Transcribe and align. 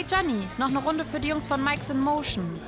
Hey 0.00 0.06
Johnny, 0.10 0.48
noch 0.56 0.68
eine 0.68 0.78
Runde 0.78 1.04
für 1.04 1.20
die 1.20 1.28
Jungs 1.28 1.46
von 1.46 1.62
Mike's 1.62 1.90
in 1.90 2.00
Motion. 2.00 2.58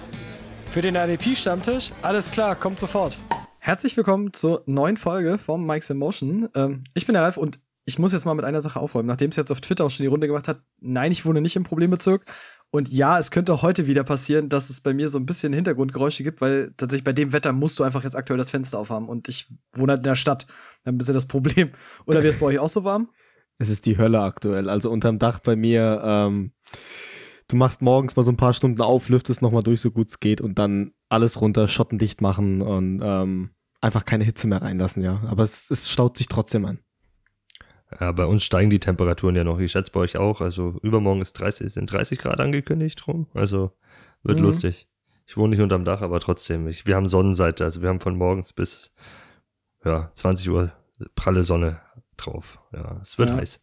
Für 0.69 0.83
den 0.83 0.97
RDP-Stammtisch? 0.97 1.93
Alles 2.03 2.31
klar, 2.31 2.55
kommt 2.57 2.79
sofort. 2.79 3.19
Herzlich 3.59 3.97
willkommen 3.97 4.35
zur 4.35 4.63
neuen 4.67 4.99
Folge 4.99 5.39
vom 5.39 5.67
Mike's 5.67 5.89
in 5.89 5.97
Motion. 5.97 6.51
Ähm, 6.55 6.85
ich 6.93 7.07
bin 7.07 7.15
der 7.15 7.23
Ralf 7.23 7.39
und 7.39 7.59
ich 7.87 7.99
muss 7.99 8.13
jetzt 8.13 8.27
mal 8.27 8.35
mit 8.35 8.45
einer 8.45 8.61
Sache 8.61 8.79
aufräumen. 8.79 9.07
Nachdem 9.07 9.31
es 9.31 9.37
jetzt 9.37 9.51
auf 9.51 9.63
Twitter 9.63 9.87
auch 9.87 9.91
schon 9.91 10.05
die 10.05 10.09
Runde 10.09 10.27
gemacht 10.27 10.47
hat, 10.47 10.61
nein, 10.83 11.11
ich 11.11 11.25
wohne 11.25 11.41
nicht 11.41 11.57
im 11.57 11.63
Problembezirk. 11.63 12.23
Und 12.71 12.93
ja, 12.93 13.19
es 13.19 13.31
könnte 13.31 13.55
auch 13.55 13.63
heute 13.63 13.87
wieder 13.87 14.05
passieren, 14.05 14.51
dass 14.51 14.69
es 14.69 14.83
bei 14.83 14.93
mir 14.93 15.09
so 15.09 15.19
ein 15.19 15.25
bisschen 15.25 15.55
Hintergrundgeräusche 15.55 16.25
gibt, 16.25 16.43
weil 16.43 16.75
tatsächlich 16.77 17.05
bei 17.05 17.15
dem 17.15 17.33
Wetter 17.33 17.53
musst 17.53 17.79
du 17.79 17.85
einfach 17.85 18.05
jetzt 18.05 18.15
aktuell 18.15 18.37
das 18.37 18.51
Fenster 18.51 18.79
aufhaben. 18.79 19.09
Und 19.09 19.29
ich 19.29 19.49
wohne 19.73 19.93
halt 19.93 20.01
in 20.01 20.11
der 20.11 20.17
Stadt. 20.17 20.47
Ein 20.85 20.99
bisschen 20.99 21.15
das 21.15 21.25
Problem. 21.25 21.71
Oder 22.05 22.19
wäre 22.19 22.29
es 22.29 22.37
bei 22.37 22.45
euch 22.45 22.59
auch 22.59 22.69
so 22.69 22.85
warm? 22.85 23.09
Es 23.57 23.71
ist 23.71 23.87
die 23.87 23.97
Hölle 23.97 24.21
aktuell. 24.21 24.69
Also 24.69 24.91
unterm 24.91 25.19
Dach 25.19 25.41
bei 25.41 25.57
mir, 25.57 26.03
ähm, 26.05 26.53
du 27.49 27.57
machst 27.57 27.83
morgens 27.83 28.17
mal 28.17 28.23
so 28.23 28.33
ein 28.33 28.37
paar 28.37 28.55
Stunden 28.55 28.81
auf, 28.81 29.09
lüftest 29.09 29.43
nochmal 29.43 29.63
durch, 29.63 29.81
so 29.81 29.91
gut 29.91 30.09
es 30.09 30.21
geht 30.21 30.41
und 30.41 30.59
dann 30.59 30.93
alles 31.09 31.41
runter, 31.41 31.69
schottendicht 31.69 32.21
machen 32.21 32.63
und 32.63 33.01
ähm, 33.03 33.51
einfach 33.81 34.05
keine 34.05 34.25
Hitze 34.25 34.47
mehr 34.47 34.63
reinlassen, 34.63 35.03
ja. 35.03 35.21
Aber 35.29 35.43
es, 35.43 35.71
es 35.71 35.91
staut 35.91 36.17
sich 36.17 36.29
trotzdem 36.29 36.65
an. 36.65 36.79
Ja, 38.01 38.13
bei 38.13 38.25
uns 38.25 38.45
steigen 38.45 38.71
die 38.71 38.81
Temperaturen 38.81 39.37
ja 39.37 39.45
noch. 39.45 39.59
Ich 39.59 39.73
schätze 39.73 39.93
bei 39.93 40.01
euch 40.01 40.17
auch. 40.17 40.41
Also 40.41 40.79
übermorgen 40.83 41.21
ist 41.21 41.35
30, 41.35 41.73
sind 41.73 41.93
30 41.93 42.19
Grad 42.19 42.41
angekündigt 42.41 43.07
rum. 43.07 43.27
Also 43.35 43.73
wird 44.23 44.39
mhm. 44.39 44.45
lustig. 44.45 44.89
Ich 45.27 45.37
wohne 45.37 45.51
nicht 45.51 45.63
unterm 45.63 45.85
Dach, 45.85 46.01
aber 46.01 46.21
trotzdem. 46.21 46.69
Ich, 46.69 46.87
wir 46.87 46.97
haben 46.97 47.07
Sonnenseite. 47.07 47.65
Also 47.65 47.83
wir 47.83 47.89
haben 47.89 48.01
von 48.01 48.17
morgens 48.17 48.53
bis 48.53 48.95
ja, 49.85 50.11
20 50.15 50.49
Uhr 50.51 50.73
pralle 51.15 51.43
Sonne 51.43 51.81
drauf. 52.17 52.61
Ja, 52.73 52.99
es 53.03 53.19
wird 53.19 53.31
ja. 53.31 53.37
heiß. 53.37 53.63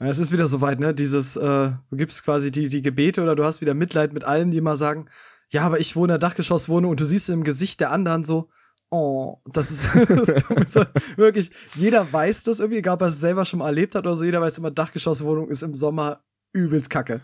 Ja, 0.00 0.06
es 0.06 0.18
ist 0.18 0.32
wieder 0.32 0.46
soweit, 0.46 0.80
ne? 0.80 0.94
Dieses, 0.94 1.36
äh, 1.36 1.40
du 1.40 1.96
gibst 1.96 2.24
quasi 2.24 2.50
die, 2.50 2.68
die 2.68 2.80
Gebete 2.80 3.22
oder 3.22 3.36
du 3.36 3.44
hast 3.44 3.60
wieder 3.60 3.74
Mitleid 3.74 4.14
mit 4.14 4.24
allen, 4.24 4.50
die 4.50 4.62
mal 4.62 4.76
sagen, 4.76 5.08
ja, 5.50 5.62
aber 5.62 5.78
ich 5.78 5.94
wohne 5.94 6.14
in 6.14 6.20
der 6.20 6.28
Dachgeschosswohnung 6.28 6.90
und 6.90 7.00
du 7.00 7.04
siehst 7.04 7.28
im 7.28 7.44
Gesicht 7.44 7.80
der 7.80 7.90
anderen 7.90 8.24
so, 8.24 8.48
oh, 8.88 9.38
das 9.44 9.70
ist, 9.70 9.90
das 10.08 10.34
tut 10.42 10.58
mir 10.58 10.66
so, 10.66 10.84
wirklich, 11.16 11.50
jeder 11.74 12.10
weiß 12.10 12.44
das 12.44 12.60
irgendwie, 12.60 12.78
egal 12.78 12.94
ob 12.94 13.02
er 13.02 13.08
es 13.08 13.20
selber 13.20 13.44
schon 13.44 13.58
mal 13.58 13.66
erlebt 13.66 13.94
hat 13.94 14.06
oder 14.06 14.16
so, 14.16 14.24
jeder 14.24 14.40
weiß 14.40 14.56
immer, 14.58 14.70
Dachgeschosswohnung 14.70 15.50
ist 15.50 15.62
im 15.62 15.74
Sommer 15.74 16.24
übelst 16.52 16.88
kacke. 16.88 17.20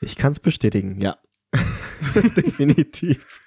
Ich 0.00 0.14
kann 0.14 0.32
es 0.32 0.40
bestätigen, 0.40 1.00
ja. 1.00 1.18
Definitiv. 2.14 3.40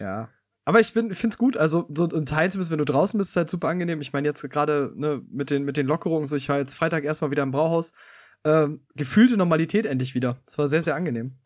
Ja. 0.00 0.28
Aber 0.64 0.80
ich 0.80 0.92
finde 0.92 1.12
es 1.12 1.38
gut, 1.38 1.56
also 1.56 1.88
so 1.94 2.04
in 2.04 2.26
Teilen 2.26 2.50
zumindest, 2.50 2.70
wenn 2.70 2.78
du 2.78 2.84
draußen 2.84 3.16
bist, 3.18 3.30
ist 3.30 3.36
halt 3.36 3.50
super 3.50 3.68
angenehm. 3.68 4.00
Ich 4.00 4.12
meine, 4.12 4.28
jetzt 4.28 4.48
gerade 4.50 4.92
ne, 4.94 5.22
mit, 5.30 5.50
den, 5.50 5.64
mit 5.64 5.76
den 5.76 5.86
Lockerungen, 5.86 6.26
so 6.26 6.36
ich 6.36 6.48
war 6.48 6.58
jetzt 6.58 6.74
Freitag 6.74 7.04
erstmal 7.04 7.30
wieder 7.30 7.42
im 7.42 7.50
Brauhaus. 7.50 7.92
Ähm, 8.44 8.80
gefühlte 8.94 9.36
Normalität 9.36 9.86
endlich 9.86 10.14
wieder. 10.14 10.38
Es 10.46 10.58
war 10.58 10.68
sehr, 10.68 10.82
sehr 10.82 10.94
angenehm. 10.94 11.38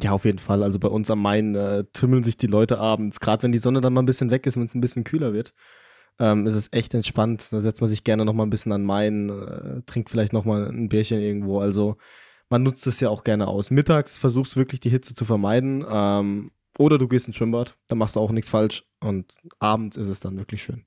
Ja, 0.00 0.12
auf 0.12 0.24
jeden 0.24 0.38
Fall. 0.38 0.62
Also 0.62 0.78
bei 0.78 0.88
uns 0.88 1.10
am 1.10 1.20
Main 1.20 1.54
äh, 1.54 1.84
tümmeln 1.92 2.22
sich 2.22 2.36
die 2.36 2.46
Leute 2.46 2.78
abends, 2.78 3.18
gerade 3.18 3.42
wenn 3.42 3.52
die 3.52 3.58
Sonne 3.58 3.80
dann 3.80 3.92
mal 3.92 4.02
ein 4.02 4.06
bisschen 4.06 4.30
weg 4.30 4.46
ist, 4.46 4.56
wenn 4.56 4.64
es 4.64 4.74
ein 4.74 4.80
bisschen 4.80 5.04
kühler 5.04 5.32
wird. 5.32 5.54
Ähm, 6.20 6.46
ist 6.46 6.54
es 6.54 6.72
echt 6.72 6.94
entspannt. 6.94 7.48
Da 7.50 7.60
setzt 7.60 7.80
man 7.80 7.90
sich 7.90 8.04
gerne 8.04 8.24
noch 8.24 8.32
mal 8.32 8.44
ein 8.44 8.50
bisschen 8.50 8.72
an 8.72 8.84
Main, 8.84 9.30
äh, 9.30 9.82
trinkt 9.86 10.10
vielleicht 10.10 10.32
noch 10.32 10.44
mal 10.44 10.68
ein 10.68 10.88
Bierchen 10.88 11.20
irgendwo. 11.20 11.60
Also 11.60 11.96
man 12.48 12.62
nutzt 12.62 12.86
es 12.86 13.00
ja 13.00 13.08
auch 13.08 13.24
gerne 13.24 13.48
aus. 13.48 13.70
Mittags 13.70 14.18
versuchst 14.18 14.56
wirklich 14.56 14.80
die 14.80 14.90
Hitze 14.90 15.14
zu 15.14 15.24
vermeiden. 15.24 15.84
Ähm, 15.88 16.50
oder 16.78 16.96
du 16.96 17.08
gehst 17.08 17.26
ins 17.26 17.36
Schwimmbad, 17.36 17.76
dann 17.88 17.98
machst 17.98 18.16
du 18.16 18.20
auch 18.20 18.30
nichts 18.30 18.48
falsch. 18.48 18.84
Und 19.00 19.34
abends 19.58 19.96
ist 19.96 20.08
es 20.08 20.20
dann 20.20 20.38
wirklich 20.38 20.62
schön. 20.62 20.84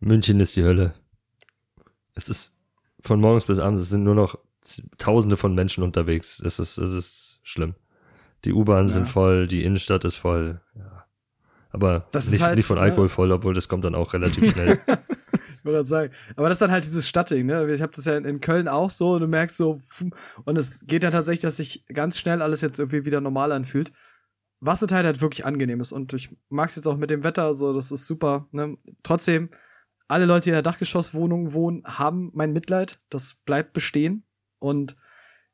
München 0.00 0.40
ist 0.40 0.56
die 0.56 0.64
Hölle. 0.64 0.94
Es 2.14 2.28
ist 2.28 2.52
von 3.00 3.20
morgens 3.20 3.46
bis 3.46 3.60
abends, 3.60 3.82
es 3.82 3.88
sind 3.88 4.02
nur 4.02 4.14
noch 4.14 4.36
Tausende 4.96 5.36
von 5.36 5.54
Menschen 5.54 5.82
unterwegs. 5.82 6.40
Es 6.40 6.60
ist, 6.60 6.78
es 6.78 6.92
ist 6.92 7.40
schlimm. 7.42 7.74
Die 8.44 8.52
U-Bahnen 8.52 8.88
ja. 8.88 8.94
sind 8.94 9.08
voll, 9.08 9.48
die 9.48 9.64
Innenstadt 9.64 10.04
ist 10.04 10.14
voll. 10.14 10.60
Ja. 10.76 11.04
Aber 11.70 12.06
das 12.12 12.30
nicht, 12.30 12.42
halt, 12.42 12.56
nicht 12.56 12.66
von 12.66 12.78
Alkohol 12.78 13.06
ne? 13.06 13.08
voll, 13.08 13.32
obwohl 13.32 13.54
das 13.54 13.68
kommt 13.68 13.84
dann 13.84 13.94
auch 13.94 14.12
relativ 14.12 14.52
schnell. 14.52 14.78
ich 14.86 15.64
wollte 15.64 15.78
gerade 15.78 15.86
sagen. 15.86 16.12
Aber 16.36 16.48
das 16.48 16.56
ist 16.56 16.62
dann 16.62 16.70
halt 16.70 16.84
dieses 16.84 17.08
Stadtding, 17.08 17.46
ne? 17.46 17.72
Ich 17.72 17.82
habe 17.82 17.92
das 17.94 18.04
ja 18.04 18.16
in 18.16 18.40
Köln 18.40 18.68
auch 18.68 18.90
so 18.90 19.14
und 19.14 19.22
du 19.22 19.26
merkst 19.26 19.56
so, 19.56 19.80
und 20.44 20.58
es 20.58 20.86
geht 20.86 21.02
dann 21.02 21.12
tatsächlich, 21.12 21.42
dass 21.42 21.56
sich 21.56 21.84
ganz 21.86 22.18
schnell 22.18 22.42
alles 22.42 22.60
jetzt 22.60 22.78
irgendwie 22.78 23.04
wieder 23.04 23.20
normal 23.20 23.52
anfühlt. 23.52 23.90
Was 24.64 24.80
ein 24.80 24.86
Teil 24.86 25.04
halt 25.04 25.20
wirklich 25.20 25.44
angenehm 25.44 25.80
ist. 25.80 25.90
Und 25.90 26.12
ich 26.12 26.36
mag 26.48 26.68
es 26.68 26.76
jetzt 26.76 26.86
auch 26.86 26.96
mit 26.96 27.10
dem 27.10 27.24
Wetter, 27.24 27.52
so, 27.52 27.72
das 27.72 27.90
ist 27.90 28.06
super. 28.06 28.46
Ne? 28.52 28.78
Trotzdem, 29.02 29.50
alle 30.06 30.24
Leute, 30.24 30.44
die 30.44 30.50
in 30.50 30.54
der 30.54 30.62
Dachgeschosswohnung 30.62 31.52
wohnen, 31.52 31.82
haben 31.84 32.30
mein 32.32 32.52
Mitleid. 32.52 33.00
Das 33.10 33.34
bleibt 33.34 33.72
bestehen. 33.72 34.24
Und 34.60 34.96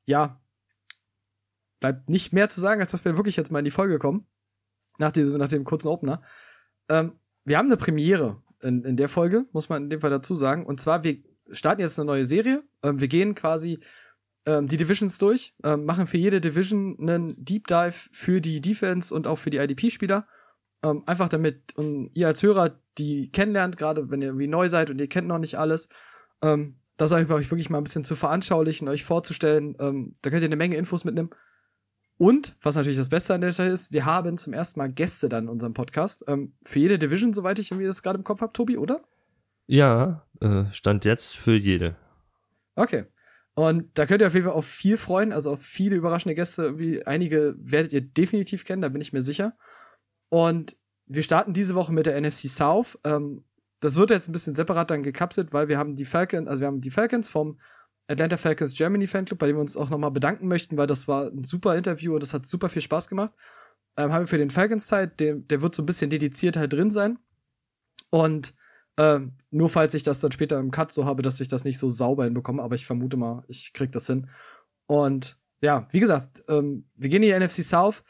ja, 0.05 0.43
bleibt 1.81 2.11
nicht 2.11 2.35
mehr 2.35 2.51
zu 2.51 2.61
sagen, 2.61 2.83
als 2.83 2.91
dass 2.91 3.07
wir 3.07 3.17
wirklich 3.17 3.37
jetzt 3.37 3.51
mal 3.51 3.61
in 3.61 3.65
die 3.65 3.71
Folge 3.71 3.99
kommen. 3.99 4.27
Nach, 4.99 5.11
diesem, 5.11 5.39
nach 5.39 5.49
dem 5.49 5.65
kurzen 5.65 5.89
Opener. 5.89 6.21
Ähm, 6.91 7.19
wir 7.45 7.57
haben 7.57 7.67
eine 7.67 7.79
Premiere 7.79 8.43
in, 8.61 8.85
in 8.85 8.97
der 8.99 9.09
Folge, 9.09 9.47
muss 9.53 9.71
man 9.71 9.85
in 9.85 9.91
dem 9.91 10.03
Fall 10.03 10.11
dazu 10.11 10.35
sagen. 10.35 10.67
Und 10.67 10.81
zwar, 10.81 11.03
wir 11.03 11.23
starten 11.51 11.81
jetzt 11.81 11.99
eine 11.99 12.07
neue 12.07 12.27
Serie. 12.27 12.63
Ähm, 12.83 13.01
wir 13.01 13.09
gehen 13.09 13.35
quasi 13.35 13.79
ähm, 14.49 14.67
die 14.67 14.79
Divisions 14.79 15.19
durch, 15.19 15.55
ähm, 15.63 15.85
machen 15.85 16.07
für 16.07 16.17
jede 16.17 16.41
Division 16.41 16.97
einen 16.99 17.45
Deep 17.45 17.67
Dive 17.67 18.09
für 18.13 18.41
die 18.41 18.63
Defense 18.63 19.15
und 19.15 19.27
auch 19.27 19.37
für 19.37 19.51
die 19.51 19.59
IDP-Spieler. 19.59 20.27
Ähm, 20.83 21.03
einfach 21.07 21.29
damit 21.29 21.77
und 21.77 22.11
ihr 22.15 22.29
als 22.29 22.43
Hörer 22.43 22.81
die 22.97 23.31
kennenlernt, 23.31 23.77
gerade 23.77 24.11
wenn 24.11 24.23
ihr 24.23 24.29
irgendwie 24.29 24.47
neu 24.47 24.71
seid 24.71 24.89
und 24.89 24.99
ihr 25.01 25.09
kennt 25.09 25.29
noch 25.29 25.39
nicht 25.39 25.59
alles. 25.59 25.91
Ähm, 26.41 26.77
das 26.97 27.13
euch 27.13 27.29
wirklich 27.29 27.69
mal 27.69 27.79
ein 27.79 27.85
bisschen 27.85 28.05
zu 28.05 28.17
veranschaulichen, 28.17 28.89
euch 28.89 29.05
vorzustellen. 29.05 29.77
Ähm, 29.81 30.15
da 30.23 30.31
könnt 30.31 30.43
ihr 30.43 30.49
eine 30.49 30.57
Menge 30.57 30.77
Infos 30.77 31.05
mitnehmen. 31.05 31.31
Und, 32.17 32.57
was 32.63 32.75
natürlich 32.75 32.99
das 32.99 33.11
Beste 33.11 33.35
an 33.35 33.43
der 33.43 33.53
Stelle 33.53 33.71
ist, 33.71 33.93
wir 33.93 34.07
haben 34.07 34.39
zum 34.39 34.55
ersten 34.55 34.81
Mal 34.81 34.91
Gäste 34.91 35.29
dann 35.29 35.45
in 35.45 35.51
unserem 35.51 35.75
Podcast. 35.75 36.25
Ähm, 36.27 36.55
für 36.65 36.79
jede 36.79 36.99
Division, 36.99 37.35
soweit 37.35 37.59
ich 37.59 37.71
irgendwie 37.71 37.87
das 37.87 38.03
gerade 38.03 38.19
im 38.19 38.25
Kopf 38.25 38.41
habe, 38.41 38.53
Tobi, 38.53 38.79
oder? 38.79 39.03
Ja, 39.67 40.27
äh, 40.41 40.65
stand 40.73 41.05
jetzt 41.05 41.37
für 41.37 41.55
jede. 41.55 41.97
Okay. 42.75 43.05
Und 43.59 43.99
da 43.99 44.07
könnt 44.07 44.23
ihr 44.23 44.29
auf 44.29 44.35
jeden 44.35 44.47
Fall 44.47 44.55
auf 44.55 44.69
viel 44.69 44.97
freuen, 44.97 45.33
also 45.33 45.51
auf 45.51 45.61
viele 45.61 45.97
überraschende 45.97 46.37
Gäste. 46.37 46.79
Wie 46.79 47.05
einige 47.05 47.57
werdet 47.59 47.93
ihr 47.93 48.03
definitiv 48.03 48.65
kennen, 48.65 48.83
da 48.83 48.89
bin 48.89 49.01
ich 49.01 49.13
mir 49.13 49.21
sicher. 49.21 49.57
Und 50.29 50.77
wir 51.07 51.25
starten 51.25 51.55
diese 51.55 51.75
Woche 51.75 51.93
mit 51.93 52.07
der 52.07 52.21
NFC 52.21 52.47
South. 52.49 53.01
Ähm, 53.03 53.45
das 53.81 53.97
wird 53.97 54.11
jetzt 54.11 54.29
ein 54.29 54.33
bisschen 54.33 54.55
separat 54.55 54.93
dann 54.93 55.03
gekapselt, 55.03 55.53
weil 55.53 55.67
wir 55.67 55.77
haben 55.77 55.97
die 55.97 56.05
Falcons, 56.05 56.47
also 56.47 56.61
wir 56.61 56.69
haben 56.69 56.81
die 56.81 56.93
Falcons 56.93 57.29
vom 57.29 57.59
Atlanta 58.07 58.37
Falcons 58.37 58.75
Germany 58.75 59.09
Fanclub, 59.09 59.41
bei 59.41 59.49
dem 59.49 59.57
wir 59.57 59.61
uns 59.61 59.77
auch 59.77 59.91
nochmal 59.91 60.13
bedanken 60.13 60.47
möchten, 60.47 60.77
weil 60.77 60.87
das 60.87 61.09
war 61.09 61.27
ein 61.27 61.43
super 61.43 61.75
Interview 61.75 62.15
und 62.15 62.23
das 62.23 62.35
hat 62.35 62.47
super 62.47 62.69
viel 62.69 62.83
Spaß 62.83 63.09
gemacht. 63.09 63.33
Ähm, 63.97 64.13
haben 64.13 64.23
wir 64.23 64.29
für 64.29 64.39
den 64.39 64.51
Falcons 64.51 64.87
Teil, 64.87 65.09
der, 65.09 65.35
der 65.35 65.63
wird 65.63 65.75
so 65.75 65.83
ein 65.83 65.87
bisschen 65.87 66.11
dediziert 66.11 66.57
halt 66.57 66.75
drin 66.75 66.93
sein. 66.93 67.19
Und 68.11 68.55
ähm, 68.99 69.33
nur 69.51 69.69
falls 69.69 69.95
ich 69.95 70.03
das 70.03 70.21
dann 70.21 70.33
später 70.33 70.59
im 70.59 70.73
Cut 70.73 70.93
so 70.93 71.05
habe, 71.07 71.23
dass 71.23 71.41
ich 71.41 71.49
das 71.49 71.65
nicht 71.65 71.79
so 71.79 71.89
sauber 71.89 72.25
hinbekomme, 72.25 72.63
aber 72.63 72.75
ich 72.75 72.85
vermute 72.85 73.17
mal, 73.17 73.45
ich 73.47 73.73
krieg 73.73 73.93
das 73.93 74.09
hin. 74.09 74.29
Und 74.87 75.39
ja, 75.63 75.89
wie 75.93 76.01
gesagt, 76.01 76.43
ähm, 76.49 76.85
wir 76.97 77.09
gehen 77.09 77.23
in 77.23 77.31
die 77.31 77.47
NFC 77.47 77.63
South. 77.63 78.03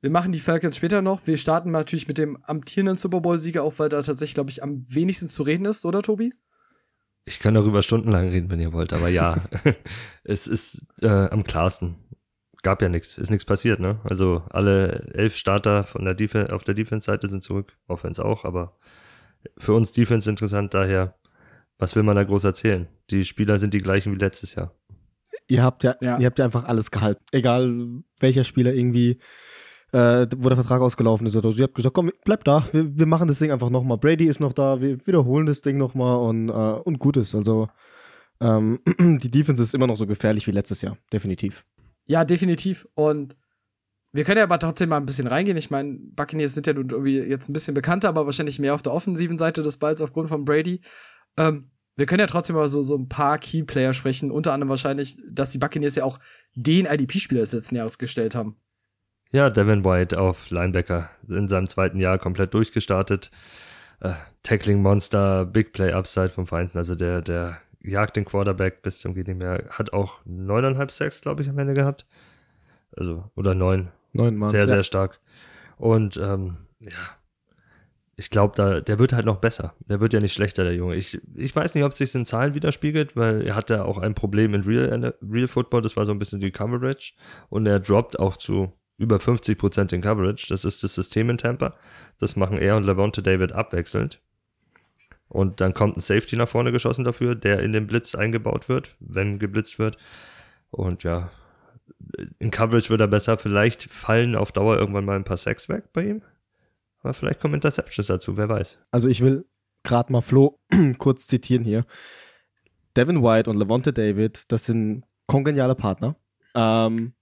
Wir 0.00 0.10
machen 0.10 0.32
die 0.32 0.40
Falcons 0.40 0.76
später 0.76 1.00
noch. 1.00 1.26
Wir 1.26 1.36
starten 1.36 1.70
natürlich 1.70 2.08
mit 2.08 2.18
dem 2.18 2.42
amtierenden 2.42 2.96
Super 2.96 3.20
Bowl-Sieger, 3.20 3.62
auch 3.62 3.78
weil 3.78 3.88
da 3.88 4.02
tatsächlich, 4.02 4.34
glaube 4.34 4.50
ich, 4.50 4.62
am 4.62 4.84
wenigsten 4.88 5.28
zu 5.28 5.42
reden 5.42 5.64
ist, 5.64 5.86
oder 5.86 6.02
Tobi? 6.02 6.34
Ich 7.24 7.40
kann 7.40 7.54
darüber 7.54 7.82
stundenlang 7.82 8.28
reden, 8.28 8.50
wenn 8.50 8.60
ihr 8.60 8.72
wollt, 8.72 8.92
aber 8.92 9.08
ja, 9.08 9.36
es 10.24 10.46
ist 10.46 10.78
äh, 11.02 11.08
am 11.08 11.44
klarsten. 11.44 11.96
Gab 12.62 12.82
ja 12.82 12.88
nichts, 12.88 13.16
ist 13.16 13.30
nichts 13.30 13.44
passiert, 13.44 13.78
ne? 13.78 14.00
Also 14.04 14.42
alle 14.50 15.12
elf 15.14 15.36
Starter 15.36 15.84
von 15.84 16.04
der 16.04 16.14
Defen 16.14 16.50
auf 16.50 16.64
der 16.64 16.74
Defense-Seite 16.74 17.28
sind 17.28 17.44
zurück, 17.44 17.76
Offense 17.86 18.24
auch, 18.24 18.44
aber 18.44 18.76
für 19.58 19.74
uns 19.74 19.92
Defense 19.92 20.28
interessant 20.28 20.74
daher, 20.74 21.14
was 21.78 21.94
will 21.96 22.02
man 22.02 22.16
da 22.16 22.24
groß 22.24 22.44
erzählen? 22.44 22.88
Die 23.10 23.24
Spieler 23.24 23.58
sind 23.58 23.74
die 23.74 23.78
gleichen 23.78 24.14
wie 24.14 24.18
letztes 24.18 24.54
Jahr. 24.54 24.72
Ihr 25.48 25.62
habt 25.62 25.84
ja, 25.84 25.96
ja. 26.00 26.18
ihr 26.18 26.26
habt 26.26 26.38
ja 26.38 26.44
einfach 26.44 26.64
alles 26.64 26.90
gehalten. 26.90 27.22
Egal 27.32 28.02
welcher 28.18 28.44
Spieler 28.44 28.72
irgendwie 28.72 29.18
äh, 29.92 30.26
wo 30.36 30.48
der 30.48 30.56
Vertrag 30.56 30.80
ausgelaufen 30.80 31.26
ist 31.26 31.36
oder 31.36 31.50
so. 31.50 31.56
Sie 31.56 31.62
hat 31.62 31.74
gesagt, 31.74 31.94
komm, 31.94 32.10
bleib 32.24 32.44
da, 32.44 32.66
wir, 32.72 32.98
wir 32.98 33.06
machen 33.06 33.28
das 33.28 33.38
Ding 33.38 33.52
einfach 33.52 33.70
nochmal. 33.70 33.98
Brady 33.98 34.26
ist 34.26 34.40
noch 34.40 34.52
da, 34.52 34.80
wir 34.80 35.06
wiederholen 35.06 35.46
das 35.46 35.62
Ding 35.62 35.78
nochmal 35.78 36.18
und, 36.18 36.48
äh, 36.48 36.52
und 36.52 36.98
gut 36.98 37.16
ist. 37.16 37.34
Also 37.34 37.68
ähm, 38.40 38.80
die 38.98 39.30
Defense 39.30 39.62
ist 39.62 39.74
immer 39.74 39.86
noch 39.86 39.96
so 39.96 40.06
gefährlich 40.06 40.46
wie 40.46 40.52
letztes 40.52 40.82
Jahr, 40.82 40.98
definitiv. 41.12 41.64
Ja, 42.06 42.24
definitiv. 42.24 42.86
Und 42.94 43.36
wir 44.16 44.24
können 44.24 44.38
ja 44.38 44.44
aber 44.44 44.58
trotzdem 44.58 44.88
mal 44.88 44.96
ein 44.96 45.06
bisschen 45.06 45.26
reingehen. 45.26 45.56
Ich 45.56 45.70
meine, 45.70 45.98
Buccaneers 45.98 46.54
sind 46.54 46.66
ja 46.66 46.72
nun 46.72 46.88
irgendwie 46.90 47.18
jetzt 47.18 47.48
ein 47.48 47.52
bisschen 47.52 47.74
bekannter, 47.74 48.08
aber 48.08 48.26
wahrscheinlich 48.26 48.58
mehr 48.58 48.74
auf 48.74 48.82
der 48.82 48.92
offensiven 48.92 49.38
Seite 49.38 49.62
des 49.62 49.76
Balls 49.76 50.00
aufgrund 50.00 50.28
von 50.28 50.44
Brady. 50.44 50.80
Ähm, 51.36 51.70
wir 51.96 52.06
können 52.06 52.20
ja 52.20 52.26
trotzdem 52.26 52.56
mal 52.56 52.68
so, 52.68 52.82
so 52.82 52.96
ein 52.96 53.08
paar 53.08 53.38
Key-Player 53.38 53.92
sprechen, 53.92 54.30
unter 54.30 54.52
anderem 54.52 54.70
wahrscheinlich, 54.70 55.16
dass 55.28 55.50
die 55.50 55.58
Buccaneers 55.58 55.96
ja 55.96 56.04
auch 56.04 56.18
den 56.54 56.86
IDP-Spieler 56.86 57.40
des 57.40 57.52
letzten 57.52 57.76
Jahres 57.76 57.98
gestellt 57.98 58.34
haben. 58.34 58.56
Ja, 59.32 59.50
Devin 59.50 59.84
White 59.84 60.18
auf 60.18 60.50
Linebacker 60.50 61.10
in 61.28 61.48
seinem 61.48 61.68
zweiten 61.68 61.98
Jahr 61.98 62.18
komplett 62.18 62.54
durchgestartet. 62.54 63.30
Äh, 64.00 64.14
Tackling 64.42 64.82
Monster, 64.82 65.44
Big 65.44 65.72
Play 65.72 65.92
Upside 65.92 66.28
vom 66.28 66.46
Feinsten. 66.46 66.78
Also 66.78 66.94
der, 66.94 67.22
der 67.22 67.58
jagt 67.82 68.16
den 68.16 68.24
Quarterback 68.24 68.82
bis 68.82 69.00
zum 69.00 69.14
mehr. 69.14 69.64
Hat 69.70 69.92
auch 69.92 70.20
neuneinhalb 70.24 70.90
Sacks, 70.90 71.20
glaube 71.20 71.42
ich, 71.42 71.48
am 71.48 71.58
Ende 71.58 71.74
gehabt. 71.74 72.06
Also, 72.96 73.30
oder 73.34 73.54
neun. 73.54 73.90
Neun 74.16 74.36
Mann. 74.36 74.50
Sehr, 74.50 74.60
ja. 74.60 74.66
sehr 74.66 74.82
stark. 74.82 75.20
Und 75.78 76.16
ähm, 76.16 76.56
ja, 76.80 77.16
ich 78.18 78.30
glaube, 78.30 78.54
da, 78.56 78.80
der 78.80 78.98
wird 78.98 79.12
halt 79.12 79.26
noch 79.26 79.40
besser. 79.40 79.74
Der 79.80 80.00
wird 80.00 80.14
ja 80.14 80.20
nicht 80.20 80.32
schlechter, 80.32 80.64
der 80.64 80.74
Junge. 80.74 80.96
Ich, 80.96 81.20
ich 81.34 81.54
weiß 81.54 81.74
nicht, 81.74 81.84
ob 81.84 81.92
es 81.92 81.98
sich 81.98 82.14
in 82.14 82.24
Zahlen 82.24 82.54
widerspiegelt, 82.54 83.14
weil 83.14 83.46
er 83.46 83.54
hatte 83.54 83.84
auch 83.84 83.98
ein 83.98 84.14
Problem 84.14 84.54
in 84.54 84.62
Real, 84.62 85.14
Real 85.20 85.48
Football, 85.48 85.82
das 85.82 85.96
war 85.98 86.06
so 86.06 86.12
ein 86.12 86.18
bisschen 86.18 86.40
die 86.40 86.50
Coverage. 86.50 87.12
Und 87.50 87.66
er 87.66 87.78
droppt 87.78 88.18
auch 88.18 88.38
zu 88.38 88.72
über 88.96 89.20
50 89.20 89.58
Prozent 89.58 89.92
in 89.92 90.00
Coverage. 90.00 90.46
Das 90.48 90.64
ist 90.64 90.82
das 90.82 90.94
System 90.94 91.28
in 91.28 91.36
Tampa. 91.36 91.74
Das 92.18 92.36
machen 92.36 92.56
er 92.56 92.76
und 92.76 92.84
Levante 92.84 93.22
David 93.22 93.52
abwechselnd. 93.52 94.22
Und 95.28 95.60
dann 95.60 95.74
kommt 95.74 95.98
ein 95.98 96.00
Safety 96.00 96.36
nach 96.36 96.48
vorne 96.48 96.72
geschossen 96.72 97.04
dafür, 97.04 97.34
der 97.34 97.60
in 97.60 97.72
den 97.72 97.86
Blitz 97.86 98.14
eingebaut 98.14 98.70
wird, 98.70 98.96
wenn 99.00 99.38
geblitzt 99.38 99.78
wird. 99.78 99.98
Und 100.70 101.02
ja, 101.02 101.30
in 102.38 102.50
Coverage 102.50 102.90
wird 102.90 103.00
er 103.00 103.08
besser. 103.08 103.38
Vielleicht 103.38 103.84
fallen 103.84 104.34
auf 104.34 104.52
Dauer 104.52 104.76
irgendwann 104.76 105.04
mal 105.04 105.16
ein 105.16 105.24
paar 105.24 105.36
Sacks 105.36 105.68
weg 105.68 105.92
bei 105.92 106.04
ihm. 106.04 106.22
Aber 107.00 107.14
vielleicht 107.14 107.40
kommen 107.40 107.54
Interceptions 107.54 108.06
dazu, 108.06 108.36
wer 108.36 108.48
weiß. 108.48 108.78
Also 108.90 109.08
ich 109.08 109.20
will 109.20 109.46
gerade 109.82 110.12
mal 110.12 110.22
Flo 110.22 110.58
kurz 110.98 111.26
zitieren 111.26 111.64
hier. 111.64 111.84
Devin 112.96 113.22
White 113.22 113.50
und 113.50 113.58
Levante 113.58 113.92
David, 113.92 114.50
das 114.50 114.66
sind 114.66 115.04
kongeniale 115.26 115.74
Partner. 115.74 116.16
Ähm, 116.54 117.12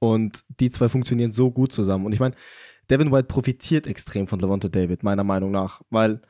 und 0.00 0.44
die 0.60 0.70
zwei 0.70 0.88
funktionieren 0.88 1.32
so 1.32 1.50
gut 1.50 1.72
zusammen. 1.72 2.06
Und 2.06 2.12
ich 2.12 2.20
meine, 2.20 2.34
Devin 2.90 3.10
White 3.10 3.24
profitiert 3.24 3.86
extrem 3.86 4.26
von 4.26 4.38
Levante 4.38 4.70
David, 4.70 5.02
meiner 5.02 5.24
Meinung 5.24 5.50
nach, 5.50 5.82
weil 5.90 6.20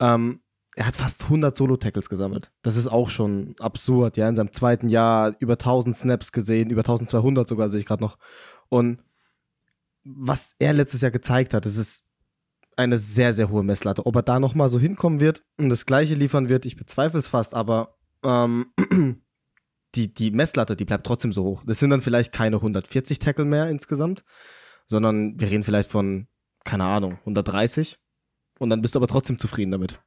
ähm, 0.00 0.40
er 0.80 0.86
hat 0.86 0.96
fast 0.96 1.24
100 1.24 1.54
Solo-Tackles 1.54 2.08
gesammelt. 2.08 2.50
Das 2.62 2.76
ist 2.78 2.86
auch 2.86 3.10
schon 3.10 3.54
absurd, 3.58 4.16
ja. 4.16 4.26
In 4.26 4.36
seinem 4.36 4.54
zweiten 4.54 4.88
Jahr 4.88 5.36
über 5.38 5.52
1000 5.52 5.94
Snaps 5.94 6.32
gesehen, 6.32 6.70
über 6.70 6.80
1200 6.80 7.46
sogar 7.46 7.68
sehe 7.68 7.80
ich 7.80 7.84
gerade 7.84 8.02
noch. 8.02 8.16
Und 8.70 9.02
was 10.04 10.54
er 10.58 10.72
letztes 10.72 11.02
Jahr 11.02 11.10
gezeigt 11.10 11.52
hat, 11.52 11.66
das 11.66 11.76
ist 11.76 12.04
eine 12.78 12.96
sehr, 12.96 13.34
sehr 13.34 13.50
hohe 13.50 13.62
Messlatte. 13.62 14.06
Ob 14.06 14.16
er 14.16 14.22
da 14.22 14.40
nochmal 14.40 14.70
so 14.70 14.78
hinkommen 14.78 15.20
wird 15.20 15.44
und 15.58 15.68
das 15.68 15.84
Gleiche 15.84 16.14
liefern 16.14 16.48
wird, 16.48 16.64
ich 16.64 16.76
bezweifle 16.76 17.18
es 17.18 17.28
fast, 17.28 17.52
aber 17.52 17.98
ähm, 18.24 18.72
die, 19.94 20.14
die 20.14 20.30
Messlatte, 20.30 20.76
die 20.76 20.86
bleibt 20.86 21.06
trotzdem 21.06 21.34
so 21.34 21.44
hoch. 21.44 21.62
Das 21.66 21.78
sind 21.78 21.90
dann 21.90 22.00
vielleicht 22.00 22.32
keine 22.32 22.56
140 22.56 23.18
Tackle 23.18 23.44
mehr 23.44 23.68
insgesamt, 23.68 24.24
sondern 24.86 25.38
wir 25.38 25.50
reden 25.50 25.62
vielleicht 25.62 25.90
von, 25.90 26.26
keine 26.64 26.84
Ahnung, 26.84 27.18
130. 27.20 27.98
Und 28.58 28.70
dann 28.70 28.80
bist 28.80 28.94
du 28.94 28.98
aber 28.98 29.08
trotzdem 29.08 29.38
zufrieden 29.38 29.72
damit. 29.72 30.00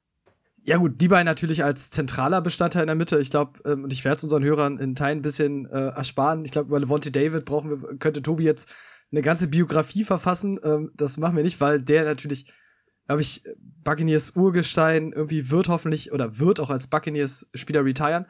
Ja, 0.65 0.77
gut, 0.77 1.01
die 1.01 1.09
beiden 1.09 1.25
natürlich 1.25 1.63
als 1.63 1.89
zentraler 1.89 2.41
Bestandteil 2.41 2.83
in 2.83 2.87
der 2.87 2.95
Mitte. 2.95 3.19
Ich 3.19 3.31
glaube, 3.31 3.59
ähm, 3.69 3.83
und 3.83 3.91
ich 3.91 4.05
werde 4.05 4.17
es 4.17 4.23
unseren 4.23 4.43
Hörern 4.43 4.79
in 4.79 4.95
Teilen 4.95 5.19
ein 5.19 5.21
bisschen 5.21 5.65
äh, 5.65 5.89
ersparen. 5.89 6.45
Ich 6.45 6.51
glaube, 6.51 6.69
über 6.69 6.79
Levante 6.79 7.11
David 7.11 7.43
brauchen 7.43 7.69
wir, 7.69 7.97
könnte 7.97 8.21
Tobi 8.21 8.45
jetzt 8.45 8.71
eine 9.11 9.21
ganze 9.21 9.49
Biografie 9.49 10.05
verfassen. 10.05 10.59
Ähm, 10.63 10.91
das 10.95 11.17
machen 11.17 11.35
wir 11.35 11.43
nicht, 11.43 11.59
weil 11.59 11.81
der 11.81 12.05
natürlich, 12.05 12.45
glaube 13.07 13.21
ich, 13.21 13.43
Buccaneers 13.83 14.37
Urgestein 14.37 15.11
irgendwie 15.11 15.51
wird 15.51 15.67
hoffentlich 15.67 16.13
oder 16.13 16.39
wird 16.39 16.61
auch 16.61 16.69
als 16.69 16.87
Buccaneers-Spieler 16.87 17.83
retiren. 17.83 18.25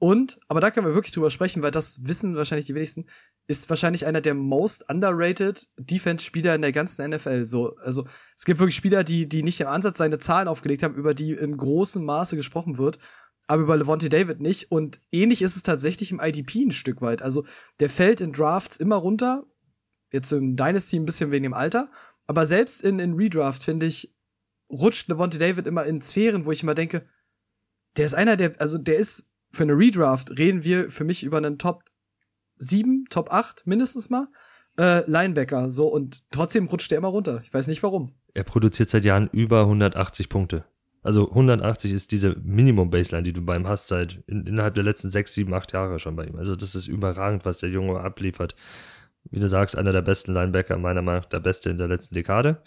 Und, 0.00 0.38
aber 0.46 0.60
da 0.60 0.70
können 0.70 0.86
wir 0.86 0.94
wirklich 0.94 1.12
drüber 1.12 1.30
sprechen, 1.30 1.62
weil 1.62 1.72
das 1.72 2.06
wissen 2.06 2.36
wahrscheinlich 2.36 2.66
die 2.66 2.74
wenigsten, 2.74 3.06
ist 3.48 3.68
wahrscheinlich 3.68 4.06
einer 4.06 4.20
der 4.20 4.34
most 4.34 4.88
underrated 4.88 5.66
Defense-Spieler 5.76 6.54
in 6.54 6.62
der 6.62 6.70
ganzen 6.70 7.10
NFL. 7.10 7.44
So, 7.44 7.74
also 7.78 8.06
es 8.36 8.44
gibt 8.44 8.60
wirklich 8.60 8.76
Spieler, 8.76 9.02
die, 9.02 9.28
die 9.28 9.42
nicht 9.42 9.60
im 9.60 9.66
Ansatz 9.66 9.98
seine 9.98 10.18
Zahlen 10.18 10.46
aufgelegt 10.46 10.84
haben, 10.84 10.94
über 10.94 11.14
die 11.14 11.32
in 11.32 11.56
großem 11.56 12.04
Maße 12.04 12.36
gesprochen 12.36 12.78
wird, 12.78 12.98
aber 13.48 13.62
über 13.62 13.76
Levante 13.76 14.08
David 14.08 14.40
nicht. 14.40 14.70
Und 14.70 15.00
ähnlich 15.10 15.42
ist 15.42 15.56
es 15.56 15.64
tatsächlich 15.64 16.12
im 16.12 16.20
IDP 16.20 16.62
ein 16.62 16.70
Stück 16.70 17.00
weit. 17.00 17.20
Also 17.20 17.44
der 17.80 17.90
fällt 17.90 18.20
in 18.20 18.32
Drafts 18.32 18.76
immer 18.76 18.96
runter. 18.96 19.46
Jetzt 20.12 20.30
im 20.32 20.54
Dynasty 20.54 20.96
ein 20.96 21.06
bisschen 21.06 21.32
wegen 21.32 21.42
dem 21.42 21.54
Alter. 21.54 21.90
Aber 22.26 22.46
selbst 22.46 22.82
in, 22.82 22.98
in 23.00 23.14
Redraft, 23.14 23.64
finde 23.64 23.86
ich, 23.86 24.14
rutscht 24.70 25.08
Levante 25.08 25.38
David 25.38 25.66
immer 25.66 25.84
in 25.84 26.00
Sphären, 26.00 26.44
wo 26.44 26.52
ich 26.52 26.62
immer 26.62 26.74
denke, 26.74 27.06
der 27.96 28.04
ist 28.04 28.14
einer 28.14 28.36
der, 28.36 28.60
also 28.60 28.78
der 28.78 28.98
ist 28.98 29.30
für 29.50 29.62
eine 29.62 29.76
Redraft 29.76 30.38
reden 30.38 30.64
wir 30.64 30.90
für 30.90 31.04
mich 31.04 31.24
über 31.24 31.38
einen 31.38 31.58
Top 31.58 31.82
7, 32.58 33.06
Top 33.10 33.32
8 33.32 33.66
mindestens 33.66 34.10
mal. 34.10 34.26
Äh, 34.78 35.08
Linebacker, 35.10 35.70
so 35.70 35.88
und 35.88 36.22
trotzdem 36.30 36.66
rutscht 36.66 36.90
der 36.90 36.98
immer 36.98 37.08
runter. 37.08 37.40
Ich 37.42 37.52
weiß 37.52 37.66
nicht 37.66 37.82
warum. 37.82 38.14
Er 38.34 38.44
produziert 38.44 38.90
seit 38.90 39.04
Jahren 39.04 39.28
über 39.32 39.62
180 39.62 40.28
Punkte. 40.28 40.64
Also 41.02 41.28
180 41.30 41.92
ist 41.92 42.12
diese 42.12 42.36
Minimum-Baseline, 42.42 43.22
die 43.22 43.32
du 43.32 43.42
bei 43.42 43.56
ihm 43.56 43.66
hast, 43.66 43.88
seit 43.88 44.22
in, 44.26 44.46
innerhalb 44.46 44.74
der 44.74 44.84
letzten 44.84 45.10
6, 45.10 45.34
7, 45.34 45.54
8 45.54 45.72
Jahre 45.72 45.98
schon 45.98 46.16
bei 46.16 46.26
ihm. 46.26 46.36
Also 46.36 46.54
das 46.54 46.74
ist 46.74 46.86
überragend, 46.86 47.44
was 47.44 47.58
der 47.58 47.70
Junge 47.70 47.98
abliefert. 48.00 48.54
Wie 49.30 49.40
du 49.40 49.48
sagst, 49.48 49.76
einer 49.76 49.92
der 49.92 50.02
besten 50.02 50.32
Linebacker, 50.32 50.78
meiner 50.78 51.02
Meinung 51.02 51.22
nach 51.22 51.28
der 51.28 51.40
beste 51.40 51.70
in 51.70 51.76
der 51.76 51.88
letzten 51.88 52.14
Dekade 52.14 52.62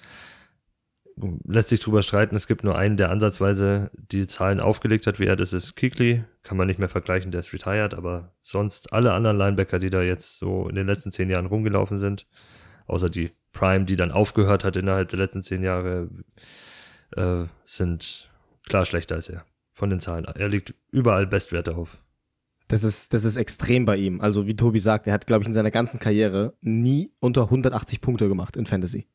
lässt 1.16 1.70
sich 1.70 1.80
drüber 1.80 2.02
streiten. 2.04 2.36
Es 2.36 2.48
gibt 2.48 2.64
nur 2.64 2.78
einen, 2.78 2.98
der 2.98 3.10
ansatzweise 3.10 3.92
die 3.94 4.28
Zahlen 4.28 4.60
aufgelegt 4.60 5.08
hat, 5.08 5.20
wie 5.20 5.26
er. 5.26 5.36
Das 5.36 5.54
ist 5.54 5.76
Kikli. 5.76 6.24
Kann 6.44 6.58
man 6.58 6.68
nicht 6.68 6.80
mehr 6.80 6.90
vergleichen, 6.90 7.32
der 7.32 7.40
ist 7.40 7.54
retired. 7.54 7.94
Aber 7.94 8.34
sonst 8.42 8.94
alle 8.94 9.14
anderen 9.14 9.38
Linebacker, 9.38 9.80
die 9.80 9.90
da 9.90 10.02
jetzt 10.02 10.38
so 10.38 10.68
in 10.68 10.76
den 10.76 10.88
letzten 10.88 11.12
zehn 11.12 11.30
Jahren 11.30 11.46
rumgelaufen 11.46 11.98
sind, 11.98 12.28
außer 12.88 13.10
die 13.10 13.32
Prime, 13.54 13.86
die 13.86 13.96
dann 13.96 14.12
aufgehört 14.12 14.64
hat 14.64 14.76
innerhalb 14.76 15.10
der 15.10 15.20
letzten 15.20 15.44
zehn 15.44 15.64
Jahre, 15.64 16.10
äh, 17.16 17.46
sind 17.64 18.30
klar 18.68 18.86
schlechter 18.86 19.16
als 19.16 19.30
er. 19.30 19.46
Von 19.74 19.90
den 19.90 20.00
Zahlen. 20.00 20.26
Er 20.26 20.50
liegt 20.50 20.76
überall 20.92 21.26
Bestwerte 21.26 21.76
auf. 21.76 21.98
Das 22.68 22.84
ist, 22.84 23.14
das 23.14 23.26
ist 23.26 23.36
extrem 23.36 23.84
bei 23.84 23.98
ihm. 23.98 24.22
Also, 24.22 24.48
wie 24.48 24.56
Tobi 24.56 24.80
sagt, 24.80 25.08
er 25.08 25.14
hat, 25.14 25.28
glaube 25.28 25.44
ich, 25.44 25.48
in 25.48 25.54
seiner 25.54 25.72
ganzen 25.72 26.00
Karriere 26.00 26.54
nie 26.62 27.12
unter 27.20 27.44
180 27.44 28.00
Punkte 28.00 28.30
gemacht 28.30 28.56
in 28.56 28.66
Fantasy. 28.66 29.08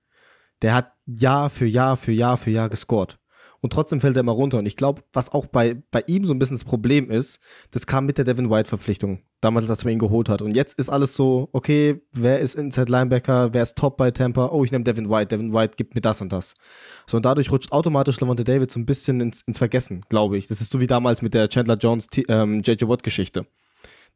Der 0.62 0.74
hat 0.74 0.92
Jahr 1.06 1.50
für 1.50 1.66
Jahr 1.66 1.96
für 1.96 2.12
Jahr 2.12 2.36
für 2.36 2.50
Jahr 2.50 2.68
gescored. 2.68 3.18
Und 3.60 3.72
trotzdem 3.72 4.00
fällt 4.00 4.16
er 4.16 4.20
immer 4.20 4.32
runter. 4.32 4.58
Und 4.58 4.66
ich 4.66 4.76
glaube, 4.76 5.02
was 5.12 5.32
auch 5.32 5.46
bei, 5.46 5.82
bei 5.90 6.04
ihm 6.06 6.24
so 6.24 6.32
ein 6.32 6.38
bisschen 6.38 6.56
das 6.56 6.64
Problem 6.64 7.10
ist, 7.10 7.40
das 7.70 7.86
kam 7.86 8.06
mit 8.06 8.18
der 8.18 8.24
Devin 8.24 8.50
White-Verpflichtung. 8.50 9.22
Damals, 9.40 9.68
als 9.68 9.84
man 9.84 9.92
ihn 9.92 9.98
geholt 9.98 10.28
hat. 10.28 10.42
Und 10.42 10.54
jetzt 10.54 10.78
ist 10.78 10.88
alles 10.88 11.16
so, 11.16 11.48
okay, 11.52 12.00
wer 12.12 12.40
ist 12.40 12.54
Inside 12.54 12.90
Linebacker, 12.90 13.52
wer 13.54 13.62
ist 13.62 13.76
top 13.76 13.96
bei 13.96 14.10
Tampa? 14.10 14.50
Oh, 14.52 14.64
ich 14.64 14.72
nehme 14.72 14.84
Devin 14.84 15.10
White. 15.10 15.28
Devin 15.28 15.52
White 15.52 15.74
gibt 15.76 15.94
mir 15.94 16.00
das 16.00 16.20
und 16.20 16.32
das. 16.32 16.54
So, 17.06 17.16
und 17.16 17.26
dadurch 17.26 17.50
rutscht 17.50 17.72
automatisch 17.72 18.20
Lavonte 18.20 18.44
David 18.44 18.70
so 18.70 18.78
ein 18.78 18.86
bisschen 18.86 19.20
ins, 19.20 19.42
ins 19.42 19.58
Vergessen, 19.58 20.04
glaube 20.08 20.38
ich. 20.38 20.46
Das 20.46 20.60
ist 20.60 20.70
so 20.70 20.80
wie 20.80 20.86
damals 20.86 21.22
mit 21.22 21.34
der 21.34 21.48
Chandler 21.48 21.76
Jones, 21.76 22.06
ähm, 22.28 22.62
JJ 22.62 22.86
Watt-Geschichte 22.86 23.46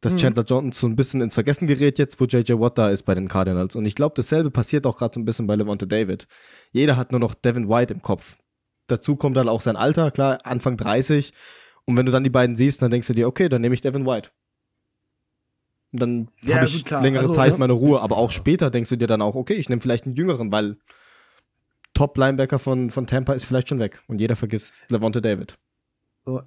dass 0.01 0.17
Chandler 0.17 0.45
Johnson 0.45 0.73
so 0.73 0.87
ein 0.87 0.97
bisschen 0.97 1.21
ins 1.21 1.35
Vergessen 1.35 1.67
gerät 1.67 1.99
jetzt, 1.99 2.21
wo 2.21 2.25
JJ 2.25 2.55
Watt 2.55 2.79
da 2.79 2.89
ist 2.89 3.03
bei 3.03 3.15
den 3.15 3.29
Cardinals. 3.29 3.77
Und 3.77 3.85
ich 3.85 3.95
glaube, 3.95 4.15
dasselbe 4.17 4.51
passiert 4.51 4.87
auch 4.87 4.97
gerade 4.97 5.13
so 5.15 5.21
ein 5.21 5.25
bisschen 5.27 5.47
bei 5.47 5.57
Levante 5.57 5.87
David. 5.87 6.27
Jeder 6.73 6.97
hat 6.97 7.13
nur 7.13 7.21
noch 7.21 7.35
Devin 7.35 7.69
White 7.69 7.93
im 7.93 8.01
Kopf. 8.01 8.39
Dazu 8.87 9.17
kommt 9.17 9.37
dann 9.37 9.49
auch 9.49 9.61
sein 9.61 9.77
Alter, 9.77 10.11
klar, 10.11 10.39
Anfang 10.45 10.77
30. 10.77 11.33
Und 11.85 11.97
wenn 11.97 12.07
du 12.07 12.13
dann 12.13 12.25
die 12.25 12.31
beiden 12.31 12.57
siehst, 12.57 12.81
dann 12.81 12.91
denkst 12.91 13.09
du 13.09 13.13
dir, 13.15 13.29
okay, 13.29 13.49
dann 13.49 13.61
nehme 13.61 13.75
ich 13.75 13.83
Devin 13.83 14.07
White. 14.07 14.31
Und 15.93 16.01
dann 16.01 16.29
Ja, 16.43 16.57
habe 16.57 16.67
ich 16.67 16.85
klar. 16.85 17.03
längere 17.03 17.21
Also, 17.23 17.33
Zeit 17.35 17.53
ne? 17.55 17.59
meine 17.59 17.73
Ruhe. 17.75 18.01
Aber 18.01 18.17
auch 18.17 18.31
später 18.31 18.71
denkst 18.71 18.91
du 18.91 18.97
dir 18.97 19.07
dann 19.07 19.21
auch, 19.23 19.35
okay, 19.35 19.55
ich 19.55 19.69
nehme 19.69 19.83
vielleicht 19.83 20.07
einen 20.07 20.15
jüngeren, 20.15 20.51
weil 20.51 20.77
Top-Linebacker 21.95 22.59
von, 22.59 22.91
von 22.91 23.07
Tampa 23.07 23.33
ist 23.35 23.45
vielleicht 23.45 23.69
schon 23.69 23.81
weg. 23.81 24.01
Und 24.07 24.21
jeder 24.21 24.37
vergisst 24.37 24.85
Levante 24.89 25.21
David. 25.21 25.59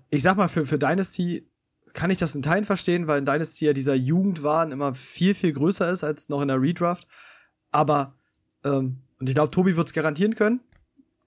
Ich 0.10 0.24
sag 0.24 0.38
mal, 0.38 0.48
für, 0.48 0.65
für 0.65 0.79
Dynasty 0.79 1.45
kann 1.93 2.09
ich 2.09 2.17
das 2.17 2.35
in 2.35 2.41
Teilen 2.41 2.65
verstehen, 2.65 3.07
weil 3.07 3.19
in 3.19 3.25
Dynasty 3.25 3.65
ja 3.65 3.73
dieser 3.73 3.93
Jugendwahn 3.93 4.71
immer 4.71 4.95
viel, 4.95 5.35
viel 5.35 5.53
größer 5.53 5.89
ist 5.89 6.03
als 6.03 6.29
noch 6.29 6.41
in 6.41 6.47
der 6.47 6.62
Redraft. 6.62 7.07
Aber, 7.71 8.15
ähm, 8.63 8.97
und 9.19 9.29
ich 9.29 9.35
glaube, 9.35 9.51
Tobi 9.51 9.77
wird 9.77 9.88
es 9.88 9.93
garantieren 9.93 10.35
können. 10.35 10.59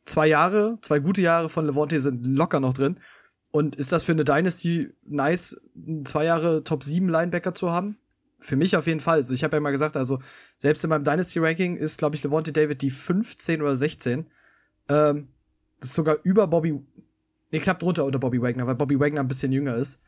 Zwei 0.05 0.27
Jahre, 0.27 0.79
zwei 0.83 0.99
gute 0.99 1.23
Jahre 1.23 1.49
von 1.49 1.67
Levante 1.67 1.99
sind 2.01 2.25
locker 2.27 2.61
noch 2.61 2.75
drin. 2.75 2.99
Und 3.51 3.77
ist 3.77 3.93
das 3.93 4.05
für 4.05 4.13
eine 4.13 4.25
Dynasty 4.25 4.93
nice, 5.05 5.61
zwei 6.05 6.25
Jahre 6.25 6.63
Top 6.63 6.83
7 6.83 7.09
Linebacker 7.09 7.55
zu 7.55 7.71
haben? 7.71 7.97
Für 8.39 8.57
mich 8.57 8.77
auf 8.77 8.87
jeden 8.87 9.01
Fall. 9.01 9.17
Also 9.17 9.35
ich 9.35 9.45
habe 9.45 9.57
ja 9.57 9.61
mal 9.61 9.71
gesagt, 9.71 9.97
also 9.97 10.21
selbst 10.59 10.85
in 10.85 10.91
meinem 10.91 11.05
Dynasty-Ranking 11.05 11.77
ist, 11.77 11.99
glaube 11.99 12.17
ich, 12.17 12.23
Levante 12.23 12.53
David 12.53 12.83
die 12.83 12.91
15 12.91 13.63
oder 13.63 13.75
16. 13.75 14.27
Ähm, 14.89 15.29
das 15.81 15.91
ist 15.91 15.95
sogar 15.95 16.19
über 16.23 16.47
Bobby, 16.47 16.79
nee, 17.51 17.59
knapp 17.61 17.79
drunter 17.79 18.05
unter 18.05 18.19
Bobby 18.19 18.43
Wagner, 18.43 18.67
weil 18.67 18.75
Bobby 18.75 19.01
Wagner 19.01 19.21
ein 19.21 19.29
bisschen 19.29 19.53
jünger 19.53 19.77
ist. 19.77 20.03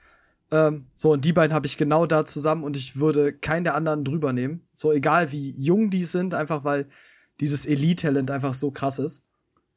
Ähm, 0.51 0.87
so, 0.95 1.13
und 1.13 1.25
die 1.25 1.33
beiden 1.33 1.55
habe 1.55 1.67
ich 1.67 1.77
genau 1.77 2.07
da 2.07 2.25
zusammen 2.25 2.65
und 2.65 2.77
ich 2.77 2.99
würde 2.99 3.33
keinen 3.33 3.65
der 3.65 3.75
anderen 3.75 4.05
drüber 4.05 4.33
nehmen. 4.33 4.67
So, 4.75 4.93
egal 4.93 5.33
wie 5.33 5.51
jung 5.51 5.91
die 5.91 6.05
sind, 6.05 6.35
einfach 6.35 6.65
weil 6.65 6.87
dieses 7.41 7.67
Elite-Talent 7.67 8.31
einfach 8.31 8.55
so 8.55 8.71
krass 8.71 8.99
ist. 8.99 9.27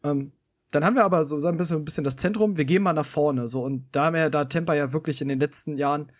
Ähm, 0.03 0.31
dann 0.71 0.85
haben 0.85 0.95
wir 0.95 1.03
aber 1.03 1.25
so 1.25 1.35
ein 1.45 1.57
bisschen, 1.57 1.77
ein 1.79 1.85
bisschen 1.85 2.05
das 2.05 2.15
Zentrum. 2.15 2.57
Wir 2.57 2.65
gehen 2.65 2.83
mal 2.83 2.93
nach 2.93 3.05
vorne. 3.05 3.47
So, 3.47 3.63
und 3.63 3.87
da 3.91 4.05
haben 4.05 4.15
wir 4.15 4.29
da 4.29 4.45
Temper 4.45 4.73
ja 4.73 4.93
wirklich 4.93 5.21
in 5.21 5.27
den 5.27 5.39
letzten 5.39 5.77
Jahren 5.77 6.11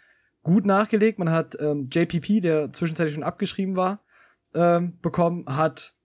gut 0.44 0.66
nachgelegt. 0.66 1.20
Man 1.20 1.32
hat 1.32 1.58
ähm, 1.60 1.86
JPP, 1.92 2.42
der 2.42 2.74
zwischenzeitlich 2.74 3.14
schon 3.16 3.24
abgeschrieben 3.24 3.76
war, 3.78 4.04
ähm, 4.54 4.98
bekommen, 5.02 5.46
hat 5.48 5.96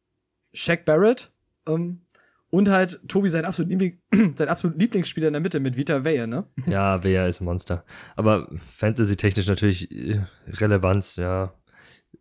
Shaq 0.53 0.85
Barrett. 0.85 1.33
Ähm, 1.67 2.03
Und 2.51 2.69
halt 2.69 3.01
Tobi 3.09 3.29
sein 3.29 3.45
absolut, 3.45 3.71
Liebling, 3.71 3.99
sein 4.37 4.49
absolut 4.49 4.81
Lieblingsspieler 4.81 5.27
in 5.27 5.33
der 5.33 5.43
Mitte 5.43 5.61
mit 5.61 5.77
Vita 5.77 6.05
Wehe, 6.05 6.27
ne? 6.27 6.47
Ja, 6.67 7.03
Wehr 7.03 7.27
ist 7.27 7.41
ein 7.41 7.45
Monster. 7.45 7.85
Aber 8.15 8.49
Fantasy-technisch 8.75 9.47
natürlich 9.47 9.91
äh, 9.91 10.25
Relevanz, 10.49 11.17
ja. 11.17 11.55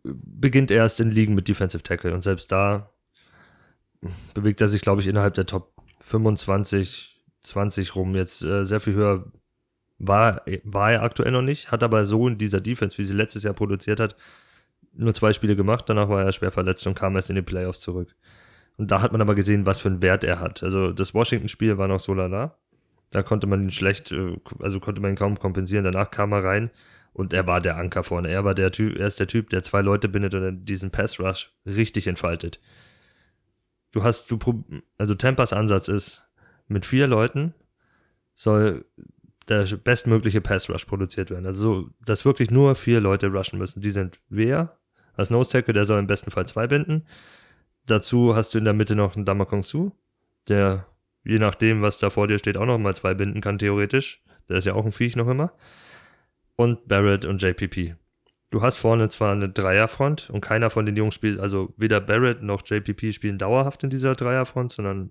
Beginnt 0.02 0.70
erst 0.70 1.00
in 1.00 1.10
Ligen 1.10 1.34
mit 1.34 1.48
Defensive 1.48 1.82
Tackle 1.82 2.12
und 2.12 2.22
selbst 2.22 2.52
da 2.52 2.90
bewegt 4.34 4.60
er 4.60 4.68
sich, 4.68 4.82
glaube 4.82 5.00
ich, 5.00 5.08
innerhalb 5.08 5.34
der 5.34 5.46
Top 5.46 5.74
25, 6.00 7.24
20 7.40 7.94
rum. 7.94 8.14
Jetzt 8.14 8.42
äh, 8.42 8.64
sehr 8.64 8.80
viel 8.80 8.94
höher 8.94 9.32
war, 9.98 10.42
war 10.64 10.92
er 10.92 11.02
aktuell 11.02 11.32
noch 11.32 11.42
nicht, 11.42 11.70
hat 11.70 11.82
aber 11.82 12.04
so 12.04 12.28
in 12.28 12.38
dieser 12.38 12.60
Defense, 12.60 12.98
wie 12.98 13.04
sie 13.04 13.14
letztes 13.14 13.44
Jahr 13.44 13.54
produziert 13.54 14.00
hat, 14.00 14.16
nur 14.92 15.14
zwei 15.14 15.32
Spiele 15.32 15.56
gemacht. 15.56 15.84
Danach 15.88 16.08
war 16.08 16.22
er 16.22 16.32
schwer 16.32 16.52
verletzt 16.52 16.86
und 16.86 16.94
kam 16.94 17.16
erst 17.16 17.30
in 17.30 17.36
die 17.36 17.42
Playoffs 17.42 17.80
zurück. 17.80 18.14
Und 18.76 18.90
da 18.90 19.00
hat 19.00 19.12
man 19.12 19.20
aber 19.20 19.34
gesehen, 19.34 19.66
was 19.66 19.80
für 19.80 19.88
einen 19.88 20.02
Wert 20.02 20.24
er 20.24 20.40
hat. 20.40 20.62
Also 20.62 20.92
das 20.92 21.14
Washington-Spiel 21.14 21.78
war 21.78 21.88
noch 21.88 22.00
so 22.00 22.12
lala. 22.12 22.58
Da 23.10 23.22
konnte 23.22 23.46
man 23.46 23.62
ihn 23.62 23.70
schlecht, 23.70 24.12
äh, 24.12 24.36
also 24.58 24.80
konnte 24.80 25.00
man 25.00 25.12
ihn 25.12 25.16
kaum 25.16 25.38
kompensieren. 25.38 25.84
Danach 25.84 26.10
kam 26.10 26.32
er 26.32 26.44
rein 26.44 26.70
und 27.12 27.32
er 27.32 27.46
war 27.46 27.60
der 27.60 27.78
Anker 27.78 28.04
vorne. 28.04 28.28
Er 28.28 28.44
war 28.44 28.54
der 28.54 28.72
Typ, 28.72 28.98
er 28.98 29.06
ist 29.06 29.18
der 29.18 29.26
Typ, 29.26 29.48
der 29.50 29.62
zwei 29.62 29.80
Leute 29.80 30.08
bindet 30.08 30.34
und 30.34 30.66
diesen 30.66 30.90
Pass 30.90 31.18
Rush 31.18 31.54
richtig 31.64 32.06
entfaltet. 32.06 32.60
Du 33.92 34.04
hast, 34.04 34.30
du, 34.30 34.38
also 34.98 35.14
Tempas 35.14 35.54
Ansatz 35.54 35.88
ist, 35.88 36.24
mit 36.68 36.84
vier 36.84 37.06
Leuten 37.06 37.54
soll 38.34 38.84
der 39.48 39.64
bestmögliche 39.82 40.40
Pass 40.40 40.68
Rush 40.68 40.84
produziert 40.84 41.30
werden. 41.30 41.46
Also 41.46 41.62
so, 41.62 41.90
dass 42.04 42.24
wirklich 42.24 42.50
nur 42.50 42.74
vier 42.74 43.00
Leute 43.00 43.28
rushen 43.28 43.58
müssen. 43.58 43.80
Die 43.80 43.90
sind 43.90 44.20
wer? 44.28 44.76
Als 45.14 45.30
Nose 45.30 45.50
Tackle, 45.50 45.72
der 45.72 45.86
soll 45.86 45.98
im 45.98 46.06
besten 46.06 46.30
Fall 46.30 46.46
zwei 46.46 46.66
binden. 46.66 47.06
Dazu 47.86 48.34
hast 48.34 48.54
du 48.54 48.58
in 48.58 48.64
der 48.64 48.74
Mitte 48.74 48.96
noch 48.96 49.16
einen 49.16 49.24
Damakong 49.24 49.62
Su, 49.62 49.92
der 50.48 50.86
je 51.24 51.38
nachdem, 51.38 51.82
was 51.82 51.98
da 51.98 52.10
vor 52.10 52.28
dir 52.28 52.38
steht, 52.38 52.56
auch 52.56 52.66
noch 52.66 52.78
mal 52.78 52.94
zwei 52.94 53.14
binden 53.14 53.40
kann, 53.40 53.58
theoretisch. 53.58 54.22
Der 54.48 54.58
ist 54.58 54.64
ja 54.64 54.74
auch 54.74 54.84
ein 54.84 54.92
Viech 54.92 55.16
noch 55.16 55.28
immer. 55.28 55.52
Und 56.54 56.88
Barrett 56.88 57.24
und 57.24 57.42
JPP. 57.42 57.96
Du 58.50 58.62
hast 58.62 58.76
vorne 58.76 59.08
zwar 59.08 59.32
eine 59.32 59.48
Dreierfront 59.48 60.30
und 60.30 60.40
keiner 60.40 60.70
von 60.70 60.86
den 60.86 60.96
Jungs 60.96 61.14
spielt, 61.14 61.40
also 61.40 61.74
weder 61.76 62.00
Barrett 62.00 62.42
noch 62.42 62.62
JPP 62.64 63.12
spielen 63.12 63.38
dauerhaft 63.38 63.82
in 63.82 63.90
dieser 63.90 64.14
Dreierfront, 64.14 64.72
sondern 64.72 65.10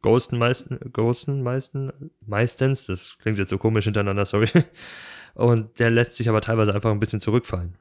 Ghosten 0.00 0.38
meisten, 0.38 0.78
Ghosten 0.92 1.42
meisten, 1.42 1.92
meistens, 2.24 2.86
das 2.86 3.18
klingt 3.18 3.38
jetzt 3.38 3.50
so 3.50 3.58
komisch 3.58 3.84
hintereinander, 3.84 4.24
sorry. 4.24 4.46
Und 5.34 5.78
der 5.78 5.90
lässt 5.90 6.16
sich 6.16 6.28
aber 6.28 6.40
teilweise 6.40 6.74
einfach 6.74 6.90
ein 6.90 7.00
bisschen 7.00 7.20
zurückfallen. 7.20 7.76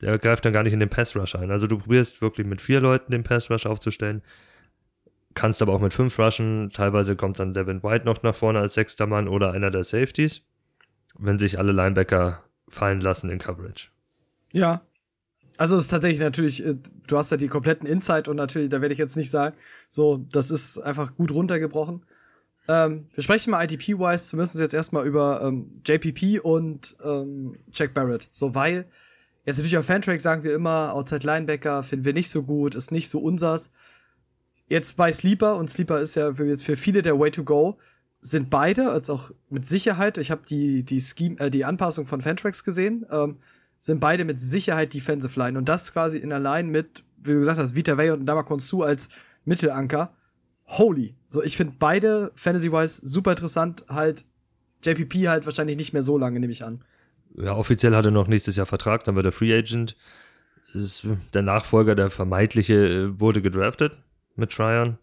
Der 0.00 0.18
greift 0.18 0.44
dann 0.44 0.52
gar 0.52 0.62
nicht 0.62 0.72
in 0.72 0.80
den 0.80 0.88
Pass 0.88 1.14
Rush 1.14 1.34
ein. 1.34 1.50
Also 1.50 1.66
du 1.66 1.78
probierst 1.78 2.22
wirklich 2.22 2.46
mit 2.46 2.60
vier 2.60 2.80
Leuten 2.80 3.12
den 3.12 3.22
Pass 3.22 3.50
Rush 3.50 3.66
aufzustellen, 3.66 4.22
kannst 5.34 5.62
aber 5.62 5.72
auch 5.72 5.80
mit 5.80 5.92
fünf 5.92 6.18
rushen. 6.18 6.70
Teilweise 6.72 7.16
kommt 7.16 7.38
dann 7.38 7.54
Devin 7.54 7.82
White 7.82 8.04
noch 8.04 8.22
nach 8.22 8.34
vorne 8.34 8.60
als 8.60 8.74
sechster 8.74 9.06
Mann 9.06 9.28
oder 9.28 9.52
einer 9.52 9.70
der 9.70 9.84
Safeties, 9.84 10.42
wenn 11.18 11.38
sich 11.38 11.58
alle 11.58 11.72
Linebacker 11.72 12.42
fallen 12.68 13.00
lassen 13.00 13.30
in 13.30 13.38
Coverage. 13.38 13.88
Ja. 14.52 14.82
Also 15.58 15.76
es 15.76 15.84
ist 15.84 15.90
tatsächlich 15.90 16.20
natürlich, 16.20 16.64
äh, 16.64 16.76
du 17.06 17.18
hast 17.18 17.30
ja 17.30 17.36
die 17.36 17.48
kompletten 17.48 17.86
Insight 17.86 18.28
und 18.28 18.36
natürlich, 18.36 18.70
da 18.70 18.80
werde 18.80 18.94
ich 18.94 18.98
jetzt 18.98 19.16
nicht 19.16 19.30
sagen, 19.30 19.54
so, 19.90 20.24
das 20.32 20.50
ist 20.50 20.78
einfach 20.78 21.16
gut 21.16 21.30
runtergebrochen. 21.30 22.06
Ähm, 22.66 23.08
wir 23.12 23.22
sprechen 23.22 23.50
mal 23.50 23.64
IDP-wise 23.64 24.26
zumindest 24.26 24.58
jetzt 24.58 24.74
erstmal 24.74 25.06
über 25.06 25.42
ähm, 25.42 25.72
JPP 25.84 26.40
und 26.42 26.96
ähm, 27.04 27.56
Jack 27.72 27.92
Barrett. 27.92 28.28
So, 28.30 28.54
weil 28.54 28.86
jetzt 29.44 29.56
natürlich 29.56 29.78
auf 29.78 29.86
Fantrack 29.86 30.20
sagen 30.20 30.42
wir 30.42 30.54
immer, 30.54 30.92
Outside 30.94 31.26
Linebacker 31.26 31.82
finden 31.82 32.04
wir 32.04 32.12
nicht 32.12 32.30
so 32.30 32.42
gut, 32.42 32.74
ist 32.74 32.92
nicht 32.92 33.08
so 33.08 33.20
unsers. 33.20 33.72
Jetzt 34.68 34.96
bei 34.96 35.12
Sleeper, 35.12 35.56
und 35.56 35.68
Sleeper 35.68 36.00
ist 36.00 36.14
ja 36.14 36.34
für, 36.34 36.46
jetzt 36.46 36.64
für 36.64 36.76
viele 36.76 37.02
der 37.02 37.18
Way 37.18 37.30
to 37.32 37.44
Go, 37.44 37.78
sind 38.20 38.50
beide, 38.50 38.90
als 38.90 39.10
auch 39.10 39.30
mit 39.48 39.66
Sicherheit, 39.66 40.18
ich 40.18 40.30
habe 40.30 40.42
die, 40.46 40.84
die, 40.84 41.00
Scheme, 41.00 41.38
äh, 41.40 41.50
die 41.50 41.64
Anpassung 41.64 42.06
von 42.06 42.20
Fantrax 42.20 42.64
gesehen, 42.64 43.06
ähm, 43.10 43.38
sind 43.78 43.98
beide 43.98 44.24
mit 44.24 44.38
Sicherheit 44.38 44.92
Defensive 44.92 45.38
Line. 45.38 45.58
Und 45.58 45.68
das 45.68 45.92
quasi 45.92 46.18
in 46.18 46.28
Line 46.28 46.68
mit, 46.68 47.02
wie 47.16 47.32
du 47.32 47.38
gesagt 47.38 47.58
hast, 47.58 47.74
Vita 47.74 47.96
Vey 47.96 48.10
und 48.10 48.26
Damakon 48.26 48.60
Su 48.60 48.82
als 48.82 49.08
Mittelanker. 49.46 50.12
Holy. 50.66 51.14
So, 51.28 51.42
ich 51.42 51.56
finde 51.56 51.74
beide 51.78 52.30
Fantasy-wise 52.34 53.00
super 53.04 53.32
interessant. 53.32 53.84
Halt, 53.88 54.26
JPP 54.84 55.28
halt 55.28 55.46
wahrscheinlich 55.46 55.76
nicht 55.76 55.94
mehr 55.94 56.02
so 56.02 56.18
lange, 56.18 56.38
nehme 56.40 56.52
ich 56.52 56.62
an. 56.62 56.84
Ja, 57.36 57.54
offiziell 57.54 57.94
hat 57.94 58.06
er 58.06 58.10
noch 58.10 58.28
nächstes 58.28 58.56
Jahr 58.56 58.66
Vertrag, 58.66 59.04
dann 59.04 59.16
wird 59.16 59.26
er 59.26 59.32
Free 59.32 59.56
Agent. 59.56 59.96
Ist 60.72 61.06
der 61.34 61.42
Nachfolger, 61.42 61.94
der 61.94 62.10
vermeintliche, 62.10 62.74
äh, 62.74 63.20
wurde 63.20 63.42
gedraftet 63.42 63.98
mit 64.36 64.52
Tryon. 64.52 64.98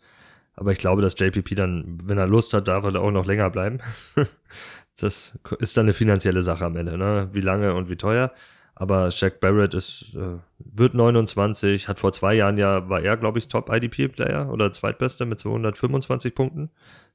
Aber 0.56 0.72
ich 0.72 0.80
glaube, 0.80 1.02
dass 1.02 1.20
JPP 1.20 1.56
dann, 1.56 1.98
wenn 2.04 2.18
er 2.18 2.28
Lust 2.28 2.54
hat, 2.54 2.68
darf 2.68 2.84
er 2.84 3.00
auch 3.00 3.12
noch 3.12 3.26
länger 3.26 3.50
bleiben. 3.50 3.80
das 4.98 5.38
ist 5.60 5.78
dann 5.78 5.86
eine 5.86 5.94
finanzielle 5.94 6.42
Sache 6.42 6.66
am 6.66 6.76
Ende, 6.76 6.98
ne? 6.98 7.30
Wie 7.32 7.42
lange 7.42 7.74
und 7.76 7.90
wie 7.90 7.96
teuer. 7.96 8.32
Aber 8.74 9.10
Shaq 9.10 9.40
Barrett 9.40 9.74
ist, 9.74 10.16
äh, 10.16 10.38
wird 10.60 10.94
29, 10.94 11.88
hat 11.88 12.00
vor 12.00 12.14
zwei 12.14 12.36
Jahren 12.36 12.58
ja, 12.58 12.88
war 12.90 13.02
er, 13.02 13.18
glaube 13.18 13.40
ich, 13.40 13.48
Top-IDP-Player 13.48 14.52
oder 14.52 14.72
Zweitbester 14.72 15.26
mit 15.26 15.40
225 15.40 16.36
Punkten. 16.36 16.70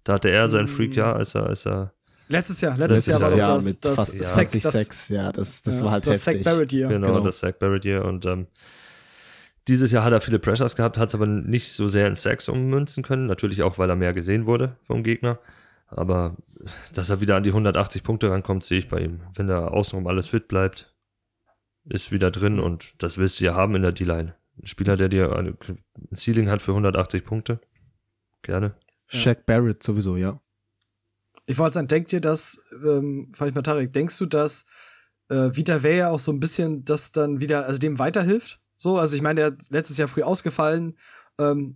Da 0.05 0.15
hatte 0.15 0.29
er 0.29 0.49
sein 0.49 0.67
Freak-Jahr, 0.67 1.15
als 1.15 1.35
er, 1.35 1.47
als 1.47 1.67
er 1.67 1.93
Letztes 2.33 2.63
Jahr, 2.63 2.79
letztes, 2.79 3.09
letztes 3.09 3.21
Jahr 3.21 3.31
war 3.31 3.37
Jahr 3.37 3.55
das, 3.57 3.65
mit 3.67 3.85
das, 3.85 3.95
fast 3.95 4.21
das, 4.21 4.35
20 4.35 4.63
das, 4.63 4.73
Sex, 4.73 5.09
ja, 5.11 5.33
das, 5.33 5.61
das 5.61 5.79
ja, 5.79 5.85
war 5.85 5.93
halt 5.93 6.07
das 6.07 6.27
heftig. 6.27 6.45
Sack 6.45 6.55
Barrett 6.55 6.73
Year. 6.73 6.89
Genau, 6.89 7.09
Genau. 7.09 7.21
das 7.21 7.41
Zach 7.41 7.53
Barrett 7.53 7.85
Year. 7.85 8.07
Und 8.07 8.25
ähm, 8.25 8.47
dieses 9.69 9.93
Jahr 9.93 10.03
hat 10.03 10.15
er 10.15 10.23
viele 10.23 10.39
Pressures 10.39 10.75
gehabt, 10.75 10.97
hat 10.97 11.11
es 11.11 11.15
aber 11.15 11.27
nicht 11.27 11.75
so 11.75 11.89
sehr 11.89 12.07
in 12.07 12.17
Sacks 12.17 12.49
ummünzen 12.49 13.03
können. 13.03 13.27
Natürlich 13.27 13.63
auch, 13.63 13.77
weil 13.77 13.91
er 13.91 13.97
mehr 13.97 14.15
gesehen 14.15 14.47
wurde 14.47 14.77
vom 14.87 15.03
Gegner. 15.03 15.41
Aber 15.89 16.39
dass 16.95 17.11
er 17.11 17.21
wieder 17.21 17.37
an 17.37 17.43
die 17.43 17.51
180 17.51 18.03
Punkte 18.03 18.31
rankommt, 18.31 18.65
sehe 18.65 18.79
ich 18.79 18.89
bei 18.89 19.01
ihm. 19.01 19.21
Wenn 19.35 19.51
er 19.51 19.73
außenrum 19.73 20.07
alles 20.07 20.29
fit 20.29 20.49
bleibt, 20.49 20.95
ist 21.85 22.13
wieder 22.13 22.31
drin 22.31 22.59
und 22.59 22.95
das 22.97 23.19
willst 23.19 23.41
du 23.41 23.45
ja 23.45 23.55
haben 23.55 23.75
in 23.75 23.83
der 23.83 23.93
D-Line. 23.93 24.35
Ein 24.59 24.67
Spieler, 24.67 24.97
der 24.97 25.11
dir 25.11 25.37
ein 25.37 25.59
Ceiling 26.15 26.49
hat 26.49 26.63
für 26.63 26.71
180 26.71 27.27
Punkte. 27.27 27.61
Gerne. 28.41 28.75
Shaq 29.07 29.45
Barrett 29.45 29.83
sowieso, 29.83 30.17
ja. 30.17 30.41
Ich 31.53 31.59
wollte 31.59 31.75
sagen, 31.75 31.89
denkt 31.89 32.11
ihr, 32.15 32.23
dass, 32.23 32.65
ähm, 32.83 33.31
ich 33.31 33.55
mal 33.55 33.61
Tarek, 33.61 33.93
denkst 33.93 34.17
du, 34.19 34.25
dass 34.25 34.65
äh, 35.29 35.51
Vita 35.53 35.83
Vea 35.83 36.09
auch 36.09 36.19
so 36.19 36.33
ein 36.33 36.41
bisschen 36.41 36.83
das 36.83 37.13
dann 37.13 37.41
wieder, 37.41 37.67
also 37.67 37.79
dem 37.79 37.99
weiterhilft? 37.99 38.59
So, 38.77 38.97
also 38.97 39.15
ich 39.17 39.23
meine, 39.23 39.35
der 39.37 39.47
hat 39.49 39.71
letztes 39.71 39.99
Jahr 39.99 40.09
früh 40.09 40.23
ausgefallen. 40.23 40.97
Ähm, 41.39 41.75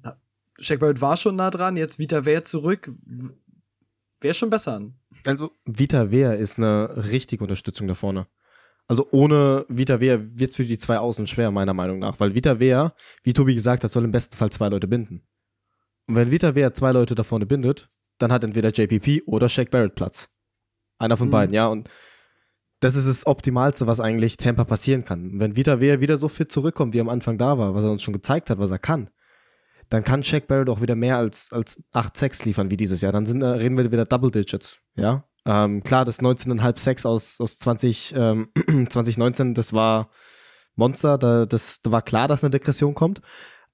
Shaq 0.59 0.80
Barrett 0.80 1.02
war 1.02 1.18
schon 1.18 1.37
nah 1.37 1.50
dran, 1.50 1.76
jetzt 1.76 1.99
Vita 1.99 2.25
Vea 2.25 2.42
zurück. 2.42 2.90
Wäre 4.23 4.33
schon 4.33 4.49
besser. 4.49 4.80
Also 5.26 5.50
Vita 5.66 6.11
Vea 6.11 6.33
ist 6.33 6.56
eine 6.56 7.11
richtige 7.11 7.45
Unterstützung 7.45 7.87
da 7.87 7.95
vorne. 7.95 8.26
Also 8.87 9.06
ohne 9.11 9.66
Vita 9.68 10.00
Vea 10.00 10.18
wird 10.23 10.52
es 10.52 10.56
für 10.56 10.64
die 10.64 10.78
zwei 10.78 10.97
Außen 10.97 11.26
schwer, 11.26 11.50
meiner 11.50 11.75
Meinung 11.75 11.99
nach. 11.99 12.18
Weil 12.18 12.35
Vita 12.35 12.61
Vea, 12.61 12.95
wie 13.25 13.35
Tobi 13.35 13.54
gesagt 13.54 13.85
hat, 13.85 13.92
soll 13.92 14.04
im 14.04 14.12
besten 14.12 14.37
Fall 14.37 14.49
zwei 14.49 14.71
Leute 14.71 14.88
binden. 14.88 15.21
Und 16.06 16.14
wenn 16.14 16.30
Vita 16.30 16.54
Vea 16.54 16.73
zwei 16.73 16.92
Leute 16.92 17.14
da 17.14 17.25
vorne 17.25 17.45
bindet, 17.45 17.90
dann 18.18 18.32
hat 18.32 18.44
entweder 18.44 18.70
JPP 18.70 19.23
oder 19.26 19.49
Shaq 19.49 19.70
Barrett 19.70 19.94
Platz. 19.94 20.28
Einer 20.99 21.16
von 21.16 21.28
Mhm. 21.28 21.32
beiden, 21.32 21.54
ja. 21.54 21.66
Und 21.66 21.88
das 22.80 22.94
ist 22.96 23.08
das 23.08 23.26
Optimalste, 23.26 23.87
was 23.87 24.00
eigentlich 24.00 24.37
Tampa 24.37 24.64
passieren 24.64 25.04
kann. 25.04 25.38
Wenn 25.40 25.56
Vita 25.56 25.80
Vea 25.80 26.00
wieder 26.00 26.16
so 26.16 26.28
fit 26.28 26.50
zurückkommt, 26.52 26.94
wie 26.94 27.00
am 27.00 27.08
Anfang 27.08 27.38
da 27.38 27.58
war, 27.58 27.75
was 27.75 27.85
er 27.85 27.90
uns 27.90 28.02
schon 28.02 28.14
gezeigt 28.14 28.50
hat, 28.50 28.58
was 28.58 28.70
er 28.70 28.78
kann, 28.78 29.11
dann 29.88 30.04
kann 30.04 30.23
Shaq 30.23 30.46
Barrett 30.46 30.68
auch 30.68 30.80
wieder 30.80 30.96
mehr 30.96 31.16
als, 31.16 31.52
als 31.52 31.82
8 31.92 32.16
Sex 32.16 32.44
liefern 32.44 32.70
wie 32.70 32.76
dieses 32.76 33.00
Jahr. 33.00 33.12
Dann 33.12 33.25
sind, 33.26 33.42
äh, 33.42 33.46
reden 33.46 33.76
wir 33.76 33.90
wieder 33.92 34.04
Double 34.04 34.30
Digits, 34.30 34.80
ja. 34.94 35.25
Ähm, 35.46 35.85
klar, 35.85 36.04
das 36.04 36.20
19,5 36.20 36.78
Sex 36.80 37.06
aus, 37.06 37.40
aus 37.40 37.58
20, 37.58 38.14
ähm, 38.16 38.49
2019, 38.88 39.54
das 39.54 39.73
war 39.73 40.11
Monster, 40.75 41.18
da, 41.18 41.46
das 41.46 41.82
da 41.82 41.92
war 41.92 42.02
klar, 42.02 42.26
dass 42.26 42.42
eine 42.42 42.50
Degression 42.50 42.94
kommt. 42.94 43.20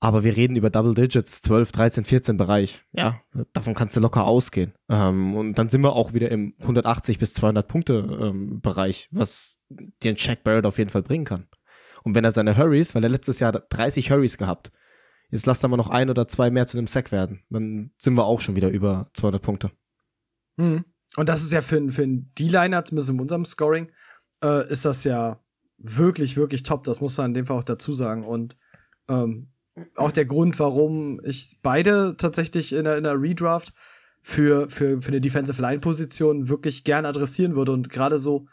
Aber 0.03 0.25
wir 0.25 0.37
reden 0.37 0.57
über 0.57 0.69
Double 0.69 0.95
Digits, 0.95 1.43
12, 1.43 1.71
13, 1.71 2.05
14 2.05 2.37
Bereich. 2.37 2.83
Ja, 2.91 3.21
davon 3.53 3.75
kannst 3.75 3.95
du 3.95 4.01
locker 4.01 4.25
ausgehen. 4.25 4.73
Ähm, 4.89 5.37
und 5.37 5.55
dann 5.55 5.69
sind 5.69 5.81
wir 5.83 5.93
auch 5.93 6.13
wieder 6.13 6.29
im 6.33 6.55
180 6.59 7.21
bis 7.21 7.35
200 7.35 7.69
Punkte 7.69 8.09
ähm, 8.21 8.61
Bereich, 8.61 9.09
was 9.13 9.61
ein 10.03 10.19
Shaq 10.19 10.43
Barrett 10.43 10.67
auf 10.67 10.79
jeden 10.79 10.91
Fall 10.91 11.05
bringen 11.05 11.25
kann. 11.25 11.47
Und 12.03 12.17
wenn 12.17 12.25
er 12.25 12.33
seine 12.33 12.57
Hurries, 12.57 12.97
weil 12.97 13.05
er 13.05 13.11
letztes 13.11 13.39
Jahr 13.39 13.53
30 13.53 14.11
Hurries 14.11 14.39
gehabt, 14.39 14.73
jetzt 15.31 15.47
lasst 15.47 15.63
er 15.65 15.69
mal 15.69 15.77
noch 15.77 15.89
ein 15.89 16.11
oder 16.11 16.27
zwei 16.27 16.51
mehr 16.51 16.67
zu 16.67 16.79
einem 16.79 16.89
Sack 16.89 17.13
werden, 17.13 17.45
dann 17.49 17.93
sind 17.97 18.15
wir 18.15 18.25
auch 18.25 18.41
schon 18.41 18.57
wieder 18.57 18.71
über 18.71 19.09
200 19.15 19.41
Punkte. 19.41 19.71
Mhm. 20.57 20.85
Und 21.15 21.29
das 21.29 21.45
ist 21.45 21.53
ja 21.53 21.63
für, 21.63 21.81
für 21.91 22.03
einen 22.03 22.33
D-Liner, 22.37 22.85
zumindest 22.85 23.11
in 23.11 23.21
unserem 23.21 23.45
Scoring, 23.45 23.93
äh, 24.43 24.69
ist 24.69 24.85
das 24.85 25.05
ja 25.05 25.39
wirklich, 25.79 26.37
wirklich 26.37 26.65
top. 26.65 26.83
Das 26.83 27.01
muss 27.01 27.17
man 27.19 27.27
in 27.27 27.35
dem 27.35 27.47
Fall 27.47 27.59
auch 27.59 27.65
dazu 27.65 27.93
sagen. 27.93 28.25
Und 28.25 28.57
ähm, 29.09 29.52
auch 29.97 30.13
der 30.13 30.25
Grund, 30.25 30.59
warum 30.59 31.21
ich 31.25 31.57
beide 31.63 32.17
tatsächlich 32.17 32.75
in 32.75 32.85
der, 32.85 33.21
Redraft 33.21 33.73
für, 34.21 34.69
für, 34.69 35.01
für 35.01 35.09
eine 35.09 35.21
Defensive 35.21 35.61
Line-Position 35.61 36.49
wirklich 36.49 36.85
gern 36.85 37.07
adressieren 37.07 37.55
würde. 37.57 37.73
Und 37.73 37.91
gerade 37.91 38.19
so 38.19 38.47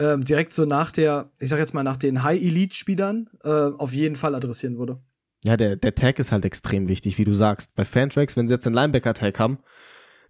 ähm, 0.00 0.24
direkt 0.24 0.52
so 0.52 0.64
nach 0.64 0.90
der, 0.90 1.30
ich 1.38 1.48
sag 1.48 1.58
jetzt 1.58 1.74
mal, 1.74 1.84
nach 1.84 1.96
den 1.96 2.22
High-Elite-Spielern 2.22 3.30
äh, 3.44 3.48
auf 3.48 3.92
jeden 3.92 4.16
Fall 4.16 4.34
adressieren 4.34 4.78
würde. 4.78 5.00
Ja, 5.44 5.56
der, 5.56 5.76
der 5.76 5.94
Tag 5.94 6.18
ist 6.18 6.32
halt 6.32 6.44
extrem 6.44 6.88
wichtig, 6.88 7.18
wie 7.18 7.24
du 7.24 7.34
sagst. 7.34 7.74
Bei 7.74 7.84
Fantracks, 7.84 8.36
wenn 8.36 8.48
sie 8.48 8.54
jetzt 8.54 8.66
einen 8.66 8.74
Linebacker-Tag 8.74 9.38
haben, 9.38 9.58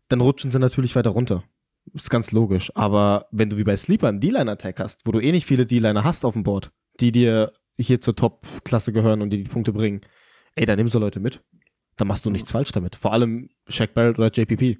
dann 0.08 0.20
rutschen 0.20 0.50
sie 0.50 0.58
natürlich 0.58 0.96
weiter 0.96 1.10
runter. 1.10 1.44
Ist 1.92 2.10
ganz 2.10 2.32
logisch. 2.32 2.74
Aber 2.74 3.26
wenn 3.30 3.50
du 3.50 3.56
wie 3.56 3.64
bei 3.64 3.76
Sleeper 3.76 4.08
einen 4.08 4.20
D-Liner-Tag 4.20 4.80
hast, 4.80 5.06
wo 5.06 5.12
du 5.12 5.20
eh 5.20 5.32
nicht 5.32 5.46
viele 5.46 5.66
D-Liner 5.66 6.02
hast 6.02 6.24
auf 6.24 6.34
dem 6.34 6.42
Board, 6.42 6.72
die 7.00 7.12
dir 7.12 7.52
hier 7.76 8.00
zur 8.00 8.16
Top-Klasse 8.16 8.92
gehören 8.92 9.22
und 9.22 9.30
die 9.30 9.44
die 9.44 9.50
Punkte 9.50 9.72
bringen, 9.72 10.00
ey, 10.56 10.66
dann 10.66 10.76
nimmst 10.76 10.94
du 10.94 10.98
Leute 10.98 11.20
mit. 11.20 11.42
Dann 11.96 12.08
machst 12.08 12.24
du 12.24 12.30
nichts 12.30 12.50
falsch 12.50 12.72
damit. 12.72 12.96
Vor 12.96 13.12
allem 13.12 13.50
Shaq 13.68 13.94
Barrett 13.94 14.18
oder 14.18 14.30
JPP. 14.30 14.78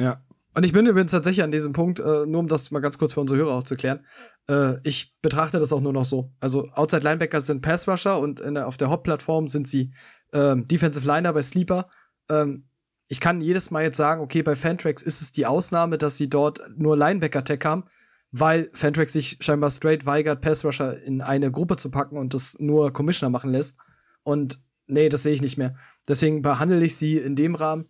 Ja. 0.00 0.22
Und 0.54 0.64
ich 0.66 0.74
bin 0.74 0.86
übrigens 0.86 1.12
tatsächlich 1.12 1.42
an 1.42 1.50
diesem 1.50 1.72
Punkt, 1.72 1.98
äh, 2.00 2.26
nur 2.26 2.40
um 2.40 2.48
das 2.48 2.70
mal 2.70 2.80
ganz 2.80 2.98
kurz 2.98 3.14
für 3.14 3.20
unsere 3.20 3.38
Hörer 3.38 3.52
auch 3.52 3.62
zu 3.62 3.74
klären, 3.74 4.04
äh, 4.50 4.74
ich 4.82 5.16
betrachte 5.22 5.58
das 5.58 5.72
auch 5.72 5.80
nur 5.80 5.94
noch 5.94 6.04
so. 6.04 6.30
Also 6.40 6.68
Outside 6.72 7.02
Linebacker 7.02 7.40
sind 7.40 7.62
Pass 7.62 7.88
Rusher 7.88 8.18
und 8.20 8.40
der, 8.40 8.66
auf 8.66 8.76
der 8.76 8.90
Hot-Plattform 8.90 9.48
sind 9.48 9.66
sie 9.66 9.92
ähm, 10.34 10.68
Defensive 10.68 11.06
Liner 11.06 11.32
bei 11.32 11.40
Sleeper. 11.40 11.88
Ähm, 12.30 12.64
ich 13.08 13.20
kann 13.20 13.40
jedes 13.40 13.70
Mal 13.70 13.82
jetzt 13.82 13.96
sagen, 13.96 14.20
okay, 14.20 14.42
bei 14.42 14.54
Fantrax 14.54 15.02
ist 15.02 15.22
es 15.22 15.32
die 15.32 15.46
Ausnahme, 15.46 15.96
dass 15.96 16.18
sie 16.18 16.28
dort 16.28 16.60
nur 16.76 16.98
Linebacker-Tech 16.98 17.60
haben, 17.64 17.84
weil 18.30 18.70
Fantrax 18.74 19.14
sich 19.14 19.38
scheinbar 19.40 19.70
straight 19.70 20.04
weigert, 20.04 20.42
Pass 20.42 20.64
Rusher 20.64 21.02
in 21.02 21.22
eine 21.22 21.50
Gruppe 21.50 21.76
zu 21.76 21.90
packen 21.90 22.18
und 22.18 22.34
das 22.34 22.58
nur 22.58 22.92
Commissioner 22.92 23.30
machen 23.30 23.52
lässt. 23.52 23.78
Und 24.22 24.60
nee, 24.86 25.08
das 25.08 25.22
sehe 25.22 25.34
ich 25.34 25.42
nicht 25.42 25.58
mehr. 25.58 25.74
Deswegen 26.08 26.42
behandle 26.42 26.84
ich 26.84 26.96
sie 26.96 27.18
in 27.18 27.36
dem 27.36 27.54
Rahmen, 27.54 27.88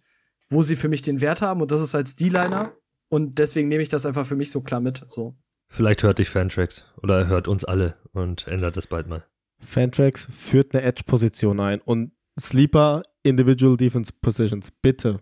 wo 0.49 0.63
sie 0.63 0.77
für 0.77 0.89
mich 0.89 1.03
den 1.03 1.21
Wert 1.21 1.43
haben 1.43 1.61
und 1.61 1.71
das 1.71 1.81
ist 1.81 1.95
als 1.95 2.15
D-Liner 2.15 2.73
und 3.09 3.39
deswegen 3.39 3.69
nehme 3.69 3.83
ich 3.83 3.89
das 3.89 4.07
einfach 4.07 4.27
für 4.27 4.37
mich 4.37 4.51
so 4.51 4.61
klar 4.61 4.81
mit. 4.81 5.05
So. 5.09 5.37
Vielleicht 5.69 6.03
hört 6.03 6.19
dich 6.19 6.29
Fantrax 6.29 6.85
oder 7.03 7.21
er 7.21 7.27
hört 7.29 7.49
uns 7.49 7.65
alle 7.65 7.97
und 8.13 8.47
ändert 8.47 8.77
das 8.77 8.87
bald 8.87 9.09
mal. 9.09 9.25
Fantrax 9.61 10.29
führt 10.31 10.75
eine 10.75 10.85
Edge-Position 10.85 11.61
ein 11.61 11.81
und 11.81 12.13
Sleeper 12.39 13.03
Individual 13.23 13.77
Defense 13.77 14.13
Positions, 14.21 14.71
bitte. 14.83 15.21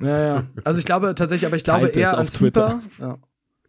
Ja, 0.00 0.26
ja. 0.26 0.46
Also 0.64 0.78
ich 0.78 0.84
glaube 0.84 1.14
tatsächlich, 1.14 1.46
aber 1.46 1.56
ich 1.56 1.64
glaube 1.64 1.86
Titles 1.86 2.02
eher 2.02 2.18
an 2.18 2.28
Sleeper. 2.28 2.82
Ja. 2.98 3.18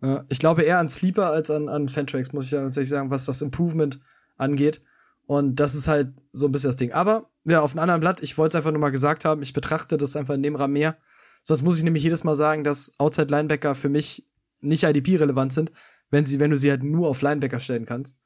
Ja. 0.01 0.25
Ich 0.29 0.39
glaube 0.39 0.63
eher 0.63 0.79
an 0.79 0.89
Sleeper 0.89 1.31
als 1.31 1.49
an, 1.49 1.69
an 1.69 1.87
Fantrax, 1.87 2.33
muss 2.33 2.45
ich 2.45 2.51
dann 2.51 2.63
tatsächlich 2.63 2.89
sagen, 2.89 3.09
was 3.09 3.25
das 3.25 3.41
Improvement 3.41 3.99
angeht. 4.37 4.81
Und 5.25 5.55
das 5.55 5.75
ist 5.75 5.87
halt 5.87 6.13
so 6.31 6.47
ein 6.47 6.51
bisschen 6.51 6.69
das 6.69 6.75
Ding. 6.75 6.91
Aber, 6.91 7.29
ja, 7.45 7.61
auf 7.61 7.71
einem 7.71 7.79
anderen 7.79 8.01
Blatt, 8.01 8.21
ich 8.21 8.37
wollte 8.37 8.57
es 8.57 8.59
einfach 8.59 8.71
nur 8.71 8.81
mal 8.81 8.89
gesagt 8.89 9.25
haben, 9.25 9.41
ich 9.41 9.53
betrachte 9.53 9.97
das 9.97 10.15
einfach 10.15 10.33
in 10.33 10.43
dem 10.43 10.55
Rahmen 10.55 10.73
mehr. 10.73 10.97
Sonst 11.43 11.63
muss 11.63 11.77
ich 11.77 11.83
nämlich 11.83 12.03
jedes 12.03 12.23
Mal 12.23 12.35
sagen, 12.35 12.63
dass 12.63 12.93
Outside 12.99 13.29
Linebacker 13.29 13.75
für 13.75 13.89
mich 13.89 14.29
nicht 14.61 14.83
IDP-relevant 14.83 15.53
sind, 15.53 15.71
wenn, 16.09 16.25
sie, 16.25 16.39
wenn 16.39 16.51
du 16.51 16.57
sie 16.57 16.69
halt 16.69 16.83
nur 16.83 17.09
auf 17.09 17.21
Linebacker 17.21 17.59
stellen 17.59 17.85
kannst. 17.85 18.17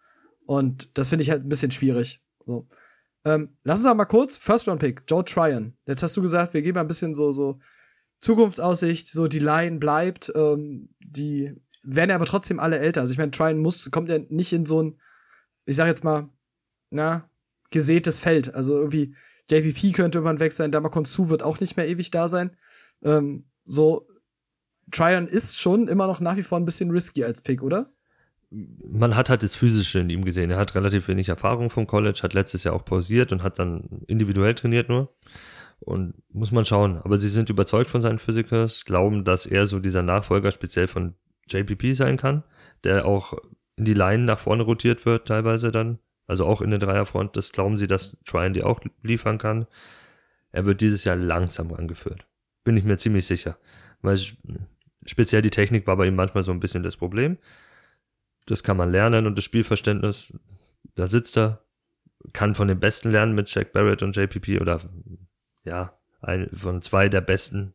Und 0.46 0.98
das 0.98 1.10
finde 1.10 1.24
ich 1.24 1.30
halt 1.30 1.44
ein 1.44 1.50
bisschen 1.50 1.72
schwierig. 1.72 2.22
So. 2.46 2.68
Ähm, 3.26 3.58
lass 3.64 3.80
uns 3.80 3.88
aber 3.88 3.96
mal 3.96 4.06
kurz, 4.06 4.38
First 4.38 4.68
Round 4.68 4.80
Pick, 4.80 5.04
Joe 5.08 5.24
Tryon. 5.24 5.76
Jetzt 5.86 6.04
hast 6.04 6.16
du 6.16 6.22
gesagt, 6.22 6.54
wir 6.54 6.62
geben 6.62 6.78
ein 6.78 6.88
bisschen 6.88 7.16
so, 7.16 7.32
so 7.32 7.60
Zukunftsaussicht, 8.20 9.08
so 9.08 9.28
die 9.28 9.40
Line 9.40 9.80
bleibt, 9.80 10.32
ähm, 10.36 10.90
die 11.00 11.54
werden 11.84 12.10
ja 12.10 12.16
aber 12.16 12.26
trotzdem 12.26 12.60
alle 12.60 12.80
älter. 12.80 13.02
Also 13.02 13.12
ich 13.12 13.18
meine, 13.18 13.32
Tryon 13.32 13.60
muss, 13.60 13.90
kommt 13.92 14.10
ja 14.10 14.20
nicht 14.30 14.54
in 14.54 14.66
so 14.66 14.82
ein, 14.82 15.00
ich 15.66 15.76
sag 15.76 15.88
jetzt 15.88 16.04
mal, 16.04 16.30
na, 16.90 17.30
gesätes 17.70 18.20
Feld. 18.20 18.54
Also 18.54 18.78
irgendwie, 18.78 19.16
JPP 19.50 19.94
könnte 19.94 20.20
irgendwann 20.20 20.40
weg 20.40 20.52
sein, 20.52 20.72
Damakon 20.72 21.06
Su 21.06 21.30
wird 21.30 21.44
auch 21.44 21.60
nicht 21.60 21.78
mehr 21.78 21.88
ewig 21.88 22.12
da 22.12 22.28
sein. 22.28 22.52
Ähm, 23.04 23.46
so, 23.66 24.08
Tryon 24.92 25.28
ist 25.28 25.60
schon 25.60 25.88
immer 25.88 26.08
noch 26.08 26.20
nach 26.20 26.38
wie 26.38 26.44
vor 26.44 26.58
ein 26.58 26.66
bisschen 26.66 26.92
risky 26.92 27.24
als 27.24 27.42
Pick, 27.42 27.62
oder? 27.62 27.92
Man 28.50 29.16
hat 29.16 29.30
halt 29.30 29.44
das 29.44 29.56
Physische 29.56 30.00
in 30.00 30.10
ihm 30.10 30.24
gesehen. 30.24 30.50
Er 30.50 30.58
hat 30.58 30.76
relativ 30.76 31.10
wenig 31.10 31.28
Erfahrung 31.28 31.70
vom 31.70 31.86
College, 31.86 32.22
hat 32.24 32.34
letztes 32.34 32.64
Jahr 32.64 32.76
auch 32.76 32.86
pausiert 32.86 33.34
und 33.34 33.44
hat 33.44 33.60
dann 33.60 34.04
individuell 34.08 34.56
trainiert 34.56 34.88
nur. 34.88 35.10
Und 35.80 36.16
muss 36.30 36.52
man 36.52 36.66
schauen. 36.66 36.98
Aber 37.04 37.18
sie 37.18 37.30
sind 37.30 37.50
überzeugt 37.50 37.90
von 37.90 38.02
seinen 38.02 38.20
Physicals, 38.20 38.86
glauben, 38.86 39.26
dass 39.26 39.46
er 39.46 39.68
so 39.68 39.80
dieser 39.80 40.02
Nachfolger 40.02 40.52
speziell 40.52 40.88
von 40.88 41.16
JPP 41.50 41.94
sein 41.94 42.18
kann, 42.18 42.44
der 42.84 43.06
auch 43.06 43.34
in 43.76 43.86
die 43.86 43.94
Line 43.94 44.24
nach 44.24 44.40
vorne 44.40 44.64
rotiert 44.64 45.06
wird, 45.06 45.28
teilweise 45.28 45.72
dann. 45.72 46.00
Also 46.28 46.46
auch 46.46 46.62
in 46.62 46.70
der 46.70 46.80
Dreierfront. 46.80 47.36
Das 47.36 47.52
glauben 47.52 47.78
sie, 47.78 47.88
dass 47.88 48.18
Tryon 48.26 48.54
die 48.54 48.64
auch 48.64 48.82
liefern 49.02 49.38
kann. 49.38 49.66
Er 50.52 50.66
wird 50.66 50.82
dieses 50.82 51.04
Jahr 51.04 51.16
langsam 51.16 51.74
angeführt. 51.74 52.28
Bin 52.64 52.78
ich 52.78 52.84
mir 52.84 52.98
ziemlich 52.98 53.26
sicher. 53.26 53.58
Weil 54.02 54.20
speziell 55.06 55.42
die 55.42 55.50
Technik 55.50 55.88
war 55.88 55.98
bei 55.98 56.08
ihm 56.08 56.16
manchmal 56.16 56.44
so 56.44 56.52
ein 56.52 56.60
bisschen 56.60 56.84
das 56.84 56.98
Problem. 56.98 57.38
Das 58.46 58.64
kann 58.64 58.78
man 58.78 58.92
lernen 58.92 59.26
und 59.26 59.38
das 59.38 59.46
Spielverständnis, 59.46 60.34
da 60.96 61.08
sitzt 61.08 61.38
er, 61.38 61.64
kann 62.34 62.56
von 62.56 62.68
den 62.68 62.80
Besten 62.80 63.12
lernen 63.12 63.36
mit 63.36 63.54
Jack 63.54 63.74
Barrett 63.74 64.02
und 64.02 64.16
JPP 64.16 64.62
oder 64.62 64.80
ja, 65.64 65.98
ein, 66.22 66.50
von 66.54 66.82
zwei 66.82 67.10
der 67.10 67.22
Besten 67.22 67.74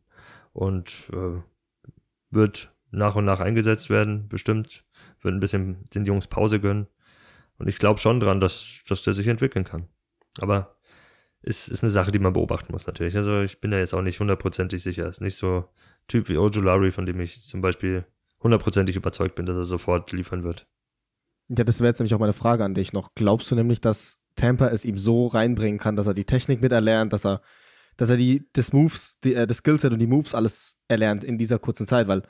und 0.51 1.09
äh, 1.11 1.41
wird 2.31 2.71
nach 2.91 3.15
und 3.15 3.25
nach 3.25 3.39
eingesetzt 3.39 3.89
werden, 3.89 4.27
bestimmt, 4.29 4.83
wird 5.21 5.33
ein 5.33 5.39
bisschen 5.39 5.89
den 5.91 6.05
Jungs 6.05 6.27
Pause 6.27 6.59
gönnen. 6.59 6.87
Und 7.63 7.69
ich 7.69 7.79
glaube 7.79 7.97
schon 7.97 8.19
dran, 8.19 8.41
dass, 8.41 8.83
dass 8.89 9.03
der 9.03 9.13
sich 9.13 9.27
entwickeln 9.27 9.63
kann. 9.63 9.87
Aber 10.39 10.75
ist, 11.41 11.69
ist 11.69 11.81
eine 11.81 11.91
Sache, 11.91 12.11
die 12.11 12.19
man 12.19 12.33
beobachten 12.33 12.73
muss 12.73 12.87
natürlich. 12.87 13.15
Also 13.15 13.39
ich 13.39 13.61
bin 13.61 13.71
da 13.71 13.77
jetzt 13.77 13.93
auch 13.93 14.01
nicht 14.01 14.19
hundertprozentig 14.19 14.83
sicher. 14.83 15.07
Ist 15.07 15.21
nicht 15.21 15.37
so 15.37 15.69
Typ 16.09 16.27
wie 16.27 16.37
Ojulari, 16.37 16.91
von 16.91 17.05
dem 17.05 17.21
ich 17.21 17.47
zum 17.47 17.61
Beispiel 17.61 18.05
hundertprozentig 18.41 18.97
überzeugt 18.97 19.35
bin, 19.35 19.45
dass 19.45 19.55
er 19.55 19.63
sofort 19.63 20.11
liefern 20.11 20.43
wird. 20.43 20.67
Ja, 21.47 21.63
das 21.63 21.79
wäre 21.79 21.87
jetzt 21.87 21.99
nämlich 21.99 22.13
auch 22.13 22.19
meine 22.19 22.33
Frage 22.33 22.65
an 22.65 22.73
dich 22.73 22.91
noch. 22.91 23.15
Glaubst 23.15 23.49
du 23.49 23.55
nämlich, 23.55 23.79
dass 23.79 24.19
Tampa 24.35 24.67
es 24.67 24.83
ihm 24.83 24.97
so 24.97 25.27
reinbringen 25.27 25.79
kann, 25.79 25.95
dass 25.95 26.07
er 26.07 26.13
die 26.13 26.25
Technik 26.25 26.61
mit 26.61 26.73
erlernt, 26.73 27.13
dass 27.13 27.25
er, 27.25 27.41
dass 27.95 28.09
er 28.09 28.17
die, 28.17 28.43
das 28.51 28.73
Moves, 28.73 29.21
die, 29.23 29.35
äh, 29.35 29.47
das 29.47 29.59
Skillset 29.59 29.93
und 29.93 29.99
die 29.99 30.07
Moves 30.07 30.35
alles 30.35 30.81
erlernt 30.89 31.23
in 31.23 31.37
dieser 31.37 31.59
kurzen 31.59 31.87
Zeit? 31.87 32.09
Weil 32.09 32.23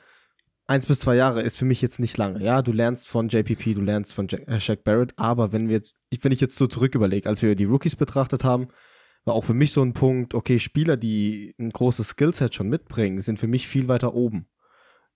eins 0.66 0.86
bis 0.86 1.00
zwei 1.00 1.14
Jahre 1.16 1.42
ist 1.42 1.56
für 1.56 1.64
mich 1.64 1.82
jetzt 1.82 2.00
nicht 2.00 2.16
lange. 2.16 2.42
Ja, 2.42 2.62
du 2.62 2.72
lernst 2.72 3.08
von 3.08 3.28
JPP, 3.28 3.74
du 3.74 3.80
lernst 3.80 4.12
von 4.14 4.28
Jack, 4.28 4.48
äh, 4.48 4.60
Shaq 4.60 4.84
Barrett, 4.84 5.12
aber 5.16 5.52
wenn 5.52 5.68
wir 5.68 5.76
jetzt, 5.76 5.96
wenn 6.22 6.32
ich 6.32 6.40
jetzt 6.40 6.56
so 6.56 6.66
zurück 6.66 6.94
überlege, 6.94 7.28
als 7.28 7.42
wir 7.42 7.54
die 7.54 7.64
Rookies 7.64 7.96
betrachtet 7.96 8.44
haben, 8.44 8.68
war 9.24 9.34
auch 9.34 9.44
für 9.44 9.54
mich 9.54 9.72
so 9.72 9.82
ein 9.82 9.94
Punkt, 9.94 10.34
okay, 10.34 10.58
Spieler, 10.58 10.96
die 10.96 11.54
ein 11.58 11.70
großes 11.70 12.08
Skillset 12.08 12.54
schon 12.54 12.68
mitbringen, 12.68 13.20
sind 13.20 13.38
für 13.38 13.46
mich 13.46 13.68
viel 13.68 13.88
weiter 13.88 14.14
oben. 14.14 14.46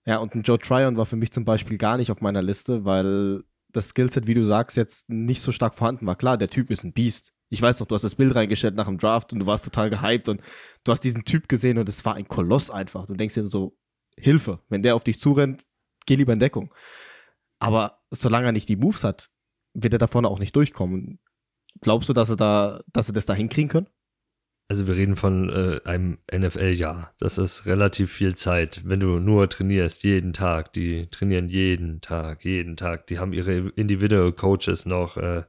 Ja, 0.05 0.17
und 0.17 0.33
ein 0.33 0.41
Joe 0.41 0.57
Tryon 0.57 0.97
war 0.97 1.05
für 1.05 1.15
mich 1.15 1.31
zum 1.31 1.45
Beispiel 1.45 1.77
gar 1.77 1.97
nicht 1.97 2.11
auf 2.11 2.21
meiner 2.21 2.41
Liste, 2.41 2.85
weil 2.85 3.43
das 3.71 3.89
Skillset, 3.89 4.25
wie 4.25 4.33
du 4.33 4.45
sagst, 4.45 4.77
jetzt 4.77 5.09
nicht 5.09 5.41
so 5.41 5.51
stark 5.51 5.75
vorhanden 5.75 6.07
war. 6.07 6.15
Klar, 6.15 6.37
der 6.37 6.49
Typ 6.49 6.71
ist 6.71 6.83
ein 6.83 6.93
Biest. 6.93 7.31
Ich 7.49 7.61
weiß 7.61 7.79
noch, 7.79 7.87
du 7.87 7.95
hast 7.95 8.03
das 8.03 8.15
Bild 8.15 8.33
reingestellt 8.33 8.75
nach 8.75 8.87
dem 8.87 8.97
Draft 8.97 9.33
und 9.33 9.39
du 9.39 9.45
warst 9.45 9.65
total 9.65 9.89
gehypt 9.89 10.29
und 10.29 10.41
du 10.83 10.91
hast 10.91 11.03
diesen 11.03 11.25
Typ 11.25 11.47
gesehen 11.47 11.77
und 11.77 11.89
es 11.89 12.03
war 12.05 12.15
ein 12.15 12.27
Koloss 12.27 12.71
einfach. 12.71 13.05
Du 13.05 13.13
denkst 13.13 13.35
dir 13.35 13.47
so, 13.47 13.77
Hilfe, 14.19 14.59
wenn 14.69 14.83
der 14.83 14.95
auf 14.95 15.03
dich 15.03 15.19
zurennt, 15.19 15.65
geh 16.05 16.15
lieber 16.15 16.33
in 16.33 16.39
Deckung. 16.39 16.73
Aber 17.59 17.99
solange 18.11 18.47
er 18.47 18.51
nicht 18.51 18.69
die 18.69 18.75
Moves 18.75 19.03
hat, 19.03 19.29
wird 19.73 19.93
er 19.93 19.99
da 19.99 20.07
vorne 20.07 20.29
auch 20.29 20.39
nicht 20.39 20.55
durchkommen. 20.55 21.19
Glaubst 21.81 22.09
du, 22.09 22.13
dass 22.13 22.29
er 22.29 22.35
da, 22.35 22.83
dass 22.91 23.09
er 23.09 23.13
das 23.13 23.25
da 23.25 23.33
hinkriegen 23.33 23.69
können? 23.69 23.89
Also 24.71 24.85
wir 24.85 24.95
reden 24.95 25.15
von 25.15 25.49
äh, 25.49 25.81
einem 25.83 26.19
NFL-Jahr. 26.31 27.15
Das 27.19 27.39
ist 27.39 27.65
relativ 27.65 28.11
viel 28.11 28.35
Zeit, 28.35 28.81
wenn 28.85 28.99
du 28.99 29.19
nur 29.19 29.49
trainierst, 29.49 30.03
jeden 30.03 30.31
Tag. 30.31 30.73
Die 30.73 31.07
trainieren 31.09 31.49
jeden 31.49 32.01
Tag, 32.01 32.45
jeden 32.45 32.77
Tag. 32.77 33.07
Die 33.07 33.17
haben 33.17 33.33
ihre 33.33 33.69
Individual 33.69 34.31
Coaches 34.31 34.85
noch. 34.85 35.17
Äh, 35.17 35.43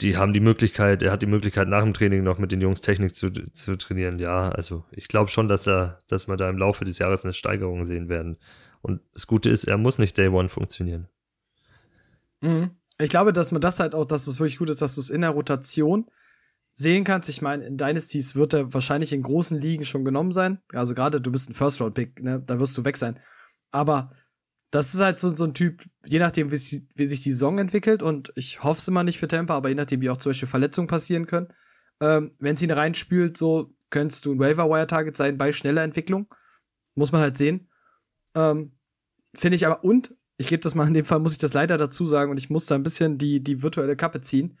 die 0.00 0.16
haben 0.16 0.32
die 0.32 0.40
Möglichkeit, 0.40 1.02
er 1.02 1.12
hat 1.12 1.22
die 1.22 1.26
Möglichkeit, 1.26 1.68
nach 1.68 1.82
dem 1.82 1.94
Training 1.94 2.22
noch 2.22 2.38
mit 2.38 2.52
den 2.52 2.60
Jungs 2.60 2.80
Technik 2.80 3.14
zu, 3.14 3.30
zu 3.30 3.76
trainieren. 3.76 4.18
Ja, 4.18 4.50
also 4.50 4.84
ich 4.90 5.08
glaube 5.08 5.30
schon, 5.30 5.48
dass 5.48 5.66
er, 5.66 5.98
dass 6.08 6.28
wir 6.28 6.36
da 6.36 6.48
im 6.48 6.58
Laufe 6.58 6.84
des 6.84 6.98
Jahres 6.98 7.24
eine 7.24 7.32
Steigerung 7.32 7.84
sehen 7.84 8.08
werden. 8.08 8.38
Und 8.82 9.00
das 9.12 9.26
Gute 9.26 9.50
ist, 9.50 9.64
er 9.64 9.76
muss 9.76 9.98
nicht 9.98 10.16
Day 10.16 10.28
One 10.28 10.48
funktionieren. 10.48 11.08
Mhm. 12.40 12.70
Ich 12.98 13.10
glaube, 13.10 13.32
dass 13.32 13.52
man 13.52 13.60
das 13.60 13.80
halt 13.80 13.94
auch, 13.94 14.04
dass 14.04 14.26
es 14.26 14.40
wirklich 14.40 14.58
gut 14.58 14.70
ist, 14.70 14.82
dass 14.82 14.94
du 14.94 15.00
es 15.00 15.10
in 15.10 15.22
der 15.22 15.30
Rotation 15.30 16.06
sehen 16.72 17.04
kannst. 17.04 17.28
Ich 17.28 17.42
meine, 17.42 17.64
in 17.64 17.76
Dynasties 17.76 18.34
wird 18.34 18.54
er 18.54 18.72
wahrscheinlich 18.72 19.12
in 19.12 19.22
großen 19.22 19.60
Ligen 19.60 19.84
schon 19.84 20.04
genommen 20.04 20.32
sein. 20.32 20.60
Also 20.72 20.94
gerade 20.94 21.20
du 21.20 21.30
bist 21.30 21.50
ein 21.50 21.54
First-Round-Pick, 21.54 22.22
ne? 22.22 22.42
da 22.44 22.58
wirst 22.58 22.76
du 22.76 22.84
weg 22.84 22.96
sein. 22.96 23.18
Aber 23.70 24.12
das 24.70 24.94
ist 24.94 25.00
halt 25.00 25.18
so, 25.18 25.34
so 25.34 25.44
ein 25.44 25.54
Typ, 25.54 25.84
je 26.04 26.18
nachdem, 26.18 26.50
wie, 26.50 26.56
sich, 26.56 26.82
wie 26.94 27.06
sich 27.06 27.20
die 27.22 27.32
Saison 27.32 27.58
entwickelt, 27.58 28.02
und 28.02 28.32
ich 28.36 28.62
hoffe 28.62 28.78
es 28.78 28.88
immer 28.88 29.02
nicht 29.02 29.18
für 29.18 29.28
Tampa, 29.28 29.56
aber 29.56 29.68
je 29.68 29.74
nachdem, 29.74 30.00
wie 30.00 30.10
auch 30.10 30.16
zum 30.16 30.30
Beispiel 30.30 30.48
Verletzungen 30.48 30.88
passieren 30.88 31.26
können, 31.26 31.48
ähm, 32.00 32.32
wenn 32.38 32.56
sie 32.56 32.66
ihn 32.66 32.70
reinspült, 32.70 33.36
so 33.36 33.74
könntest 33.90 34.24
du 34.24 34.32
ein 34.32 34.38
Waiver-Wire-Target 34.38 35.16
sein 35.16 35.36
bei 35.36 35.52
schneller 35.52 35.82
Entwicklung. 35.82 36.32
Muss 36.94 37.12
man 37.12 37.20
halt 37.20 37.36
sehen. 37.36 37.68
Ähm, 38.34 38.72
Finde 39.34 39.56
ich 39.56 39.66
aber, 39.66 39.84
und 39.84 40.14
ich 40.38 40.48
gebe 40.48 40.62
das 40.62 40.74
mal 40.74 40.86
in 40.86 40.94
dem 40.94 41.04
Fall, 41.04 41.18
muss 41.18 41.32
ich 41.32 41.38
das 41.38 41.52
leider 41.52 41.76
dazu 41.76 42.06
sagen, 42.06 42.30
und 42.30 42.38
ich 42.38 42.50
muss 42.50 42.66
da 42.66 42.74
ein 42.74 42.82
bisschen 42.82 43.18
die, 43.18 43.42
die 43.42 43.62
virtuelle 43.62 43.96
Kappe 43.96 44.20
ziehen. 44.20 44.58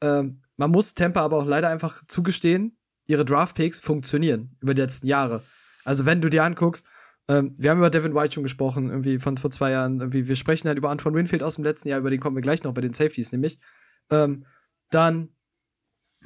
Ähm, 0.00 0.42
man 0.56 0.70
muss 0.70 0.94
Tampa 0.94 1.20
aber 1.20 1.38
auch 1.38 1.46
leider 1.46 1.68
einfach 1.68 2.02
zugestehen, 2.06 2.78
ihre 3.06 3.24
Draft-Picks 3.24 3.80
funktionieren 3.80 4.56
über 4.60 4.74
die 4.74 4.80
letzten 4.80 5.06
Jahre. 5.06 5.42
Also 5.84 6.06
wenn 6.06 6.20
du 6.20 6.30
dir 6.30 6.44
anguckst, 6.44 6.88
ähm, 7.28 7.54
wir 7.58 7.70
haben 7.70 7.78
über 7.78 7.90
Devin 7.90 8.14
White 8.14 8.34
schon 8.34 8.42
gesprochen, 8.42 8.90
irgendwie 8.90 9.18
von 9.18 9.36
vor 9.36 9.50
zwei 9.50 9.70
Jahren, 9.70 10.00
irgendwie, 10.00 10.28
wir 10.28 10.36
sprechen 10.36 10.68
halt 10.68 10.78
über 10.78 10.90
Antoine 10.90 11.16
Winfield 11.16 11.42
aus 11.42 11.56
dem 11.56 11.64
letzten 11.64 11.88
Jahr, 11.88 12.00
über 12.00 12.10
den 12.10 12.20
kommen 12.20 12.36
wir 12.36 12.42
gleich 12.42 12.62
noch 12.64 12.74
bei 12.74 12.80
den 12.80 12.92
Safeties 12.92 13.32
nämlich. 13.32 13.58
Ähm, 14.10 14.44
dann 14.90 15.30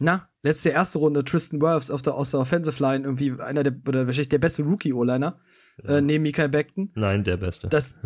na, 0.01 0.29
letzte 0.43 0.71
erste 0.71 0.99
Runde, 0.99 1.25
Tristan 1.25 1.61
Wirfs 1.61 1.91
auf 1.91 2.03
der, 2.03 2.15
aus 2.15 2.31
der 2.31 2.41
Offensive 2.41 2.83
Line, 2.83 3.05
irgendwie 3.05 3.41
einer 3.41 3.63
der, 3.63 3.75
oder 3.87 4.07
wahrscheinlich 4.07 4.29
der 4.29 4.39
beste 4.39 4.63
Rookie-O-Liner, 4.63 5.39
ja. 5.83 5.97
äh, 5.97 6.01
neben 6.01 6.23
Mikael 6.23 6.49
Beckton. 6.49 6.91
Nein, 6.95 7.25
der 7.25 7.37
beste. 7.37 7.69
Das, 7.69 7.99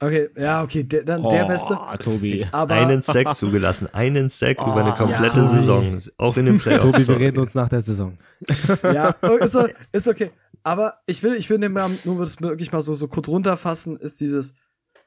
okay, 0.00 0.28
ja, 0.36 0.62
okay, 0.62 0.84
der, 0.84 1.04
dann 1.04 1.24
oh, 1.24 1.28
der 1.28 1.44
Beste. 1.44 1.78
Tobi. 2.02 2.46
Aber, 2.50 2.74
einen 2.74 3.02
Sack 3.02 3.36
zugelassen, 3.36 3.88
einen 3.92 4.28
Sack 4.28 4.58
oh, 4.60 4.72
über 4.72 4.84
eine 4.84 4.94
komplette 4.94 5.40
ja, 5.40 5.48
Saison, 5.48 5.98
auch 6.16 6.36
in 6.36 6.46
den 6.46 6.58
Playoffs. 6.58 6.84
Tobi, 6.84 7.06
wir 7.06 7.18
reden 7.18 7.38
uns 7.38 7.54
nach 7.54 7.68
der 7.68 7.82
Saison. 7.82 8.18
ja, 8.82 9.14
oh, 9.22 9.36
ist, 9.36 9.56
ist 9.92 10.08
okay. 10.08 10.30
Aber 10.68 10.98
ich 11.06 11.22
will, 11.22 11.32
ich 11.32 11.48
will 11.48 11.58
nur 11.58 12.18
das 12.18 12.42
wirklich 12.42 12.72
mal 12.72 12.82
so, 12.82 12.92
so 12.92 13.08
kurz 13.08 13.26
runterfassen, 13.26 13.96
ist 13.96 14.20
dieses, 14.20 14.52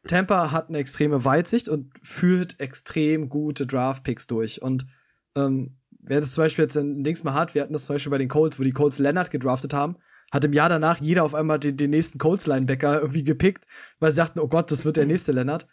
Tampa 0.08 0.50
hat 0.50 0.70
eine 0.70 0.80
extreme 0.80 1.24
Weitsicht 1.24 1.70
und 1.70 1.92
führt 2.02 2.60
extrem 2.60 3.30
gute 3.30 3.68
Draft-Picks 3.68 4.26
durch. 4.26 4.64
Und 4.64 4.88
ähm, 5.36 5.78
wer 6.00 6.20
das 6.20 6.34
zum 6.34 6.46
Beispiel 6.46 6.64
jetzt 6.64 6.78
in 6.78 7.04
Dings 7.04 7.24
mal 7.24 7.36
hat, 7.36 7.54
wir 7.54 7.62
hatten 7.62 7.74
das 7.74 7.86
zum 7.86 7.94
Beispiel 7.94 8.10
bei 8.10 8.18
den 8.18 8.28
Colts, 8.28 8.58
wo 8.58 8.64
die 8.64 8.72
Colts 8.72 8.98
Leonard 8.98 9.30
gedraftet 9.30 9.72
haben, 9.76 9.98
hat 10.32 10.44
im 10.44 10.54
Jahr 10.54 10.68
danach 10.68 11.00
jeder 11.00 11.24
auf 11.24 11.36
einmal 11.36 11.60
den, 11.60 11.78
den 11.78 11.92
nächsten 11.92 12.18
Colts-Linebacker 12.18 13.02
irgendwie 13.02 13.24
gepickt, 13.24 13.66
weil 14.00 14.10
sie 14.10 14.16
sagten, 14.16 14.40
oh 14.40 14.48
Gott, 14.48 14.72
das 14.72 14.84
wird 14.84 14.98
der 14.98 15.06
nächste 15.06 15.32
Leonard. 15.32 15.68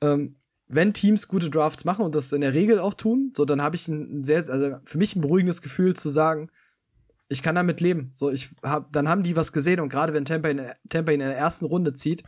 Ähm, 0.00 0.36
wenn 0.68 0.94
Teams 0.94 1.26
gute 1.26 1.50
Drafts 1.50 1.84
machen 1.84 2.04
und 2.04 2.14
das 2.14 2.32
in 2.32 2.42
der 2.42 2.54
Regel 2.54 2.78
auch 2.78 2.94
tun, 2.94 3.32
so 3.36 3.44
dann 3.44 3.62
habe 3.62 3.74
ich 3.74 3.88
ein 3.88 4.22
sehr, 4.22 4.36
also 4.36 4.76
für 4.84 4.98
mich 4.98 5.16
ein 5.16 5.22
beruhigendes 5.22 5.60
Gefühl 5.60 5.94
zu 5.96 6.08
sagen, 6.08 6.50
ich 7.28 7.42
kann 7.42 7.54
damit 7.54 7.80
leben. 7.80 8.12
So, 8.14 8.30
ich 8.30 8.50
hab, 8.62 8.92
dann 8.92 9.08
haben 9.08 9.22
die 9.22 9.36
was 9.36 9.52
gesehen 9.52 9.80
und 9.80 9.88
gerade 9.88 10.12
wenn 10.12 10.24
Tampa 10.24 10.48
in, 10.48 10.62
Tampa 10.88 11.12
in 11.12 11.20
der 11.20 11.36
ersten 11.36 11.66
Runde 11.66 11.92
zieht, 11.92 12.22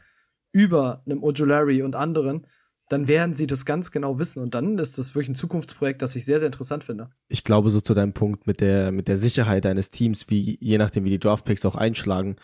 über 0.53 1.03
einem 1.05 1.23
Ojulari 1.23 1.83
und 1.83 1.97
anderen, 1.97 2.47
dann 2.89 3.09
werden 3.09 3.35
sie 3.35 3.47
das 3.47 3.65
ganz 3.67 3.91
genau 3.91 4.19
wissen. 4.19 4.43
Und 4.43 4.55
dann 4.55 4.79
ist 4.79 4.97
das 4.97 5.15
wirklich 5.15 5.31
ein 5.31 5.35
Zukunftsprojekt, 5.35 6.03
das 6.03 6.17
ich 6.17 6.25
sehr, 6.25 6.39
sehr 6.39 6.47
interessant 6.47 6.85
finde. 6.85 7.11
Ich 7.29 7.45
glaube, 7.45 7.71
so 7.71 7.81
zu 7.81 7.95
deinem 7.95 8.13
Punkt 8.13 8.47
mit 8.47 8.61
der, 8.61 8.93
mit 8.93 9.09
der 9.09 9.17
Sicherheit 9.17 9.67
eines 9.67 9.91
Teams, 9.91 10.27
wie 10.29 10.57
je 10.61 10.79
nachdem, 10.79 11.05
wie 11.05 11.11
die 11.11 11.19
Draftpicks 11.19 11.65
auch 11.67 11.75
einschlagen. 11.75 12.37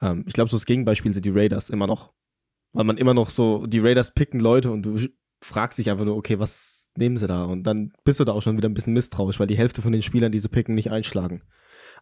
Ähm, 0.00 0.24
ich 0.26 0.32
glaube, 0.32 0.50
so 0.50 0.56
das 0.56 0.66
Gegenbeispiel 0.66 1.12
sind 1.12 1.26
die 1.26 1.30
Raiders 1.30 1.70
immer 1.70 1.86
noch. 1.86 2.12
Weil 2.72 2.84
man 2.84 2.98
immer 2.98 3.14
noch 3.14 3.30
so, 3.30 3.66
die 3.66 3.80
Raiders 3.80 4.14
picken 4.14 4.40
Leute 4.40 4.70
und 4.70 4.82
du 4.82 4.98
fragst 5.42 5.78
dich 5.78 5.90
einfach 5.90 6.04
nur, 6.04 6.16
okay, 6.16 6.38
was 6.38 6.90
nehmen 6.96 7.16
sie 7.16 7.26
da? 7.26 7.44
Und 7.44 7.64
dann 7.64 7.92
bist 8.04 8.20
du 8.20 8.24
da 8.24 8.32
auch 8.32 8.42
schon 8.42 8.56
wieder 8.56 8.68
ein 8.68 8.74
bisschen 8.74 8.92
misstrauisch, 8.92 9.40
weil 9.40 9.46
die 9.46 9.58
Hälfte 9.58 9.82
von 9.82 9.92
den 9.92 10.02
Spielern, 10.02 10.32
die 10.32 10.38
sie 10.38 10.48
picken, 10.48 10.74
nicht 10.74 10.90
einschlagen. 10.90 11.42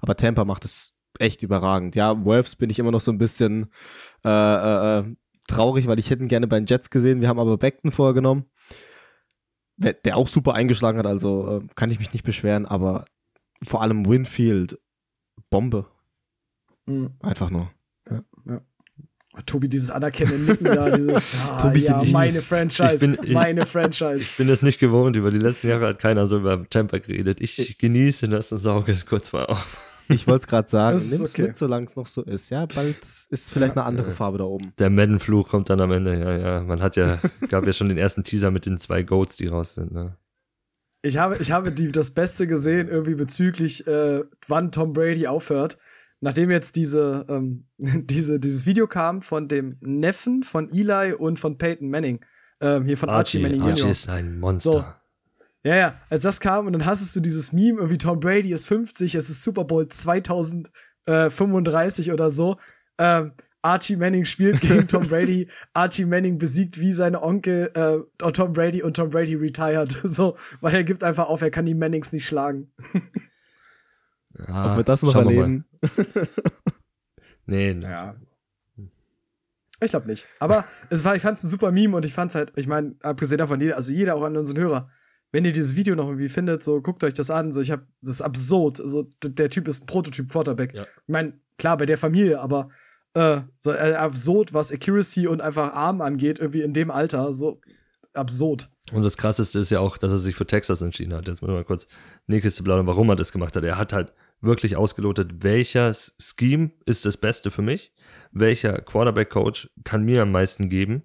Aber 0.01 0.17
Tampa 0.17 0.45
macht 0.45 0.65
es 0.65 0.95
echt 1.19 1.43
überragend. 1.43 1.97
Ja, 1.97 2.25
Wolves 2.25 2.57
bin 2.57 2.71
ich 2.71 2.79
immer 2.79 2.91
noch 2.91 3.01
so 3.01 3.13
ein 3.13 3.19
bisschen 3.19 3.67
äh, 4.25 4.29
äh, 4.29 4.99
äh 4.99 5.17
traurig, 5.49 5.87
weil 5.87 5.99
ich 5.99 6.11
hätte 6.11 6.23
ihn 6.23 6.29
gerne 6.29 6.47
bei 6.47 6.59
den 6.61 6.67
Jets 6.67 6.91
gesehen. 6.91 7.21
Wir 7.21 7.29
haben 7.29 7.39
aber 7.39 7.57
Beckton 7.57 7.91
vorgenommen, 7.91 8.45
der 9.79 10.17
auch 10.17 10.29
super 10.29 10.55
eingeschlagen 10.55 10.99
hat, 10.99 11.07
also 11.07 11.59
äh, 11.59 11.67
kann 11.75 11.91
ich 11.91 11.99
mich 11.99 12.13
nicht 12.13 12.25
beschweren, 12.25 12.67
aber 12.67 13.07
vor 13.63 13.83
allem 13.83 14.07
Winfield, 14.07 14.79
Bombe. 15.51 15.87
Mhm. 16.87 17.15
Einfach 17.21 17.51
nur. 17.51 17.71
Ja. 18.11 18.23
Ja. 18.47 18.61
Oh, 19.37 19.41
Tobi, 19.47 19.69
dieses 19.69 19.91
anerkennende 19.91 20.53
Nicken 20.53 20.65
da, 20.65 20.91
dieses, 20.91 21.37
ah, 21.49 21.63
Tobi, 21.63 21.81
ja, 21.81 22.03
meine 22.11 22.41
Franchise, 22.41 22.95
ich 22.95 23.21
bin, 23.21 23.33
meine 23.33 23.67
Franchise. 23.67 24.17
Ich 24.17 24.37
bin 24.37 24.49
das 24.49 24.63
nicht 24.63 24.79
gewohnt, 24.79 25.17
über 25.17 25.31
die 25.31 25.39
letzten 25.39 25.69
Jahre 25.69 25.87
hat 25.87 25.99
keiner 25.99 26.27
so 26.27 26.39
über 26.39 26.69
Tampa 26.69 26.99
geredet. 26.99 27.41
Ich, 27.41 27.59
ich 27.59 27.79
genieße 27.79 28.29
das 28.29 28.53
und 28.53 28.59
sauge 28.59 28.93
es 28.93 29.07
kurz 29.07 29.33
mal 29.33 29.47
auf. 29.47 29.88
Ich 30.09 30.27
wollte 30.27 30.43
es 30.43 30.47
gerade 30.47 30.69
sagen, 30.71 30.97
nimm 30.97 31.25
es 31.25 31.33
okay. 31.33 31.43
mit, 31.43 31.57
solange 31.57 31.87
es 31.87 31.97
noch 31.97 32.07
so 32.07 32.23
ist. 32.23 32.51
Ja, 32.51 32.67
bald 32.67 32.99
ist 33.29 33.53
vielleicht 33.53 33.77
ja, 33.77 33.83
eine 33.83 33.89
andere 33.89 34.11
Farbe 34.11 34.39
da 34.39 34.45
oben. 34.45 34.73
Der 34.79 34.91
Madden-Fluch 34.91 35.49
kommt 35.49 35.71
dann 35.71 35.81
am 35.81 35.93
Ende, 35.93 36.19
ja, 36.19 36.37
ja. 36.37 36.61
Man 36.63 36.83
hat 36.83 36.97
ja, 36.97 37.19
gab 37.49 37.67
ja 37.67 37.73
schon 37.73 37.89
den 37.89 37.99
ersten 37.99 38.25
Teaser 38.25 38.51
mit 38.51 38.67
den 38.67 38.79
zwei 38.79 39.03
Goats, 39.03 39.37
die 39.37 39.47
raus 39.47 39.75
sind, 39.75 39.93
ne? 39.93 40.17
Ich 41.03 41.17
habe, 41.17 41.37
ich 41.39 41.53
habe 41.53 41.71
die, 41.71 41.93
das 41.93 42.11
Beste 42.11 42.49
gesehen, 42.49 42.89
irgendwie 42.89 43.15
bezüglich, 43.15 43.87
äh, 43.87 44.25
wann 44.49 44.73
Tom 44.73 44.93
Brady 44.93 45.29
aufhört. 45.29 45.79
Nachdem 46.21 46.51
jetzt 46.51 46.75
diese, 46.75 47.25
ähm, 47.29 47.67
diese, 47.79 48.41
dieses 48.41 48.67
Video 48.67 48.87
kam 48.87 49.23
von 49.23 49.47
dem 49.47 49.77
Neffen 49.81 50.43
von 50.43 50.69
Eli 50.71 51.13
und 51.13 51.39
von 51.39 51.57
Peyton 51.57 51.89
Manning, 51.89 52.25
ähm, 52.61 52.85
hier 52.85 52.97
von 52.97 53.09
Archie, 53.09 53.39
Archie 53.39 53.43
Manning 53.43 53.63
Archie 53.63 53.81
Jr. 53.83 53.91
ist 53.91 54.09
ein 54.09 54.41
Monster. 54.41 54.73
So, 54.73 54.85
ja, 55.65 55.77
ja, 55.77 56.01
als 56.09 56.23
das 56.23 56.41
kam 56.41 56.67
und 56.67 56.73
dann 56.73 56.87
hast 56.87 57.15
du 57.15 57.21
dieses 57.21 57.53
Meme, 57.53 57.79
irgendwie 57.79 57.99
Tom 57.99 58.21
Brady 58.21 58.53
ist 58.53 58.67
50, 58.67 59.15
es 59.15 59.29
ist 59.29 59.43
Super 59.43 59.65
Bowl 59.65 59.87
2035 59.89 62.13
oder 62.13 62.31
so. 62.31 62.57
Ähm, 62.99 63.33
Archie 63.63 63.97
Manning 63.97 64.25
spielt 64.25 64.61
gegen 64.61 64.87
Tom 64.87 65.09
Brady. 65.09 65.49
Archie 65.75 66.05
Manning 66.05 66.39
besiegt 66.39 66.79
wie 66.79 66.93
seine 66.93 67.23
Onkel 67.23 67.73
äh, 67.75 67.99
Tom 68.33 68.53
Brady 68.53 68.83
und 68.83 68.97
Tom 68.97 69.11
Brady 69.11 69.35
retired. 69.35 69.99
So, 70.05 70.37
weil 70.61 70.75
er 70.75 70.85
gibt 70.85 71.05
einfach 71.05 71.29
auf, 71.29 71.43
er 71.43 71.51
kann 71.51 71.67
die 71.67 71.75
Mannings 71.75 72.13
nicht 72.13 72.27
schlagen. 72.27 72.71
Ja, 74.47 74.71
Ob 74.71 74.77
wir 74.77 74.85
das 74.85 75.03
noch 75.03 75.15
erleben? 75.15 75.65
nee, 77.47 77.73
ja. 77.73 78.15
Ich 79.81 79.91
glaube 79.91 80.07
nicht. 80.07 80.27
Aber 80.41 80.65
es 80.91 81.05
war, 81.05 81.15
ich 81.15 81.23
fand 81.23 81.39
es 81.39 81.45
ein 81.45 81.49
super 81.49 81.73
Meme 81.73 81.97
und 81.97 82.05
ich 82.05 82.13
fand 82.13 82.31
es 82.31 82.35
halt, 82.35 82.53
ich 82.57 82.67
meine, 82.67 82.95
abgesehen 83.03 83.39
davon, 83.39 83.61
jeder, 83.61 83.77
also 83.77 83.93
jeder 83.93 84.17
auch 84.17 84.23
an 84.23 84.37
unseren 84.37 84.59
Hörer, 84.59 84.91
wenn 85.33 85.45
ihr 85.45 85.53
dieses 85.53 85.77
Video 85.77 85.95
noch 85.95 86.07
irgendwie 86.07 86.29
findet, 86.29 86.63
so 86.63 86.81
guckt 86.81 87.05
euch 87.05 87.15
das 87.15 87.31
an. 87.31 87.53
So, 87.53 87.61
ich 87.61 87.71
habe 87.71 87.87
das 88.01 88.17
ist 88.17 88.23
absurd. 88.23 88.79
So, 88.83 89.07
der 89.23 89.51
Typ 89.51 89.69
ist 89.69 89.83
ein 89.83 89.87
Prototyp 89.87 90.31
Quarterback. 90.31 90.75
Ja. 90.75 90.83
Ich 90.83 90.89
meine, 91.09 91.35
klar, 91.59 91.77
bei 91.77 91.87
der 91.87 91.99
Familie, 91.99 92.41
aber 92.41 92.69
äh, 93.15 93.41
so 93.59 93.73
äh, 93.73 93.95
absurd, 93.95 94.55
was 94.55 94.73
Accuracy 94.73 95.27
und 95.27 95.41
einfach 95.41 95.75
Arm 95.75 96.01
angeht, 96.01 96.39
irgendwie 96.39 96.63
in 96.63 96.73
dem 96.73 96.91
Alter, 96.91 97.33
so 97.33 97.61
absurd. 98.15 98.71
Und 98.93 99.05
das 99.05 99.17
krasseste 99.17 99.59
ist 99.59 99.71
ja 99.71 99.81
auch, 99.81 99.99
dass 99.99 100.13
er 100.13 100.19
sich 100.19 100.35
für 100.35 100.47
Texas 100.47 100.81
entschieden 100.81 101.13
hat. 101.13 101.29
Jetzt 101.29 101.43
mal 101.43 101.65
kurz 101.65 101.89
Nächste 102.27 102.63
plaudern, 102.63 102.87
warum 102.87 103.09
er 103.11 103.17
das 103.17 103.33
gemacht 103.33 103.55
hat. 103.55 103.65
Er 103.65 103.79
hat 103.79 103.93
halt 103.93 104.13
wirklich 104.41 104.77
ausgelotet, 104.77 105.43
welcher 105.43 105.93
Scheme 105.95 106.71
ist 106.87 107.05
das 107.05 107.17
Beste 107.17 107.51
für 107.51 107.63
mich, 107.63 107.93
welcher 108.33 108.81
Quarterback-Coach 108.81 109.71
kann 109.85 110.05
mir 110.05 110.23
am 110.23 110.31
meisten 110.31 110.69
geben 110.69 111.03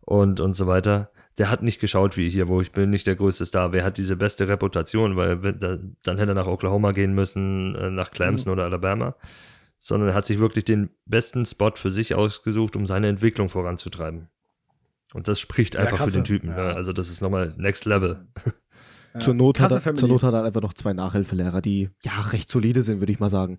und, 0.00 0.40
und 0.40 0.54
so 0.54 0.66
weiter 0.66 1.10
der 1.38 1.50
hat 1.50 1.62
nicht 1.62 1.80
geschaut 1.80 2.16
wie 2.16 2.28
hier, 2.28 2.48
wo 2.48 2.60
ich 2.60 2.72
bin 2.72 2.90
nicht 2.90 3.06
der 3.06 3.16
größte 3.16 3.44
Star. 3.44 3.72
Wer 3.72 3.84
hat 3.84 3.98
diese 3.98 4.16
beste 4.16 4.48
Reputation? 4.48 5.16
Weil 5.16 5.36
dann 5.38 6.18
hätte 6.18 6.30
er 6.30 6.34
nach 6.34 6.46
Oklahoma 6.46 6.92
gehen 6.92 7.14
müssen, 7.14 7.74
äh, 7.74 7.90
nach 7.90 8.10
Clemson 8.10 8.50
mhm. 8.50 8.52
oder 8.52 8.64
Alabama. 8.64 9.16
Sondern 9.78 10.10
er 10.10 10.14
hat 10.14 10.26
sich 10.26 10.38
wirklich 10.38 10.64
den 10.64 10.90
besten 11.06 11.44
Spot 11.44 11.72
für 11.74 11.90
sich 11.90 12.14
ausgesucht, 12.14 12.76
um 12.76 12.86
seine 12.86 13.08
Entwicklung 13.08 13.48
voranzutreiben. 13.48 14.28
Und 15.12 15.28
das 15.28 15.40
spricht 15.40 15.76
einfach 15.76 15.98
ja, 15.98 16.06
für 16.06 16.12
den 16.12 16.24
Typen. 16.24 16.50
Ja. 16.50 16.56
Ne? 16.56 16.74
Also 16.74 16.92
das 16.92 17.10
ist 17.10 17.20
nochmal 17.20 17.54
Next 17.56 17.84
Level. 17.84 18.26
Ja. 19.14 19.20
Zur, 19.20 19.34
Not 19.34 19.60
hat 19.60 19.70
er, 19.70 19.94
zur 19.94 20.08
Not 20.08 20.22
hat 20.22 20.34
er 20.34 20.44
einfach 20.44 20.60
noch 20.60 20.74
zwei 20.74 20.92
Nachhilfelehrer, 20.92 21.60
die 21.60 21.90
ja 22.02 22.20
recht 22.32 22.50
solide 22.50 22.82
sind, 22.82 23.00
würde 23.00 23.12
ich 23.12 23.20
mal 23.20 23.30
sagen. 23.30 23.58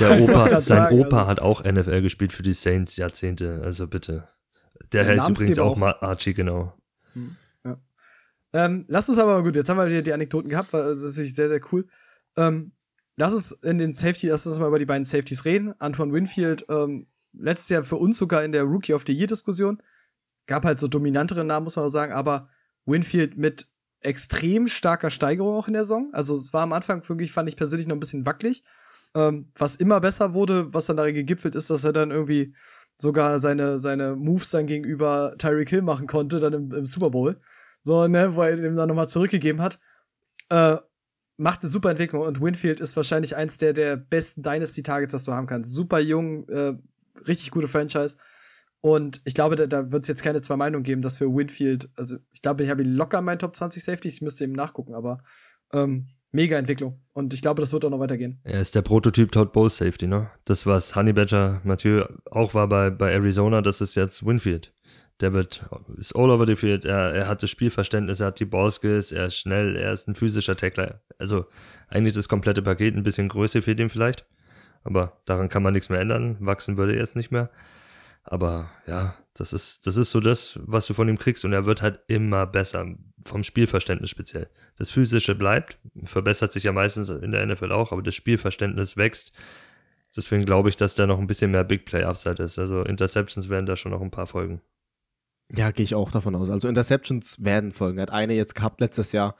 Der 0.00 0.20
Opa, 0.22 0.48
sein 0.48 0.60
sagen, 0.60 1.00
Opa 1.00 1.18
also. 1.18 1.28
hat 1.28 1.40
auch 1.40 1.64
NFL 1.64 2.02
gespielt 2.02 2.32
für 2.32 2.42
die 2.42 2.52
Saints 2.52 2.96
Jahrzehnte. 2.96 3.62
Also 3.64 3.88
bitte. 3.88 4.28
Der 4.92 5.06
heißt 5.06 5.28
übrigens 5.28 5.58
auch, 5.58 5.80
auch 5.80 6.02
Archie, 6.02 6.34
genau. 6.34 6.74
Hm, 7.16 7.36
ja. 7.64 7.80
Ähm, 8.52 8.84
lass 8.88 9.08
uns 9.08 9.18
aber 9.18 9.42
gut, 9.42 9.56
jetzt 9.56 9.68
haben 9.68 9.78
wir 9.78 9.86
wieder 9.88 10.02
die 10.02 10.12
Anekdoten 10.12 10.50
gehabt, 10.50 10.72
war 10.72 10.90
ist 10.90 11.02
natürlich 11.02 11.34
sehr, 11.34 11.48
sehr 11.48 11.60
cool. 11.72 11.86
Ähm, 12.36 12.72
lass 13.16 13.32
uns 13.32 13.52
in 13.52 13.78
den 13.78 13.94
Safety, 13.94 14.28
lass 14.28 14.46
uns 14.46 14.58
mal 14.60 14.68
über 14.68 14.78
die 14.78 14.84
beiden 14.84 15.04
Safeties 15.04 15.44
reden. 15.46 15.74
Antoine 15.80 16.12
Winfield, 16.12 16.66
ähm, 16.68 17.06
letztes 17.32 17.70
Jahr 17.70 17.82
für 17.82 17.96
uns 17.96 18.18
sogar 18.18 18.44
in 18.44 18.52
der 18.52 18.64
Rookie 18.64 18.92
of 18.92 19.04
the 19.06 19.14
Year-Diskussion. 19.14 19.82
Gab 20.46 20.64
halt 20.64 20.78
so 20.78 20.86
dominantere 20.86 21.44
Namen, 21.44 21.64
muss 21.64 21.76
man 21.76 21.86
auch 21.86 21.90
sagen, 21.90 22.12
aber 22.12 22.48
Winfield 22.84 23.36
mit 23.36 23.68
extrem 24.00 24.68
starker 24.68 25.10
Steigerung 25.10 25.56
auch 25.56 25.66
in 25.66 25.74
der 25.74 25.84
Saison. 25.84 26.10
Also 26.12 26.34
es 26.36 26.52
war 26.52 26.62
am 26.62 26.72
Anfang 26.74 27.06
wirklich, 27.08 27.32
fand 27.32 27.48
ich 27.48 27.56
persönlich 27.56 27.88
noch 27.88 27.96
ein 27.96 28.00
bisschen 28.00 28.26
wackelig. 28.26 28.62
Ähm, 29.14 29.50
was 29.56 29.76
immer 29.76 30.00
besser 30.00 30.34
wurde, 30.34 30.72
was 30.74 30.86
dann 30.86 30.98
darin 30.98 31.14
gegipfelt 31.14 31.54
ist, 31.54 31.70
dass 31.70 31.84
er 31.84 31.92
dann 31.92 32.10
irgendwie 32.10 32.54
sogar 32.96 33.38
seine, 33.38 33.78
seine 33.78 34.16
Moves 34.16 34.50
dann 34.50 34.66
gegenüber 34.66 35.34
Tyreek 35.38 35.68
Hill 35.68 35.82
machen 35.82 36.06
konnte, 36.06 36.40
dann 36.40 36.52
im, 36.52 36.72
im 36.72 36.86
Super 36.86 37.10
Bowl. 37.10 37.40
So, 37.82 38.08
ne, 38.08 38.34
wo 38.34 38.42
er 38.42 38.56
ihm 38.56 38.76
dann 38.76 38.88
nochmal 38.88 39.08
zurückgegeben 39.08 39.60
hat. 39.60 39.78
Äh, 40.48 40.76
macht 41.36 41.62
eine 41.62 41.70
super 41.70 41.90
Entwicklung 41.90 42.22
und 42.22 42.40
Winfield 42.40 42.80
ist 42.80 42.96
wahrscheinlich 42.96 43.36
eins 43.36 43.58
der, 43.58 43.72
der 43.72 43.96
besten 43.96 44.42
Dynasty-Targets, 44.42 45.12
das 45.12 45.24
du 45.24 45.32
haben 45.32 45.46
kannst. 45.46 45.74
Super 45.74 45.98
jung, 45.98 46.48
äh, 46.48 46.74
richtig 47.26 47.50
gute 47.50 47.68
Franchise. 47.68 48.16
Und 48.80 49.20
ich 49.24 49.34
glaube, 49.34 49.56
da, 49.56 49.66
da 49.66 49.90
wird 49.90 50.02
es 50.02 50.08
jetzt 50.08 50.22
keine 50.22 50.40
zwei 50.40 50.56
Meinungen 50.56 50.84
geben, 50.84 51.02
dass 51.02 51.20
wir 51.20 51.28
Winfield, 51.28 51.90
also 51.96 52.16
ich 52.32 52.42
glaube, 52.42 52.62
ich 52.62 52.70
habe 52.70 52.82
ihn 52.82 52.94
locker 52.94 53.18
in 53.18 53.24
meinen 53.24 53.38
Top 53.38 53.54
20 53.54 53.82
Safety, 53.82 54.08
ich 54.08 54.22
müsste 54.22 54.44
eben 54.44 54.52
nachgucken, 54.52 54.94
aber 54.94 55.22
ähm, 55.72 56.08
mega 56.32 56.58
Entwicklung. 56.58 57.00
Und 57.12 57.32
ich 57.32 57.42
glaube, 57.42 57.60
das 57.60 57.72
wird 57.72 57.84
auch 57.84 57.90
noch 57.90 58.00
weitergehen. 58.00 58.40
Er 58.44 58.60
ist 58.60 58.74
der 58.74 58.82
Prototyp 58.82 59.32
Todd 59.32 59.52
Bowles 59.52 59.76
Safety, 59.76 60.06
ne? 60.06 60.30
Das, 60.44 60.66
was 60.66 60.94
Honey 60.96 61.12
Badger 61.12 61.60
Mathieu 61.64 62.04
auch 62.30 62.54
war 62.54 62.68
bei, 62.68 62.90
bei 62.90 63.12
Arizona, 63.12 63.62
das 63.62 63.80
ist 63.80 63.94
jetzt 63.94 64.24
Winfield. 64.24 64.72
Der 65.20 65.32
wird, 65.32 65.64
ist 65.96 66.14
all 66.14 66.30
over 66.30 66.46
the 66.46 66.56
field, 66.56 66.84
er, 66.84 67.14
er 67.14 67.26
hat 67.26 67.42
das 67.42 67.48
Spielverständnis, 67.48 68.20
er 68.20 68.26
hat 68.26 68.38
die 68.38 68.44
Ballskills, 68.44 69.12
er 69.12 69.26
ist 69.26 69.38
schnell, 69.38 69.74
er 69.74 69.92
ist 69.92 70.08
ein 70.08 70.14
physischer 70.14 70.56
Tackler. 70.56 71.00
Also 71.18 71.46
eigentlich 71.88 72.12
das 72.12 72.28
komplette 72.28 72.60
Paket, 72.60 72.94
ein 72.94 73.02
bisschen 73.02 73.28
Größe 73.28 73.62
fehlt 73.62 73.80
ihm 73.80 73.88
vielleicht. 73.88 74.26
Aber 74.84 75.20
daran 75.24 75.48
kann 75.48 75.62
man 75.62 75.72
nichts 75.72 75.88
mehr 75.88 76.00
ändern. 76.00 76.36
Wachsen 76.40 76.76
würde 76.76 76.92
er 76.92 77.00
jetzt 77.00 77.16
nicht 77.16 77.32
mehr. 77.32 77.50
Aber 78.22 78.70
ja, 78.86 79.14
das 79.40 79.52
ist, 79.52 79.86
das 79.86 79.96
ist 79.96 80.10
so 80.10 80.20
das, 80.20 80.58
was 80.62 80.86
du 80.86 80.94
von 80.94 81.08
ihm 81.08 81.18
kriegst 81.18 81.44
und 81.44 81.52
er 81.52 81.66
wird 81.66 81.82
halt 81.82 82.00
immer 82.08 82.46
besser, 82.46 82.86
vom 83.24 83.42
Spielverständnis 83.42 84.10
speziell. 84.10 84.48
Das 84.76 84.90
Physische 84.90 85.34
bleibt, 85.34 85.78
verbessert 86.04 86.52
sich 86.52 86.64
ja 86.64 86.72
meistens 86.72 87.10
in 87.10 87.32
der 87.32 87.44
NFL 87.46 87.72
auch, 87.72 87.92
aber 87.92 88.02
das 88.02 88.14
Spielverständnis 88.14 88.96
wächst. 88.96 89.32
Deswegen 90.16 90.44
glaube 90.44 90.68
ich, 90.68 90.76
dass 90.76 90.94
da 90.94 91.06
noch 91.06 91.18
ein 91.18 91.26
bisschen 91.26 91.50
mehr 91.50 91.64
Big 91.64 91.84
Play 91.84 92.04
Upside 92.04 92.42
ist. 92.42 92.58
Also 92.58 92.82
Interceptions 92.82 93.48
werden 93.48 93.66
da 93.66 93.76
schon 93.76 93.92
noch 93.92 94.00
ein 94.00 94.10
paar 94.10 94.26
folgen. 94.26 94.62
Ja, 95.54 95.70
gehe 95.70 95.84
ich 95.84 95.94
auch 95.94 96.10
davon 96.10 96.34
aus. 96.34 96.50
Also 96.50 96.68
Interceptions 96.68 97.44
werden 97.44 97.72
folgen. 97.72 97.98
Er 97.98 98.02
hat 98.02 98.12
eine 98.12 98.34
jetzt 98.34 98.54
gehabt 98.54 98.80
letztes 98.80 99.12
Jahr. 99.12 99.36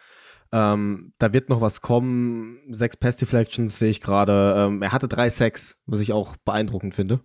Ähm, 0.53 1.13
da 1.19 1.33
wird 1.33 1.49
noch 1.49 1.61
was 1.61 1.81
kommen. 1.81 2.59
Sechs 2.71 2.97
Pass 2.97 3.17
Deflections 3.17 3.79
sehe 3.79 3.89
ich 3.91 4.01
gerade. 4.01 4.55
Ähm, 4.57 4.83
er 4.83 4.93
hatte 4.93 5.09
drei 5.09 5.29
Sacks, 5.31 5.81
was 5.87 6.01
ich 6.01 6.13
auch 6.13 6.37
beeindruckend 6.37 6.95
finde. 6.95 7.21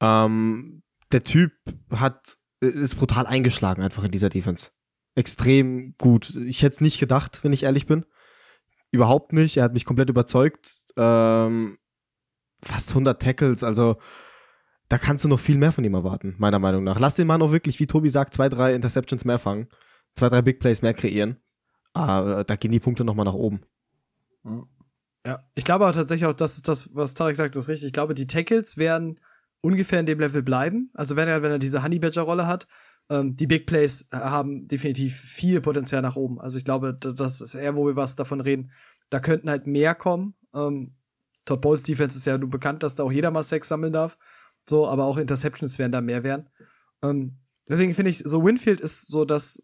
Ähm, 0.00 0.82
der 1.12 1.24
Typ 1.24 1.52
hat 1.90 2.38
ist 2.60 2.96
brutal 2.96 3.26
eingeschlagen 3.26 3.82
einfach 3.82 4.04
in 4.04 4.10
dieser 4.10 4.28
Defense. 4.28 4.70
Extrem 5.14 5.94
gut. 5.98 6.34
Ich 6.36 6.62
hätte 6.62 6.74
es 6.74 6.80
nicht 6.80 6.98
gedacht, 6.98 7.40
wenn 7.42 7.52
ich 7.52 7.64
ehrlich 7.64 7.86
bin. 7.86 8.04
Überhaupt 8.90 9.32
nicht. 9.32 9.56
Er 9.56 9.64
hat 9.64 9.72
mich 9.72 9.84
komplett 9.84 10.08
überzeugt. 10.08 10.72
Ähm, 10.96 11.78
fast 12.62 12.90
100 12.90 13.20
Tackles, 13.20 13.62
also 13.62 13.96
da 14.88 14.98
kannst 14.98 15.24
du 15.24 15.28
noch 15.28 15.40
viel 15.40 15.56
mehr 15.56 15.72
von 15.72 15.84
ihm 15.84 15.94
erwarten, 15.94 16.34
meiner 16.38 16.58
Meinung 16.58 16.84
nach. 16.84 16.98
Lass 17.00 17.16
den 17.16 17.26
Mann 17.26 17.42
auch 17.42 17.52
wirklich, 17.52 17.80
wie 17.80 17.86
Tobi 17.86 18.08
sagt, 18.08 18.34
zwei, 18.34 18.48
drei 18.48 18.74
Interceptions 18.74 19.24
mehr 19.24 19.38
fangen, 19.38 19.68
zwei, 20.14 20.28
drei 20.28 20.42
Big 20.42 20.60
Plays 20.60 20.82
mehr 20.82 20.94
kreieren. 20.94 21.36
Ah, 21.92 22.44
da 22.44 22.56
gehen 22.56 22.72
die 22.72 22.80
Punkte 22.80 23.04
nochmal 23.04 23.24
nach 23.24 23.34
oben. 23.34 23.62
Ja, 25.26 25.40
ich 25.54 25.64
glaube 25.64 25.84
aber 25.84 25.94
tatsächlich 25.94 26.26
auch, 26.26 26.34
das 26.34 26.56
ist 26.56 26.68
das, 26.68 26.94
was 26.94 27.14
Tarek 27.14 27.36
sagt, 27.36 27.56
ist 27.56 27.68
richtig. 27.68 27.88
Ich 27.88 27.92
glaube, 27.92 28.14
die 28.14 28.26
Tackles 28.26 28.76
werden 28.76 29.18
ungefähr 29.66 30.00
in 30.00 30.06
dem 30.06 30.20
Level 30.20 30.42
bleiben. 30.42 30.90
Also 30.94 31.16
wenn 31.16 31.28
er, 31.28 31.42
wenn 31.42 31.50
er 31.50 31.58
diese 31.58 31.82
Honey 31.82 31.98
Badger 31.98 32.22
Rolle 32.22 32.46
hat, 32.46 32.68
ähm, 33.10 33.34
die 33.34 33.46
Big 33.46 33.66
Plays 33.66 34.06
haben 34.12 34.68
definitiv 34.68 35.16
viel 35.16 35.60
Potenzial 35.60 36.02
nach 36.02 36.16
oben. 36.16 36.40
Also 36.40 36.58
ich 36.58 36.64
glaube, 36.64 36.94
das 36.94 37.40
ist 37.40 37.54
eher, 37.54 37.74
wo 37.74 37.86
wir 37.86 37.96
was 37.96 38.16
davon 38.16 38.40
reden. 38.40 38.70
Da 39.10 39.20
könnten 39.20 39.50
halt 39.50 39.66
mehr 39.66 39.94
kommen. 39.94 40.34
Ähm, 40.54 40.94
Todd 41.44 41.60
Bowles 41.60 41.82
Defense 41.82 42.16
ist 42.16 42.26
ja 42.26 42.38
nur 42.38 42.50
bekannt, 42.50 42.82
dass 42.82 42.94
da 42.94 43.02
auch 43.02 43.12
jeder 43.12 43.30
mal 43.30 43.42
Sex 43.42 43.68
sammeln 43.68 43.92
darf. 43.92 44.18
So, 44.68 44.86
aber 44.86 45.04
auch 45.04 45.18
Interceptions 45.18 45.78
werden 45.78 45.92
da 45.92 46.00
mehr 46.00 46.24
werden. 46.24 46.48
Ähm, 47.02 47.38
deswegen 47.68 47.94
finde 47.94 48.10
ich, 48.10 48.18
so 48.18 48.44
Winfield 48.44 48.80
ist 48.80 49.08
so 49.08 49.24
das, 49.24 49.62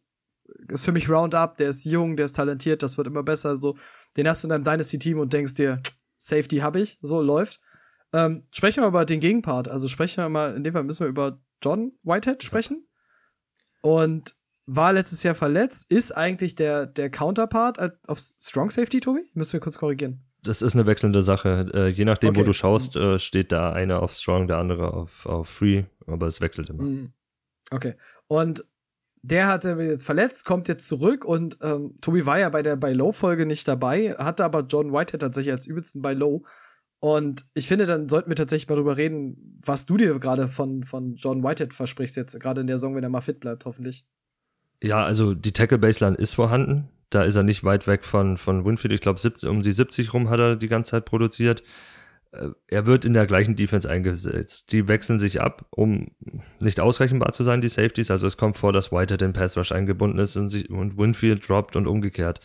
ist 0.69 0.85
für 0.85 0.93
mich 0.93 1.09
Roundup, 1.09 1.57
der 1.57 1.71
ist 1.71 1.85
jung, 1.85 2.17
der 2.17 2.27
ist 2.27 2.37
talentiert, 2.37 2.83
das 2.83 2.97
wird 2.99 3.07
immer 3.07 3.23
besser. 3.23 3.57
So, 3.57 3.77
den 4.17 4.29
hast 4.29 4.43
du 4.43 4.47
in 4.47 4.51
deinem 4.51 4.65
Dynasty-Team 4.65 5.19
und 5.19 5.33
denkst 5.33 5.55
dir, 5.55 5.81
Safety 6.19 6.59
habe 6.59 6.81
ich, 6.81 6.99
so 7.03 7.21
läuft. 7.21 7.61
Ähm, 8.12 8.42
sprechen 8.51 8.83
wir 8.83 8.88
über 8.88 9.05
den 9.05 9.20
Gegenpart. 9.20 9.68
Also 9.68 9.88
sprechen 9.88 10.22
wir 10.22 10.29
mal, 10.29 10.55
in 10.55 10.64
dem 10.64 10.75
Fall 10.75 10.85
müssen 10.85 11.05
wir 11.05 11.09
über 11.09 11.40
John 11.62 11.92
Whitehead 12.03 12.42
sprechen. 12.42 12.87
Und 13.81 14.37
war 14.66 14.92
letztes 14.92 15.22
Jahr 15.22 15.35
verletzt, 15.35 15.87
ist 15.88 16.12
eigentlich 16.12 16.55
der, 16.55 16.87
der 16.87 17.11
Counterpart 17.11 17.79
auf 18.07 18.18
Strong 18.18 18.70
Safety, 18.70 19.01
Tobi? 19.01 19.22
Müssen 19.35 19.55
wir 19.55 19.61
kurz 19.61 19.79
korrigieren 19.79 20.25
das 20.42 20.61
ist 20.61 20.75
eine 20.75 20.87
wechselnde 20.87 21.22
Sache. 21.22 21.70
Äh, 21.72 21.88
je 21.88 22.05
nachdem, 22.05 22.31
okay. 22.31 22.40
wo 22.40 22.44
du 22.44 22.53
schaust, 22.53 22.96
äh, 22.96 23.18
steht 23.18 23.53
da 23.53 23.72
einer 23.72 24.03
auf 24.03 24.12
Strong, 24.12 24.48
der 24.48 24.59
andere 24.59 24.92
auf, 24.92 25.27
auf 25.27 25.48
Free, 25.48 25.85
aber 26.07 26.27
es 26.27 26.40
wechselt 26.40 26.68
immer. 26.70 26.83
Mhm. 26.83 27.12
Okay. 27.70 27.94
Und 28.27 28.64
der 29.22 29.46
hatte 29.46 29.79
jetzt 29.81 30.05
verletzt, 30.05 30.44
kommt 30.44 30.66
jetzt 30.66 30.88
zurück 30.88 31.25
und 31.25 31.59
ähm, 31.62 31.96
Tobi 32.01 32.27
war 32.27 32.40
ja 32.40 32.48
bei 32.48 32.62
der 32.62 32.75
bei 32.75 32.92
Low-Folge 32.92 33.46
nicht 33.46 33.68
dabei, 33.68 34.14
hatte 34.18 34.44
aber 34.44 34.66
John 34.68 34.92
Whitehead 34.92 35.20
tatsächlich 35.20 35.53
als 35.53 35.66
übelsten 35.66 36.03
bei 36.03 36.12
Low. 36.12 36.42
Und 37.05 37.47
ich 37.55 37.67
finde, 37.67 37.87
dann 37.87 38.09
sollten 38.09 38.31
wir 38.31 38.37
tatsächlich 38.37 38.69
mal 38.69 38.77
drüber 38.77 38.97
reden, 38.97 39.59
was 39.67 39.87
du 39.87 39.97
dir 39.97 40.17
gerade 40.21 40.47
von, 40.47 40.85
von 40.85 41.17
John 41.17 41.43
Whitehead 41.43 41.75
versprichst, 41.75 42.17
jetzt 42.17 42.38
gerade 42.38 42.61
in 42.61 42.69
der 42.69 42.79
Saison, 42.79 42.95
wenn 42.95 43.03
er 43.03 43.11
mal 43.11 43.21
fit 43.21 43.41
bleibt, 43.41 43.65
hoffentlich. 43.65 44.05
Ja, 44.81 45.05
also 45.05 45.35
die 45.35 45.51
Tackle-Baseline 45.51 46.17
ist 46.17 46.35
vorhanden. 46.35 46.91
Da 47.11 47.25
ist 47.25 47.35
er 47.35 47.43
nicht 47.43 47.65
weit 47.65 47.88
weg 47.88 48.05
von, 48.05 48.37
von 48.37 48.65
Winfield. 48.65 48.93
Ich 48.95 49.01
glaube, 49.01 49.21
um 49.49 49.62
die 49.62 49.73
70 49.73 50.15
rum 50.15 50.31
hat 50.31 50.38
er 50.38 50.55
die 50.55 50.69
ganze 50.69 50.93
Zeit 50.93 51.05
produziert. 51.05 51.65
Äh, 52.31 52.51
er 52.69 52.87
wird 52.87 53.05
in 53.05 53.15
der 53.15 53.27
gleichen 53.27 53.57
Defense 53.57 53.91
eingesetzt. 53.91 54.71
Die 54.71 54.87
wechseln 54.87 55.19
sich 55.19 55.41
ab, 55.41 55.67
um 55.71 56.12
nicht 56.61 56.79
ausrechenbar 56.79 57.33
zu 57.33 57.43
sein, 57.43 57.61
die 57.61 57.69
Safeties. 57.69 58.12
Also 58.12 58.29
es 58.29 58.37
kommt 58.37 58.59
vor, 58.59 58.73
dass 58.73 58.93
Whitehead 58.93 59.23
in 59.23 59.33
Pass 59.33 59.57
Rush 59.57 59.73
eingebunden 59.73 60.21
ist 60.21 60.37
und, 60.37 60.51
sich, 60.51 60.71
und 60.71 60.97
Winfield 60.97 61.49
droppt 61.49 61.75
und 61.75 61.88
umgekehrt. 61.88 62.41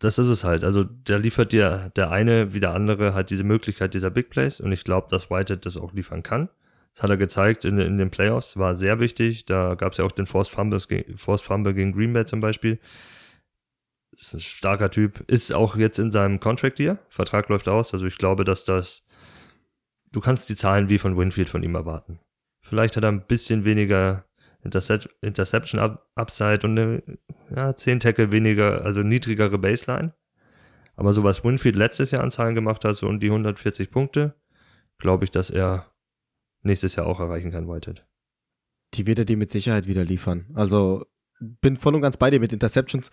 Das 0.00 0.18
ist 0.18 0.28
es 0.28 0.44
halt. 0.44 0.64
Also 0.64 0.82
der 0.82 1.18
liefert 1.18 1.52
dir 1.52 1.92
der 1.94 2.10
eine 2.10 2.54
wie 2.54 2.60
der 2.60 2.72
andere 2.72 3.14
halt 3.14 3.30
diese 3.30 3.44
Möglichkeit 3.44 3.94
dieser 3.94 4.10
Big 4.10 4.30
Plays 4.30 4.58
und 4.58 4.72
ich 4.72 4.82
glaube, 4.82 5.08
dass 5.10 5.30
Whitehead 5.30 5.64
das 5.66 5.76
auch 5.76 5.92
liefern 5.92 6.22
kann. 6.22 6.48
Das 6.94 7.04
hat 7.04 7.10
er 7.10 7.18
gezeigt 7.18 7.64
in, 7.64 7.78
in 7.78 7.98
den 7.98 8.10
Playoffs, 8.10 8.56
war 8.56 8.74
sehr 8.74 8.98
wichtig. 8.98 9.44
Da 9.44 9.74
gab 9.74 9.92
es 9.92 9.98
ja 9.98 10.04
auch 10.04 10.12
den 10.12 10.26
Forced 10.26 10.52
Fumble, 10.52 10.80
Forced 11.16 11.46
Fumble 11.46 11.74
gegen 11.74 11.92
Green 11.92 12.14
Bay 12.14 12.24
zum 12.24 12.40
Beispiel. 12.40 12.80
Ist 14.12 14.34
ein 14.34 14.40
starker 14.40 14.90
Typ. 14.90 15.22
Ist 15.28 15.52
auch 15.52 15.76
jetzt 15.76 15.98
in 15.98 16.10
seinem 16.10 16.40
Contract 16.40 16.78
hier. 16.78 16.98
Vertrag 17.08 17.48
läuft 17.48 17.68
aus. 17.68 17.92
Also 17.92 18.06
ich 18.06 18.18
glaube, 18.18 18.44
dass 18.44 18.64
das. 18.64 19.04
Du 20.12 20.20
kannst 20.20 20.48
die 20.48 20.56
Zahlen 20.56 20.88
wie 20.88 20.98
von 20.98 21.16
Winfield 21.16 21.48
von 21.48 21.62
ihm 21.62 21.76
erwarten. 21.76 22.18
Vielleicht 22.62 22.96
hat 22.96 23.04
er 23.04 23.12
ein 23.12 23.26
bisschen 23.26 23.64
weniger 23.64 24.24
Intercep 24.62 25.08
Interception 25.22 25.98
Upside 26.14 26.60
und 26.64 26.78
eine, 26.78 27.02
ja, 27.54 27.74
10 27.74 28.00
Tackle 28.00 28.32
weniger, 28.32 28.84
also 28.84 29.02
niedrigere 29.02 29.58
Baseline. 29.58 30.14
Aber 30.96 31.12
so 31.12 31.24
was 31.24 31.44
Winfield 31.44 31.76
letztes 31.76 32.10
Jahr 32.10 32.22
an 32.22 32.30
Zahlen 32.30 32.54
gemacht 32.54 32.84
hat, 32.84 32.96
so 32.96 33.08
um 33.08 33.20
die 33.20 33.28
140 33.28 33.90
Punkte, 33.90 34.34
glaube 34.98 35.24
ich, 35.24 35.30
dass 35.30 35.50
er 35.50 35.90
nächstes 36.62 36.96
Jahr 36.96 37.06
auch 37.06 37.20
erreichen 37.20 37.50
kann, 37.50 37.68
Whitehead. 37.68 38.04
Die 38.94 39.06
wird 39.06 39.20
er 39.20 39.24
dir 39.24 39.36
mit 39.36 39.50
Sicherheit 39.50 39.86
wieder 39.86 40.04
liefern. 40.04 40.46
Also 40.54 41.06
bin 41.38 41.76
voll 41.76 41.94
und 41.94 42.02
ganz 42.02 42.16
bei 42.16 42.30
dir 42.30 42.40
mit 42.40 42.52
Interceptions. 42.52 43.10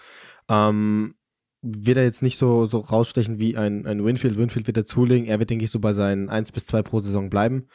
Ähm, 0.50 1.16
wird 1.62 1.98
er 1.98 2.04
jetzt 2.04 2.22
nicht 2.22 2.38
so, 2.38 2.66
so 2.66 2.80
rausstechen 2.80 3.40
wie 3.40 3.58
ein, 3.58 3.86
ein 3.86 4.04
Winfield. 4.04 4.38
Winfield 4.38 4.68
wird 4.68 4.78
er 4.78 4.86
zulegen. 4.86 5.26
Er 5.26 5.40
wird, 5.40 5.50
denke 5.50 5.66
ich, 5.66 5.72
so 5.72 5.80
bei 5.80 5.94
seinen 5.94 6.30
1 6.30 6.52
bis 6.52 6.66
2 6.68 6.82
pro 6.84 7.00
Saison 7.00 7.30
bleiben. 7.30 7.68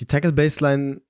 Die 0.00 0.06
Tackle-Baseline 0.06 1.02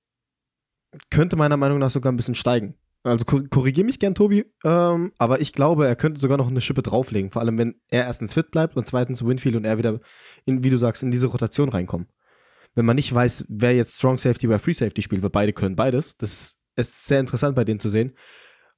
könnte 1.09 1.35
meiner 1.35 1.57
Meinung 1.57 1.79
nach 1.79 1.91
sogar 1.91 2.11
ein 2.11 2.17
bisschen 2.17 2.35
steigen. 2.35 2.75
Also 3.03 3.25
korrigiere 3.25 3.85
mich 3.85 3.97
gern, 3.97 4.13
Tobi, 4.13 4.45
ähm, 4.63 5.11
aber 5.17 5.41
ich 5.41 5.53
glaube, 5.53 5.87
er 5.87 5.95
könnte 5.95 6.19
sogar 6.19 6.37
noch 6.37 6.49
eine 6.49 6.61
Schippe 6.61 6.83
drauflegen. 6.83 7.31
Vor 7.31 7.41
allem, 7.41 7.57
wenn 7.57 7.81
er 7.89 8.03
erstens 8.03 8.35
fit 8.35 8.51
bleibt 8.51 8.77
und 8.77 8.85
zweitens 8.85 9.25
Winfield 9.25 9.55
und 9.55 9.65
er 9.65 9.79
wieder, 9.79 9.99
in, 10.45 10.63
wie 10.63 10.69
du 10.69 10.77
sagst, 10.77 11.01
in 11.01 11.09
diese 11.09 11.27
Rotation 11.27 11.69
reinkommen 11.69 12.07
wenn 12.75 12.85
man 12.85 12.95
nicht 12.95 13.13
weiß, 13.13 13.45
wer 13.49 13.75
jetzt 13.75 13.97
Strong 13.97 14.17
Safety 14.17 14.47
oder 14.47 14.59
Free 14.59 14.73
Safety 14.73 15.01
spielt, 15.01 15.23
weil 15.23 15.29
beide 15.29 15.53
können 15.53 15.75
beides. 15.75 16.17
Das 16.17 16.57
ist 16.75 17.05
sehr 17.05 17.19
interessant 17.19 17.55
bei 17.55 17.65
denen 17.65 17.79
zu 17.79 17.89
sehen. 17.89 18.15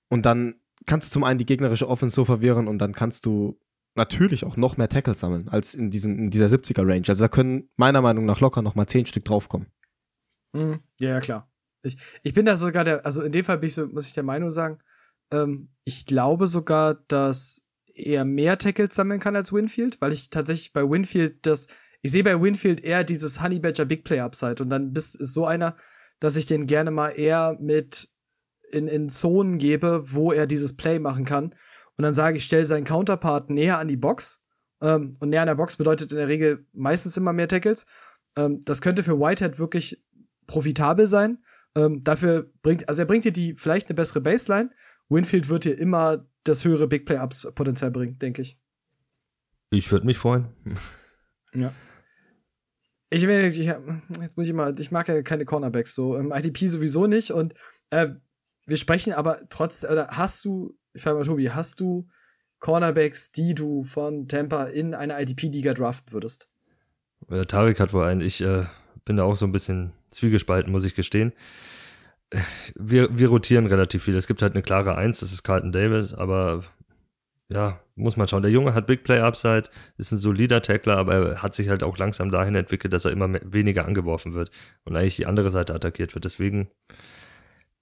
Und 0.10 0.26
dann 0.26 0.56
kannst 0.86 1.10
du 1.10 1.14
zum 1.14 1.24
einen 1.24 1.38
die 1.38 1.46
gegnerische 1.46 1.88
Offense 1.88 2.16
so 2.16 2.26
verwirren 2.26 2.68
und 2.68 2.80
dann 2.80 2.94
kannst 2.94 3.26
du 3.26 3.60
natürlich 3.96 4.44
auch 4.46 4.58
noch 4.58 4.78
mehr 4.78 4.90
Tackles 4.90 5.20
sammeln 5.20 5.48
als 5.50 5.76
in, 5.76 5.92
diesem, 5.92 6.18
in 6.18 6.32
dieser 6.32 6.48
70er 6.48 6.88
Range. 6.88 7.06
Also 7.08 7.24
da 7.24 7.28
können 7.28 7.70
meiner 7.76 8.02
Meinung 8.02 8.26
nach 8.26 8.40
locker 8.40 8.62
noch 8.62 8.76
mal 8.76 8.88
10 8.88 9.06
Stück 9.06 9.26
draufkommen. 9.26 9.68
Mhm. 10.54 10.82
Ja, 11.00 11.20
klar. 11.20 11.52
Ich, 11.84 11.98
ich 12.24 12.34
bin 12.34 12.46
da 12.46 12.58
sogar 12.58 12.84
der, 12.84 13.06
also 13.06 13.22
in 13.22 13.32
dem 13.32 13.46
Fall 13.46 13.58
bin 13.58 13.68
ich 13.68 13.74
so, 13.74 13.88
muss 13.88 14.08
ich 14.08 14.14
der 14.14 14.24
Meinung 14.24 14.52
sagen, 14.52 14.80
ähm, 15.32 15.70
ich 15.84 16.06
glaube 16.06 16.48
sogar, 16.48 16.96
dass 17.08 17.64
er 17.94 18.26
mehr 18.26 18.58
Tackles 18.58 18.96
sammeln 18.96 19.20
kann 19.20 19.36
als 19.36 19.54
Winfield, 19.54 20.02
weil 20.02 20.12
ich 20.12 20.30
tatsächlich 20.30 20.74
bei 20.74 20.90
Winfield 20.90 21.46
das 21.46 21.68
ich 22.04 22.12
sehe 22.12 22.24
bei 22.24 22.40
Winfield 22.40 22.84
eher 22.84 23.06
dieses 23.06 23.42
Honey 23.42 23.60
Badger 23.60 23.86
Big 23.86 24.04
Play 24.04 24.20
Upside 24.20 24.62
und 24.62 24.70
dann 24.70 24.92
bist, 24.92 25.20
ist 25.20 25.34
so 25.34 25.46
einer, 25.46 25.76
dass 26.20 26.36
ich 26.36 26.46
den 26.46 26.68
gerne 26.68 26.92
mal 26.92 27.10
eher 27.10 27.58
mit 27.62 28.10
in, 28.72 28.90
in 28.90 29.08
Zonen 29.08 29.58
gebe, 29.58 30.04
wo 30.12 30.34
er 30.34 30.46
dieses 30.46 30.76
Play 30.76 31.00
machen 31.00 31.24
kann. 31.24 31.56
Und 31.96 32.04
dann 32.04 32.14
sage 32.14 32.38
ich, 32.38 32.46
stell 32.46 32.66
seinen 32.66 32.84
Counterpart 32.84 33.50
näher 33.50 33.80
an 33.80 33.88
die 33.88 33.96
Box. 33.96 34.42
Ähm, 34.82 35.16
und 35.22 35.30
näher 35.30 35.44
an 35.44 35.48
der 35.48 35.56
Box 35.56 35.78
bedeutet 35.78 36.12
in 36.12 36.18
der 36.18 36.28
Regel 36.28 36.68
meistens 36.74 37.16
immer 37.16 37.32
mehr 37.32 37.48
Tackles. 37.48 37.86
Ähm, 38.36 38.60
das 38.66 38.82
könnte 38.82 39.04
für 39.04 39.18
Whitehead 39.18 39.58
wirklich 39.58 40.04
profitabel 40.46 41.08
sein. 41.08 41.42
Ähm, 41.76 42.02
dafür 42.04 42.52
bringt, 42.62 42.88
also 42.88 43.02
er 43.02 43.06
bringt 43.06 43.26
dir 43.26 43.34
die 43.34 43.56
vielleicht 43.56 43.90
eine 43.90 43.96
bessere 43.96 44.22
Baseline. 44.22 44.70
Winfield 45.10 45.50
wird 45.50 45.66
dir 45.66 45.78
immer 45.78 46.26
das 46.44 46.66
höhere 46.66 46.88
Big 46.88 47.06
Play 47.06 47.18
Ups 47.18 47.48
Potenzial 47.56 47.92
bringen, 47.92 48.20
denke 48.20 48.42
ich. 48.42 48.58
Ich 49.72 49.92
würde 49.92 50.06
mich 50.06 50.18
freuen. 50.18 50.48
Ja. 51.54 51.74
Ich, 53.10 53.24
ich, 53.24 53.66
jetzt 53.66 54.38
muss 54.38 54.48
ich 54.48 54.54
mal, 54.54 54.74
ich 54.80 54.92
mag 54.92 55.08
ja 55.08 55.22
keine 55.22 55.46
Cornerbacks 55.46 55.94
so, 55.94 56.16
im 56.16 56.32
IDP 56.32 56.66
sowieso 56.66 57.06
nicht 57.06 57.30
und 57.32 57.54
äh, 57.92 58.10
wir 58.66 58.78
sprechen 58.78 59.14
aber 59.14 59.40
trotz, 59.50 59.84
oder 59.84 60.08
hast 60.10 60.44
du, 60.46 60.76
ich 60.94 61.04
frage 61.04 61.18
mal 61.18 61.26
Tobi, 61.26 61.50
hast 61.52 61.80
du 61.80 62.08
Cornerbacks, 62.60 63.32
die 63.32 63.54
du 63.54 63.84
von 63.84 64.28
Tampa 64.28 64.66
in 64.66 64.96
eine 64.96 65.22
IDP-Liga 65.22 65.74
draften 65.74 66.14
würdest? 66.14 66.50
Äh, 67.30 67.46
Tarek 67.46 67.80
hat 67.80 67.94
wohl 67.94 68.06
einen, 68.06 68.22
ich 68.22 68.42
äh, 68.42 68.66
bin 69.06 69.18
da 69.18 69.24
auch 69.24 69.36
so 69.36 69.46
ein 69.46 69.52
bisschen 69.52 69.94
zwiegespalten, 70.14 70.72
muss 70.72 70.86
ich 70.86 70.96
gestehen. 70.96 71.34
Wir, 72.76 73.16
wir 73.18 73.30
rotieren 73.30 73.68
relativ 73.68 74.04
viel. 74.04 74.16
Es 74.16 74.28
gibt 74.28 74.42
halt 74.42 74.54
eine 74.54 74.64
klare 74.64 74.96
Eins, 74.96 75.20
das 75.20 75.32
ist 75.34 75.44
Carlton 75.44 75.72
Davis, 75.72 76.14
aber 76.14 76.62
ja, 77.50 77.80
muss 77.96 78.18
man 78.18 78.28
schauen. 78.28 78.42
Der 78.42 78.52
Junge 78.52 78.74
hat 78.74 78.88
Big 78.88 79.04
Play 79.04 79.20
Upside, 79.20 79.70
ist 79.98 80.12
ein 80.12 80.18
solider 80.18 80.62
Tackler, 80.62 80.98
aber 80.98 81.14
er 81.14 81.44
hat 81.44 81.54
sich 81.54 81.70
halt 81.70 81.84
auch 81.84 81.98
langsam 81.98 82.32
dahin 82.32 82.56
entwickelt, 82.56 82.94
dass 82.94 83.06
er 83.06 83.12
immer 83.12 83.32
weniger 83.44 83.86
angeworfen 83.86 84.34
wird 84.34 84.50
und 84.86 84.96
eigentlich 84.96 85.18
die 85.18 85.28
andere 85.28 85.52
Seite 85.52 85.76
attackiert 85.76 86.16
wird. 86.16 86.26
Deswegen 86.26 86.70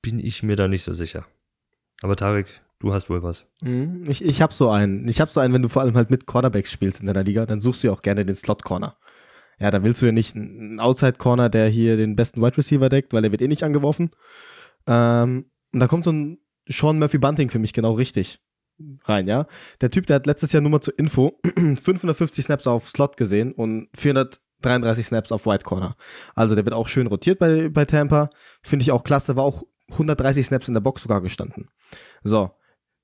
bin 0.02 0.20
ich 0.20 0.44
mir 0.44 0.58
da 0.58 0.68
nicht 0.68 0.84
so 0.84 0.92
sicher. 0.92 1.26
Aber 2.02 2.16
Tarek, 2.18 2.48
du 2.80 2.94
hast 2.94 3.10
wohl 3.10 3.24
was. 3.24 3.46
Mhm, 3.62 4.06
Ich, 4.10 4.26
ich 4.26 4.42
habe 4.42 4.54
so 4.54 4.70
einen. 4.70 5.08
Ich 5.08 5.22
habe 5.22 5.32
so 5.32 5.40
einen, 5.40 5.54
wenn 5.54 5.62
du 5.62 5.70
vor 5.70 5.84
allem 5.84 5.96
halt 5.96 6.10
mit 6.10 6.26
Cornerbacks 6.26 6.72
spielst 6.72 7.00
in 7.00 7.08
deiner 7.08 7.24
Liga, 7.24 7.46
dann 7.46 7.62
suchst 7.62 7.84
du 7.84 7.88
ja 7.88 7.94
auch 7.94 8.02
gerne 8.02 8.26
den 8.26 8.36
Slot 8.36 8.64
Corner. 8.64 8.98
Ja, 9.62 9.70
da 9.70 9.84
willst 9.84 10.02
du 10.02 10.08
ja 10.08 10.12
nicht 10.12 10.36
einen 10.36 10.80
Outside 10.80 11.14
Corner, 11.20 11.48
der 11.48 11.70
hier 11.70 11.96
den 11.96 12.16
besten 12.16 12.42
Wide 12.42 12.58
Receiver 12.58 12.90
deckt, 12.90 13.14
weil 13.14 13.22
der 13.22 13.32
wird 13.32 13.44
eh 13.44 13.48
nicht 13.48 13.62
angeworfen. 13.62 14.10
Ähm, 14.88 15.52
und 15.72 15.80
da 15.80 15.88
kommt 15.88 16.04
so 16.04 16.12
ein 16.12 16.40
Sean 16.68 16.98
Murphy 16.98 17.20
Bunting 17.20 17.52
für 17.52 17.60
mich 17.60 17.72
genau 17.72 17.94
richtig 17.94 18.40
rein, 19.04 19.28
ja. 19.28 19.46
Der 19.80 19.92
Typ, 19.92 20.08
der 20.08 20.16
hat 20.16 20.26
letztes 20.26 20.52
Jahr 20.52 20.62
nur 20.62 20.72
mal 20.72 20.82
zur 20.82 20.98
Info 20.98 21.40
550 21.56 22.44
Snaps 22.44 22.66
auf 22.66 22.90
Slot 22.90 23.18
gesehen 23.18 23.52
und 23.52 23.90
433 23.96 25.06
Snaps 25.06 25.32
auf 25.32 25.46
Wide 25.46 25.64
Corner. 25.64 25.96
Also 26.34 26.56
der 26.56 26.66
wird 26.66 26.74
auch 26.74 26.88
schön 26.88 27.06
rotiert 27.06 27.38
bei, 27.38 27.70
bei 27.70 27.86
Tampa. 27.86 28.32
Finde 28.64 28.82
ich 28.82 28.92
auch 28.92 29.04
klasse, 29.04 29.36
war 29.36 29.44
auch 29.44 29.62
130 29.92 30.44
Snaps 30.44 30.70
in 30.70 30.74
der 30.74 30.82
Box 30.82 31.04
sogar 31.04 31.22
gestanden. 31.22 31.70
So. 32.24 32.50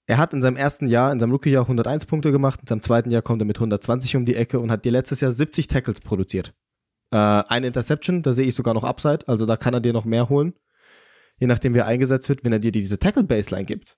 Er 0.09 0.17
hat 0.17 0.33
in 0.33 0.41
seinem 0.41 0.55
ersten 0.55 0.87
Jahr, 0.87 1.11
in 1.11 1.19
seinem 1.19 1.31
Rookie-Jahr 1.31 1.63
101 1.63 2.05
Punkte 2.05 2.31
gemacht, 2.31 2.61
in 2.61 2.67
seinem 2.67 2.81
zweiten 2.81 3.11
Jahr 3.11 3.21
kommt 3.21 3.41
er 3.41 3.45
mit 3.45 3.57
120 3.57 4.15
um 4.15 4.25
die 4.25 4.35
Ecke 4.35 4.59
und 4.59 4.71
hat 4.71 4.85
dir 4.85 4.91
letztes 4.91 5.19
Jahr 5.19 5.33
70 5.33 5.67
Tackles 5.67 5.99
produziert. 5.99 6.53
Äh, 7.11 7.17
eine 7.17 7.67
Interception, 7.67 8.23
da 8.23 8.31
sehe 8.31 8.47
ich 8.47 8.55
sogar 8.55 8.73
noch 8.73 8.85
Upside, 8.85 9.27
also 9.27 9.45
da 9.45 9.57
kann 9.57 9.73
er 9.73 9.81
dir 9.81 9.91
noch 9.91 10.05
mehr 10.05 10.29
holen. 10.29 10.53
Je 11.39 11.47
nachdem, 11.47 11.73
wie 11.73 11.79
er 11.79 11.87
eingesetzt 11.87 12.29
wird, 12.29 12.45
wenn 12.45 12.53
er 12.53 12.59
dir 12.59 12.71
diese 12.71 12.97
Tackle-Baseline 12.97 13.65
gibt, 13.65 13.97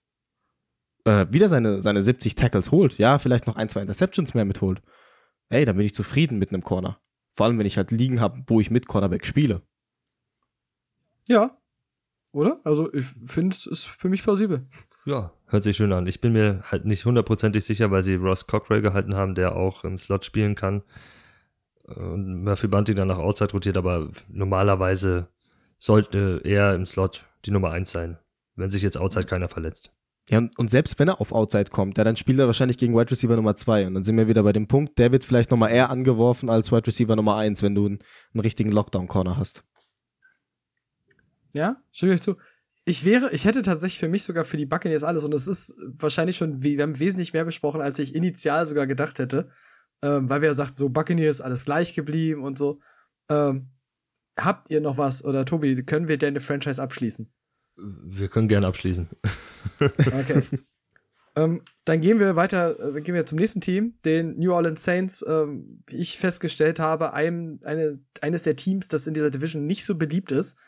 äh, 1.06 1.28
wieder 1.30 1.48
seine, 1.48 1.82
seine 1.84 2.02
70 2.02 2.34
Tackles 2.34 2.72
holt, 2.72 2.98
ja, 2.98 3.20
vielleicht 3.20 3.46
noch 3.46 3.56
ein, 3.56 3.70
zwei 3.70 3.82
Interceptions 3.82 4.34
mehr 4.34 4.46
mitholt. 4.46 4.82
Ey, 5.50 5.64
dann 5.64 5.78
bin 5.78 5.86
ich 5.86 5.96
zufrieden 5.96 6.40
mit 6.40 6.52
einem 6.52 6.64
Corner. 6.64 7.00
Vor 7.36 7.46
allem, 7.46 7.60
wenn 7.60 7.68
ich 7.68 7.78
halt 7.78 7.92
liegen 7.92 8.20
habe, 8.20 8.44
wo 8.48 8.60
ich 8.60 8.72
mit 8.72 8.88
Cornerback 8.88 9.26
spiele. 9.26 9.62
Ja. 11.28 11.59
Oder? 12.32 12.60
Also, 12.64 12.94
ich 12.94 13.06
finde, 13.26 13.56
es 13.56 13.66
ist 13.66 13.86
für 13.86 14.10
mich 14.10 14.24
plausibel. 14.24 14.68
Ja, 15.06 15.32
hört 15.48 15.64
sich 15.64 15.78
schön 15.78 15.92
an. 15.94 16.06
Ich 16.06 16.22
bin 16.22 16.34
mir 16.34 16.62
halt 16.64 16.86
nicht 16.86 17.06
hundertprozentig 17.06 17.66
sicher, 17.66 17.90
weil 17.90 18.04
sie 18.04 18.16
Ross 18.16 18.46
Cockrell 18.46 18.82
gehalten 18.82 19.16
haben, 19.16 19.34
der 19.34 19.56
auch 19.56 19.84
im 19.84 19.98
Slot 19.98 20.26
spielen 20.26 20.56
kann. 20.56 20.84
Und 21.84 22.44
Murphy 22.44 22.68
Bunting 22.68 22.96
dann 22.96 23.08
nach 23.08 23.18
Outside 23.18 23.52
rotiert, 23.52 23.78
aber 23.78 24.10
normalerweise 24.28 25.28
sollte 25.80 26.42
er 26.44 26.76
im 26.76 26.86
Slot 26.86 27.26
die 27.46 27.52
Nummer 27.52 27.72
1 27.72 27.90
sein, 27.90 28.20
wenn 28.56 28.70
sich 28.70 28.84
jetzt 28.84 28.98
Outside 28.98 29.26
keiner 29.26 29.50
verletzt. 29.50 29.92
Ja, 30.30 30.38
und, 30.38 30.58
und 30.60 30.70
selbst 30.70 31.00
wenn 31.00 31.08
er 31.08 31.20
auf 31.20 31.32
Outside 31.32 31.72
kommt, 31.72 31.98
ja, 31.98 32.04
dann 32.04 32.16
spielt 32.16 32.38
er 32.38 32.46
wahrscheinlich 32.46 32.78
gegen 32.78 32.94
Wide 32.94 33.10
Receiver 33.10 33.36
Nummer 33.36 33.56
2. 33.56 33.88
Und 33.88 33.96
dann 33.96 34.04
sind 34.04 34.16
wir 34.18 34.28
wieder 34.28 34.44
bei 34.44 34.54
dem 34.54 34.68
Punkt, 34.68 35.00
der 35.00 35.12
wird 35.12 35.24
vielleicht 35.24 35.50
nochmal 35.50 35.72
eher 35.72 35.90
angeworfen 35.90 36.50
als 36.50 36.72
Wide 36.72 36.86
Receiver 36.86 37.16
Nummer 37.16 37.38
1, 37.38 37.64
wenn 37.64 37.74
du 37.74 37.88
einen, 37.88 38.00
einen 38.34 38.42
richtigen 38.42 38.72
Lockdown-Corner 38.72 39.38
hast. 39.38 39.64
Ja, 41.54 41.82
stimme 41.92 42.14
ich 42.14 42.22
zu. 42.22 42.38
Ich 42.86 43.06
wäre, 43.06 43.32
ich 43.32 43.46
hätte 43.46 43.62
tatsächlich 43.62 44.00
für 44.00 44.08
mich 44.08 44.24
sogar 44.24 44.46
für 44.46 44.58
die 44.58 44.66
Buccaneers 44.66 45.04
alles 45.04 45.24
und 45.24 45.34
es 45.34 45.48
ist 45.48 45.76
wahrscheinlich 45.98 46.38
schon, 46.38 46.64
wir 46.64 46.82
haben 46.82 46.98
wesentlich 47.00 47.34
mehr 47.34 47.46
besprochen, 47.46 47.82
als 47.82 48.00
ich 48.00 48.16
initial 48.16 48.66
sogar 48.66 48.88
gedacht 48.88 49.20
hätte, 49.20 49.50
ähm, 50.02 50.30
weil 50.30 50.42
wir 50.42 50.48
ja 50.48 50.54
sagten, 50.54 50.78
so 50.78 50.90
Buccaneers 50.90 51.42
alles 51.42 51.66
gleich 51.66 51.94
geblieben 51.94 52.44
und 52.44 52.58
so. 52.58 52.80
Ähm, 53.30 53.70
habt 54.40 54.72
ihr 54.72 54.82
noch 54.82 54.98
was 54.98 55.24
oder 55.24 55.46
Tobi, 55.46 55.76
können 55.84 56.08
wir 56.08 56.18
deine 56.18 56.40
Franchise 56.40 56.82
abschließen? 56.82 57.32
Wir 57.78 58.28
können 58.28 58.48
gerne 58.48 58.68
abschließen. 58.68 59.08
Okay. 59.80 60.44
ähm, 61.36 61.62
dann 61.86 62.02
gehen 62.02 62.20
wir 62.20 62.36
weiter, 62.36 62.96
äh, 62.96 63.02
gehen 63.02 63.16
wir 63.16 63.26
zum 63.26 63.38
nächsten 63.38 63.62
Team, 63.62 63.98
den 64.04 64.38
New 64.38 64.52
Orleans 64.52 64.84
Saints. 64.84 65.24
Ähm, 65.28 65.84
wie 65.88 65.98
ich 65.98 66.18
festgestellt 66.18 66.80
habe, 66.80 67.14
einem, 67.14 67.60
eine, 67.64 68.00
eines 68.22 68.44
der 68.44 68.56
Teams, 68.56 68.90
das 68.90 69.08
in 69.08 69.14
dieser 69.14 69.30
Division 69.30 69.66
nicht 69.66 69.86
so 69.86 69.96
beliebt 69.96 70.32
ist. 70.32 70.60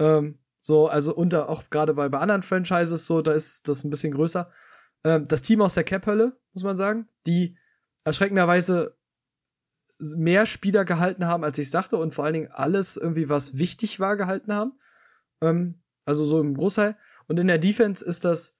Ähm, 0.00 0.38
so, 0.60 0.88
also 0.88 1.14
unter, 1.14 1.48
auch 1.48 1.68
gerade 1.70 1.94
bei, 1.94 2.08
bei 2.08 2.18
anderen 2.18 2.42
Franchises, 2.42 3.06
so, 3.06 3.20
da 3.20 3.32
ist 3.32 3.68
das 3.68 3.84
ein 3.84 3.90
bisschen 3.90 4.12
größer. 4.12 4.50
Ähm, 5.04 5.28
das 5.28 5.42
Team 5.42 5.60
aus 5.60 5.74
der 5.74 5.84
Cap-Hölle, 5.84 6.38
muss 6.52 6.64
man 6.64 6.76
sagen, 6.76 7.08
die 7.26 7.58
erschreckenderweise 8.04 8.96
mehr 9.98 10.46
Spieler 10.46 10.84
gehalten 10.84 11.26
haben, 11.26 11.44
als 11.44 11.58
ich 11.58 11.70
sagte, 11.70 11.96
und 11.96 12.14
vor 12.14 12.24
allen 12.24 12.34
Dingen 12.34 12.50
alles 12.50 12.96
irgendwie, 12.96 13.28
was 13.28 13.58
wichtig 13.58 14.00
war, 14.00 14.16
gehalten 14.16 14.52
haben. 14.52 14.72
Ähm, 15.40 15.82
also 16.04 16.24
so 16.24 16.40
im 16.40 16.56
Großteil. 16.56 16.96
Und 17.26 17.38
in 17.38 17.46
der 17.46 17.58
Defense 17.58 18.04
ist 18.04 18.24
das. 18.24 18.56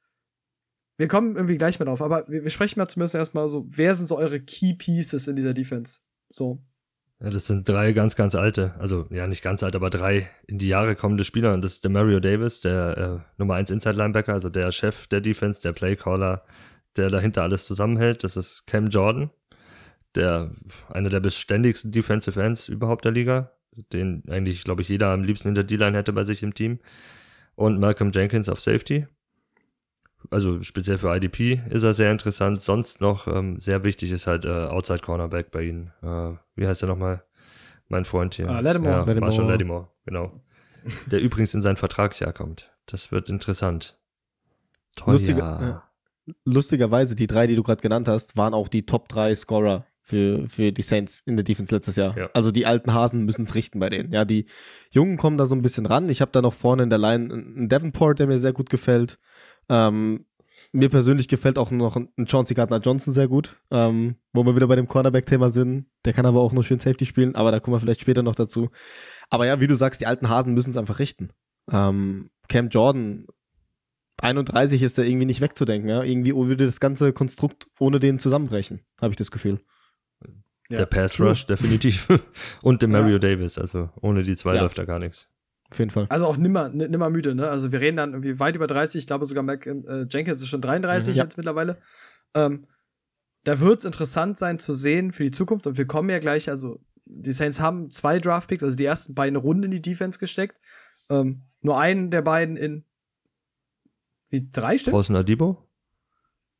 Wir 0.96 1.08
kommen 1.08 1.34
irgendwie 1.34 1.58
gleich 1.58 1.80
mit 1.80 1.88
auf, 1.88 2.02
aber 2.02 2.28
wir, 2.28 2.44
wir 2.44 2.50
sprechen 2.50 2.78
mal 2.78 2.86
zumindest 2.86 3.16
erstmal 3.16 3.48
so, 3.48 3.66
wer 3.68 3.96
sind 3.96 4.06
so 4.06 4.16
eure 4.16 4.40
Key 4.40 4.74
Pieces 4.74 5.26
in 5.26 5.34
dieser 5.34 5.52
Defense? 5.52 6.02
So. 6.30 6.62
Ja, 7.24 7.30
das 7.30 7.46
sind 7.46 7.66
drei 7.66 7.92
ganz, 7.92 8.16
ganz 8.16 8.34
alte, 8.34 8.74
also 8.78 9.06
ja, 9.08 9.26
nicht 9.26 9.42
ganz 9.42 9.62
alt, 9.62 9.74
aber 9.76 9.88
drei 9.88 10.28
in 10.46 10.58
die 10.58 10.68
Jahre 10.68 10.94
kommende 10.94 11.24
Spieler. 11.24 11.54
Und 11.54 11.64
das 11.64 11.72
ist 11.72 11.84
der 11.84 11.90
Mario 11.90 12.20
Davis, 12.20 12.60
der 12.60 12.98
äh, 12.98 13.38
Nummer 13.38 13.54
1 13.54 13.70
Inside 13.70 13.96
Linebacker, 13.96 14.34
also 14.34 14.50
der 14.50 14.70
Chef 14.72 15.06
der 15.06 15.22
Defense, 15.22 15.62
der 15.62 15.72
Playcaller, 15.72 16.44
der 16.98 17.08
dahinter 17.08 17.42
alles 17.42 17.64
zusammenhält. 17.64 18.24
Das 18.24 18.36
ist 18.36 18.66
Cam 18.66 18.88
Jordan, 18.88 19.30
der 20.14 20.50
einer 20.90 21.08
der 21.08 21.20
beständigsten 21.20 21.92
Defensive 21.92 22.42
Ends 22.42 22.68
überhaupt 22.68 23.06
der 23.06 23.12
Liga, 23.12 23.52
den 23.94 24.24
eigentlich, 24.28 24.62
glaube 24.62 24.82
ich, 24.82 24.90
jeder 24.90 25.08
am 25.08 25.24
liebsten 25.24 25.48
hinter 25.48 25.64
D-Line 25.64 25.96
hätte 25.96 26.12
bei 26.12 26.24
sich 26.24 26.42
im 26.42 26.52
Team. 26.52 26.78
Und 27.54 27.80
Malcolm 27.80 28.10
Jenkins 28.12 28.50
auf 28.50 28.60
Safety. 28.60 29.06
Also 30.30 30.62
speziell 30.62 30.98
für 30.98 31.14
IDP 31.14 31.62
ist 31.70 31.82
er 31.82 31.94
sehr 31.94 32.10
interessant. 32.10 32.60
Sonst 32.60 33.00
noch 33.00 33.26
ähm, 33.26 33.58
sehr 33.58 33.84
wichtig 33.84 34.10
ist 34.12 34.26
halt 34.26 34.44
äh, 34.44 34.48
Outside 34.48 35.00
Cornerback 35.00 35.50
bei 35.50 35.62
ihnen. 35.62 35.92
Äh, 36.02 36.32
wie 36.56 36.66
heißt 36.66 36.82
er 36.82 36.88
nochmal? 36.88 37.24
Mein 37.88 38.04
Freund 38.04 38.34
hier. 38.34 38.48
Ah, 38.48 38.60
Lattimore. 38.60 38.92
Ja, 38.92 38.98
Lattimore. 39.00 39.20
Marshall 39.20 39.46
Lattimore, 39.46 39.88
genau. 40.06 40.40
Der 41.06 41.20
übrigens 41.20 41.54
in 41.54 41.62
sein 41.62 41.76
Vertragsjahr 41.76 42.32
kommt. 42.32 42.72
Das 42.86 43.12
wird 43.12 43.28
interessant. 43.28 43.98
Toll, 44.96 45.14
Lustige, 45.14 45.40
ja. 45.40 45.60
ja. 45.60 45.90
Lustigerweise, 46.44 47.14
die 47.16 47.26
drei, 47.26 47.46
die 47.46 47.56
du 47.56 47.62
gerade 47.62 47.82
genannt 47.82 48.08
hast, 48.08 48.36
waren 48.36 48.54
auch 48.54 48.68
die 48.68 48.86
Top 48.86 49.08
3 49.08 49.34
Scorer 49.34 49.86
für, 50.04 50.46
für 50.48 50.70
die 50.70 50.82
Saints 50.82 51.22
in 51.24 51.36
der 51.36 51.44
Defense 51.44 51.74
letztes 51.74 51.96
Jahr. 51.96 52.16
Ja. 52.16 52.30
Also 52.34 52.50
die 52.50 52.66
alten 52.66 52.92
Hasen 52.92 53.24
müssen 53.24 53.44
es 53.44 53.54
richten 53.54 53.80
bei 53.80 53.88
denen. 53.88 54.12
Ja, 54.12 54.26
die 54.26 54.46
Jungen 54.90 55.16
kommen 55.16 55.38
da 55.38 55.46
so 55.46 55.54
ein 55.54 55.62
bisschen 55.62 55.86
ran. 55.86 56.10
Ich 56.10 56.20
habe 56.20 56.30
da 56.30 56.42
noch 56.42 56.52
vorne 56.52 56.82
in 56.82 56.90
der 56.90 56.98
Line 56.98 57.32
einen 57.32 57.68
Davenport, 57.70 58.18
der 58.18 58.26
mir 58.26 58.38
sehr 58.38 58.52
gut 58.52 58.68
gefällt. 58.68 59.18
Ähm, 59.70 60.26
mir 60.72 60.90
persönlich 60.90 61.28
gefällt 61.28 61.56
auch 61.56 61.70
noch 61.70 61.96
ein 61.96 62.26
Chauncey 62.26 62.54
Gardner-Johnson 62.54 63.14
sehr 63.14 63.28
gut, 63.28 63.56
ähm, 63.70 64.16
wo 64.34 64.44
wir 64.44 64.54
wieder 64.54 64.66
bei 64.66 64.76
dem 64.76 64.88
Cornerback-Thema 64.88 65.50
sind. 65.50 65.86
Der 66.04 66.12
kann 66.12 66.26
aber 66.26 66.40
auch 66.40 66.52
nur 66.52 66.64
schön 66.64 66.80
Safety 66.80 67.06
spielen, 67.06 67.34
aber 67.34 67.50
da 67.50 67.60
kommen 67.60 67.74
wir 67.74 67.80
vielleicht 67.80 68.02
später 68.02 68.22
noch 68.22 68.34
dazu. 68.34 68.68
Aber 69.30 69.46
ja, 69.46 69.60
wie 69.60 69.66
du 69.66 69.74
sagst, 69.74 70.02
die 70.02 70.06
alten 70.06 70.28
Hasen 70.28 70.52
müssen 70.52 70.70
es 70.70 70.76
einfach 70.76 70.98
richten. 70.98 71.30
Ähm, 71.70 72.30
Cam 72.48 72.68
Jordan, 72.68 73.26
31 74.20 74.82
ist 74.82 74.98
da 74.98 75.02
irgendwie 75.02 75.26
nicht 75.26 75.40
wegzudenken. 75.40 75.88
Ja? 75.88 76.02
Irgendwie 76.02 76.34
würde 76.34 76.66
das 76.66 76.80
ganze 76.80 77.14
Konstrukt 77.14 77.68
ohne 77.78 78.00
den 78.00 78.18
zusammenbrechen, 78.18 78.80
habe 79.00 79.12
ich 79.12 79.16
das 79.16 79.30
Gefühl. 79.30 79.60
Ja, 80.70 80.78
der 80.78 80.86
Pass 80.86 81.14
true. 81.14 81.28
Rush, 81.28 81.46
definitiv. 81.46 82.08
Und 82.62 82.80
der 82.82 82.88
Mario 82.88 83.14
Ja. 83.14 83.18
Davis. 83.18 83.58
Also 83.58 83.90
ohne 84.00 84.22
die 84.22 84.34
zwei 84.36 84.54
Ja. 84.56 84.62
läuft 84.62 84.78
da 84.78 84.84
gar 84.84 84.98
nichts. 84.98 85.28
Auf 85.70 85.78
jeden 85.78 85.90
Fall. 85.90 86.04
Also 86.08 86.26
auch 86.26 86.36
nimmer, 86.36 86.68
ni- 86.68 86.88
nimmer 86.88 87.10
müde, 87.10 87.34
ne? 87.34 87.48
Also 87.48 87.72
wir 87.72 87.80
reden 87.80 87.96
dann 87.96 88.10
irgendwie 88.12 88.38
weit 88.38 88.56
über 88.56 88.66
30, 88.66 89.00
ich 89.00 89.06
glaube 89.06 89.24
sogar 89.26 89.42
Mac, 89.42 89.66
äh, 89.66 90.06
Jenkins 90.10 90.40
ist 90.40 90.48
schon 90.48 90.60
33 90.60 91.14
Mhm. 91.14 91.18
Ja. 91.18 91.24
jetzt 91.24 91.36
mittlerweile. 91.36 91.78
Ähm, 92.34 92.66
da 93.44 93.60
wird 93.60 93.80
es 93.80 93.84
interessant 93.84 94.38
sein 94.38 94.58
zu 94.58 94.72
sehen 94.72 95.12
für 95.12 95.24
die 95.24 95.30
Zukunft 95.30 95.66
und 95.66 95.76
wir 95.76 95.86
kommen 95.86 96.08
ja 96.10 96.18
gleich, 96.18 96.48
also 96.48 96.80
die 97.06 97.32
Saints 97.32 97.60
haben 97.60 97.90
zwei 97.90 98.18
Draftpicks, 98.18 98.62
also 98.62 98.76
die 98.76 98.84
ersten 98.86 99.14
beiden 99.14 99.36
Runden 99.36 99.64
in 99.64 99.70
die 99.70 99.82
Defense 99.82 100.18
gesteckt. 100.18 100.58
Ähm, 101.10 101.42
nur 101.60 101.78
einen 101.78 102.10
der 102.10 102.22
beiden 102.22 102.56
in 102.56 102.84
wie 104.30 104.48
drei 104.50 104.78
Stück? 104.78 104.92
Draußen 104.94 105.14
Adibo? 105.14 105.68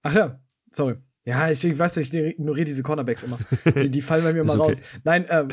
Ach 0.03 0.15
ja, 0.15 0.41
sorry. 0.73 0.97
Ja, 1.27 1.51
ich, 1.51 1.65
ich 1.65 1.79
weiß, 1.79 1.97
ich 1.99 2.13
ignoriere 2.13 2.67
diese 2.67 2.83
Cornerbacks 2.83 3.23
immer. 3.23 3.39
Die, 3.75 3.91
die 3.91 4.03
fallen 4.03 4.25
bei 4.25 4.33
mir 4.33 4.41
immer 4.41 4.55
okay. 4.55 4.63
raus. 4.63 4.83
Nein, 5.05 5.27
ähm, 5.31 5.49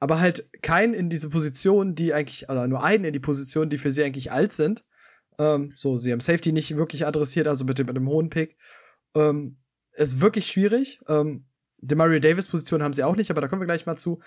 aber 0.00 0.20
halt 0.20 0.50
keinen 0.60 0.92
in 0.92 1.08
diese 1.08 1.30
Position, 1.30 1.94
die 1.94 2.12
eigentlich, 2.12 2.50
also 2.50 2.66
nur 2.66 2.82
einen 2.82 3.04
in 3.04 3.12
die 3.12 3.20
Position, 3.20 3.68
die 3.68 3.78
für 3.78 3.90
sie 3.90 4.02
eigentlich 4.02 4.32
alt 4.32 4.52
sind. 4.52 4.84
Ähm, 5.38 5.72
so, 5.76 5.96
sie 5.96 6.12
haben 6.12 6.20
Safety 6.20 6.52
nicht 6.52 6.76
wirklich 6.76 7.06
adressiert, 7.06 7.46
also 7.46 7.64
mit 7.64 7.78
dem, 7.78 7.86
mit 7.86 7.96
dem 7.96 8.08
hohen 8.08 8.28
Pick. 8.28 8.56
Ähm, 9.16 9.56
ist 9.92 10.20
wirklich 10.20 10.46
schwierig. 10.46 11.00
Ähm, 11.08 11.46
die 11.78 11.94
Mario 11.94 12.18
Davis-Position 12.18 12.82
haben 12.82 12.92
sie 12.92 13.04
auch 13.04 13.16
nicht, 13.16 13.30
aber 13.30 13.40
da 13.40 13.48
kommen 13.48 13.62
wir 13.62 13.66
gleich 13.66 13.86
mal 13.86 13.96
zu. 13.96 14.20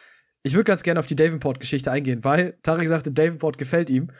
Ich 0.43 0.53
würde 0.53 0.65
ganz 0.65 0.83
gerne 0.83 0.99
auf 0.99 1.05
die 1.05 1.15
Davenport-Geschichte 1.15 1.91
eingehen, 1.91 2.23
weil 2.23 2.57
Tarek 2.63 2.87
sagte, 2.87 3.11
Davenport 3.11 3.57
gefällt 3.57 3.89
ihm. 3.89 4.11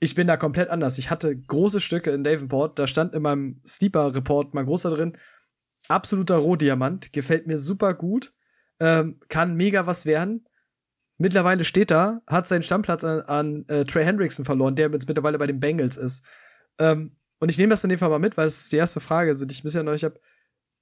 Ich 0.00 0.14
bin 0.14 0.26
da 0.26 0.36
komplett 0.36 0.68
anders. 0.68 0.98
Ich 0.98 1.08
hatte 1.10 1.36
große 1.36 1.80
Stücke 1.80 2.10
in 2.10 2.24
Davenport, 2.24 2.78
da 2.78 2.86
stand 2.86 3.14
in 3.14 3.22
meinem 3.22 3.60
Sleeper-Report 3.66 4.52
mal 4.52 4.64
großer 4.64 4.90
drin, 4.90 5.16
absoluter 5.88 6.36
Rohdiamant, 6.36 7.12
gefällt 7.12 7.46
mir 7.46 7.58
super 7.58 7.94
gut, 7.94 8.32
ähm, 8.80 9.20
kann 9.28 9.54
mega 9.54 9.86
was 9.86 10.06
werden. 10.06 10.46
Mittlerweile 11.16 11.64
steht 11.64 11.90
da, 11.90 12.22
hat 12.26 12.48
seinen 12.48 12.62
Stammplatz 12.62 13.04
an, 13.04 13.20
an 13.22 13.68
äh, 13.68 13.84
Trey 13.84 14.04
Hendrickson 14.04 14.44
verloren, 14.44 14.74
der 14.74 14.90
jetzt 14.90 15.06
mittlerweile 15.06 15.38
bei 15.38 15.46
den 15.46 15.60
Bengals 15.60 15.96
ist. 15.96 16.24
Ähm, 16.78 17.16
und 17.38 17.50
ich 17.50 17.58
nehme 17.58 17.70
das 17.70 17.84
in 17.84 17.90
dem 17.90 17.98
Fall 17.98 18.08
mal 18.08 18.18
mit, 18.18 18.36
weil 18.36 18.46
es 18.46 18.58
ist 18.62 18.72
die 18.72 18.76
erste 18.76 19.00
Frage, 19.00 19.30
also, 19.30 19.46
die 19.46 19.52
ich 19.52 19.62
bisher 19.62 19.82
noch 19.82 19.92
nicht 19.92 20.04
habe. 20.04 20.20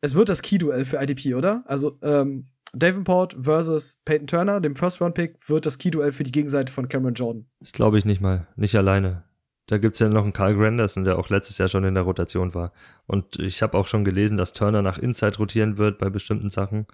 es 0.00 0.14
wird 0.14 0.28
das 0.28 0.42
Key-Duell 0.42 0.84
für 0.84 1.02
IDP, 1.02 1.34
oder? 1.34 1.64
Also, 1.66 1.98
ähm, 2.02 2.48
Davenport 2.74 3.36
versus 3.38 4.00
Peyton 4.04 4.26
Turner, 4.26 4.60
dem 4.60 4.76
First-Round-Pick, 4.76 5.48
wird 5.48 5.66
das 5.66 5.78
Key-Duell 5.78 6.12
für 6.12 6.22
die 6.22 6.32
Gegenseite 6.32 6.72
von 6.72 6.88
Cameron 6.88 7.14
Jordan. 7.14 7.46
Das 7.60 7.72
glaube 7.72 7.98
ich 7.98 8.04
nicht 8.04 8.20
mal. 8.20 8.46
Nicht 8.56 8.74
alleine. 8.76 9.24
Da 9.72 9.78
gibt's 9.78 10.00
ja 10.00 10.10
noch 10.10 10.24
einen 10.24 10.34
Karl 10.34 10.54
Granderson, 10.54 11.04
der 11.04 11.18
auch 11.18 11.30
letztes 11.30 11.56
Jahr 11.56 11.66
schon 11.66 11.84
in 11.84 11.94
der 11.94 12.02
Rotation 12.02 12.52
war. 12.52 12.74
Und 13.06 13.38
ich 13.38 13.62
habe 13.62 13.78
auch 13.78 13.86
schon 13.86 14.04
gelesen, 14.04 14.36
dass 14.36 14.52
Turner 14.52 14.82
nach 14.82 14.98
Inside 14.98 15.38
rotieren 15.38 15.78
wird 15.78 15.96
bei 15.96 16.10
bestimmten 16.10 16.50
Sachen. 16.50 16.86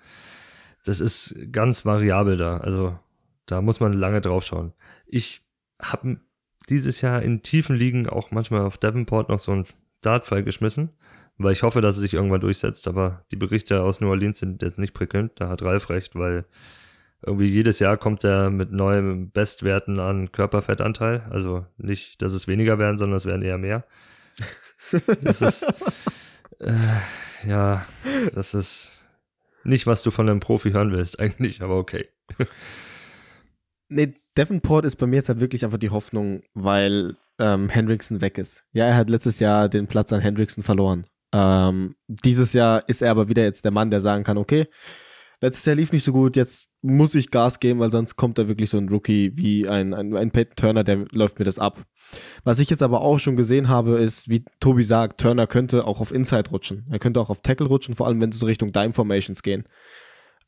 Das 0.85 1.01
ist 1.01 1.35
ganz 1.51 1.85
variabel 1.85 2.37
da. 2.37 2.59
Also 2.59 2.97
da 3.47 3.63
muss 3.63 3.81
man 3.81 3.95
lange 3.95 4.21
drauf 4.21 4.45
schauen. 4.45 4.75
Ich 5.09 5.43
habe 5.83 6.21
dieses 6.69 7.01
Jahr 7.01 7.21
in 7.21 7.43
tiefen 7.43 7.75
Ligen 7.75 8.09
auch 8.09 8.31
manchmal 8.31 8.61
auf 8.61 8.79
Davenport 8.79 9.29
noch 9.29 9.41
so 9.41 9.51
einen 9.51 9.65
Dartfall 10.01 10.45
geschmissen, 10.45 10.91
weil 11.37 11.55
ich 11.55 11.65
hoffe, 11.65 11.81
dass 11.81 11.97
es 11.97 12.03
sich 12.03 12.15
irgendwann 12.15 12.43
durchsetzt. 12.43 12.87
Aber 12.87 13.25
die 13.33 13.37
Berichte 13.37 13.83
aus 13.83 14.01
New 14.01 14.09
Orleans 14.09 14.39
sind 14.39 14.63
jetzt 14.63 14.79
nicht 14.79 14.95
prickelnd. 14.95 15.33
Da 15.35 15.49
hat 15.49 15.63
Ralf 15.63 15.91
recht, 15.91 16.15
weil 16.15 16.45
irgendwie 17.23 17.47
jedes 17.47 17.79
Jahr 17.81 17.97
kommt 17.97 18.25
er 18.25 18.51
mit 18.51 18.73
neuen 18.73 19.31
Bestwerten 19.31 19.99
an 19.99 20.31
Körperfettanteil. 20.31 21.27
Also 21.31 21.67
nicht, 21.77 22.23
dass 22.23 22.33
es 22.33 22.49
weniger 22.49 22.79
werden, 22.79 22.99
sondern 22.99 23.17
es 23.17 23.27
werden 23.27 23.43
eher 23.43 23.59
mehr. 23.59 23.85
Das 25.23 25.43
ist, 25.43 25.63
äh, 26.61 26.75
ja, 27.47 27.85
das 28.35 28.55
ist 28.55 29.09
nicht, 29.65 29.87
was 29.87 30.03
du 30.03 30.11
von 30.11 30.29
einem 30.29 30.41
Profi 30.41 30.71
hören 30.71 30.93
willst, 30.93 31.19
eigentlich, 31.19 31.63
aber 31.63 31.77
okay. 31.77 32.09
Nee, 33.89 34.15
Davenport 34.35 34.85
ist 34.85 34.97
bei 34.97 35.07
mir 35.07 35.17
jetzt 35.17 35.29
halt 35.29 35.41
wirklich 35.41 35.65
einfach 35.65 35.79
die 35.79 35.91
Hoffnung, 35.91 36.43
weil 36.55 37.17
ähm, 37.39 37.69
Hendrickson 37.69 38.21
weg 38.21 38.39
ist. 38.39 38.65
Ja, 38.73 38.87
er 38.87 38.97
hat 38.97 39.11
letztes 39.11 39.41
Jahr 39.41 39.69
den 39.69 39.87
Platz 39.87 40.13
an 40.13 40.21
Hendrickson 40.21 40.63
verloren. 40.63 41.07
Ähm, 41.33 41.97
dieses 42.07 42.53
Jahr 42.53 42.89
ist 42.89 43.03
er 43.03 43.11
aber 43.11 43.29
wieder 43.29 43.43
jetzt 43.43 43.65
der 43.65 43.73
Mann, 43.73 43.91
der 43.91 44.01
sagen 44.01 44.25
kann, 44.25 44.39
okay, 44.39 44.67
letztes 45.41 45.65
Jahr 45.65 45.77
lief 45.77 45.93
nicht 45.93 46.05
so 46.05 46.13
gut, 46.13 46.37
jetzt 46.37 46.69
muss 46.83 47.15
ich 47.15 47.31
Gas 47.31 47.61
geben, 47.61 47.81
weil 47.81 47.91
sonst 47.91 48.17
kommt 48.17 48.39
da 48.39 48.49
wirklich 48.49 48.71
so 48.71 48.79
ein 48.79 48.89
Rookie 48.89 49.37
wie 49.37 49.69
ein, 49.69 49.95
ein, 49.95 50.17
ein 50.17 50.31
Peyton 50.31 50.57
Turner, 50.57 50.85
der 50.85 51.07
läuft 51.11 51.39
mir 51.39 51.45
das 51.45 51.59
ab. 51.59 51.85
Was 52.45 52.59
ich 52.59 52.71
jetzt 52.71 52.83
aber 52.83 53.03
auch 53.03 53.19
schon 53.19 53.37
gesehen 53.37 53.69
habe, 53.69 53.99
ist, 53.99 54.29
wie 54.29 54.45
Tobi 54.61 54.85
sagt, 54.85 55.21
Turner 55.21 55.47
könnte 55.47 55.87
auch 55.87 56.01
auf 56.01 56.13
Inside 56.13 56.51
rutschen. 56.51 56.87
Er 56.91 56.99
könnte 56.99 57.21
auch 57.21 57.31
auf 57.31 57.43
Tackle 57.43 57.67
rutschen, 57.67 57.95
vor 57.95 58.07
allem 58.07 58.21
wenn 58.21 58.33
sie 58.33 58.39
so 58.39 58.47
Richtung 58.47 58.73
Dime 58.73 58.95
Formations 58.95 59.43
gehen. 59.43 59.65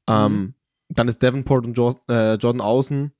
Mhm. 0.08 0.14
Ähm, 0.14 0.54
dann 0.88 1.08
ist 1.08 1.22
Davenport 1.22 1.66
und 1.66 1.74
jo 1.74 1.94
äh, 2.08 2.34
Jordan 2.34 2.60
außen. 2.60 3.12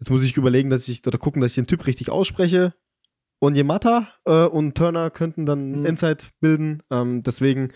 Jetzt 0.00 0.10
muss 0.10 0.24
ich 0.24 0.36
überlegen, 0.36 0.70
dass 0.70 0.88
ich 0.88 1.06
oder 1.06 1.18
gucken, 1.18 1.40
dass 1.40 1.52
ich 1.52 1.56
den 1.56 1.66
Typ 1.66 1.86
richtig 1.86 2.10
ausspreche. 2.10 2.74
Und 3.38 3.56
Yamata 3.56 4.08
äh, 4.26 4.44
und 4.44 4.74
Turner 4.76 5.10
könnten 5.10 5.46
dann 5.46 5.80
mhm. 5.80 5.86
Inside 5.86 6.24
bilden. 6.40 6.82
Ähm, 6.90 7.22
deswegen, 7.22 7.72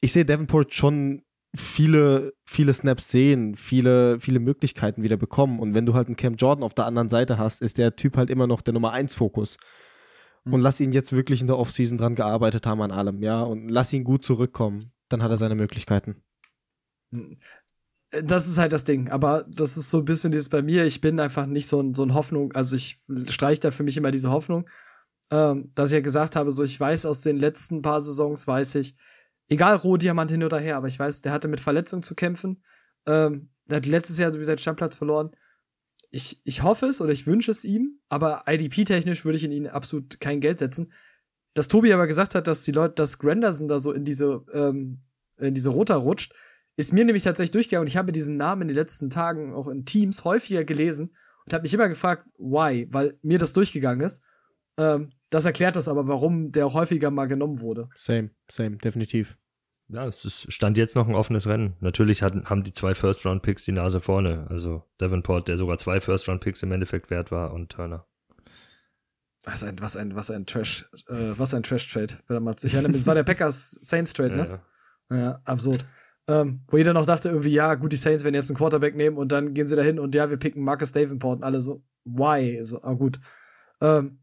ich 0.00 0.12
sehe 0.12 0.24
Davenport 0.24 0.74
schon 0.74 1.22
viele, 1.54 2.34
viele 2.44 2.74
Snaps 2.74 3.10
sehen, 3.10 3.56
viele, 3.56 4.20
viele 4.20 4.40
Möglichkeiten 4.40 5.02
wieder 5.02 5.16
bekommen. 5.16 5.60
Und 5.60 5.74
wenn 5.74 5.86
du 5.86 5.94
halt 5.94 6.08
einen 6.08 6.16
Cam 6.16 6.36
Jordan 6.36 6.62
auf 6.62 6.74
der 6.74 6.86
anderen 6.86 7.08
Seite 7.08 7.38
hast, 7.38 7.62
ist 7.62 7.78
der 7.78 7.96
Typ 7.96 8.16
halt 8.16 8.30
immer 8.30 8.46
noch 8.46 8.60
der 8.60 8.74
Nummer 8.74 8.92
1 8.92 9.14
Fokus. 9.14 9.56
Mhm. 10.44 10.54
Und 10.54 10.60
lass 10.60 10.80
ihn 10.80 10.92
jetzt 10.92 11.12
wirklich 11.12 11.40
in 11.40 11.46
der 11.46 11.58
Offseason 11.58 11.98
dran 11.98 12.14
gearbeitet 12.14 12.66
haben 12.66 12.82
an 12.82 12.90
allem, 12.90 13.22
ja. 13.22 13.42
Und 13.42 13.68
lass 13.68 13.92
ihn 13.92 14.04
gut 14.04 14.24
zurückkommen. 14.24 14.78
Dann 15.08 15.22
hat 15.22 15.30
er 15.30 15.36
seine 15.38 15.54
Möglichkeiten. 15.54 16.22
Mhm. 17.10 17.38
Das 18.10 18.48
ist 18.48 18.56
halt 18.56 18.72
das 18.72 18.84
Ding, 18.84 19.10
aber 19.10 19.44
das 19.50 19.76
ist 19.76 19.90
so 19.90 19.98
ein 19.98 20.06
bisschen 20.06 20.32
dieses 20.32 20.48
bei 20.48 20.62
mir, 20.62 20.86
ich 20.86 21.02
bin 21.02 21.20
einfach 21.20 21.44
nicht 21.44 21.66
so 21.66 21.78
ein, 21.78 21.92
so 21.92 22.02
ein 22.02 22.14
Hoffnung, 22.14 22.52
also 22.54 22.74
ich 22.74 23.02
streiche 23.26 23.60
da 23.60 23.70
für 23.70 23.82
mich 23.82 23.98
immer 23.98 24.10
diese 24.10 24.30
Hoffnung, 24.30 24.64
ähm, 25.30 25.68
dass 25.74 25.90
ich 25.90 25.96
ja 25.96 26.00
gesagt 26.00 26.34
habe, 26.34 26.50
so 26.50 26.64
ich 26.64 26.80
weiß 26.80 27.04
aus 27.04 27.20
den 27.20 27.36
letzten 27.36 27.82
paar 27.82 28.00
Saisons, 28.00 28.46
weiß 28.46 28.76
ich, 28.76 28.96
egal 29.48 29.76
Rohdiamant 29.76 30.30
hin 30.30 30.44
oder 30.44 30.58
her, 30.58 30.76
aber 30.76 30.88
ich 30.88 30.98
weiß, 30.98 31.22
der 31.22 31.32
hatte 31.32 31.48
mit 31.48 31.60
Verletzungen 31.60 32.02
zu 32.02 32.14
kämpfen. 32.14 32.62
Ähm, 33.06 33.50
der 33.66 33.78
hat 33.78 33.86
letztes 33.86 34.18
Jahr 34.18 34.30
sowieso 34.30 34.48
seinen 34.48 34.58
Stammplatz 34.58 34.96
verloren. 34.96 35.30
Ich, 36.10 36.40
ich 36.44 36.62
hoffe 36.62 36.86
es 36.86 37.00
oder 37.00 37.12
ich 37.12 37.26
wünsche 37.26 37.50
es 37.50 37.64
ihm, 37.64 38.00
aber 38.08 38.44
IDP-technisch 38.46 39.24
würde 39.24 39.36
ich 39.36 39.44
in 39.44 39.52
ihn 39.52 39.66
absolut 39.66 40.20
kein 40.20 40.40
Geld 40.40 40.58
setzen. 40.58 40.92
Dass 41.54 41.68
Tobi 41.68 41.92
aber 41.92 42.06
gesagt 42.06 42.34
hat, 42.34 42.46
dass 42.46 42.62
die 42.64 42.72
Leute, 42.72 42.94
dass 42.94 43.18
Granderson 43.18 43.68
da 43.68 43.78
so 43.78 43.92
in 43.92 44.04
diese, 44.04 44.44
ähm, 44.52 45.02
in 45.36 45.54
diese 45.54 45.70
Rota 45.70 45.96
rutscht, 45.96 46.34
ist 46.76 46.92
mir 46.92 47.04
nämlich 47.04 47.24
tatsächlich 47.24 47.50
durchgegangen 47.50 47.82
und 47.82 47.88
ich 47.88 47.96
habe 47.96 48.12
diesen 48.12 48.36
Namen 48.36 48.62
in 48.62 48.68
den 48.68 48.76
letzten 48.76 49.10
Tagen 49.10 49.52
auch 49.52 49.66
in 49.66 49.84
Teams 49.84 50.24
häufiger 50.24 50.64
gelesen 50.64 51.14
und 51.44 51.52
habe 51.52 51.62
mich 51.62 51.74
immer 51.74 51.88
gefragt, 51.88 52.26
why, 52.38 52.86
weil 52.90 53.18
mir 53.22 53.38
das 53.38 53.52
durchgegangen 53.52 54.06
ist. 54.06 54.22
Ähm, 54.78 55.10
das 55.30 55.44
erklärt 55.44 55.76
das 55.76 55.88
aber, 55.88 56.08
warum 56.08 56.52
der 56.52 56.66
auch 56.66 56.74
häufiger 56.74 57.10
mal 57.10 57.26
genommen 57.26 57.60
wurde. 57.60 57.88
Same, 57.96 58.30
same, 58.50 58.78
definitiv. 58.78 59.36
Ja, 59.88 60.06
es 60.06 60.24
ist, 60.24 60.52
stand 60.52 60.76
jetzt 60.76 60.96
noch 60.96 61.08
ein 61.08 61.14
offenes 61.14 61.46
Rennen. 61.46 61.74
Natürlich 61.80 62.22
hatten, 62.22 62.44
haben 62.44 62.62
die 62.62 62.72
zwei 62.72 62.94
First-Round-Picks 62.94 63.64
die 63.64 63.72
Nase 63.72 64.00
vorne. 64.00 64.46
Also 64.50 64.84
Davenport, 64.98 65.48
der 65.48 65.56
sogar 65.56 65.78
zwei 65.78 66.00
First-Round-Picks 66.00 66.62
im 66.62 66.72
Endeffekt 66.72 67.10
wert 67.10 67.30
war, 67.30 67.52
und 67.52 67.70
Turner. 67.70 68.06
Was 69.44 69.64
ein, 69.64 69.80
was 69.80 69.96
ein, 69.96 70.14
was 70.14 70.30
ein 70.30 70.44
Trash, 70.44 70.90
äh, 71.08 71.32
was 71.38 71.54
ein 71.54 71.62
Trash-Trade. 71.62 72.18
Ich 72.62 72.74
erinnere 72.74 72.92
mich, 72.92 73.00
es 73.00 73.06
war 73.06 73.14
der 73.14 73.24
Packers 73.24 73.78
Saints-Trade, 73.80 74.36
ne? 74.36 74.60
Ja, 75.10 75.16
ja. 75.16 75.22
ja 75.22 75.42
absurd. 75.44 75.86
Ähm, 76.28 76.60
wo 76.68 76.76
jeder 76.76 76.92
noch 76.92 77.06
dachte, 77.06 77.30
irgendwie, 77.30 77.52
ja, 77.52 77.74
gut, 77.74 77.92
die 77.92 77.96
Saints 77.96 78.24
werden 78.24 78.34
jetzt 78.34 78.50
einen 78.50 78.58
Quarterback 78.58 78.94
nehmen 78.94 79.16
und 79.16 79.32
dann 79.32 79.54
gehen 79.54 79.66
sie 79.66 79.76
dahin 79.76 79.98
und 79.98 80.14
ja, 80.14 80.28
wir 80.28 80.36
picken 80.36 80.62
Marcus 80.62 80.92
Davenport 80.92 81.38
und 81.38 81.44
alle 81.44 81.62
so, 81.62 81.82
why? 82.04 82.62
So, 82.62 82.82
ah, 82.82 82.92
gut. 82.92 83.18
Ähm, 83.80 84.18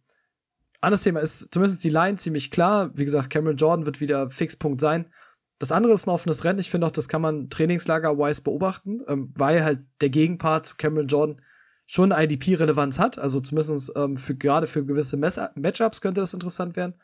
anderes 0.86 1.04
Thema 1.04 1.20
ist 1.20 1.54
zumindest 1.54 1.84
die 1.84 1.90
Line 1.90 2.18
ziemlich 2.18 2.52
klar. 2.52 2.92
Wie 2.94 3.06
gesagt, 3.06 3.30
Cameron 3.30 3.58
Jordan 3.58 3.86
wird 3.86 4.02
wieder 4.02 4.30
Fixpunkt 4.30 4.80
sein. 4.80 5.08
Das 5.60 5.72
andere 5.72 5.94
ist 5.94 6.08
ein 6.08 6.12
offenes 6.12 6.44
Rennen. 6.44 6.60
Ich 6.60 6.70
finde 6.70 6.88
auch, 6.88 6.92
das 6.92 7.08
kann 7.08 7.22
man 7.22 7.50
trainingslager-wise 7.50 8.44
beobachten, 8.44 9.02
ähm, 9.08 9.34
weil 9.36 9.64
halt 9.64 9.82
der 10.02 10.10
Gegenpart 10.10 10.66
zu 10.66 10.76
Cameron 10.76 11.08
Jordan 11.08 11.42
schon 11.86 12.12
IDP-Relevanz 12.12 13.00
hat. 13.00 13.18
Also 13.20 13.40
zumindest 13.40 13.94
ähm, 13.96 14.18
für, 14.18 14.36
gerade 14.36 14.68
für 14.68 14.86
gewisse 14.86 15.18
Matchups 15.18 16.02
könnte 16.02 16.22
das 16.22 16.34
interessant 16.34 16.76
werden. 16.76 16.96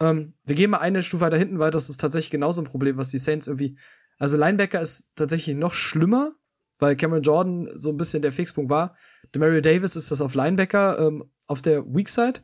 Ähm, 0.00 0.34
wir 0.44 0.54
gehen 0.54 0.70
mal 0.70 0.78
eine 0.78 1.02
Stufe 1.02 1.24
weiter 1.24 1.36
hinten, 1.36 1.58
weil 1.58 1.70
das 1.70 1.90
ist 1.90 2.00
tatsächlich 2.00 2.30
genauso 2.30 2.62
ein 2.62 2.66
Problem, 2.66 2.96
was 2.96 3.10
die 3.10 3.18
Saints 3.18 3.46
irgendwie. 3.46 3.76
Also 4.18 4.36
Linebacker 4.36 4.80
ist 4.80 5.10
tatsächlich 5.16 5.56
noch 5.56 5.74
schlimmer, 5.74 6.32
weil 6.78 6.96
Cameron 6.96 7.22
Jordan 7.22 7.68
so 7.76 7.90
ein 7.90 7.96
bisschen 7.96 8.22
der 8.22 8.32
Fixpunkt 8.32 8.70
war. 8.70 8.96
Demario 9.34 9.60
Davis 9.60 9.96
ist 9.96 10.10
das 10.10 10.20
auf 10.20 10.34
Linebacker 10.34 10.98
ähm, 10.98 11.24
auf 11.46 11.60
der 11.60 11.84
Weak 11.84 12.08
Side. 12.08 12.40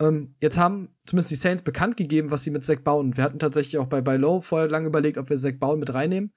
Ähm, 0.00 0.34
jetzt 0.40 0.58
haben 0.58 0.88
zumindest 1.06 1.30
die 1.30 1.36
Saints 1.36 1.62
bekannt 1.62 1.96
gegeben, 1.96 2.30
was 2.30 2.42
sie 2.42 2.50
mit 2.50 2.64
Zach 2.64 2.80
bauen. 2.80 3.16
Wir 3.16 3.24
hatten 3.24 3.38
tatsächlich 3.38 3.78
auch 3.78 3.86
bei 3.86 4.00
Buy 4.00 4.16
Low 4.16 4.40
vorher 4.40 4.68
lange 4.68 4.88
überlegt, 4.88 5.18
ob 5.18 5.30
wir 5.30 5.36
Zach 5.36 5.54
bauen 5.58 5.78
mit 5.78 5.94
reinnehmen. 5.94 6.32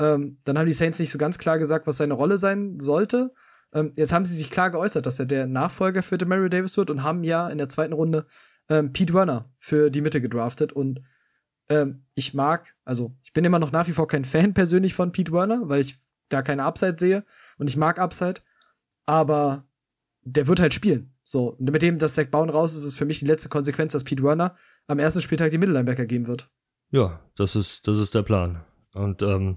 Ähm, 0.00 0.38
dann 0.44 0.58
haben 0.58 0.66
die 0.66 0.72
Saints 0.72 0.98
nicht 0.98 1.10
so 1.10 1.18
ganz 1.18 1.38
klar 1.38 1.58
gesagt, 1.58 1.86
was 1.86 1.98
seine 1.98 2.14
Rolle 2.14 2.38
sein 2.38 2.80
sollte. 2.80 3.32
Ähm, 3.72 3.92
jetzt 3.96 4.12
haben 4.12 4.24
sie 4.24 4.34
sich 4.34 4.50
klar 4.50 4.70
geäußert, 4.70 5.06
dass 5.06 5.18
er 5.18 5.26
der 5.26 5.46
Nachfolger 5.46 6.02
für 6.02 6.18
Demario 6.18 6.48
Davis 6.48 6.76
wird 6.76 6.90
und 6.90 7.02
haben 7.02 7.24
ja 7.24 7.48
in 7.48 7.58
der 7.58 7.68
zweiten 7.68 7.92
Runde 7.92 8.26
ähm, 8.68 8.92
Pete 8.92 9.14
Werner 9.14 9.52
für 9.58 9.90
die 9.90 10.00
Mitte 10.00 10.20
gedraftet. 10.20 10.72
Und 10.72 11.02
ähm, 11.68 12.04
ich 12.14 12.34
mag, 12.34 12.74
also 12.84 13.16
ich 13.22 13.32
bin 13.32 13.44
immer 13.44 13.58
noch 13.58 13.72
nach 13.72 13.86
wie 13.88 13.92
vor 13.92 14.08
kein 14.08 14.24
Fan 14.24 14.54
persönlich 14.54 14.94
von 14.94 15.12
Pete 15.12 15.32
Werner, 15.32 15.68
weil 15.68 15.80
ich 15.80 15.98
da 16.28 16.42
keine 16.42 16.64
Upside 16.64 16.96
sehe 16.98 17.24
und 17.58 17.68
ich 17.68 17.76
mag 17.76 17.98
Upside. 17.98 18.40
Aber 19.06 19.66
der 20.22 20.46
wird 20.46 20.60
halt 20.60 20.72
spielen. 20.72 21.13
So, 21.24 21.54
und 21.54 21.70
mit 21.70 21.82
dem, 21.82 21.98
dass 21.98 22.14
Zach 22.14 22.26
Bowen 22.26 22.50
raus 22.50 22.76
ist, 22.76 22.84
ist 22.84 22.96
für 22.96 23.06
mich 23.06 23.18
die 23.18 23.26
letzte 23.26 23.48
Konsequenz, 23.48 23.92
dass 23.92 24.04
Pete 24.04 24.22
Werner 24.22 24.54
am 24.86 24.98
ersten 24.98 25.22
Spieltag 25.22 25.50
die 25.50 25.58
Mittellinebacker 25.58 26.04
geben 26.04 26.26
wird. 26.26 26.50
Ja, 26.90 27.20
das 27.36 27.56
ist, 27.56 27.88
das 27.88 27.98
ist 27.98 28.14
der 28.14 28.22
Plan. 28.22 28.62
Und 28.92 29.22
ähm, 29.22 29.56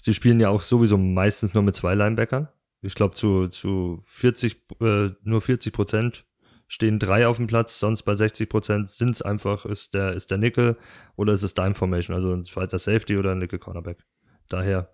sie 0.00 0.14
spielen 0.14 0.40
ja 0.40 0.48
auch 0.48 0.62
sowieso 0.62 0.96
meistens 0.96 1.52
nur 1.52 1.64
mit 1.64 1.74
zwei 1.74 1.94
Linebackern. 1.94 2.48
Ich 2.80 2.94
glaube, 2.94 3.14
zu, 3.14 3.48
zu 3.48 4.00
40, 4.06 4.62
äh, 4.80 5.10
nur 5.22 5.40
40 5.40 5.72
Prozent 5.72 6.24
stehen 6.68 7.00
drei 7.00 7.26
auf 7.26 7.36
dem 7.36 7.48
Platz, 7.48 7.80
sonst 7.80 8.04
bei 8.04 8.14
60 8.14 8.48
Prozent 8.48 8.88
sind 8.88 9.10
es 9.10 9.22
einfach, 9.22 9.66
ist 9.66 9.92
der, 9.92 10.12
ist 10.12 10.30
der 10.30 10.38
Nickel 10.38 10.76
oder 11.16 11.32
ist 11.32 11.42
es 11.42 11.52
Dime 11.52 11.74
Formation, 11.74 12.14
also 12.14 12.32
ein 12.32 12.44
zweiter 12.44 12.78
Safety 12.78 13.16
oder 13.16 13.32
ein 13.32 13.38
Nickel 13.38 13.58
Cornerback. 13.58 14.06
Daher, 14.48 14.90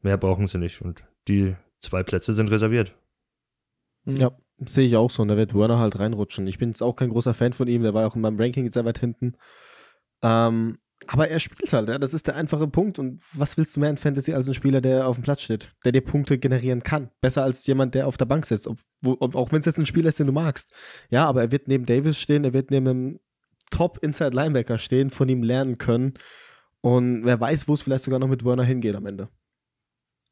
mehr 0.00 0.16
brauchen 0.16 0.46
sie 0.46 0.58
nicht. 0.58 0.80
Und 0.80 1.04
die 1.28 1.54
zwei 1.80 2.02
Plätze 2.02 2.32
sind 2.32 2.50
reserviert. 2.50 2.94
Ja, 4.06 4.36
Sehe 4.58 4.86
ich 4.86 4.96
auch 4.96 5.10
so. 5.10 5.22
Und 5.22 5.28
da 5.28 5.36
wird 5.36 5.54
Werner 5.54 5.78
halt 5.78 5.98
reinrutschen. 5.98 6.46
Ich 6.46 6.58
bin 6.58 6.70
jetzt 6.70 6.82
auch 6.82 6.96
kein 6.96 7.10
großer 7.10 7.34
Fan 7.34 7.52
von 7.52 7.68
ihm. 7.68 7.82
Der 7.82 7.94
war 7.94 8.06
auch 8.06 8.14
in 8.14 8.22
meinem 8.22 8.38
Ranking 8.38 8.64
jetzt 8.64 8.74
sehr 8.74 8.84
weit 8.84 8.98
hinten. 8.98 9.36
Ähm, 10.22 10.78
aber 11.08 11.28
er 11.28 11.40
spielt 11.40 11.72
halt, 11.72 11.88
ja. 11.88 11.98
Das 11.98 12.14
ist 12.14 12.26
der 12.28 12.36
einfache 12.36 12.68
Punkt. 12.68 12.98
Und 12.98 13.20
was 13.32 13.56
willst 13.56 13.76
du 13.76 13.80
mehr 13.80 13.90
in 13.90 13.96
Fantasy 13.96 14.32
als 14.32 14.46
ein 14.48 14.54
Spieler, 14.54 14.80
der 14.80 15.08
auf 15.08 15.16
dem 15.16 15.24
Platz 15.24 15.42
steht, 15.42 15.74
der 15.84 15.92
dir 15.92 16.02
Punkte 16.02 16.38
generieren 16.38 16.82
kann? 16.82 17.10
Besser 17.20 17.42
als 17.42 17.66
jemand, 17.66 17.94
der 17.94 18.06
auf 18.06 18.16
der 18.16 18.26
Bank 18.26 18.46
sitzt. 18.46 18.66
Ob, 18.66 18.78
wo, 19.00 19.16
ob, 19.18 19.34
auch 19.34 19.50
wenn 19.52 19.60
es 19.60 19.66
jetzt 19.66 19.78
ein 19.78 19.86
Spieler 19.86 20.08
ist, 20.08 20.18
den 20.18 20.28
du 20.28 20.32
magst. 20.32 20.72
Ja, 21.10 21.26
aber 21.26 21.42
er 21.42 21.52
wird 21.52 21.68
neben 21.68 21.84
Davis 21.84 22.18
stehen, 22.18 22.44
er 22.44 22.52
wird 22.52 22.70
neben 22.70 22.86
einem 22.86 23.20
Top-Inside-Linebacker 23.70 24.78
stehen, 24.78 25.10
von 25.10 25.28
ihm 25.28 25.42
lernen 25.42 25.78
können. 25.78 26.14
Und 26.80 27.24
wer 27.24 27.40
weiß, 27.40 27.66
wo 27.66 27.74
es 27.74 27.82
vielleicht 27.82 28.04
sogar 28.04 28.20
noch 28.20 28.28
mit 28.28 28.44
Werner 28.44 28.64
hingeht 28.64 28.94
am 28.94 29.06
Ende. 29.06 29.28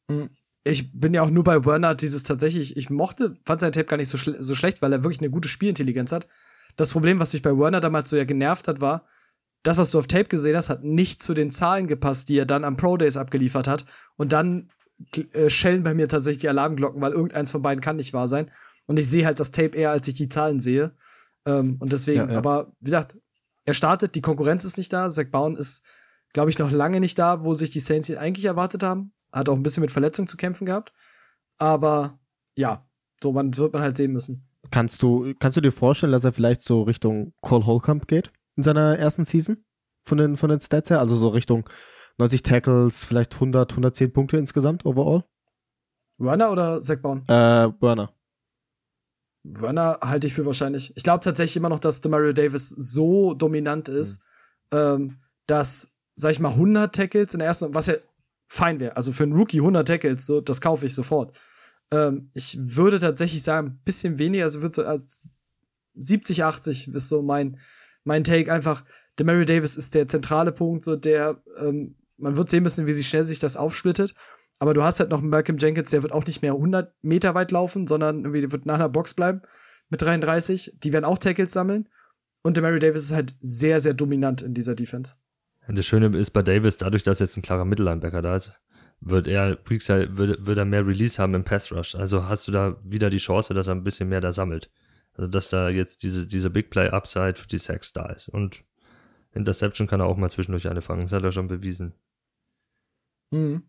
Mhm 0.08 0.30
ich 0.64 0.92
bin 0.92 1.14
ja 1.14 1.22
auch 1.22 1.30
nur 1.30 1.44
bei 1.44 1.64
Werner 1.64 1.94
dieses 1.94 2.22
tatsächlich, 2.22 2.76
ich 2.76 2.90
mochte, 2.90 3.34
fand 3.44 3.60
sein 3.60 3.72
Tape 3.72 3.86
gar 3.86 3.96
nicht 3.96 4.08
so, 4.08 4.16
schl 4.16 4.36
so 4.40 4.54
schlecht, 4.54 4.80
weil 4.80 4.92
er 4.92 5.02
wirklich 5.02 5.20
eine 5.20 5.30
gute 5.30 5.48
Spielintelligenz 5.48 6.12
hat. 6.12 6.28
Das 6.76 6.90
Problem, 6.90 7.18
was 7.18 7.32
mich 7.32 7.42
bei 7.42 7.56
Werner 7.56 7.80
damals 7.80 8.10
so 8.10 8.16
ja 8.16 8.24
genervt 8.24 8.68
hat, 8.68 8.80
war, 8.80 9.06
das, 9.62 9.78
was 9.78 9.90
du 9.90 9.98
auf 9.98 10.06
Tape 10.06 10.24
gesehen 10.24 10.56
hast, 10.56 10.70
hat 10.70 10.84
nicht 10.84 11.22
zu 11.22 11.34
den 11.34 11.50
Zahlen 11.50 11.86
gepasst, 11.86 12.28
die 12.28 12.38
er 12.38 12.46
dann 12.46 12.64
am 12.64 12.76
Pro 12.76 12.96
Days 12.96 13.16
abgeliefert 13.16 13.68
hat. 13.68 13.84
Und 14.16 14.32
dann 14.32 14.70
äh, 15.32 15.48
schellen 15.50 15.82
bei 15.82 15.94
mir 15.94 16.08
tatsächlich 16.08 16.40
die 16.40 16.48
Alarmglocken, 16.48 17.00
weil 17.00 17.12
irgendeins 17.12 17.50
von 17.50 17.62
beiden 17.62 17.80
kann 17.80 17.96
nicht 17.96 18.12
wahr 18.12 18.28
sein. 18.28 18.50
Und 18.86 18.98
ich 18.98 19.08
sehe 19.08 19.24
halt 19.24 19.38
das 19.38 19.52
Tape 19.52 19.76
eher, 19.76 19.90
als 19.90 20.08
ich 20.08 20.14
die 20.14 20.28
Zahlen 20.28 20.58
sehe. 20.58 20.92
Ähm, 21.46 21.76
und 21.78 21.92
deswegen, 21.92 22.22
Ja, 22.22 22.32
ja. 22.32 22.38
aber 22.38 22.72
wie 22.80 22.86
gesagt, 22.86 23.16
er 23.64 23.74
startet, 23.74 24.16
die 24.16 24.20
Konkurrenz 24.20 24.64
ist 24.64 24.78
nicht 24.78 24.92
da. 24.92 25.08
Zach 25.08 25.26
Bowen 25.30 25.56
ist, 25.56 25.84
glaube 26.32 26.50
ich, 26.50 26.58
noch 26.58 26.72
lange 26.72 26.98
nicht 26.98 27.18
da, 27.18 27.44
wo 27.44 27.54
sich 27.54 27.70
die 27.70 27.80
Saints 27.80 28.08
ihn 28.08 28.18
eigentlich 28.18 28.46
erwartet 28.46 28.82
haben. 28.82 29.12
Hat 29.32 29.48
auch 29.48 29.54
ein 29.54 29.62
bisschen 29.62 29.80
mit 29.80 29.90
Verletzungen 29.90 30.28
zu 30.28 30.36
kämpfen 30.36 30.66
gehabt. 30.66 30.92
Aber 31.58 32.18
ja, 32.56 32.86
so 33.22 33.32
man 33.32 33.56
wird 33.56 33.72
man 33.72 33.82
halt 33.82 33.96
sehen 33.96 34.12
müssen. 34.12 34.48
Kannst 34.70 35.02
du, 35.02 35.34
kannst 35.38 35.56
du 35.56 35.60
dir 35.60 35.72
vorstellen, 35.72 36.12
dass 36.12 36.24
er 36.24 36.32
vielleicht 36.32 36.62
so 36.62 36.82
Richtung 36.82 37.34
Cole 37.40 37.66
Holcomb 37.66 38.06
geht 38.06 38.32
in 38.56 38.62
seiner 38.62 38.98
ersten 38.98 39.24
Season? 39.24 39.64
Von 40.04 40.18
den, 40.18 40.36
von 40.36 40.50
den 40.50 40.60
Stats 40.60 40.90
her? 40.90 41.00
Also 41.00 41.16
so 41.16 41.28
Richtung 41.28 41.68
90 42.18 42.42
Tackles, 42.42 43.04
vielleicht 43.04 43.34
100, 43.34 43.72
110 43.72 44.12
Punkte 44.12 44.36
insgesamt 44.36 44.84
overall? 44.84 45.24
Runner 46.18 46.50
oder 46.50 46.80
Zach 46.80 46.98
Bowen? 46.98 47.22
Äh, 47.28 47.68
Burner. 47.68 48.12
Werner 49.44 49.98
halte 50.02 50.26
ich 50.26 50.34
für 50.34 50.46
wahrscheinlich. 50.46 50.92
Ich 50.96 51.02
glaube 51.02 51.24
tatsächlich 51.24 51.56
immer 51.56 51.68
noch, 51.68 51.80
dass 51.80 52.00
Demario 52.00 52.32
Davis 52.32 52.68
so 52.68 53.34
dominant 53.34 53.88
ist, 53.88 54.22
ähm, 54.70 55.18
dass, 55.46 55.96
sag 56.14 56.30
ich 56.30 56.40
mal, 56.40 56.50
100 56.50 56.94
Tackles 56.94 57.34
in 57.34 57.40
der 57.40 57.48
ersten, 57.48 57.74
was 57.74 57.88
ja 57.88 57.94
fein 58.52 58.80
wäre. 58.80 58.96
Also 58.96 59.12
für 59.12 59.22
einen 59.22 59.32
Rookie 59.32 59.60
100 59.60 59.88
Tackles, 59.88 60.26
so, 60.26 60.42
das 60.42 60.60
kaufe 60.60 60.84
ich 60.84 60.94
sofort. 60.94 61.34
Ähm, 61.90 62.30
ich 62.34 62.58
würde 62.60 62.98
tatsächlich 62.98 63.42
sagen, 63.42 63.68
ein 63.68 63.80
bisschen 63.82 64.18
weniger, 64.18 64.44
also 64.44 64.60
würde 64.60 64.74
so 64.74 64.84
als 64.84 65.56
70, 65.94 66.44
80 66.44 66.88
ist 66.88 67.08
so 67.08 67.22
mein, 67.22 67.58
mein 68.04 68.24
Take. 68.24 68.52
Einfach, 68.52 68.84
Demario 69.18 69.46
Davis 69.46 69.76
ist 69.76 69.94
der 69.94 70.06
zentrale 70.06 70.52
Punkt, 70.52 70.84
so 70.84 70.96
der, 70.96 71.42
ähm, 71.60 71.96
man 72.18 72.36
wird 72.36 72.50
sehen 72.50 72.62
müssen, 72.62 72.86
wie 72.86 72.92
sie 72.92 73.04
schnell 73.04 73.24
sich 73.24 73.38
das 73.38 73.56
aufsplittet. 73.56 74.14
Aber 74.58 74.74
du 74.74 74.82
hast 74.82 75.00
halt 75.00 75.10
noch 75.10 75.20
einen 75.20 75.30
Malcolm 75.30 75.56
Jenkins, 75.58 75.88
der 75.88 76.02
wird 76.02 76.12
auch 76.12 76.26
nicht 76.26 76.42
mehr 76.42 76.52
100 76.52 76.94
Meter 77.02 77.34
weit 77.34 77.52
laufen, 77.52 77.86
sondern 77.86 78.18
irgendwie 78.18 78.42
der 78.42 78.52
wird 78.52 78.66
nach 78.66 78.74
einer 78.74 78.90
Box 78.90 79.14
bleiben 79.14 79.40
mit 79.88 80.02
33. 80.02 80.76
Die 80.82 80.92
werden 80.92 81.06
auch 81.06 81.18
Tackles 81.18 81.52
sammeln. 81.52 81.88
Und 82.42 82.58
Demario 82.58 82.78
Davis 82.78 83.04
ist 83.04 83.12
halt 83.12 83.34
sehr, 83.40 83.80
sehr 83.80 83.94
dominant 83.94 84.42
in 84.42 84.52
dieser 84.52 84.74
Defense. 84.74 85.14
Das 85.68 85.86
Schöne 85.86 86.16
ist 86.16 86.30
bei 86.30 86.42
Davis, 86.42 86.76
dadurch, 86.76 87.04
dass 87.04 87.20
jetzt 87.20 87.36
ein 87.36 87.42
klarer 87.42 87.64
Mittellinebacker 87.64 88.20
da 88.20 88.36
ist, 88.36 88.52
wird 89.00 89.26
er, 89.26 89.56
Breeks 89.56 89.88
halt, 89.88 90.16
wird, 90.16 90.46
wird 90.46 90.58
er 90.58 90.64
mehr 90.64 90.86
Release 90.86 91.20
haben 91.20 91.34
im 91.34 91.44
Pass 91.44 91.72
Rush. 91.72 91.94
Also 91.94 92.28
hast 92.28 92.46
du 92.48 92.52
da 92.52 92.76
wieder 92.84 93.10
die 93.10 93.18
Chance, 93.18 93.54
dass 93.54 93.68
er 93.68 93.74
ein 93.74 93.84
bisschen 93.84 94.08
mehr 94.08 94.20
da 94.20 94.32
sammelt. 94.32 94.70
Also 95.14 95.30
dass 95.30 95.48
da 95.48 95.68
jetzt 95.68 96.02
diese, 96.02 96.26
diese 96.26 96.50
Big 96.50 96.70
Play 96.70 96.88
Upside 96.88 97.34
für 97.34 97.48
die 97.48 97.58
Sacks 97.58 97.92
da 97.92 98.06
ist. 98.06 98.28
Und 98.28 98.64
Interception 99.32 99.86
kann 99.86 100.00
er 100.00 100.06
auch 100.06 100.16
mal 100.16 100.30
zwischendurch 100.30 100.68
eine 100.68 100.82
fangen. 100.82 101.02
Das 101.02 101.12
hat 101.12 101.24
er 101.24 101.32
schon 101.32 101.48
bewiesen. 101.48 101.94
Mhm. 103.30 103.62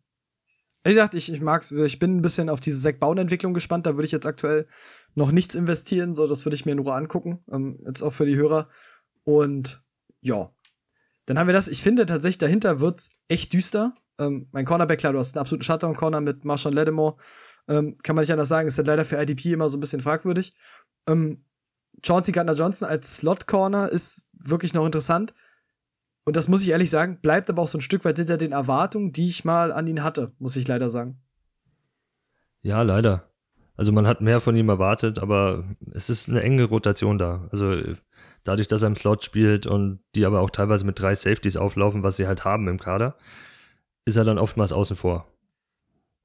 Wie 0.84 0.90
gesagt, 0.90 1.14
ich, 1.14 1.32
ich 1.32 1.42
mag's. 1.42 1.72
Ich 1.72 2.00
bin 2.00 2.18
ein 2.18 2.22
bisschen 2.22 2.50
auf 2.50 2.60
diese 2.60 2.82
Zack 2.82 3.00
Bauen-Entwicklung 3.00 3.54
gespannt. 3.54 3.86
Da 3.86 3.96
würde 3.96 4.06
ich 4.06 4.12
jetzt 4.12 4.28
aktuell 4.28 4.68
noch 5.16 5.32
nichts 5.32 5.56
investieren. 5.56 6.14
So, 6.14 6.28
das 6.28 6.46
würde 6.46 6.56
ich 6.56 6.66
mir 6.66 6.76
nur 6.76 6.94
angucken. 6.94 7.44
Ähm, 7.50 7.80
jetzt 7.86 8.02
auch 8.02 8.14
für 8.14 8.26
die 8.26 8.36
Hörer. 8.36 8.68
Und 9.24 9.82
ja. 10.22 10.54
Dann 11.26 11.40
haben 11.40 11.48
wir 11.48 11.54
das. 11.54 11.68
Ich 11.68 11.82
finde 11.82 12.06
tatsächlich, 12.06 12.38
dahinter 12.38 12.80
wird's 12.80 13.12
echt 13.28 13.54
düster. 13.54 13.96
Ähm, 14.20 14.48
mein 14.52 14.66
Cornerback, 14.66 15.00
klar, 15.00 15.14
du 15.14 15.20
hast 15.20 15.36
einen 15.36 15.42
absoluten 15.42 15.64
Shutdown-Corner 15.64 16.22
mit 16.22 16.46
Marshawn 16.46 16.74
Lattimore. 16.74 17.16
Ähm, 17.68 17.96
kann 18.04 18.16
man 18.16 18.24
nicht 18.24 18.32
anders 18.32 18.50
sagen. 18.50 18.68
Ist 18.68 18.78
halt 18.78 18.88
leider 18.88 19.06
für 19.06 19.22
IDP 19.22 19.54
immer 19.54 19.70
so 19.70 19.78
ein 19.78 19.80
bisschen 19.80 20.02
fragwürdig. 20.02 20.54
Ähm, 21.08 21.46
Chauncey 22.04 22.32
Gardner-Johnson 22.32 22.88
als 22.88 23.18
Slot-Corner 23.18 23.90
ist 23.90 24.28
wirklich 24.34 24.74
noch 24.74 24.86
interessant. 24.86 25.34
Und 26.26 26.36
das 26.36 26.48
muss 26.48 26.62
ich 26.62 26.70
ehrlich 26.70 26.90
sagen, 26.90 27.20
bleibt 27.22 27.50
aber 27.50 27.62
auch 27.62 27.68
so 27.68 27.78
ein 27.78 27.82
Stück 27.82 28.06
weit 28.06 28.18
hinter 28.18 28.38
den 28.38 28.52
Erwartungen, 28.52 29.12
die 29.12 29.28
ich 29.28 29.44
mal 29.44 29.72
an 29.72 29.88
ihn 29.88 30.04
hatte, 30.04 30.32
muss 30.40 30.56
ich 30.56 30.68
leider 30.68 30.90
sagen. 30.90 31.22
Ja, 32.62 32.82
leider. 32.82 33.30
Also 33.76 33.92
man 33.92 34.08
hat 34.08 34.22
mehr 34.22 34.40
von 34.40 34.56
ihm 34.56 34.70
erwartet, 34.70 35.20
aber 35.20 35.66
es 35.92 36.10
ist 36.10 36.30
eine 36.30 36.42
enge 36.42 36.64
Rotation 36.66 37.18
da. 37.18 37.48
Also 37.52 37.76
dadurch, 38.44 38.68
dass 38.68 38.82
er 38.84 38.88
im 38.88 38.96
Slot 38.96 39.24
spielt 39.24 39.66
und 39.68 40.00
die 40.16 40.26
aber 40.26 40.42
auch 40.42 40.50
teilweise 40.50 40.86
mit 40.86 41.00
drei 41.00 41.16
Safeties 41.16 41.58
auflaufen, 41.58 42.04
was 42.04 42.18
sie 42.18 42.28
halt 42.28 42.46
haben 42.46 42.68
im 42.68 42.80
Kader, 42.80 43.18
ist 44.06 44.18
er 44.18 44.26
dann 44.26 44.38
oftmals 44.38 44.74
außen 44.74 44.96
vor. 44.96 45.28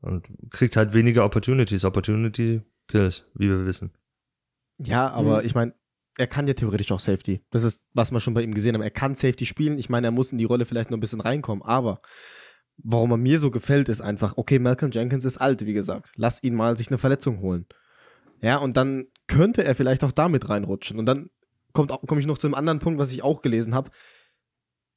Und 0.01 0.29
kriegt 0.51 0.77
halt 0.77 0.95
weniger 0.95 1.25
Opportunities. 1.25 1.85
Opportunity 1.85 2.63
kills, 2.87 3.25
wie 3.35 3.49
wir 3.49 3.67
wissen. 3.67 3.93
Ja, 4.79 5.11
aber 5.11 5.41
Mhm. 5.41 5.47
ich 5.47 5.55
meine, 5.55 5.75
er 6.17 6.27
kann 6.29 6.47
ja 6.47 6.55
theoretisch 6.55 6.91
auch 6.93 7.01
Safety. 7.01 7.41
Das 7.51 7.65
ist, 7.65 7.83
was 7.95 8.11
wir 8.13 8.21
schon 8.21 8.35
bei 8.35 8.43
ihm 8.43 8.55
gesehen 8.55 8.75
haben. 8.75 8.83
Er 8.83 8.91
kann 8.91 9.15
Safety 9.15 9.45
spielen. 9.47 9.79
Ich 9.79 9.89
meine, 9.89 10.09
er 10.09 10.11
muss 10.13 10.33
in 10.33 10.39
die 10.39 10.45
Rolle 10.45 10.65
vielleicht 10.67 10.91
noch 10.91 10.97
ein 10.97 11.01
bisschen 11.01 11.21
reinkommen. 11.21 11.65
Aber 11.65 11.99
warum 12.77 13.11
er 13.13 13.17
mir 13.17 13.39
so 13.39 13.51
gefällt, 13.51 13.89
ist 13.89 14.01
einfach, 14.01 14.37
okay, 14.37 14.59
Malcolm 14.59 14.93
Jenkins 14.93 15.25
ist 15.25 15.39
alt, 15.39 15.65
wie 15.67 15.73
gesagt. 15.73 16.13
Lass 16.17 16.43
ihn 16.43 16.55
mal 16.55 16.77
sich 16.77 16.89
eine 16.89 16.99
Verletzung 16.99 17.41
holen. 17.41 17.67
Ja, 18.41 18.57
und 18.59 18.77
dann 18.77 19.07
könnte 19.27 19.65
er 19.65 19.75
vielleicht 19.75 20.05
auch 20.05 20.13
damit 20.13 20.49
reinrutschen. 20.49 20.99
Und 20.99 21.07
dann 21.07 21.31
komme 21.73 22.21
ich 22.21 22.27
noch 22.27 22.39
zu 22.39 22.47
einem 22.47 22.55
anderen 22.55 22.79
Punkt, 22.79 22.99
was 22.99 23.13
ich 23.13 23.23
auch 23.23 23.43
gelesen 23.43 23.75
habe. 23.75 23.91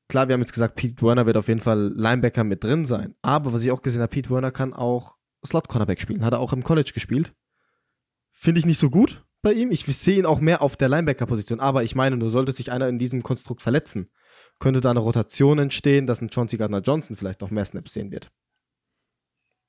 Klar, 0.09 0.28
wir 0.28 0.34
haben 0.34 0.41
jetzt 0.41 0.53
gesagt, 0.53 0.76
Pete 0.76 1.01
Werner 1.05 1.26
wird 1.26 1.38
auf 1.38 1.47
jeden 1.47 1.61
Fall 1.61 1.93
Linebacker 1.95 2.43
mit 2.43 2.63
drin 2.63 2.86
sein. 2.86 3.15
Aber 3.22 3.53
was 3.53 3.63
ich 3.63 3.72
auch 3.72 3.82
gesehen 3.82 4.01
habe, 4.01 4.11
Pete 4.11 4.30
Werner 4.30 4.51
kann 4.51 4.74
auch 4.74 5.17
Slot-Cornerback 5.45 6.01
spielen. 6.01 6.26
Hat 6.26 6.34
er 6.34 6.39
auch 6.39 6.53
im 6.53 6.63
College 6.63 6.91
gespielt. 6.93 7.34
Finde 8.32 8.59
ich 8.59 8.65
nicht 8.65 8.80
so 8.80 8.89
gut 8.89 9.26
bei 9.41 9.53
ihm. 9.53 9.72
Ich 9.72 9.86
sehe 9.86 10.17
ihn 10.17 10.26
auch 10.26 10.39
mehr 10.39 10.61
auf 10.61 10.76
der 10.76 10.89
Linebacker-Position. 10.89 11.59
Aber 11.59 11.84
ich 11.84 11.95
meine, 11.95 12.17
nur 12.17 12.30
sollte 12.30 12.51
sich 12.51 12.72
einer 12.72 12.89
in 12.89 12.99
diesem 12.99 13.24
Konstrukt 13.24 13.61
verletzen, 13.61 14.09
könnte 14.59 14.82
da 14.82 14.91
eine 14.91 14.99
Rotation 14.99 15.59
entstehen, 15.59 16.07
dass 16.07 16.22
ein 16.22 16.30
Chauncey 16.30 16.57
Gardner-Johnson 16.57 17.15
vielleicht 17.15 17.41
noch 17.41 17.51
mehr 17.51 17.65
Snaps 17.65 17.93
sehen 17.93 18.11
wird. 18.11 18.32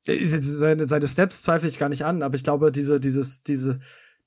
Äh, 0.07 0.26
Seine, 0.26 0.88
seine 0.88 1.07
Steps 1.07 1.42
zweifle 1.42 1.68
ich 1.68 1.78
gar 1.78 1.88
nicht 1.88 2.05
an, 2.05 2.22
aber 2.22 2.34
ich 2.34 2.42
glaube, 2.42 2.72
diese, 2.72 2.98
dieses, 2.98 3.42
diese, 3.42 3.78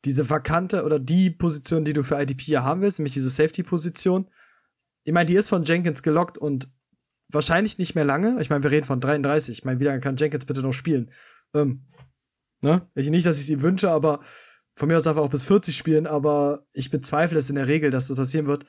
diese 0.05 0.29
vakante 0.29 0.83
oder 0.83 0.99
die 0.99 1.31
Position, 1.31 1.83
die 1.83 1.93
du 1.93 2.03
für 2.03 2.21
IDP 2.21 2.51
ja 2.51 2.63
haben 2.63 2.81
willst, 2.81 2.99
nämlich 2.99 3.13
diese 3.13 3.29
Safety-Position, 3.29 4.29
ich 5.03 5.13
meine, 5.13 5.27
die 5.27 5.35
ist 5.35 5.49
von 5.49 5.63
Jenkins 5.63 6.01
gelockt 6.01 6.37
und 6.37 6.69
wahrscheinlich 7.29 7.77
nicht 7.77 7.95
mehr 7.95 8.05
lange. 8.05 8.41
Ich 8.41 8.49
meine, 8.49 8.63
wir 8.63 8.71
reden 8.71 8.85
von 8.85 8.99
33. 8.99 9.59
Ich 9.59 9.65
meine, 9.65 9.79
wie 9.79 9.83
lange 9.83 9.99
kann 9.99 10.17
Jenkins 10.17 10.45
bitte 10.45 10.61
noch 10.61 10.73
spielen? 10.73 11.11
Ähm, 11.53 11.85
ne? 12.61 12.87
Ich, 12.95 13.09
nicht, 13.09 13.25
dass 13.25 13.37
ich 13.37 13.43
es 13.43 13.49
ihm 13.49 13.61
wünsche, 13.61 13.91
aber 13.91 14.21
von 14.75 14.87
mir 14.87 14.97
aus 14.97 15.03
darf 15.03 15.17
er 15.17 15.23
auch 15.23 15.29
bis 15.29 15.43
40 15.43 15.77
spielen, 15.77 16.07
aber 16.07 16.65
ich 16.73 16.89
bezweifle 16.89 17.37
es 17.37 17.49
in 17.49 17.55
der 17.55 17.67
Regel, 17.67 17.91
dass 17.91 18.07
das 18.07 18.17
passieren 18.17 18.47
wird. 18.47 18.65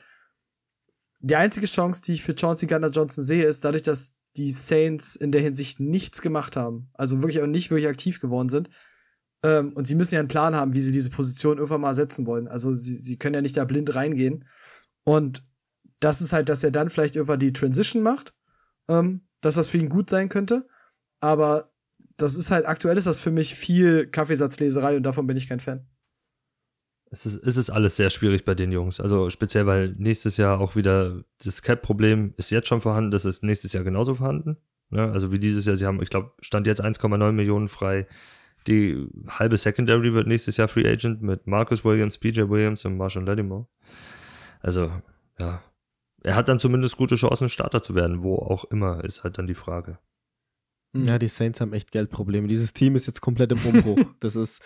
Die 1.19 1.35
einzige 1.35 1.65
Chance, 1.65 2.03
die 2.03 2.13
ich 2.13 2.23
für 2.23 2.35
Chauncey 2.35 2.67
Gardner-Johnson 2.67 3.23
sehe, 3.23 3.45
ist 3.45 3.65
dadurch, 3.65 3.83
dass 3.83 4.13
die 4.37 4.51
Saints 4.51 5.15
in 5.15 5.31
der 5.31 5.41
Hinsicht 5.41 5.79
nichts 5.79 6.21
gemacht 6.21 6.55
haben. 6.55 6.91
Also 6.93 7.23
wirklich 7.23 7.41
auch 7.41 7.47
nicht 7.47 7.71
wirklich 7.71 7.87
aktiv 7.87 8.21
geworden 8.21 8.49
sind. 8.49 8.69
Ähm, 9.43 9.73
und 9.73 9.85
sie 9.85 9.95
müssen 9.95 10.15
ja 10.15 10.19
einen 10.19 10.27
Plan 10.27 10.55
haben, 10.55 10.73
wie 10.73 10.81
sie 10.81 10.91
diese 10.91 11.09
Position 11.09 11.57
irgendwann 11.57 11.81
mal 11.81 11.93
setzen 11.93 12.25
wollen. 12.25 12.47
Also 12.47 12.73
sie, 12.73 12.95
sie 12.95 13.17
können 13.17 13.35
ja 13.35 13.41
nicht 13.41 13.57
da 13.57 13.65
blind 13.65 13.93
reingehen. 13.95 14.45
Und 15.03 15.43
das 15.99 16.21
ist 16.21 16.33
halt, 16.33 16.49
dass 16.49 16.63
er 16.63 16.71
dann 16.71 16.89
vielleicht 16.89 17.15
irgendwann 17.15 17.39
die 17.39 17.53
Transition 17.53 18.03
macht, 18.03 18.33
ähm, 18.87 19.27
dass 19.41 19.55
das 19.55 19.67
für 19.67 19.77
ihn 19.77 19.89
gut 19.89 20.09
sein 20.09 20.29
könnte. 20.29 20.67
Aber 21.19 21.71
das 22.17 22.35
ist 22.35 22.51
halt, 22.51 22.67
aktuell 22.67 22.97
ist 22.97 23.07
das 23.07 23.19
für 23.19 23.31
mich 23.31 23.55
viel 23.55 24.07
Kaffeesatzleserei 24.07 24.97
und 24.97 25.03
davon 25.03 25.27
bin 25.27 25.37
ich 25.37 25.47
kein 25.47 25.59
Fan. 25.59 25.87
Es 27.09 27.25
ist, 27.25 27.41
es 27.43 27.55
ist 27.55 27.69
alles 27.69 27.95
sehr 27.95 28.09
schwierig 28.09 28.43
bei 28.43 28.53
den 28.53 28.71
Jungs. 28.71 28.99
Also 28.99 29.29
speziell, 29.29 29.65
weil 29.65 29.95
nächstes 29.97 30.37
Jahr 30.37 30.59
auch 30.59 30.75
wieder 30.75 31.23
das 31.43 31.61
Cap-Problem 31.61 32.33
ist 32.37 32.49
jetzt 32.49 32.67
schon 32.67 32.81
vorhanden, 32.81 33.11
das 33.11 33.23
ist 33.23 33.43
nächstes 33.43 33.71
Jahr 33.73 33.83
genauso 33.83 34.15
vorhanden. 34.15 34.57
Ne? 34.89 35.09
Also 35.11 35.31
wie 35.31 35.39
dieses 35.39 35.65
Jahr, 35.65 35.77
sie 35.77 35.85
haben, 35.85 36.01
ich 36.01 36.09
glaube, 36.09 36.33
stand 36.41 36.67
jetzt 36.67 36.83
1,9 36.83 37.31
Millionen 37.31 37.69
frei. 37.69 38.07
Die 38.67 39.07
halbe 39.27 39.57
Secondary 39.57 40.13
wird 40.13 40.27
nächstes 40.27 40.57
Jahr 40.57 40.67
Free 40.67 40.87
Agent 40.87 41.21
mit 41.21 41.47
Marcus 41.47 41.85
Williams, 41.85 42.17
PJ 42.17 42.41
Williams 42.49 42.83
und 42.85 42.97
Marshall 42.97 43.25
Lattimore. 43.25 43.67
Also, 44.59 44.91
ja. 45.39 45.63
Er 46.23 46.35
hat 46.35 46.49
dann 46.49 46.59
zumindest 46.59 46.97
gute 46.97 47.15
Chancen, 47.15 47.47
Starter 47.47 47.81
zu 47.81 47.95
werden, 47.95 48.23
wo 48.23 48.35
auch 48.35 48.65
immer, 48.65 49.03
ist 49.03 49.23
halt 49.23 49.37
dann 49.37 49.47
die 49.47 49.53
Frage. 49.53 49.99
Ja, 50.93 51.19
die 51.19 51.27
Saints 51.27 51.61
haben 51.61 51.73
echt 51.73 51.91
Geldprobleme. 51.91 52.47
Dieses 52.47 52.73
Team 52.73 52.95
ist 52.95 53.07
jetzt 53.07 53.21
komplett 53.21 53.51
im 53.51 53.59
Umbruch. 53.65 53.99
das 54.19 54.35
ist 54.35 54.61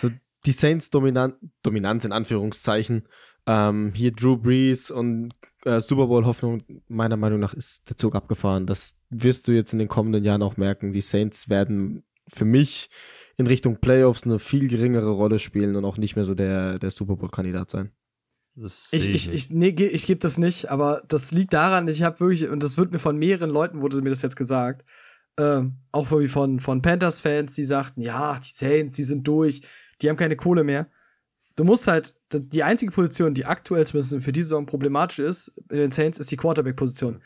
so 0.00 0.10
die 0.44 0.52
Saints 0.52 0.90
dominant, 0.90 1.36
Dominanz 1.62 2.04
in 2.04 2.12
Anführungszeichen. 2.12 3.08
Ähm, 3.46 3.92
hier 3.94 4.12
Drew 4.12 4.36
Brees 4.36 4.90
und 4.90 5.34
äh, 5.64 5.80
Super 5.80 6.06
Bowl 6.06 6.26
Hoffnung, 6.26 6.62
meiner 6.88 7.16
Meinung 7.16 7.40
nach 7.40 7.54
ist 7.54 7.88
der 7.88 7.96
Zug 7.96 8.14
abgefahren. 8.14 8.66
Das 8.66 8.96
wirst 9.10 9.48
du 9.48 9.52
jetzt 9.52 9.72
in 9.72 9.78
den 9.78 9.88
kommenden 9.88 10.24
Jahren 10.24 10.42
auch 10.42 10.56
merken. 10.56 10.92
Die 10.92 11.00
Saints 11.00 11.48
werden 11.48 12.04
für 12.28 12.44
mich 12.44 12.88
in 13.36 13.46
Richtung 13.46 13.78
Playoffs 13.78 14.24
eine 14.24 14.38
viel 14.38 14.68
geringere 14.68 15.10
Rolle 15.10 15.38
spielen 15.38 15.76
und 15.76 15.84
auch 15.84 15.96
nicht 15.96 16.16
mehr 16.16 16.24
so 16.24 16.34
der, 16.34 16.78
der 16.78 16.90
Super 16.90 17.16
Bowl-Kandidat 17.16 17.70
sein. 17.70 17.90
Das 18.54 18.88
Ich, 18.92 19.08
ich, 19.14 19.32
ich, 19.32 19.50
nee, 19.50 19.72
ge- 19.72 19.88
ich 19.88 20.06
gebe 20.06 20.20
das 20.20 20.36
nicht, 20.36 20.70
aber 20.70 21.02
das 21.08 21.32
liegt 21.32 21.54
daran, 21.54 21.88
ich 21.88 22.02
habe 22.02 22.20
wirklich, 22.20 22.48
und 22.48 22.62
das 22.62 22.76
wird 22.76 22.92
mir 22.92 22.98
von 22.98 23.16
mehreren 23.16 23.48
Leuten, 23.50 23.80
wurde 23.80 24.00
mir 24.02 24.10
das 24.10 24.20
jetzt 24.22 24.36
gesagt, 24.36 24.84
ähm, 25.38 25.78
auch 25.92 26.10
irgendwie 26.10 26.28
von, 26.28 26.60
von 26.60 26.82
Panthers-Fans, 26.82 27.54
die 27.54 27.64
sagten, 27.64 28.02
ja, 28.02 28.38
die 28.38 28.50
Saints, 28.52 28.94
die 28.94 29.04
sind 29.04 29.26
durch, 29.26 29.62
die 30.02 30.10
haben 30.10 30.16
keine 30.18 30.36
Kohle 30.36 30.64
mehr. 30.64 30.88
du 31.56 31.64
musst 31.64 31.86
halt, 31.86 32.14
die 32.32 32.62
einzige 32.62 32.92
Position, 32.92 33.34
die 33.34 33.46
aktuell 33.46 33.86
zumindest 33.86 34.22
für 34.22 34.32
diese 34.32 34.48
Saison 34.48 34.66
problematisch 34.66 35.18
ist, 35.18 35.48
in 35.70 35.78
den 35.78 35.90
Saints, 35.90 36.18
ist 36.18 36.30
die 36.30 36.36
Quarterback-Position. 36.36 37.22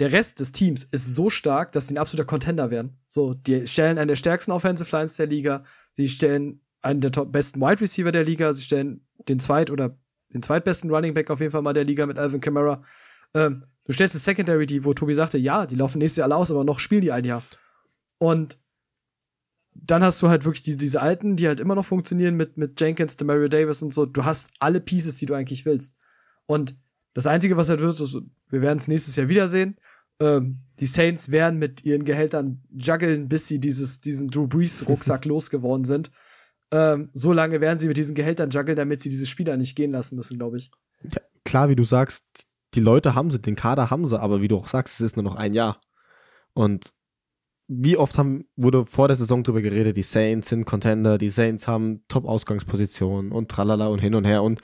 Der 0.00 0.12
Rest 0.12 0.40
des 0.40 0.52
Teams 0.52 0.84
ist 0.84 1.14
so 1.14 1.28
stark, 1.28 1.72
dass 1.72 1.88
sie 1.88 1.94
ein 1.94 1.98
absoluter 1.98 2.26
Contender 2.26 2.70
werden. 2.70 2.98
So, 3.06 3.34
die 3.34 3.66
stellen 3.66 3.98
einen 3.98 4.08
der 4.08 4.16
stärksten 4.16 4.50
Offensive 4.50 4.90
Lines 4.96 5.16
der 5.16 5.26
Liga, 5.26 5.62
sie 5.92 6.08
stellen 6.08 6.62
einen 6.80 7.00
der 7.00 7.10
besten 7.10 7.60
Wide 7.60 7.82
Receiver 7.82 8.10
der 8.10 8.24
Liga, 8.24 8.52
sie 8.52 8.62
stellen 8.62 9.06
den 9.28 9.38
zweit- 9.38 9.70
oder 9.70 9.98
den 10.32 10.42
zweitbesten 10.42 10.90
Running 10.90 11.12
Back 11.12 11.30
auf 11.30 11.40
jeden 11.40 11.52
Fall 11.52 11.62
mal 11.62 11.74
der 11.74 11.84
Liga 11.84 12.06
mit 12.06 12.18
Alvin 12.18 12.40
Kamara. 12.40 12.80
Ähm, 13.34 13.64
du 13.84 13.92
stellst 13.92 14.14
das 14.14 14.24
Secondary, 14.24 14.64
die, 14.64 14.84
wo 14.84 14.94
Tobi 14.94 15.12
sagte, 15.14 15.36
ja, 15.36 15.66
die 15.66 15.76
laufen 15.76 15.98
nächstes 15.98 16.18
Jahr 16.18 16.26
alle 16.26 16.36
aus, 16.36 16.50
aber 16.50 16.64
noch 16.64 16.80
spielen 16.80 17.02
die 17.02 17.12
ein 17.12 17.24
Jahr. 17.24 17.42
Und 18.18 18.58
dann 19.74 20.02
hast 20.02 20.22
du 20.22 20.28
halt 20.28 20.44
wirklich 20.44 20.62
die, 20.62 20.76
diese 20.76 21.02
alten, 21.02 21.36
die 21.36 21.46
halt 21.46 21.60
immer 21.60 21.74
noch 21.74 21.84
funktionieren 21.84 22.36
mit, 22.36 22.56
mit 22.56 22.80
Jenkins, 22.80 23.16
Demario 23.16 23.48
Davis 23.48 23.82
und 23.82 23.92
so. 23.92 24.06
Du 24.06 24.24
hast 24.24 24.50
alle 24.58 24.80
Pieces, 24.80 25.16
die 25.16 25.26
du 25.26 25.34
eigentlich 25.34 25.64
willst. 25.66 25.96
Und 26.46 26.74
das 27.14 27.26
Einzige, 27.26 27.56
was 27.56 27.68
halt 27.68 27.80
wird, 27.80 27.98
ist, 27.98 28.16
wir 28.48 28.62
werden 28.62 28.78
es 28.78 28.88
nächstes 28.88 29.16
Jahr 29.16 29.28
wiedersehen. 29.28 29.76
Ähm, 30.20 30.60
die 30.78 30.86
Saints 30.86 31.30
werden 31.30 31.58
mit 31.58 31.84
ihren 31.84 32.04
Gehältern 32.04 32.62
juggeln, 32.70 33.28
bis 33.28 33.48
sie 33.48 33.58
dieses, 33.58 34.00
diesen 34.00 34.30
Drew 34.30 34.46
Brees-Rucksack 34.46 35.24
losgeworden 35.26 35.84
sind. 35.84 36.10
Ähm, 36.72 37.10
so 37.12 37.32
lange 37.32 37.60
werden 37.60 37.78
sie 37.78 37.88
mit 37.88 37.96
diesen 37.96 38.14
Gehältern 38.14 38.50
juggeln, 38.50 38.76
damit 38.76 39.02
sie 39.02 39.08
diese 39.08 39.26
Spieler 39.26 39.56
nicht 39.56 39.76
gehen 39.76 39.90
lassen 39.90 40.16
müssen, 40.16 40.38
glaube 40.38 40.58
ich. 40.58 40.70
Ja, 41.02 41.20
klar, 41.44 41.68
wie 41.68 41.76
du 41.76 41.84
sagst, 41.84 42.26
die 42.74 42.80
Leute 42.80 43.14
haben 43.14 43.30
sie, 43.30 43.40
den 43.40 43.56
Kader 43.56 43.90
haben 43.90 44.06
sie, 44.06 44.20
aber 44.20 44.42
wie 44.42 44.48
du 44.48 44.56
auch 44.56 44.68
sagst, 44.68 44.94
es 44.94 45.00
ist 45.00 45.16
nur 45.16 45.24
noch 45.24 45.34
ein 45.34 45.54
Jahr. 45.54 45.80
Und 46.52 46.92
wie 47.66 47.96
oft 47.96 48.18
haben, 48.18 48.48
wurde 48.56 48.84
vor 48.84 49.08
der 49.08 49.16
Saison 49.16 49.42
darüber 49.42 49.62
geredet, 49.62 49.96
die 49.96 50.02
Saints 50.02 50.48
sind 50.48 50.64
Contender, 50.64 51.18
die 51.18 51.28
Saints 51.28 51.68
haben 51.68 52.04
Top-Ausgangspositionen 52.08 53.32
und 53.32 53.48
tralala 53.48 53.88
und 53.88 54.00
hin 54.00 54.14
und 54.14 54.24
her 54.24 54.42
und 54.42 54.60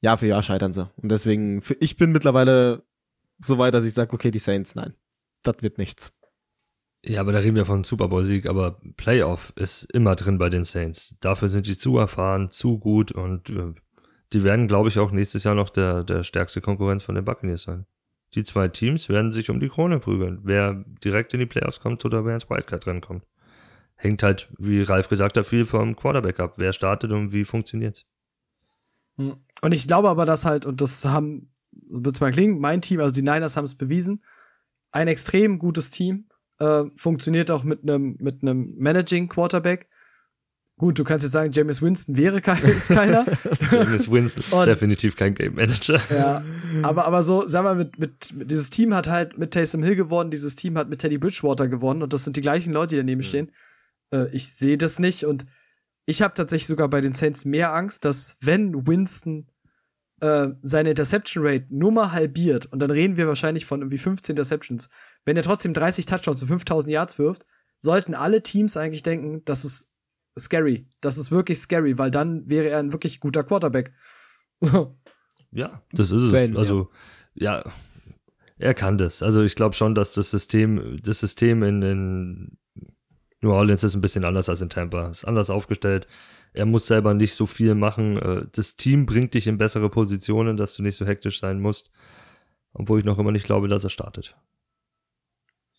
Jahr 0.00 0.18
für 0.18 0.26
Jahr 0.26 0.42
scheitern 0.42 0.72
sie. 0.72 0.90
Und 0.96 1.10
deswegen, 1.10 1.62
für, 1.62 1.74
ich 1.80 1.96
bin 1.96 2.12
mittlerweile 2.12 2.84
so 3.44 3.58
weit, 3.58 3.74
dass 3.74 3.84
ich 3.84 3.94
sage, 3.94 4.12
okay, 4.12 4.30
die 4.30 4.38
Saints, 4.38 4.74
nein, 4.74 4.94
das 5.42 5.56
wird 5.60 5.78
nichts. 5.78 6.12
Ja, 7.06 7.20
aber 7.20 7.32
da 7.32 7.40
reden 7.40 7.56
wir 7.56 7.66
von 7.66 7.84
Super 7.84 8.08
Bowl-Sieg, 8.08 8.46
aber 8.46 8.80
Playoff 8.96 9.52
ist 9.56 9.84
immer 9.92 10.16
drin 10.16 10.38
bei 10.38 10.48
den 10.48 10.64
Saints. 10.64 11.16
Dafür 11.20 11.48
sind 11.48 11.66
die 11.66 11.76
zu 11.76 11.98
erfahren, 11.98 12.50
zu 12.50 12.78
gut 12.78 13.12
und 13.12 13.50
äh, 13.50 13.74
die 14.32 14.42
werden, 14.42 14.68
glaube 14.68 14.88
ich, 14.88 14.98
auch 14.98 15.10
nächstes 15.10 15.44
Jahr 15.44 15.54
noch 15.54 15.68
der, 15.68 16.02
der 16.02 16.22
stärkste 16.22 16.62
Konkurrenz 16.62 17.02
von 17.02 17.14
den 17.14 17.24
Buccaneers 17.24 17.62
sein. 17.62 17.86
Die 18.34 18.42
zwei 18.42 18.68
Teams 18.68 19.08
werden 19.08 19.32
sich 19.32 19.50
um 19.50 19.60
die 19.60 19.68
Krone 19.68 20.00
prügeln. 20.00 20.40
Wer 20.42 20.84
direkt 21.04 21.34
in 21.34 21.40
die 21.40 21.46
Playoffs 21.46 21.80
kommt 21.80 22.04
oder 22.04 22.24
wer 22.24 22.34
ins 22.34 22.50
Wildcard 22.50 22.84
drin 22.84 23.00
kommt. 23.00 23.24
Hängt 23.94 24.22
halt, 24.22 24.48
wie 24.58 24.82
Ralf 24.82 25.08
gesagt 25.08 25.36
hat, 25.36 25.46
viel 25.46 25.64
vom 25.64 25.94
Quarterback 25.94 26.40
ab. 26.40 26.54
Wer 26.56 26.72
startet 26.72 27.12
und 27.12 27.32
wie 27.32 27.44
funktioniert's? 27.44 28.06
Hm. 29.16 29.36
Und 29.62 29.74
ich 29.74 29.86
glaube 29.86 30.08
aber, 30.08 30.26
dass 30.26 30.44
halt, 30.44 30.66
und 30.66 30.80
das 30.80 31.04
haben, 31.04 31.53
wird 31.88 32.20
mal 32.20 32.32
klingen, 32.32 32.58
mein 32.58 32.80
Team, 32.80 33.00
also 33.00 33.14
die 33.14 33.22
Niners 33.22 33.56
haben 33.56 33.64
es 33.64 33.74
bewiesen, 33.74 34.22
ein 34.92 35.08
extrem 35.08 35.58
gutes 35.58 35.90
Team, 35.90 36.28
äh, 36.58 36.84
funktioniert 36.96 37.50
auch 37.50 37.64
mit 37.64 37.82
einem 37.82 38.16
mit 38.20 38.42
einem 38.42 38.74
Managing 38.76 39.28
Quarterback, 39.28 39.88
Gut, 40.76 40.98
du 40.98 41.04
kannst 41.04 41.22
jetzt 41.22 41.32
sagen, 41.32 41.52
James 41.52 41.82
Winston 41.82 42.16
wäre 42.16 42.40
kein, 42.40 42.60
ist 42.64 42.88
keiner. 42.88 43.24
James 43.70 44.10
Winston 44.10 44.42
ist 44.42 44.52
und, 44.52 44.66
definitiv 44.66 45.14
kein 45.14 45.34
Game 45.34 45.54
Manager. 45.54 46.00
Ja, 46.10 46.42
aber, 46.82 47.04
aber 47.04 47.22
so, 47.22 47.46
sag 47.46 47.62
mal, 47.62 47.76
mit, 47.76 47.98
mit, 47.98 48.34
mit, 48.34 48.50
dieses 48.50 48.70
Team 48.70 48.92
hat 48.92 49.08
halt 49.08 49.38
mit 49.38 49.52
Taysom 49.52 49.84
Hill 49.84 49.94
gewonnen, 49.94 50.30
dieses 50.30 50.56
Team 50.56 50.76
hat 50.76 50.88
mit 50.88 50.98
Teddy 50.98 51.18
Bridgewater 51.18 51.68
gewonnen 51.68 52.02
und 52.02 52.12
das 52.12 52.24
sind 52.24 52.36
die 52.36 52.40
gleichen 52.40 52.72
Leute, 52.72 52.96
die 52.96 53.00
daneben 53.00 53.20
mhm. 53.20 53.24
stehen. 53.24 53.52
Äh, 54.12 54.26
ich 54.32 54.52
sehe 54.52 54.76
das 54.76 54.98
nicht 54.98 55.24
und 55.24 55.46
ich 56.06 56.22
habe 56.22 56.34
tatsächlich 56.34 56.66
sogar 56.66 56.88
bei 56.88 57.00
den 57.00 57.14
Saints 57.14 57.44
mehr 57.44 57.72
Angst, 57.72 58.04
dass 58.04 58.36
wenn 58.40 58.86
Winston 58.86 59.46
äh, 60.20 60.48
seine 60.62 60.90
Interception 60.90 61.46
Rate 61.46 61.66
nur 61.70 61.92
mal 61.92 62.12
halbiert 62.12 62.66
und 62.66 62.78
dann 62.80 62.90
reden 62.90 63.16
wir 63.16 63.26
wahrscheinlich 63.26 63.66
von 63.66 63.80
irgendwie 63.80 63.98
15 63.98 64.34
Interceptions, 64.34 64.88
wenn 65.24 65.36
er 65.36 65.42
trotzdem 65.42 65.72
30 65.72 66.06
Touchdowns 66.06 66.42
und 66.42 66.48
5000 66.48 66.92
Yards 66.92 67.18
wirft, 67.18 67.46
sollten 67.80 68.14
alle 68.14 68.42
Teams 68.42 68.76
eigentlich 68.76 69.02
denken, 69.02 69.44
dass 69.44 69.64
es 69.64 69.92
scary. 70.38 70.88
Das 71.00 71.18
ist 71.18 71.30
wirklich 71.30 71.58
scary, 71.58 71.98
weil 71.98 72.10
dann 72.10 72.48
wäre 72.48 72.68
er 72.68 72.78
ein 72.78 72.92
wirklich 72.92 73.20
guter 73.20 73.44
Quarterback. 73.44 73.92
ja, 75.52 75.82
das 75.92 76.10
ist 76.10 76.22
es. 76.22 76.32
Fan, 76.32 76.56
also, 76.56 76.90
ja. 77.34 77.58
ja. 77.58 77.72
er 78.58 78.74
kann 78.74 78.98
das. 78.98 79.22
Also 79.22 79.42
ich 79.42 79.54
glaube 79.54 79.74
schon, 79.74 79.94
dass 79.94 80.14
das 80.14 80.30
System, 80.30 80.98
das 81.02 81.20
System 81.20 81.62
in, 81.62 81.82
in 81.82 82.58
New 83.40 83.52
Orleans 83.52 83.84
ist 83.84 83.94
ein 83.94 84.00
bisschen 84.00 84.24
anders 84.24 84.48
als 84.48 84.62
in 84.62 84.70
Tampa. 84.70 85.08
Ist 85.08 85.24
anders 85.24 85.50
aufgestellt. 85.50 86.08
Er 86.54 86.66
muss 86.66 86.86
selber 86.86 87.14
nicht 87.14 87.34
so 87.34 87.46
viel 87.46 87.74
machen. 87.74 88.16
Äh, 88.16 88.46
das 88.52 88.76
Team 88.76 89.06
bringt 89.06 89.34
dich 89.34 89.46
in 89.46 89.58
bessere 89.58 89.90
Positionen, 89.90 90.56
dass 90.56 90.74
du 90.74 90.82
nicht 90.82 90.96
so 90.96 91.04
hektisch 91.04 91.40
sein 91.40 91.60
musst. 91.60 91.90
Obwohl 92.72 93.00
ich 93.00 93.04
noch 93.04 93.18
immer 93.18 93.32
nicht 93.32 93.44
glaube, 93.44 93.68
dass 93.68 93.84
er 93.84 93.90
startet. 93.90 94.36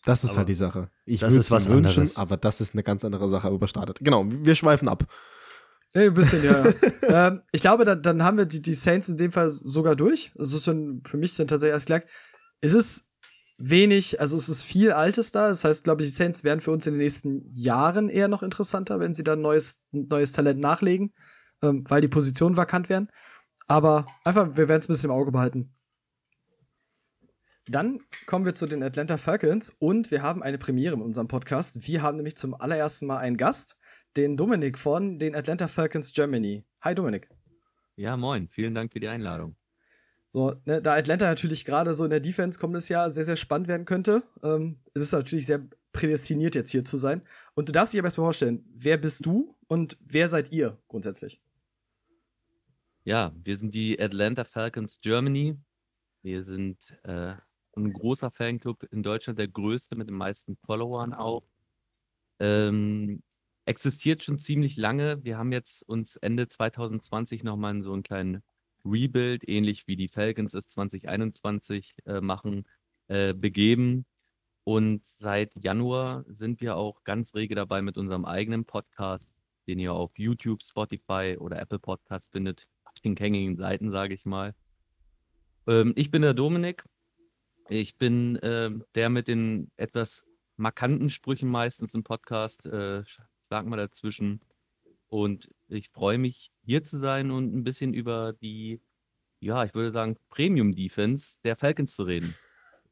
Das 0.04 0.22
ist 0.22 0.30
aber 0.30 0.38
halt 0.38 0.48
die 0.48 0.54
Sache. 0.54 0.88
Ich 1.04 1.22
würde 1.22 1.36
es 1.36 1.50
was 1.50 1.68
wünschen, 1.68 2.02
anderes. 2.02 2.16
aber 2.16 2.36
das 2.36 2.60
ist 2.60 2.74
eine 2.74 2.84
ganz 2.84 3.04
andere 3.04 3.28
Sache 3.28 3.48
überstartet. 3.48 3.98
Genau, 4.00 4.24
wir 4.28 4.54
schweifen 4.54 4.88
ab. 4.88 5.04
Ja, 5.94 6.02
ein 6.02 6.14
bisschen, 6.14 6.44
ja. 6.44 6.64
ähm, 7.08 7.40
ich 7.50 7.62
glaube, 7.62 7.84
dann, 7.84 8.02
dann 8.02 8.22
haben 8.22 8.38
wir 8.38 8.46
die, 8.46 8.62
die 8.62 8.74
Saints 8.74 9.08
in 9.08 9.16
dem 9.16 9.32
Fall 9.32 9.48
sogar 9.48 9.96
durch. 9.96 10.32
Also 10.38 10.58
schon, 10.60 11.02
für 11.04 11.16
mich 11.16 11.32
sind 11.32 11.48
tatsächlich 11.48 11.72
erst 11.72 11.86
gesagt, 11.86 12.08
es 12.60 12.72
ist 12.72 13.08
wenig, 13.58 14.20
also 14.20 14.36
es 14.36 14.48
ist 14.48 14.62
viel 14.62 14.92
Altes 14.92 15.32
da. 15.32 15.48
Das 15.48 15.64
heißt, 15.64 15.84
glaube 15.84 16.02
ich, 16.02 16.08
die 16.08 16.14
Saints 16.14 16.44
werden 16.44 16.60
für 16.60 16.70
uns 16.70 16.86
in 16.86 16.94
den 16.94 17.02
nächsten 17.02 17.50
Jahren 17.52 18.08
eher 18.08 18.28
noch 18.28 18.42
interessanter, 18.42 19.00
wenn 19.00 19.14
sie 19.14 19.24
dann 19.24 19.40
neues, 19.40 19.82
neues 19.92 20.32
Talent 20.32 20.60
nachlegen, 20.60 21.12
ähm, 21.62 21.84
weil 21.88 22.00
die 22.00 22.08
Positionen 22.08 22.56
vakant 22.56 22.88
werden. 22.88 23.08
Aber 23.66 24.06
einfach, 24.24 24.56
wir 24.56 24.68
werden 24.68 24.80
es 24.80 24.88
ein 24.88 24.92
bisschen 24.92 25.10
im 25.10 25.16
Auge 25.16 25.32
behalten. 25.32 25.72
Dann 27.68 28.00
kommen 28.26 28.44
wir 28.44 28.54
zu 28.54 28.66
den 28.66 28.82
Atlanta 28.82 29.16
Falcons 29.16 29.74
und 29.80 30.12
wir 30.12 30.22
haben 30.22 30.42
eine 30.42 30.56
Premiere 30.56 30.94
in 30.94 31.00
unserem 31.00 31.26
Podcast. 31.26 31.88
Wir 31.88 32.00
haben 32.00 32.16
nämlich 32.16 32.36
zum 32.36 32.54
allerersten 32.54 33.06
Mal 33.06 33.18
einen 33.18 33.36
Gast, 33.36 33.76
den 34.16 34.36
Dominik 34.36 34.78
von 34.78 35.18
den 35.18 35.34
Atlanta 35.34 35.66
Falcons 35.66 36.12
Germany. 36.12 36.64
Hi 36.82 36.94
Dominik. 36.94 37.28
Ja, 37.96 38.16
moin. 38.16 38.48
Vielen 38.48 38.74
Dank 38.74 38.92
für 38.92 39.00
die 39.00 39.08
Einladung. 39.08 39.56
So, 40.36 40.54
ne, 40.66 40.82
da 40.82 40.92
Atlanta 40.96 41.24
natürlich 41.24 41.64
gerade 41.64 41.94
so 41.94 42.04
in 42.04 42.10
der 42.10 42.20
Defense 42.20 42.60
kommendes 42.60 42.90
Jahr 42.90 43.10
sehr, 43.10 43.24
sehr 43.24 43.36
spannend 43.36 43.68
werden 43.68 43.86
könnte, 43.86 44.22
ähm, 44.42 44.76
bist 44.92 45.14
natürlich 45.14 45.46
sehr 45.46 45.66
prädestiniert 45.92 46.54
jetzt 46.54 46.72
hier 46.72 46.84
zu 46.84 46.98
sein. 46.98 47.22
Und 47.54 47.70
du 47.70 47.72
darfst 47.72 47.94
dich 47.94 48.00
aber 48.00 48.08
erstmal 48.08 48.26
vorstellen, 48.26 48.62
wer 48.74 48.98
bist 48.98 49.24
du 49.24 49.56
und 49.66 49.96
wer 49.98 50.28
seid 50.28 50.52
ihr 50.52 50.76
grundsätzlich? 50.88 51.40
Ja, 53.04 53.32
wir 53.44 53.56
sind 53.56 53.72
die 53.72 53.98
Atlanta 53.98 54.44
Falcons 54.44 55.00
Germany. 55.00 55.56
Wir 56.20 56.44
sind 56.44 56.94
äh, 57.04 57.32
ein 57.74 57.92
großer 57.94 58.30
Fanclub 58.30 58.82
in 58.92 59.02
Deutschland, 59.02 59.38
der 59.38 59.48
größte 59.48 59.96
mit 59.96 60.06
den 60.06 60.16
meisten 60.16 60.58
Followern 60.66 61.14
auch. 61.14 61.44
Ähm, 62.40 63.22
existiert 63.64 64.22
schon 64.22 64.38
ziemlich 64.38 64.76
lange. 64.76 65.24
Wir 65.24 65.38
haben 65.38 65.52
jetzt 65.52 65.82
uns 65.88 66.18
Ende 66.18 66.46
2020 66.46 67.42
nochmal 67.42 67.82
so 67.82 67.94
einen 67.94 68.02
kleinen 68.02 68.42
Rebuild, 68.86 69.48
ähnlich 69.48 69.86
wie 69.86 69.96
die 69.96 70.08
Falcons 70.08 70.54
es 70.54 70.68
2021 70.68 71.94
äh, 72.06 72.20
machen, 72.20 72.64
äh, 73.08 73.34
begeben. 73.34 74.06
Und 74.64 75.04
seit 75.04 75.52
Januar 75.54 76.24
sind 76.28 76.60
wir 76.60 76.76
auch 76.76 77.04
ganz 77.04 77.34
rege 77.34 77.54
dabei 77.54 77.82
mit 77.82 77.98
unserem 77.98 78.24
eigenen 78.24 78.64
Podcast, 78.64 79.32
den 79.66 79.78
ihr 79.78 79.92
auf 79.92 80.18
YouTube, 80.18 80.62
Spotify 80.62 81.36
oder 81.38 81.60
Apple 81.60 81.78
Podcast 81.78 82.32
findet. 82.32 82.66
Auf 82.84 83.00
den 83.00 83.14
gängigen 83.14 83.56
Seiten, 83.56 83.90
sage 83.90 84.14
ich 84.14 84.24
mal. 84.24 84.54
Ähm, 85.66 85.92
ich 85.96 86.10
bin 86.10 86.22
der 86.22 86.34
Dominik 86.34 86.84
ich 87.68 87.96
bin 87.96 88.36
äh, 88.36 88.70
der 88.94 89.10
mit 89.10 89.28
den 89.28 89.70
etwas 89.76 90.24
markanten 90.56 91.10
Sprüchen 91.10 91.48
meistens 91.48 91.94
im 91.94 92.04
Podcast. 92.04 92.66
Äh, 92.66 93.04
schlag 93.04 93.66
mal 93.66 93.76
dazwischen. 93.76 94.40
Und 95.08 95.48
ich 95.68 95.90
freue 95.90 96.18
mich, 96.18 96.50
hier 96.64 96.82
zu 96.82 96.98
sein 96.98 97.30
und 97.30 97.54
ein 97.54 97.64
bisschen 97.64 97.94
über 97.94 98.32
die, 98.32 98.80
ja, 99.40 99.64
ich 99.64 99.74
würde 99.74 99.92
sagen, 99.92 100.16
Premium-Defense 100.30 101.38
der 101.44 101.56
Falcons 101.56 101.94
zu 101.94 102.04
reden. 102.04 102.34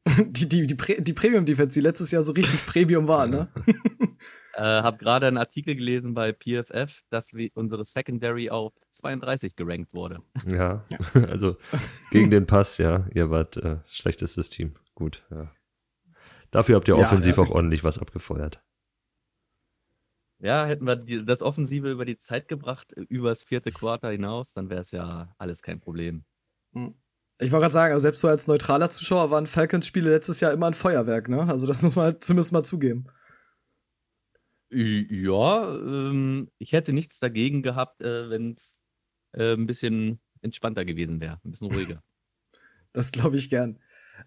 die, 0.27 0.47
die, 0.47 0.67
die, 0.67 1.03
die 1.03 1.13
Premium-Defense, 1.13 1.79
die 1.79 1.83
letztes 1.83 2.11
Jahr 2.11 2.23
so 2.23 2.33
richtig 2.33 2.65
Premium 2.67 3.07
war, 3.07 3.27
ne? 3.27 3.49
äh, 4.53 4.61
hab 4.61 4.99
gerade 4.99 5.27
einen 5.27 5.37
Artikel 5.37 5.75
gelesen 5.75 6.13
bei 6.13 6.31
PFF, 6.31 7.01
dass 7.09 7.33
wir 7.33 7.49
unsere 7.55 7.83
Secondary 7.83 8.49
auf 8.49 8.73
32 8.91 9.55
gerankt 9.55 9.93
wurde. 9.93 10.19
Ja, 10.45 10.85
also 11.13 11.57
gegen 12.11 12.29
den 12.29 12.45
Pass, 12.45 12.77
ja, 12.77 13.07
ihr 13.13 13.31
wart 13.31 13.57
äh, 13.57 13.77
schlechtestes 13.89 14.49
Team. 14.49 14.75
Gut, 14.93 15.25
ja. 15.31 15.51
Dafür 16.51 16.75
habt 16.75 16.87
ihr 16.87 16.97
offensiv 16.97 17.37
ja, 17.37 17.43
auch 17.43 17.49
ordentlich 17.49 17.83
was 17.83 17.99
abgefeuert. 17.99 18.61
Ja, 20.45 20.67
hätten 20.67 20.85
wir 20.85 20.95
die, 20.95 21.25
das 21.25 21.41
Offensive 21.41 21.89
über 21.89 22.05
die 22.05 22.19
Zeit 22.19 22.47
gebracht, 22.47 22.91
übers 23.09 23.41
vierte 23.41 23.71
Quarter 23.71 24.11
hinaus, 24.11 24.53
dann 24.53 24.69
wäre 24.69 24.81
es 24.81 24.91
ja 24.91 25.33
alles 25.39 25.63
kein 25.63 25.79
Problem. 25.79 26.23
Hm. 26.73 26.93
Ich 27.39 27.51
wollte 27.51 27.63
gerade 27.63 27.73
sagen, 27.73 27.93
also 27.93 28.03
selbst 28.03 28.21
so 28.21 28.27
als 28.27 28.47
neutraler 28.47 28.91
Zuschauer 28.91 29.31
waren 29.31 29.47
Falcons-Spiele 29.47 30.11
letztes 30.11 30.41
Jahr 30.41 30.53
immer 30.53 30.67
ein 30.67 30.75
Feuerwerk, 30.75 31.29
ne? 31.29 31.47
Also 31.49 31.65
das 31.65 31.81
muss 31.81 31.95
man 31.95 32.05
halt 32.05 32.23
zumindest 32.23 32.53
mal 32.53 32.61
zugeben. 32.61 33.07
Ja, 34.69 35.75
ähm, 35.77 36.51
ich 36.59 36.73
hätte 36.73 36.93
nichts 36.93 37.19
dagegen 37.19 37.63
gehabt, 37.63 38.01
äh, 38.01 38.29
wenn 38.29 38.51
es 38.51 38.83
äh, 39.31 39.53
ein 39.53 39.65
bisschen 39.65 40.19
entspannter 40.41 40.85
gewesen 40.85 41.19
wäre, 41.21 41.39
ein 41.43 41.51
bisschen 41.51 41.71
ruhiger. 41.71 42.03
Das 42.93 43.11
glaube 43.11 43.35
ich 43.35 43.49
gern. 43.49 43.77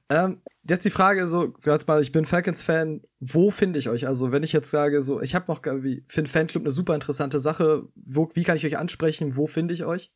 Ähm, 0.09 0.41
jetzt 0.69 0.85
die 0.85 0.91
Frage 0.91 1.29
so, 1.29 1.55
jetzt 1.65 1.89
mal, 1.89 2.01
ich 2.01 2.13
bin 2.13 2.25
Falcons-Fan, 2.25 3.03
wo 3.21 3.51
finde 3.51 3.79
ich 3.79 3.89
euch? 3.89 4.07
Also, 4.07 4.33
wenn 4.33 4.43
ich 4.43 4.53
jetzt 4.53 4.71
sage, 4.71 5.03
so, 5.03 5.21
ich 5.21 5.35
habe 5.35 5.51
noch, 5.53 5.63
wie, 5.83 6.05
finde 6.09 6.31
Fanclub 6.31 6.63
eine 6.63 6.71
super 6.71 6.95
interessante 6.95 7.41
Sache, 7.41 7.89
wo, 7.95 8.29
wie 8.35 8.45
kann 8.45 8.57
ich 8.57 8.67
euch 8.67 8.79
ansprechen, 8.79 9.37
wo 9.37 9.47
finde 9.47 9.75
ich 9.75 9.85
euch? 9.85 10.13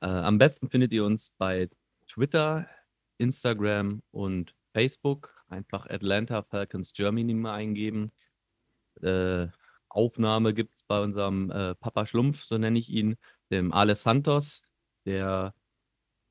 Äh, 0.00 0.06
am 0.06 0.38
besten 0.38 0.68
findet 0.70 0.92
ihr 0.92 1.04
uns 1.04 1.30
bei 1.38 1.68
Twitter, 2.08 2.66
Instagram 3.18 4.02
und 4.10 4.54
Facebook. 4.72 5.34
Einfach 5.48 5.86
Atlanta 5.88 6.42
Falcons 6.42 6.92
Germany 6.92 7.34
mal 7.34 7.54
eingeben. 7.54 8.12
Äh, 9.02 9.48
Aufnahme 9.88 10.54
gibt 10.54 10.76
es 10.76 10.82
bei 10.84 11.00
unserem 11.00 11.50
äh, 11.50 11.74
Papa 11.74 12.06
Schlumpf, 12.06 12.44
so 12.44 12.56
nenne 12.56 12.78
ich 12.78 12.88
ihn, 12.88 13.16
dem 13.50 13.72
Ale 13.72 13.96
Santos. 13.96 14.62
Der 15.04 15.54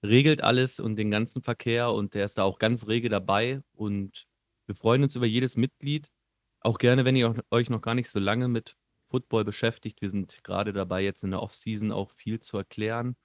regelt 0.04 0.42
alles 0.44 0.80
und 0.80 0.96
den 0.96 1.12
ganzen 1.12 1.42
Verkehr 1.42 1.92
und 1.92 2.14
der 2.14 2.26
ist 2.26 2.38
da 2.38 2.44
auch 2.44 2.60
ganz 2.60 2.88
rege 2.88 3.10
dabei. 3.10 3.62
Und 3.74 4.28
wir 4.68 4.76
freuen 4.76 5.04
uns 5.04 5.16
über 5.16 5.26
jedes 5.26 5.58
Mitglied. 5.58 6.10
Auch 6.62 6.78
gerne, 6.78 7.06
wenn 7.06 7.16
ihr 7.16 7.36
euch 7.52 7.70
noch 7.70 7.82
gar 7.82 7.96
nicht 7.96 8.10
so 8.10 8.20
lange 8.20 8.48
mit 8.48 8.76
Football 9.10 9.46
beschäftigt. 9.46 10.02
Wir 10.02 10.10
sind 10.10 10.44
gerade 10.44 10.74
dabei, 10.74 11.04
jetzt 11.04 11.24
in 11.24 11.32
der 11.32 11.42
Offseason 11.42 11.92
auch 11.92 12.12
viel 12.12 12.40
zu 12.40 12.58
erklären. 12.58 13.16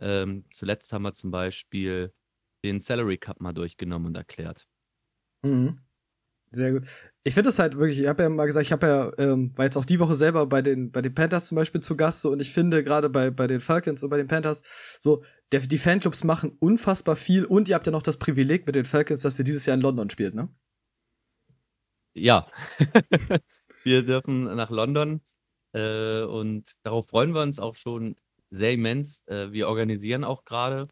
Ähm, 0.00 0.44
zuletzt 0.52 0.92
haben 0.92 1.02
wir 1.02 1.14
zum 1.14 1.30
Beispiel 1.30 2.14
den 2.64 2.80
Salary 2.80 3.18
Cup 3.18 3.40
mal 3.40 3.52
durchgenommen 3.52 4.08
und 4.08 4.16
erklärt. 4.16 4.68
Mhm. 5.42 5.78
Sehr 6.50 6.72
gut. 6.72 6.88
Ich 7.24 7.34
finde 7.34 7.50
es 7.50 7.58
halt 7.58 7.76
wirklich, 7.76 8.00
ich 8.00 8.06
habe 8.06 8.22
ja 8.22 8.28
mal 8.30 8.46
gesagt, 8.46 8.64
ich 8.64 8.72
habe 8.72 8.86
ja, 8.86 9.12
ähm, 9.18 9.52
war 9.56 9.66
jetzt 9.66 9.76
auch 9.76 9.84
die 9.84 10.00
Woche 10.00 10.14
selber 10.14 10.46
bei 10.46 10.62
den, 10.62 10.90
bei 10.90 11.02
den 11.02 11.14
Panthers 11.14 11.48
zum 11.48 11.56
Beispiel 11.56 11.82
zu 11.82 11.96
Gast, 11.96 12.22
so, 12.22 12.30
und 12.30 12.40
ich 12.40 12.50
finde 12.50 12.82
gerade 12.82 13.10
bei, 13.10 13.30
bei 13.30 13.46
den 13.46 13.60
Falcons 13.60 14.02
und 14.02 14.08
bei 14.08 14.16
den 14.16 14.28
Panthers, 14.28 14.62
so, 14.98 15.22
der, 15.52 15.60
die 15.60 15.78
Fanclubs 15.78 16.24
machen 16.24 16.56
unfassbar 16.58 17.16
viel 17.16 17.44
und 17.44 17.68
ihr 17.68 17.74
habt 17.74 17.86
ja 17.86 17.92
noch 17.92 18.02
das 18.02 18.18
Privileg 18.18 18.66
mit 18.66 18.76
den 18.76 18.86
Falcons, 18.86 19.22
dass 19.22 19.38
ihr 19.38 19.44
dieses 19.44 19.66
Jahr 19.66 19.76
in 19.76 19.82
London 19.82 20.08
spielt, 20.10 20.34
ne? 20.34 20.48
Ja. 22.14 22.50
wir 23.84 24.02
dürfen 24.04 24.44
nach 24.44 24.70
London 24.70 25.20
äh, 25.72 26.22
und 26.22 26.72
darauf 26.82 27.08
freuen 27.08 27.32
wir 27.32 27.42
uns 27.42 27.58
auch 27.58 27.76
schon 27.76 28.16
sehr 28.50 28.72
immens. 28.72 29.22
Äh, 29.26 29.52
wir 29.52 29.68
organisieren 29.68 30.24
auch 30.24 30.44
gerade 30.44 30.88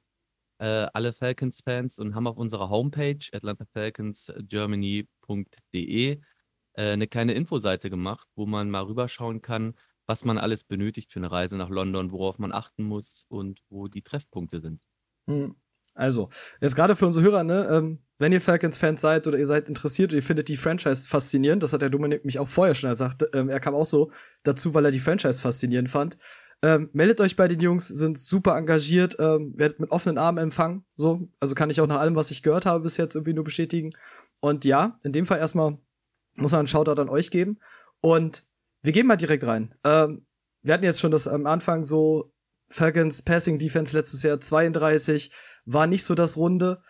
äh, 0.58 0.86
alle 0.92 1.12
Falcons-Fans 1.12 1.98
und 1.98 2.14
haben 2.14 2.26
auf 2.26 2.36
unserer 2.36 2.70
Homepage 2.70 3.18
atlantafalconsgermany.de 5.26 6.20
äh, 6.74 6.92
eine 6.92 7.06
kleine 7.06 7.34
Infoseite 7.34 7.90
gemacht, 7.90 8.28
wo 8.34 8.46
man 8.46 8.70
mal 8.70 8.84
rüberschauen 8.84 9.42
kann, 9.42 9.74
was 10.06 10.24
man 10.24 10.38
alles 10.38 10.62
benötigt 10.64 11.12
für 11.12 11.20
eine 11.20 11.30
Reise 11.30 11.56
nach 11.56 11.70
London, 11.70 12.12
worauf 12.12 12.38
man 12.38 12.52
achten 12.52 12.84
muss 12.84 13.24
und 13.28 13.60
wo 13.68 13.88
die 13.88 14.02
Treffpunkte 14.02 14.60
sind. 14.60 14.80
Hm. 15.28 15.56
Also, 15.94 16.28
jetzt 16.60 16.76
gerade 16.76 16.94
für 16.94 17.06
unsere 17.06 17.24
Hörer, 17.24 17.42
ne, 17.42 17.66
ähm, 17.70 18.00
wenn 18.18 18.32
ihr 18.32 18.40
Falcons-Fans 18.40 19.00
seid 19.00 19.26
oder 19.26 19.38
ihr 19.38 19.46
seid 19.46 19.68
interessiert 19.68 20.12
und 20.12 20.16
ihr 20.16 20.22
findet 20.22 20.48
die 20.48 20.58
Franchise 20.58 21.08
faszinierend, 21.08 21.62
das 21.62 21.72
hat 21.72 21.80
der 21.80 21.88
Dominik 21.88 22.24
mich 22.24 22.38
auch 22.38 22.48
vorher 22.48 22.74
schon 22.74 22.90
gesagt, 22.90 23.24
ähm, 23.32 23.48
er 23.48 23.60
kam 23.60 23.74
auch 23.74 23.84
so 23.86 24.10
dazu, 24.42 24.74
weil 24.74 24.84
er 24.84 24.90
die 24.90 25.00
Franchise 25.00 25.40
faszinierend 25.40 25.88
fand. 25.88 26.18
Ähm, 26.62 26.88
meldet 26.92 27.20
euch 27.20 27.36
bei 27.36 27.48
den 27.48 27.60
Jungs, 27.60 27.88
sind 27.88 28.18
super 28.18 28.56
engagiert, 28.56 29.16
ähm, 29.18 29.54
werdet 29.56 29.78
mit 29.80 29.90
offenen 29.90 30.18
Armen 30.18 30.38
empfangen. 30.38 30.84
So, 30.96 31.28
also 31.38 31.54
kann 31.54 31.70
ich 31.70 31.80
auch 31.80 31.86
nach 31.86 32.00
allem, 32.00 32.16
was 32.16 32.30
ich 32.30 32.42
gehört 32.42 32.66
habe, 32.66 32.82
bis 32.82 32.96
jetzt 32.96 33.14
irgendwie 33.14 33.34
nur 33.34 33.44
bestätigen. 33.44 33.92
Und 34.40 34.64
ja, 34.64 34.96
in 35.02 35.12
dem 35.12 35.26
Fall 35.26 35.38
erstmal 35.38 35.78
muss 36.34 36.52
man 36.52 36.60
einen 36.60 36.68
Shoutout 36.68 37.00
an 37.00 37.08
euch 37.08 37.30
geben. 37.30 37.58
Und 38.00 38.46
wir 38.82 38.92
gehen 38.92 39.06
mal 39.06 39.16
direkt 39.16 39.46
rein. 39.46 39.74
Ähm, 39.84 40.26
wir 40.62 40.74
hatten 40.74 40.84
jetzt 40.84 41.00
schon 41.00 41.10
das 41.10 41.28
am 41.28 41.46
Anfang 41.46 41.84
so 41.84 42.32
Falcons 42.68 43.22
Passing 43.22 43.58
Defense 43.58 43.96
letztes 43.96 44.22
Jahr 44.22 44.40
32, 44.40 45.30
war 45.64 45.86
nicht 45.86 46.04
so 46.04 46.14
das 46.14 46.36
Runde. 46.36 46.82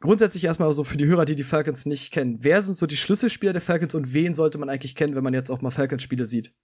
Grundsätzlich 0.00 0.44
erstmal 0.44 0.72
so 0.72 0.84
für 0.84 0.96
die 0.96 1.06
Hörer, 1.06 1.24
die 1.24 1.34
die 1.34 1.42
Falcons 1.42 1.84
nicht 1.84 2.12
kennen. 2.12 2.38
Wer 2.40 2.62
sind 2.62 2.76
so 2.76 2.86
die 2.86 2.96
Schlüsselspieler 2.96 3.52
der 3.52 3.62
Falcons 3.62 3.96
und 3.96 4.14
wen 4.14 4.32
sollte 4.32 4.58
man 4.58 4.68
eigentlich 4.68 4.94
kennen, 4.94 5.16
wenn 5.16 5.24
man 5.24 5.34
jetzt 5.34 5.50
auch 5.50 5.60
mal 5.60 5.72
Falcons-Spiele 5.72 6.24
sieht? 6.24 6.54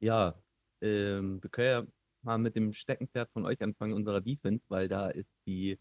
Ja, 0.00 0.34
ähm, 0.80 1.40
wir 1.40 1.50
können 1.50 1.68
ja 1.68 1.86
mal 2.22 2.38
mit 2.38 2.56
dem 2.56 2.72
Steckenpferd 2.72 3.30
von 3.32 3.46
euch 3.46 3.60
anfangen, 3.62 3.92
unserer 3.92 4.20
Defense, 4.20 4.64
weil 4.68 4.88
da 4.88 5.08
ist 5.08 5.30
die 5.46 5.78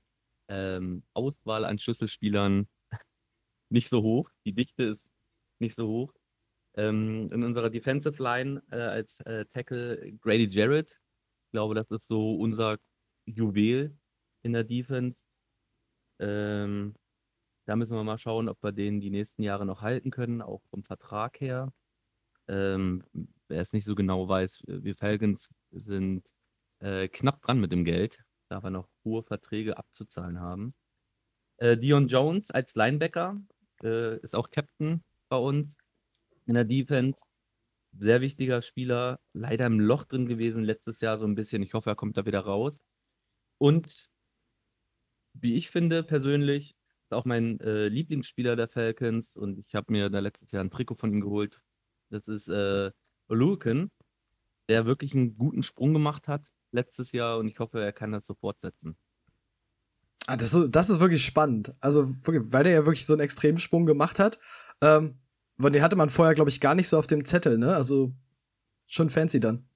ähm, 0.47 1.03
Auswahl 1.13 1.65
an 1.65 1.79
Schlüsselspielern 1.79 2.67
nicht 3.71 3.89
so 3.89 4.01
hoch. 4.01 4.29
Die 4.45 4.53
Dichte 4.53 4.83
ist 4.83 5.07
nicht 5.59 5.75
so 5.75 5.87
hoch. 5.87 6.13
Ähm, 6.75 7.29
in 7.31 7.43
unserer 7.43 7.69
Defensive 7.69 8.21
Line 8.21 8.61
äh, 8.71 8.77
als 8.77 9.19
äh, 9.21 9.45
Tackle 9.45 10.13
Grady 10.21 10.47
Jarrett. 10.49 10.99
Ich 11.45 11.51
glaube, 11.51 11.75
das 11.75 11.89
ist 11.91 12.07
so 12.07 12.35
unser 12.35 12.77
Juwel 13.25 13.97
in 14.43 14.53
der 14.53 14.63
Defense. 14.63 15.21
Ähm, 16.19 16.95
da 17.65 17.75
müssen 17.75 17.95
wir 17.95 18.03
mal 18.03 18.17
schauen, 18.17 18.49
ob 18.49 18.61
wir 18.63 18.71
den 18.71 18.99
die 18.99 19.09
nächsten 19.09 19.43
Jahre 19.43 19.65
noch 19.65 19.81
halten 19.81 20.11
können, 20.11 20.41
auch 20.41 20.61
vom 20.69 20.83
Vertrag 20.83 21.39
her. 21.41 21.73
Ähm, 22.47 23.03
wer 23.47 23.61
es 23.61 23.73
nicht 23.73 23.85
so 23.85 23.95
genau 23.95 24.27
weiß, 24.27 24.63
wir 24.65 24.95
Falcons 24.95 25.49
sind 25.71 26.25
äh, 26.79 27.07
knapp 27.07 27.41
dran 27.41 27.59
mit 27.59 27.71
dem 27.71 27.85
Geld, 27.85 28.23
da 28.49 28.63
wir 28.63 28.71
noch 28.71 28.89
hohe 29.03 29.23
Verträge 29.23 29.77
abzuzahlen 29.77 30.39
haben. 30.39 30.73
Äh, 31.57 31.77
Dion 31.77 32.07
Jones 32.07 32.49
als 32.51 32.75
Linebacker 32.75 33.39
äh, 33.83 34.17
ist 34.19 34.35
auch 34.35 34.49
Captain 34.51 35.03
bei 35.29 35.37
uns 35.37 35.75
in 36.45 36.55
der 36.55 36.65
Defense. 36.65 37.21
Sehr 37.97 38.21
wichtiger 38.21 38.61
Spieler, 38.61 39.19
leider 39.33 39.65
im 39.65 39.79
Loch 39.79 40.05
drin 40.05 40.25
gewesen 40.25 40.63
letztes 40.63 41.01
Jahr 41.01 41.17
so 41.17 41.25
ein 41.25 41.35
bisschen. 41.35 41.61
Ich 41.63 41.73
hoffe, 41.73 41.89
er 41.89 41.95
kommt 41.95 42.17
da 42.17 42.25
wieder 42.25 42.39
raus. 42.41 42.79
Und 43.57 44.09
wie 45.33 45.55
ich 45.55 45.69
finde 45.69 46.03
persönlich, 46.03 46.75
ist 47.03 47.13
auch 47.13 47.25
mein 47.25 47.59
äh, 47.59 47.87
Lieblingsspieler 47.87 48.55
der 48.55 48.67
Falcons 48.67 49.35
und 49.35 49.59
ich 49.59 49.75
habe 49.75 49.91
mir 49.91 50.09
da 50.09 50.19
letztes 50.19 50.51
Jahr 50.51 50.63
ein 50.63 50.69
Trikot 50.69 50.95
von 50.95 51.11
ihm 51.11 51.21
geholt. 51.21 51.61
Das 52.09 52.27
ist 52.27 52.47
äh, 52.47 52.91
Lucan, 53.27 53.91
der 54.69 54.85
wirklich 54.85 55.13
einen 55.13 55.37
guten 55.37 55.63
Sprung 55.63 55.93
gemacht 55.93 56.27
hat 56.27 56.51
letztes 56.71 57.11
Jahr 57.11 57.37
und 57.39 57.47
ich 57.47 57.59
hoffe, 57.59 57.81
er 57.81 57.93
kann 57.93 58.11
das 58.11 58.25
so 58.25 58.33
fortsetzen. 58.33 58.97
Ah, 60.31 60.37
das, 60.37 60.53
ist, 60.53 60.71
das 60.71 60.89
ist 60.89 61.01
wirklich 61.01 61.25
spannend. 61.25 61.73
Also, 61.81 62.09
weil 62.23 62.63
der 62.63 62.71
ja 62.71 62.85
wirklich 62.85 63.05
so 63.05 63.11
einen 63.11 63.19
extremen 63.19 63.57
Sprung 63.57 63.85
gemacht 63.85 64.17
hat. 64.17 64.39
Ähm, 64.79 65.19
den 65.57 65.81
hatte 65.81 65.97
man 65.97 66.09
vorher, 66.09 66.35
glaube 66.35 66.49
ich, 66.49 66.61
gar 66.61 66.73
nicht 66.73 66.87
so 66.87 66.97
auf 66.97 67.05
dem 67.05 67.25
Zettel, 67.25 67.57
ne? 67.57 67.75
Also 67.75 68.13
schon 68.87 69.09
fancy 69.09 69.41
dann. 69.41 69.67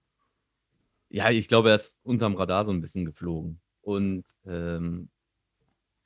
Ja, 1.09 1.29
ich 1.29 1.49
glaube, 1.49 1.71
er 1.71 1.75
ist 1.75 1.97
unterm 2.03 2.35
Radar 2.35 2.63
so 2.63 2.71
ein 2.71 2.79
bisschen 2.79 3.03
geflogen. 3.03 3.59
Und 3.81 4.23
ähm, 4.45 5.09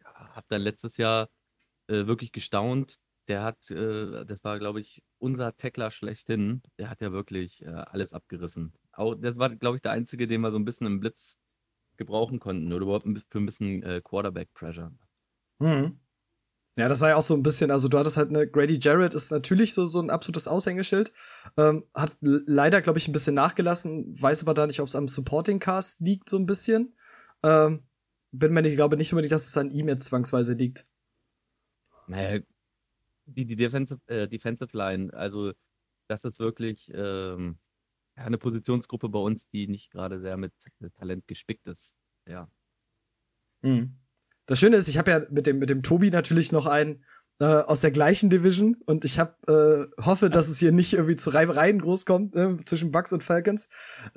habe 0.04 0.48
dann 0.50 0.64
letztes 0.64 0.98
Jahr 0.98 1.30
äh, 1.86 2.08
wirklich 2.08 2.32
gestaunt, 2.32 2.98
der 3.28 3.44
hat, 3.44 3.70
äh, 3.70 4.26
das 4.26 4.44
war, 4.44 4.58
glaube 4.58 4.82
ich, 4.82 5.04
unser 5.20 5.56
Tackler 5.58 5.92
schlechthin. 5.92 6.64
Der 6.80 6.90
hat 6.90 7.02
ja 7.02 7.12
wirklich 7.12 7.64
äh, 7.64 7.68
alles 7.68 8.14
abgerissen. 8.14 8.74
Auch, 8.94 9.14
das 9.14 9.38
war, 9.38 9.56
glaube 9.56 9.76
ich, 9.76 9.84
der 9.84 9.92
einzige, 9.92 10.26
den 10.26 10.42
wir 10.42 10.50
so 10.50 10.58
ein 10.58 10.66
bisschen 10.66 10.88
im 10.88 11.00
Blitz 11.00 11.38
gebrauchen 12.00 12.40
konnten 12.40 12.74
oder 12.74 12.84
überhaupt 12.84 13.06
für 13.30 13.38
ein 13.38 13.46
bisschen 13.46 13.84
äh, 13.84 14.02
Quarterback-Pressure. 14.04 14.92
Mhm. 15.60 16.00
Ja, 16.78 16.88
das 16.88 17.02
war 17.02 17.10
ja 17.10 17.16
auch 17.18 17.22
so 17.22 17.36
ein 17.36 17.44
bisschen, 17.44 17.72
also 17.72 17.90
du 17.90 17.98
hattest 17.98 18.16
halt 18.16 18.30
eine 18.30 18.48
Grady 18.48 18.80
Jarrett 18.82 19.14
ist 19.14 19.32
natürlich 19.32 19.74
so, 19.74 19.86
so 19.86 20.00
ein 20.00 20.10
absolutes 20.10 20.48
Aushängeschild. 20.48 21.12
Ähm, 21.58 21.84
hat 21.94 22.16
leider, 22.22 22.82
glaube 22.82 22.98
ich, 22.98 23.08
ein 23.08 23.12
bisschen 23.12 23.36
nachgelassen, 23.36 24.20
weiß 24.20 24.44
aber 24.44 24.54
da 24.54 24.66
nicht, 24.66 24.80
ob 24.80 24.88
es 24.88 24.96
am 24.96 25.10
Supporting 25.10 25.60
Cast 25.60 26.00
liegt, 26.00 26.30
so 26.30 26.38
ein 26.38 26.46
bisschen. 26.46 26.96
Ähm, 27.44 27.84
bin 28.32 28.54
mir 28.54 28.62
nicht, 28.62 28.76
glaube 28.76 28.96
nicht 28.96 29.12
unbedingt, 29.12 29.34
dass 29.34 29.48
es 29.48 29.58
an 29.58 29.72
ihm 29.72 29.90
jetzt 29.90 30.06
zwangsweise 30.06 30.54
liegt. 30.54 30.88
Naja, 32.08 32.40
die, 33.26 33.46
die 33.46 33.56
Defensive, 33.58 34.00
äh, 34.08 34.28
Defensive 34.28 34.76
Line, 34.76 35.14
also 35.14 35.52
das 36.08 36.24
ist 36.24 36.40
wirklich 36.40 36.90
ähm, 36.94 37.60
eine 38.20 38.38
Positionsgruppe 38.38 39.10
bei 39.10 39.20
uns, 39.20 39.50
die 39.50 39.68
nicht 39.68 39.92
gerade 39.92 40.20
sehr 40.20 40.38
mit 40.38 40.54
Talent 40.98 41.28
gespickt 41.28 41.68
ist. 41.68 41.94
Ja. 42.28 42.50
Mhm. 43.62 43.96
Das 44.46 44.60
Schöne 44.60 44.78
ist, 44.78 44.88
ich 44.88 44.98
habe 44.98 45.12
ja 45.12 45.22
mit 45.30 45.48
dem, 45.48 45.60
mit 45.60 45.70
dem 45.70 45.84
Tobi 45.84 46.10
natürlich 46.10 46.52
noch 46.52 46.66
einen 46.66 47.04
äh, 47.40 47.46
aus 47.46 47.82
der 47.82 47.92
gleichen 47.92 48.30
Division 48.30 48.76
und 48.86 49.06
ich 49.06 49.20
hab, 49.20 49.38
äh, 49.48 49.86
hoffe, 50.02 50.30
dass 50.30 50.50
es 50.50 50.60
hier 50.60 50.72
nicht 50.72 50.94
irgendwie 50.94 51.16
zu 51.16 51.30
Reibereien 51.30 51.80
groß 51.80 52.06
kommt 52.06 52.36
äh, 52.36 52.58
zwischen 52.66 52.92
Bucks 52.92 53.14
und 53.14 53.24
Falcons. 53.24 53.70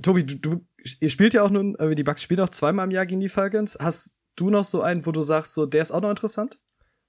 Tobi, 0.03 0.25
du, 0.25 0.37
du, 0.37 0.67
ihr 1.01 1.11
spielt 1.11 1.35
ja 1.35 1.43
auch 1.43 1.51
nun, 1.51 1.75
äh, 1.77 1.95
die 1.95 2.03
Bucks 2.03 2.23
spielen 2.23 2.41
auch 2.41 2.49
zweimal 2.49 2.87
im 2.87 2.91
Jahr 2.91 3.07
gegen 3.07 3.21
die 3.21 3.29
Falcons. 3.29 3.79
Hast 3.81 4.17
du 4.37 4.51
noch 4.51 4.65
so 4.65 4.83
einen, 4.83 5.07
wo 5.07 5.13
du 5.13 5.23
sagst, 5.23 5.55
so 5.55 5.67
der 5.67 5.83
ist 5.83 5.93
auch 5.93 6.01
noch 6.01 6.11
interessant? 6.11 6.59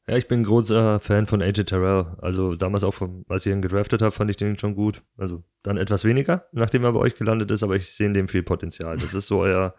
Ja, 0.07 0.17
ich 0.17 0.27
bin 0.27 0.41
ein 0.41 0.43
großer 0.43 0.99
Fan 0.99 1.27
von 1.27 1.41
AJ 1.41 1.63
Terrell. 1.63 2.17
Also 2.19 2.55
damals 2.55 2.83
auch, 2.83 2.93
von, 2.93 3.25
als 3.29 3.45
ich 3.45 3.53
ihn 3.53 3.61
gedraftet 3.61 4.01
habe, 4.01 4.11
fand 4.11 4.29
ich 4.29 4.35
den 4.37 4.59
schon 4.59 4.75
gut. 4.75 5.01
Also 5.17 5.43
dann 5.61 5.77
etwas 5.77 6.03
weniger, 6.03 6.47
nachdem 6.51 6.83
er 6.83 6.91
bei 6.91 6.99
euch 6.99 7.15
gelandet 7.15 7.51
ist, 7.51 7.63
aber 7.63 7.77
ich 7.77 7.89
sehe 7.93 8.07
in 8.07 8.13
dem 8.13 8.27
viel 8.27 8.43
Potenzial. 8.43 8.95
Das 8.97 9.13
ist 9.13 9.27
so 9.27 9.39
euer 9.39 9.75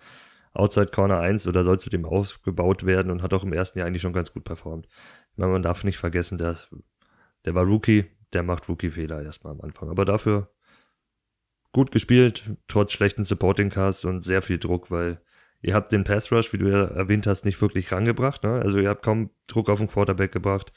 Outside 0.55 0.87
Corner 0.87 1.19
1 1.19 1.47
oder 1.47 1.63
soll 1.63 1.79
zu 1.79 1.91
dem 1.91 2.07
aufgebaut 2.07 2.87
werden 2.87 3.11
und 3.11 3.23
hat 3.23 3.35
auch 3.35 3.45
im 3.45 3.53
ersten 3.53 3.79
Jahr 3.79 3.89
eigentlich 3.89 4.03
schon 4.03 4.13
ganz 4.15 4.33
gut 4.33 4.45
performt. 4.45 4.89
Meine, 5.37 5.53
man 5.53 5.63
darf 5.63 5.85
nicht 5.85 5.99
vergessen, 5.99 6.39
der, 6.39 6.57
der 7.45 7.55
war 7.55 7.65
Rookie, 7.65 8.07
der 8.33 8.45
macht 8.45 8.69
Rookie-Fehler 8.69 9.23
erstmal 9.23 9.53
am 9.53 9.61
Anfang. 9.61 9.91
Aber 9.91 10.07
dafür 10.07 10.49
gut 11.73 11.91
gespielt, 11.91 12.57
trotz 12.69 12.93
schlechten 12.93 13.25
Supporting 13.25 13.69
Cast 13.69 14.07
und 14.07 14.23
sehr 14.23 14.41
viel 14.41 14.59
Druck, 14.59 14.91
weil 14.91 15.21
ihr 15.65 15.75
habt 15.75 15.93
den 15.93 16.05
Pass 16.05 16.31
Rush, 16.31 16.53
wie 16.53 16.59
du 16.59 16.71
ja 16.71 16.85
erwähnt 16.85 17.27
hast, 17.27 17.45
nicht 17.45 17.61
wirklich 17.61 17.91
rangebracht. 17.91 18.45
Ne? 18.45 18.53
Also 18.53 18.79
ihr 18.79 18.91
habt 18.91 19.03
kaum 19.03 19.31
Druck 19.47 19.71
auf 19.71 19.79
den 19.79 19.89
Quarterback 19.89 20.31
gebracht. 20.31 20.73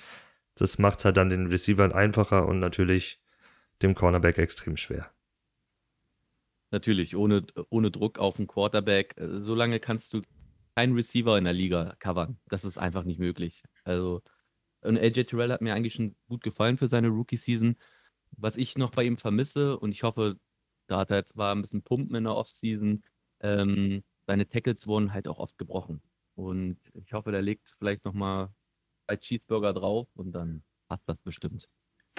Das 0.55 0.77
macht 0.79 0.99
es 0.99 1.05
halt 1.05 1.17
dann 1.17 1.29
den 1.29 1.47
Receivern 1.47 1.91
einfacher 1.91 2.47
und 2.47 2.59
natürlich 2.59 3.21
dem 3.81 3.93
Cornerback 3.93 4.37
extrem 4.37 4.77
schwer. 4.77 5.11
Natürlich, 6.71 7.15
ohne, 7.15 7.45
ohne 7.69 7.91
Druck 7.91 8.17
auf 8.17 8.37
den 8.37 8.47
Quarterback. 8.47 9.15
äh, 9.17 9.37
So 9.41 9.55
lange 9.55 9.79
kannst 9.79 10.13
du 10.13 10.21
keinen 10.75 10.95
Receiver 10.95 11.37
in 11.37 11.43
der 11.43 11.53
Liga 11.53 11.95
covern. 11.99 12.39
Das 12.47 12.63
ist 12.63 12.77
einfach 12.77 13.03
nicht 13.03 13.19
möglich. 13.19 13.63
Also, 13.83 14.21
und 14.81 14.97
AJ 14.97 15.25
Terrell 15.25 15.51
hat 15.51 15.61
mir 15.61 15.73
eigentlich 15.73 15.93
schon 15.95 16.15
gut 16.27 16.43
gefallen 16.43 16.77
für 16.77 16.87
seine 16.87 17.09
Rookie-Season. 17.09 17.77
Was 18.31 18.57
ich 18.57 18.77
noch 18.77 18.91
bei 18.91 19.03
ihm 19.03 19.17
vermisse, 19.17 19.77
und 19.79 19.91
ich 19.91 20.03
hoffe, 20.03 20.37
da 20.87 20.99
hat 20.99 21.11
er 21.11 21.17
jetzt 21.17 21.37
war 21.37 21.53
ein 21.53 21.61
bisschen 21.61 21.83
Pumpen 21.83 22.15
in 22.15 22.23
der 22.25 22.35
Offseason, 22.35 23.03
ähm, 23.41 24.03
seine 24.27 24.47
Tackles 24.47 24.85
wurden 24.85 25.13
halt 25.13 25.27
auch 25.27 25.39
oft 25.39 25.57
gebrochen. 25.57 26.01
Und 26.35 26.77
ich 26.93 27.13
hoffe, 27.13 27.31
der 27.31 27.41
legt 27.41 27.73
vielleicht 27.79 28.05
nochmal 28.05 28.49
bei 29.07 29.17
Cheeseburger 29.17 29.73
drauf 29.73 30.07
und 30.15 30.33
dann 30.33 30.63
passt 30.87 31.03
das 31.07 31.17
bestimmt. 31.23 31.67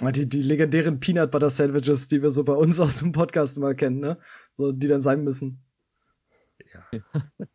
Die, 0.01 0.27
die 0.27 0.41
legendären 0.41 0.99
Peanut 0.99 1.31
Butter 1.31 1.49
Sandwiches, 1.49 2.07
die 2.07 2.21
wir 2.21 2.29
so 2.29 2.43
bei 2.43 2.53
uns 2.53 2.79
aus 2.79 2.99
dem 2.99 3.11
Podcast 3.11 3.57
immer 3.57 3.73
kennen, 3.75 3.99
ne? 3.99 4.17
So, 4.53 4.71
die 4.71 4.87
dann 4.87 5.01
sein 5.01 5.23
müssen. 5.23 5.63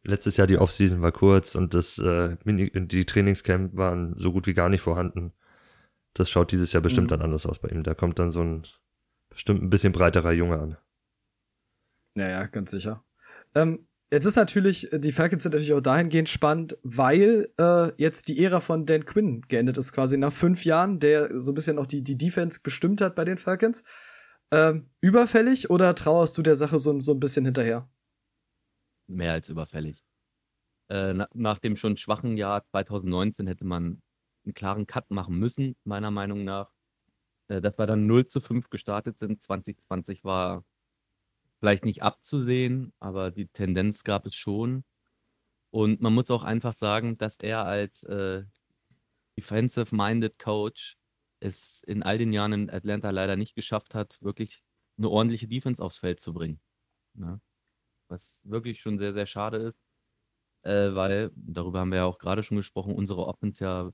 Letztes 0.07 0.37
Jahr 0.37 0.47
die 0.47 0.59
Offseason 0.59 1.03
war 1.03 1.13
kurz 1.13 1.55
und 1.55 1.75
das 1.75 1.99
äh, 1.99 2.37
Mini 2.45 2.71
die 2.87 3.05
Trainingscamp 3.05 3.77
waren 3.77 4.15
so 4.19 4.33
gut 4.33 4.47
wie 4.47 4.55
gar 4.55 4.69
nicht 4.69 4.81
vorhanden. 4.81 5.33
Das 6.15 6.31
schaut 6.31 6.53
dieses 6.53 6.73
Jahr 6.73 6.83
bestimmt 6.83 7.07
Mhm. 7.07 7.11
dann 7.11 7.23
anders 7.23 7.47
aus 7.47 7.59
bei 7.59 7.69
ihm. 7.69 7.83
Da 7.83 7.95
kommt 7.95 8.19
dann 8.19 8.31
so 8.31 8.43
ein 8.43 8.67
bestimmt 9.31 9.63
ein 9.63 9.71
bisschen 9.71 9.93
breiterer 9.93 10.33
Junge 10.33 10.59
an. 10.61 10.77
Ja, 12.15 12.29
ja, 12.29 12.47
ganz 12.47 12.71
sicher. 12.71 13.05
Ähm, 13.55 13.87
jetzt 14.15 14.25
ist 14.25 14.37
natürlich, 14.37 14.93
äh, 14.93 14.99
die 14.99 15.13
Falcons 15.13 15.43
sind 15.43 15.53
natürlich 15.53 15.75
auch 15.75 15.81
dahingehend 15.81 16.29
spannend, 16.29 16.77
weil 16.83 17.49
äh, 17.59 17.93
jetzt 17.97 18.29
die 18.29 18.43
Ära 18.43 18.61
von 18.61 18.87
Dan 18.87 19.05
Quinn 19.05 19.43
geendet 19.49 19.79
ist, 19.79 19.93
quasi 19.93 20.17
nach 20.17 20.33
fünf 20.33 20.65
Jahren, 20.65 20.99
der 20.99 21.41
so 21.41 21.53
ein 21.53 21.55
bisschen 21.55 21.79
auch 21.79 21.87
die, 21.87 22.03
die 22.03 22.19
Defense 22.19 22.61
bestimmt 22.63 23.01
hat 23.01 23.15
bei 23.15 23.25
den 23.25 23.39
Falcons. 23.39 23.85
Ähm, 24.53 24.91
überfällig 25.01 25.71
oder 25.71 25.95
trauerst 25.95 26.39
du 26.39 26.43
der 26.43 26.57
Sache 26.57 26.79
so, 26.79 27.01
so 27.01 27.13
ein 27.13 27.21
bisschen 27.21 27.45
hinterher? 27.45 27.89
mehr 29.07 29.33
als 29.33 29.49
überfällig. 29.49 30.05
Äh, 30.89 31.15
na, 31.15 31.29
nach 31.35 31.59
dem 31.59 31.77
schon 31.77 31.97
schwachen 31.97 32.37
Jahr 32.37 32.65
2019 32.67 33.47
hätte 33.47 33.65
man 33.65 34.03
einen 34.45 34.55
klaren 34.55 34.87
Cut 34.87 35.11
machen 35.11 35.39
müssen, 35.39 35.77
meiner 35.85 36.11
Meinung 36.11 36.45
nach. 36.45 36.71
Äh, 37.49 37.61
dass 37.61 37.79
wir 37.79 37.87
dann 37.87 38.07
0 38.07 38.27
zu 38.27 38.41
5 38.41 38.71
gestartet 38.71 39.19
sind. 39.19 39.43
2020 39.43 40.25
war 40.25 40.65
vielleicht 41.65 41.85
nicht 41.85 42.03
abzusehen, 42.03 42.93
aber 43.01 43.31
die 43.31 43.49
Tendenz 43.49 44.05
gab 44.05 44.27
es 44.27 44.35
schon. 44.35 44.85
Und 45.71 46.01
man 46.01 46.15
muss 46.15 46.31
auch 46.31 46.45
einfach 46.45 46.75
sagen, 46.75 47.19
dass 47.19 47.37
er 47.39 47.65
als 47.67 48.05
äh, 48.05 48.45
defensive-minded 49.39 50.39
Coach 50.39 50.97
es 51.41 51.83
in 51.85 52.03
all 52.03 52.19
den 52.19 52.33
Jahren 52.33 52.53
in 52.53 52.71
Atlanta 52.71 53.11
leider 53.11 53.37
nicht 53.37 53.55
geschafft 53.55 53.95
hat, 53.95 54.21
wirklich 54.23 54.63
eine 54.99 55.09
ordentliche 55.11 55.49
Defense 55.49 55.83
aufs 55.83 55.99
Feld 55.99 56.21
zu 56.21 56.33
bringen. 56.35 56.61
Ja 57.15 57.41
was 58.09 58.41
wirklich 58.45 58.81
schon 58.81 58.99
sehr, 58.99 59.13
sehr 59.13 59.27
schade 59.27 59.59
ist, 59.59 59.79
äh, 60.63 60.95
weil, 60.95 61.31
darüber 61.35 61.81
haben 61.81 61.91
wir 61.91 61.99
ja 61.99 62.05
auch 62.05 62.19
gerade 62.19 62.43
schon 62.43 62.57
gesprochen, 62.57 62.95
unsere 62.95 63.27
Offense 63.27 63.65
ja 63.65 63.91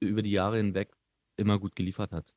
über 0.00 0.22
die 0.22 0.30
Jahre 0.30 0.56
hinweg 0.56 0.92
immer 1.36 1.58
gut 1.58 1.76
geliefert 1.76 2.12
hat. 2.12 2.34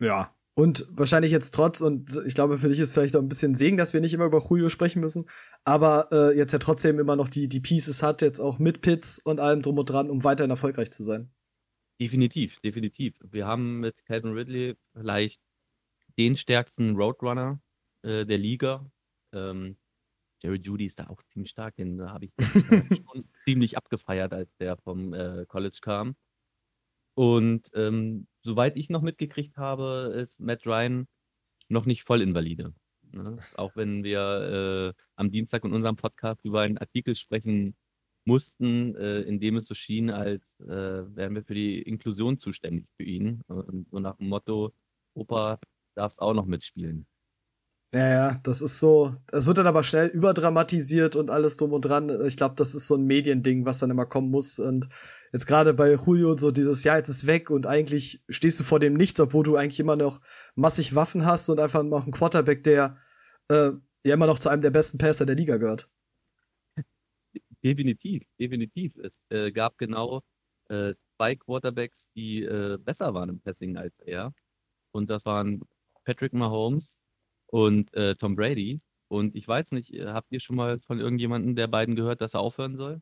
Ja. 0.00 0.34
Und 0.58 0.88
wahrscheinlich 0.90 1.30
jetzt 1.30 1.54
trotz, 1.54 1.82
und 1.82 2.20
ich 2.26 2.34
glaube, 2.34 2.58
für 2.58 2.66
dich 2.66 2.80
ist 2.80 2.92
vielleicht 2.92 3.14
auch 3.14 3.22
ein 3.22 3.28
bisschen 3.28 3.54
Segen, 3.54 3.76
dass 3.76 3.92
wir 3.92 4.00
nicht 4.00 4.12
immer 4.12 4.24
über 4.24 4.44
Julio 4.44 4.68
sprechen 4.70 4.98
müssen, 4.98 5.22
aber 5.62 6.08
äh, 6.10 6.36
jetzt 6.36 6.50
ja 6.50 6.58
trotzdem 6.58 6.98
immer 6.98 7.14
noch 7.14 7.28
die, 7.28 7.48
die 7.48 7.60
Pieces 7.60 8.02
hat, 8.02 8.22
jetzt 8.22 8.40
auch 8.40 8.58
mit 8.58 8.80
Pits 8.80 9.20
und 9.20 9.38
allem 9.38 9.62
drum 9.62 9.78
und 9.78 9.88
dran, 9.88 10.10
um 10.10 10.24
weiterhin 10.24 10.50
erfolgreich 10.50 10.90
zu 10.90 11.04
sein. 11.04 11.30
Definitiv, 12.00 12.58
definitiv. 12.58 13.14
Wir 13.22 13.46
haben 13.46 13.78
mit 13.78 14.04
Calvin 14.04 14.32
Ridley 14.32 14.76
vielleicht 14.94 15.40
den 16.18 16.34
stärksten 16.34 16.96
Roadrunner 16.96 17.60
äh, 18.02 18.26
der 18.26 18.38
Liga. 18.38 18.84
Ähm, 19.32 19.76
Jerry 20.42 20.58
Judy 20.58 20.86
ist 20.86 20.98
da 20.98 21.06
auch 21.06 21.22
ziemlich 21.22 21.50
stark, 21.50 21.76
den 21.76 22.02
habe 22.02 22.24
ich 22.24 22.32
schon 23.06 23.28
ziemlich 23.44 23.76
abgefeiert, 23.76 24.32
als 24.32 24.56
der 24.56 24.76
vom 24.76 25.14
äh, 25.14 25.46
College 25.46 25.78
kam. 25.80 26.16
Und 27.14 27.70
ähm, 27.74 28.26
soweit 28.48 28.76
ich 28.76 28.90
noch 28.90 29.02
mitgekriegt 29.02 29.56
habe, 29.56 30.12
ist 30.16 30.40
Matt 30.40 30.66
Ryan 30.66 31.06
noch 31.68 31.86
nicht 31.86 32.02
voll 32.02 32.22
invalide. 32.22 32.74
Ne? 33.12 33.38
Auch 33.56 33.76
wenn 33.76 34.04
wir 34.04 34.94
äh, 34.96 35.02
am 35.16 35.30
Dienstag 35.30 35.64
in 35.64 35.72
unserem 35.72 35.96
Podcast 35.96 36.44
über 36.44 36.62
einen 36.62 36.78
Artikel 36.78 37.14
sprechen 37.14 37.76
mussten, 38.24 38.94
äh, 38.96 39.20
in 39.20 39.40
dem 39.40 39.56
es 39.56 39.66
so 39.66 39.74
schien, 39.74 40.10
als 40.10 40.60
äh, 40.60 40.66
wären 41.16 41.34
wir 41.34 41.42
für 41.44 41.54
die 41.54 41.80
Inklusion 41.82 42.38
zuständig 42.38 42.86
für 42.96 43.04
ihn. 43.04 43.42
Und 43.46 43.88
so 43.90 43.98
nach 43.98 44.16
dem 44.16 44.28
Motto, 44.28 44.72
Opa 45.14 45.58
darfst 45.94 46.20
auch 46.20 46.34
noch 46.34 46.46
mitspielen. 46.46 47.06
Ja, 47.94 48.08
ja, 48.10 48.38
das 48.42 48.60
ist 48.60 48.80
so. 48.80 49.14
Es 49.32 49.46
wird 49.46 49.56
dann 49.56 49.66
aber 49.66 49.82
schnell 49.82 50.08
überdramatisiert 50.08 51.16
und 51.16 51.30
alles 51.30 51.56
drum 51.56 51.72
und 51.72 51.82
dran. 51.82 52.10
Ich 52.26 52.36
glaube, 52.36 52.54
das 52.54 52.74
ist 52.74 52.86
so 52.86 52.96
ein 52.96 53.06
Mediending, 53.06 53.64
was 53.64 53.78
dann 53.78 53.90
immer 53.90 54.04
kommen 54.04 54.30
muss. 54.30 54.58
Und 54.58 54.88
jetzt 55.32 55.46
gerade 55.46 55.72
bei 55.72 55.94
Julio 55.94 56.36
so 56.36 56.50
dieses, 56.50 56.84
ja, 56.84 56.96
jetzt 56.98 57.08
ist 57.08 57.26
weg 57.26 57.48
und 57.48 57.66
eigentlich 57.66 58.22
stehst 58.28 58.60
du 58.60 58.64
vor 58.64 58.78
dem 58.78 58.92
Nichts, 58.92 59.18
obwohl 59.20 59.42
du 59.42 59.56
eigentlich 59.56 59.80
immer 59.80 59.96
noch 59.96 60.20
massig 60.54 60.94
Waffen 60.94 61.24
hast 61.24 61.48
und 61.48 61.60
einfach 61.60 61.82
noch 61.82 62.02
einen 62.02 62.12
Quarterback, 62.12 62.62
der 62.62 62.98
äh, 63.48 63.70
ja 64.04 64.14
immer 64.14 64.26
noch 64.26 64.38
zu 64.38 64.50
einem 64.50 64.60
der 64.62 64.70
besten 64.70 64.98
Passer 64.98 65.24
der 65.24 65.36
Liga 65.36 65.56
gehört. 65.56 65.88
Definitiv, 67.64 68.22
definitiv. 68.38 68.96
Es 68.98 69.18
äh, 69.30 69.50
gab 69.50 69.78
genau 69.78 70.22
äh, 70.68 70.94
zwei 71.16 71.36
Quarterbacks, 71.36 72.08
die 72.14 72.42
äh, 72.42 72.78
besser 72.78 73.14
waren 73.14 73.30
im 73.30 73.40
Passing 73.40 73.76
als 73.78 73.98
er. 74.00 74.32
Und 74.92 75.10
das 75.10 75.24
waren 75.24 75.62
Patrick 76.04 76.32
Mahomes 76.34 77.00
und 77.48 77.92
äh, 77.94 78.14
Tom 78.16 78.36
Brady. 78.36 78.80
Und 79.08 79.34
ich 79.34 79.48
weiß 79.48 79.72
nicht, 79.72 79.94
äh, 79.94 80.06
habt 80.06 80.30
ihr 80.32 80.40
schon 80.40 80.56
mal 80.56 80.80
von 80.80 81.00
irgendjemandem 81.00 81.56
der 81.56 81.66
beiden 81.66 81.96
gehört, 81.96 82.20
dass 82.20 82.34
er 82.34 82.40
aufhören 82.40 82.76
soll? 82.76 83.00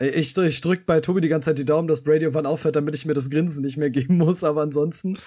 Ich, 0.00 0.36
ich 0.36 0.60
drück 0.60 0.86
bei 0.86 1.00
Tobi 1.00 1.20
die 1.20 1.28
ganze 1.28 1.50
Zeit 1.50 1.58
die 1.58 1.64
Daumen, 1.64 1.86
dass 1.86 2.02
Brady 2.02 2.24
irgendwann 2.24 2.46
aufhört, 2.46 2.74
damit 2.74 2.96
ich 2.96 3.06
mir 3.06 3.14
das 3.14 3.30
Grinsen 3.30 3.64
nicht 3.64 3.76
mehr 3.76 3.90
geben 3.90 4.18
muss, 4.18 4.42
aber 4.42 4.62
ansonsten. 4.62 5.18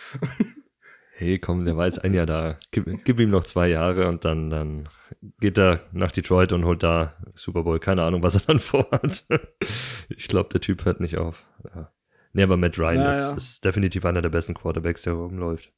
Hey, 1.13 1.39
komm, 1.39 1.65
der 1.65 1.77
war 1.77 1.85
jetzt 1.85 2.03
ein 2.03 2.13
Jahr 2.13 2.25
da. 2.25 2.59
Gib, 2.71 3.05
gib 3.05 3.19
ihm 3.19 3.29
noch 3.29 3.43
zwei 3.45 3.69
Jahre 3.69 4.07
und 4.07 4.25
dann, 4.25 4.49
dann 4.49 4.89
geht 5.39 5.57
er 5.57 5.81
nach 5.93 6.11
Detroit 6.11 6.51
und 6.51 6.65
holt 6.65 6.83
da 6.83 7.15
Super 7.33 7.63
Bowl. 7.63 7.79
Keine 7.79 8.03
Ahnung, 8.03 8.21
was 8.21 8.35
er 8.35 8.41
dann 8.41 8.59
vorhat. 8.59 9.25
ich 10.09 10.27
glaube, 10.27 10.49
der 10.49 10.61
Typ 10.61 10.83
hört 10.85 10.99
nicht 10.99 11.17
auf. 11.17 11.47
Ja. 11.73 11.91
Nee, 12.33 12.43
aber 12.43 12.57
Matt 12.57 12.77
Ryan 12.77 12.95
Naja. 12.97 13.31
ist, 13.31 13.37
ist 13.37 13.65
definitiv 13.65 14.05
einer 14.05 14.21
der 14.21 14.29
besten 14.29 14.53
Quarterbacks, 14.53 15.03
der 15.03 15.13
rumläuft. 15.13 15.71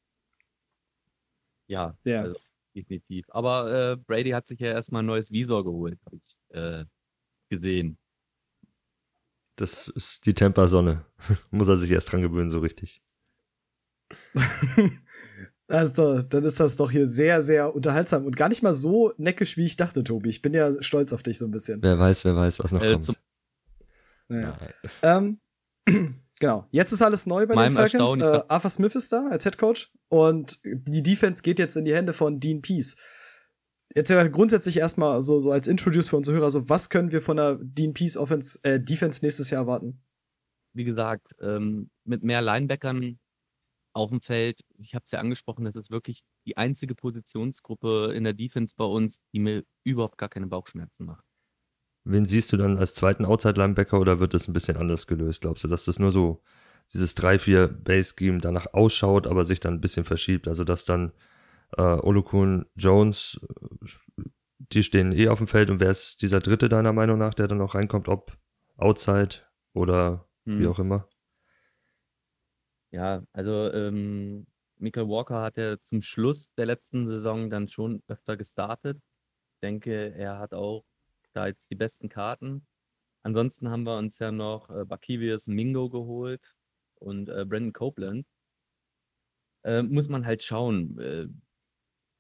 Ja, 1.70 1.96
Ja. 2.04 2.24
also, 2.24 2.36
definitiv. 2.76 3.26
Aber 3.30 3.92
äh, 3.92 3.96
Brady 3.96 4.32
hat 4.32 4.48
sich 4.48 4.60
ja 4.60 4.68
erstmal 4.72 5.02
ein 5.04 5.06
neues 5.06 5.32
Visor 5.32 5.64
geholt, 5.64 5.98
habe 6.06 6.18
ich 6.18 6.38
äh, 6.58 6.84
gesehen. 7.50 7.98
Das 9.56 9.88
ist 9.88 10.26
die 10.26 10.34
Tampa-Sonne. 10.34 11.06
Muss 11.52 11.68
er 11.68 11.78
sich 11.78 11.92
erst 11.92 12.12
dran 12.12 12.22
gewöhnen, 12.22 12.50
so 12.50 12.60
richtig. 12.60 13.02
Also, 15.72 16.24
dann 16.24 16.44
ist 16.46 16.60
das 16.60 16.78
doch 16.78 16.90
hier 16.90 17.06
sehr, 17.06 17.44
sehr 17.44 17.76
unterhaltsam 17.76 18.26
und 18.26 18.36
gar 18.36 18.50
nicht 18.50 18.64
mal 18.64 18.74
so 18.74 19.14
neckisch, 19.18 19.56
wie 19.56 19.66
ich 19.66 19.76
dachte, 19.76 20.04
Tobi. 20.04 20.30
Ich 20.30 20.42
bin 20.42 20.52
ja 20.56 20.82
stolz 20.82 21.14
auf 21.14 21.22
dich 21.22 21.38
so 21.38 21.46
ein 21.46 21.52
bisschen. 21.52 21.80
Wer 21.84 22.00
weiß, 22.00 22.26
wer 22.26 22.36
weiß, 22.36 22.58
was 22.58 22.72
noch 22.72 22.82
Äh, 22.82 22.94
kommt. 22.94 23.06
zum- 23.06 23.16
Naja. 24.30 24.58
Ähm, 25.04 25.40
genau. 26.40 26.68
Jetzt 26.72 26.92
ist 26.92 27.04
alles 27.04 27.28
neu 27.28 27.46
bei 27.46 27.54
Meinem 27.54 27.76
den 27.76 27.88
Falcons. 27.88 28.16
Äh, 28.20 28.42
Arthur 28.48 28.70
Smith 28.72 28.96
ist 28.96 29.14
da 29.14 29.28
als 29.30 29.44
Head 29.44 29.60
Coach 29.60 29.92
und 30.10 30.60
die 30.64 31.04
Defense 31.04 31.42
geht 31.42 31.60
jetzt 31.60 31.78
in 31.78 31.86
die 31.86 31.96
Hände 31.96 32.14
von 32.14 32.40
Dean 32.40 32.62
Peace. 32.62 32.98
Jetzt 33.96 34.10
ja 34.10 34.28
grundsätzlich 34.28 34.78
erstmal 34.78 35.22
so, 35.22 35.40
so 35.40 35.52
als 35.52 35.68
Introduce 35.68 36.10
für 36.10 36.18
unsere 36.18 36.38
Hörer, 36.38 36.52
so 36.52 36.70
was 36.70 36.90
können 36.90 37.12
wir 37.12 37.22
von 37.22 37.38
der 37.38 37.58
Dean 37.62 37.94
Peace 37.94 38.18
Offense, 38.18 38.60
äh, 38.64 38.80
Defense 38.80 39.24
nächstes 39.24 39.50
Jahr 39.50 39.62
erwarten? 39.62 40.02
wie 40.74 40.84
gesagt, 40.84 41.36
ähm, 41.42 41.90
mit 42.06 42.24
mehr 42.24 42.42
Linebackern 42.42 43.20
auf 43.94 44.12
dem 44.12 44.22
Feld. 44.22 44.62
Ich 44.78 44.94
habe 44.96 45.04
es 45.06 45.12
ja 45.12 45.20
angesprochen, 45.20 45.66
das 45.66 45.76
ist 45.76 45.90
wirklich 45.90 46.24
die 46.46 46.58
einzige 46.58 46.96
Positionsgruppe 46.96 48.14
in 48.16 48.24
der 48.24 48.34
Defense 48.34 48.74
bei 48.78 48.86
uns, 48.86 49.20
die 49.34 49.40
mir 49.40 49.64
überhaupt 49.84 50.18
gar 50.18 50.30
keine 50.30 50.48
Bauchschmerzen 50.48 51.06
macht. 51.06 51.26
Wen 52.06 52.26
siehst 52.26 52.54
du 52.54 52.58
dann 52.58 52.78
als 52.78 52.96
zweiten 52.96 53.26
Outside-Linebacker 53.26 54.00
oder 54.00 54.20
wird 54.20 54.34
das 54.34 54.48
ein 54.48 54.54
bisschen 54.54 54.78
anders 54.78 55.06
gelöst? 55.06 55.42
Glaubst 55.42 55.64
du, 55.64 55.68
dass 55.68 55.86
das 55.86 56.00
nur 56.00 56.12
so 56.12 56.42
dieses 56.94 57.16
3-4-Base-Scheme 57.16 58.40
danach 58.40 58.68
ausschaut, 58.74 59.28
aber 59.28 59.46
sich 59.46 59.60
dann 59.60 59.76
ein 59.76 59.82
bisschen 59.82 60.06
verschiebt? 60.06 60.48
Also, 60.48 60.64
dass 60.64 60.86
dann 60.86 61.12
äh, 61.78 61.82
Olukun, 61.82 62.66
Jones, 62.76 63.40
äh, 64.18 64.24
die 64.72 64.84
stehen 64.84 65.12
eh 65.14 65.30
auf 65.30 65.40
dem 65.40 65.48
Feld 65.48 65.70
und 65.70 65.80
wer 65.80 65.90
ist 65.90 66.22
dieser 66.22 66.40
dritte 66.42 66.70
deiner 66.70 66.94
Meinung 66.94 67.18
nach, 67.18 67.34
der 67.34 67.48
dann 67.48 67.58
noch 67.60 67.76
reinkommt, 67.76 68.10
ob 68.10 68.38
Outside 68.78 69.38
oder 69.74 70.28
wie 70.46 70.66
Hm. 70.66 70.68
auch 70.68 70.80
immer? 70.80 71.08
Ja, 72.92 73.24
also 73.34 73.72
ähm, 73.72 74.48
Michael 74.78 75.08
Walker 75.08 75.42
hat 75.42 75.58
ja 75.58 75.78
zum 75.84 76.02
Schluss 76.02 76.52
der 76.58 76.66
letzten 76.66 77.08
Saison 77.08 77.50
dann 77.50 77.68
schon 77.70 78.02
öfter 78.08 78.36
gestartet. 78.36 78.98
Ich 79.56 79.60
denke, 79.62 80.14
er 80.16 80.40
hat 80.40 80.54
auch 80.54 80.86
da 81.34 81.48
jetzt 81.48 81.70
die 81.70 81.76
besten 81.76 82.10
Karten. 82.10 82.66
Ansonsten 83.24 83.70
haben 83.70 83.84
wir 83.84 83.98
uns 83.98 84.18
ja 84.20 84.32
noch 84.32 84.70
äh, 84.72 84.86
Bakivius 84.86 85.48
Mingo 85.48 85.90
geholt 85.90 86.56
und 87.00 87.30
äh, 87.30 87.46
Brandon 87.46 87.74
Copeland. 87.74 88.26
Äh, 89.64 89.84
muss 89.84 90.08
man 90.08 90.26
halt 90.26 90.44
schauen, 90.44 90.98
äh, 91.00 91.28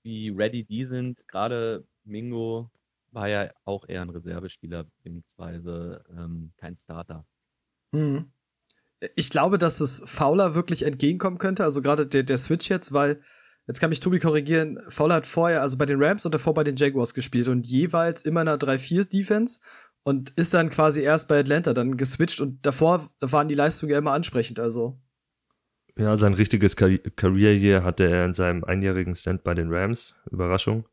wie 0.03 0.29
ready 0.29 0.63
die 0.63 0.85
sind. 0.85 1.25
Gerade 1.27 1.85
Mingo 2.03 2.69
war 3.11 3.29
ja 3.29 3.51
auch 3.65 3.87
eher 3.87 4.01
ein 4.01 4.09
Reservespieler, 4.09 4.83
beziehungsweise 4.83 6.03
ähm, 6.11 6.51
kein 6.57 6.77
Starter. 6.77 7.25
Hm. 7.93 8.31
Ich 9.15 9.29
glaube, 9.29 9.57
dass 9.57 9.79
es 9.79 10.03
Fowler 10.05 10.55
wirklich 10.55 10.83
entgegenkommen 10.83 11.37
könnte, 11.37 11.63
also 11.63 11.81
gerade 11.81 12.05
der, 12.05 12.23
der 12.23 12.37
Switch 12.37 12.69
jetzt, 12.69 12.91
weil, 12.91 13.21
jetzt 13.65 13.79
kann 13.79 13.89
mich 13.89 14.01
Tobi 14.01 14.19
korrigieren, 14.19 14.79
Fowler 14.89 15.15
hat 15.15 15.27
vorher, 15.27 15.61
also 15.61 15.77
bei 15.77 15.85
den 15.85 16.03
Rams 16.03 16.25
und 16.25 16.33
davor 16.33 16.53
bei 16.53 16.65
den 16.65 16.75
Jaguars 16.75 17.13
gespielt 17.13 17.47
und 17.47 17.65
jeweils 17.65 18.23
immer 18.23 18.41
in 18.41 18.49
einer 18.49 18.57
3-4-Defense 18.57 19.61
und 20.03 20.31
ist 20.31 20.53
dann 20.53 20.69
quasi 20.69 21.01
erst 21.01 21.27
bei 21.27 21.39
Atlanta 21.39 21.73
dann 21.73 21.97
geswitcht 21.97 22.41
und 22.41 22.65
davor 22.65 23.09
da 23.19 23.31
waren 23.31 23.47
die 23.47 23.55
Leistungen 23.55 23.91
ja 23.91 23.97
immer 23.97 24.13
ansprechend, 24.13 24.59
also. 24.59 24.99
Ja, 25.97 26.15
sein 26.17 26.33
richtiges 26.33 26.75
Career 26.75 27.53
Year 27.53 27.83
hatte 27.83 28.09
er 28.09 28.25
in 28.25 28.33
seinem 28.33 28.63
einjährigen 28.63 29.15
Stand 29.15 29.43
bei 29.43 29.53
den 29.53 29.73
Rams. 29.73 30.15
Überraschung. 30.31 30.87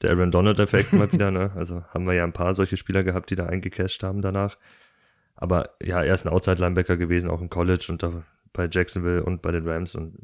Der 0.00 0.10
Aaron 0.10 0.30
Donald-Effekt 0.30 0.94
mal 0.94 1.12
wieder, 1.12 1.30
ne? 1.30 1.52
Also 1.54 1.84
haben 1.88 2.06
wir 2.06 2.14
ja 2.14 2.24
ein 2.24 2.32
paar 2.32 2.54
solche 2.54 2.76
Spieler 2.78 3.04
gehabt, 3.04 3.30
die 3.30 3.36
da 3.36 3.46
eingecashed 3.46 4.02
haben 4.02 4.22
danach. 4.22 4.56
Aber 5.34 5.76
ja, 5.82 6.02
er 6.02 6.14
ist 6.14 6.24
ein 6.24 6.32
Outside-Linebacker 6.32 6.96
gewesen, 6.96 7.28
auch 7.28 7.40
im 7.40 7.50
College 7.50 7.86
und 7.90 8.02
da 8.02 8.24
bei 8.52 8.68
Jacksonville 8.70 9.22
und 9.22 9.42
bei 9.42 9.50
den 9.52 9.68
Rams 9.68 9.94
und 9.94 10.16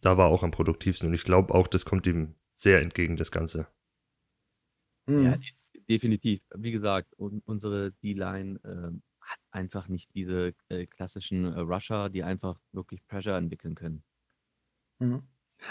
da 0.00 0.16
war 0.16 0.26
auch 0.28 0.42
am 0.42 0.50
produktivsten. 0.50 1.08
Und 1.08 1.14
ich 1.14 1.24
glaube 1.24 1.54
auch, 1.54 1.66
das 1.66 1.84
kommt 1.84 2.06
ihm 2.06 2.34
sehr 2.54 2.82
entgegen, 2.82 3.16
das 3.16 3.32
Ganze. 3.32 3.66
Mhm. 5.06 5.24
Ja, 5.24 5.36
definitiv. 5.88 6.40
Wie 6.54 6.72
gesagt, 6.72 7.08
un 7.18 7.42
unsere 7.44 7.92
D-Line 8.02 8.60
äh, 8.64 8.90
hat 9.20 9.38
einfach 9.50 9.88
nicht 9.88 10.14
diese 10.14 10.54
äh, 10.68 10.86
klassischen 10.86 11.44
äh, 11.44 11.60
Rusher, 11.60 12.10
die 12.10 12.22
einfach 12.22 12.58
wirklich 12.72 13.06
Pressure 13.06 13.36
entwickeln 13.36 13.74
können. 13.74 14.02
Mhm. 14.98 15.22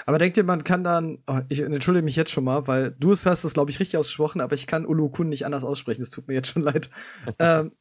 Aber 0.06 0.18
denkt 0.18 0.38
ihr, 0.38 0.44
man 0.44 0.64
kann 0.64 0.84
dann, 0.84 1.20
oh, 1.28 1.42
ich 1.50 1.60
entschuldige 1.60 2.06
mich 2.06 2.16
jetzt 2.16 2.32
schon 2.32 2.46
mal, 2.46 2.68
weil 2.68 2.92
du 2.92 3.12
es 3.12 3.26
hast 3.26 3.44
es, 3.44 3.54
glaube 3.54 3.70
ich, 3.70 3.80
richtig 3.80 3.98
ausgesprochen, 3.98 4.42
aber 4.42 4.56
ich 4.56 4.66
kann 4.66 4.86
Ulukun 4.86 5.30
nicht 5.30 5.46
anders 5.46 5.64
aussprechen, 5.64 6.02
es 6.02 6.10
tut 6.10 6.28
mir 6.28 6.36
jetzt 6.36 6.48
schon 6.48 6.64
leid. 6.64 6.90
ähm, 7.40 7.74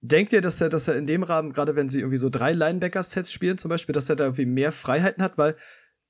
denkt 0.00 0.32
ihr, 0.32 0.40
dass 0.40 0.60
er, 0.60 0.68
dass 0.68 0.88
er 0.88 0.96
in 0.96 1.06
dem 1.06 1.22
Rahmen, 1.22 1.52
gerade 1.52 1.74
wenn 1.74 1.88
sie 1.88 2.00
irgendwie 2.00 2.18
so 2.18 2.28
drei 2.28 2.52
Linebacker-Sets 2.52 3.32
spielen, 3.32 3.58
zum 3.58 3.70
Beispiel, 3.70 3.94
dass 3.94 4.10
er 4.10 4.16
da 4.16 4.24
irgendwie 4.24 4.46
mehr 4.46 4.72
Freiheiten 4.72 5.22
hat, 5.22 5.38
weil 5.38 5.56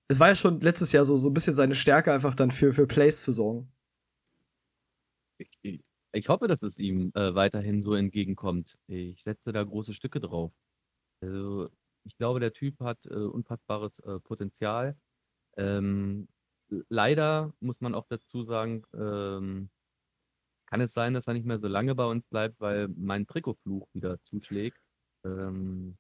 es 0.09 0.21
war 0.21 0.29
ja 0.29 0.35
schon 0.35 0.61
letztes 0.61 0.93
Jahr 0.93 1.05
so, 1.05 1.17
so 1.17 1.31
ein 1.31 1.35
bisschen 1.35 1.55
seine 1.55 1.75
Stärke, 1.75 2.13
einfach 2.13 2.35
dann 2.35 2.51
für, 2.51 2.73
für 2.73 2.87
Plays 2.87 3.23
zu 3.23 3.33
sorgen. 3.33 3.71
Ich, 6.19 6.29
hoffe, 6.29 6.49
dass 6.49 6.63
es 6.63 6.79
ihm 6.79 7.13
äh, 7.15 7.35
weiterhin 7.35 7.83
so 7.83 7.95
entgegenkommt. 7.95 8.77
Ich 8.87 9.23
setze 9.23 9.53
da 9.53 9.63
große 9.63 9.95
Stücke 9.95 10.21
drauf. 10.21 10.53
Also, 11.21 11.71
ich 12.05 12.17
glaube, 12.17 12.41
der 12.41 12.53
Typ 12.53 12.81
hat 12.81 12.99
äh, 13.07 13.15
unfassbares 13.15 13.99
äh, 14.01 14.19
Potenzial. 14.21 14.97
Ähm, 15.57 16.29
leider 16.89 17.53
muss 17.61 17.81
man 17.81 17.95
auch 17.95 18.07
dazu 18.09 18.45
sagen, 18.45 18.85
ähm, 18.95 19.71
kann 20.67 20.81
es 20.81 20.93
sein, 20.93 21.15
dass 21.15 21.27
er 21.27 21.35
nicht 21.35 21.47
mehr 21.47 21.59
so 21.59 21.69
lange 21.69 21.95
bei 21.95 22.05
uns 22.05 22.27
bleibt, 22.27 22.61
weil 22.61 22.89
mein 22.89 23.27
Trikotfluch 23.27 23.89
wieder 23.95 24.21
zuschlägt. 24.23 24.79
Ähm, 25.25 25.97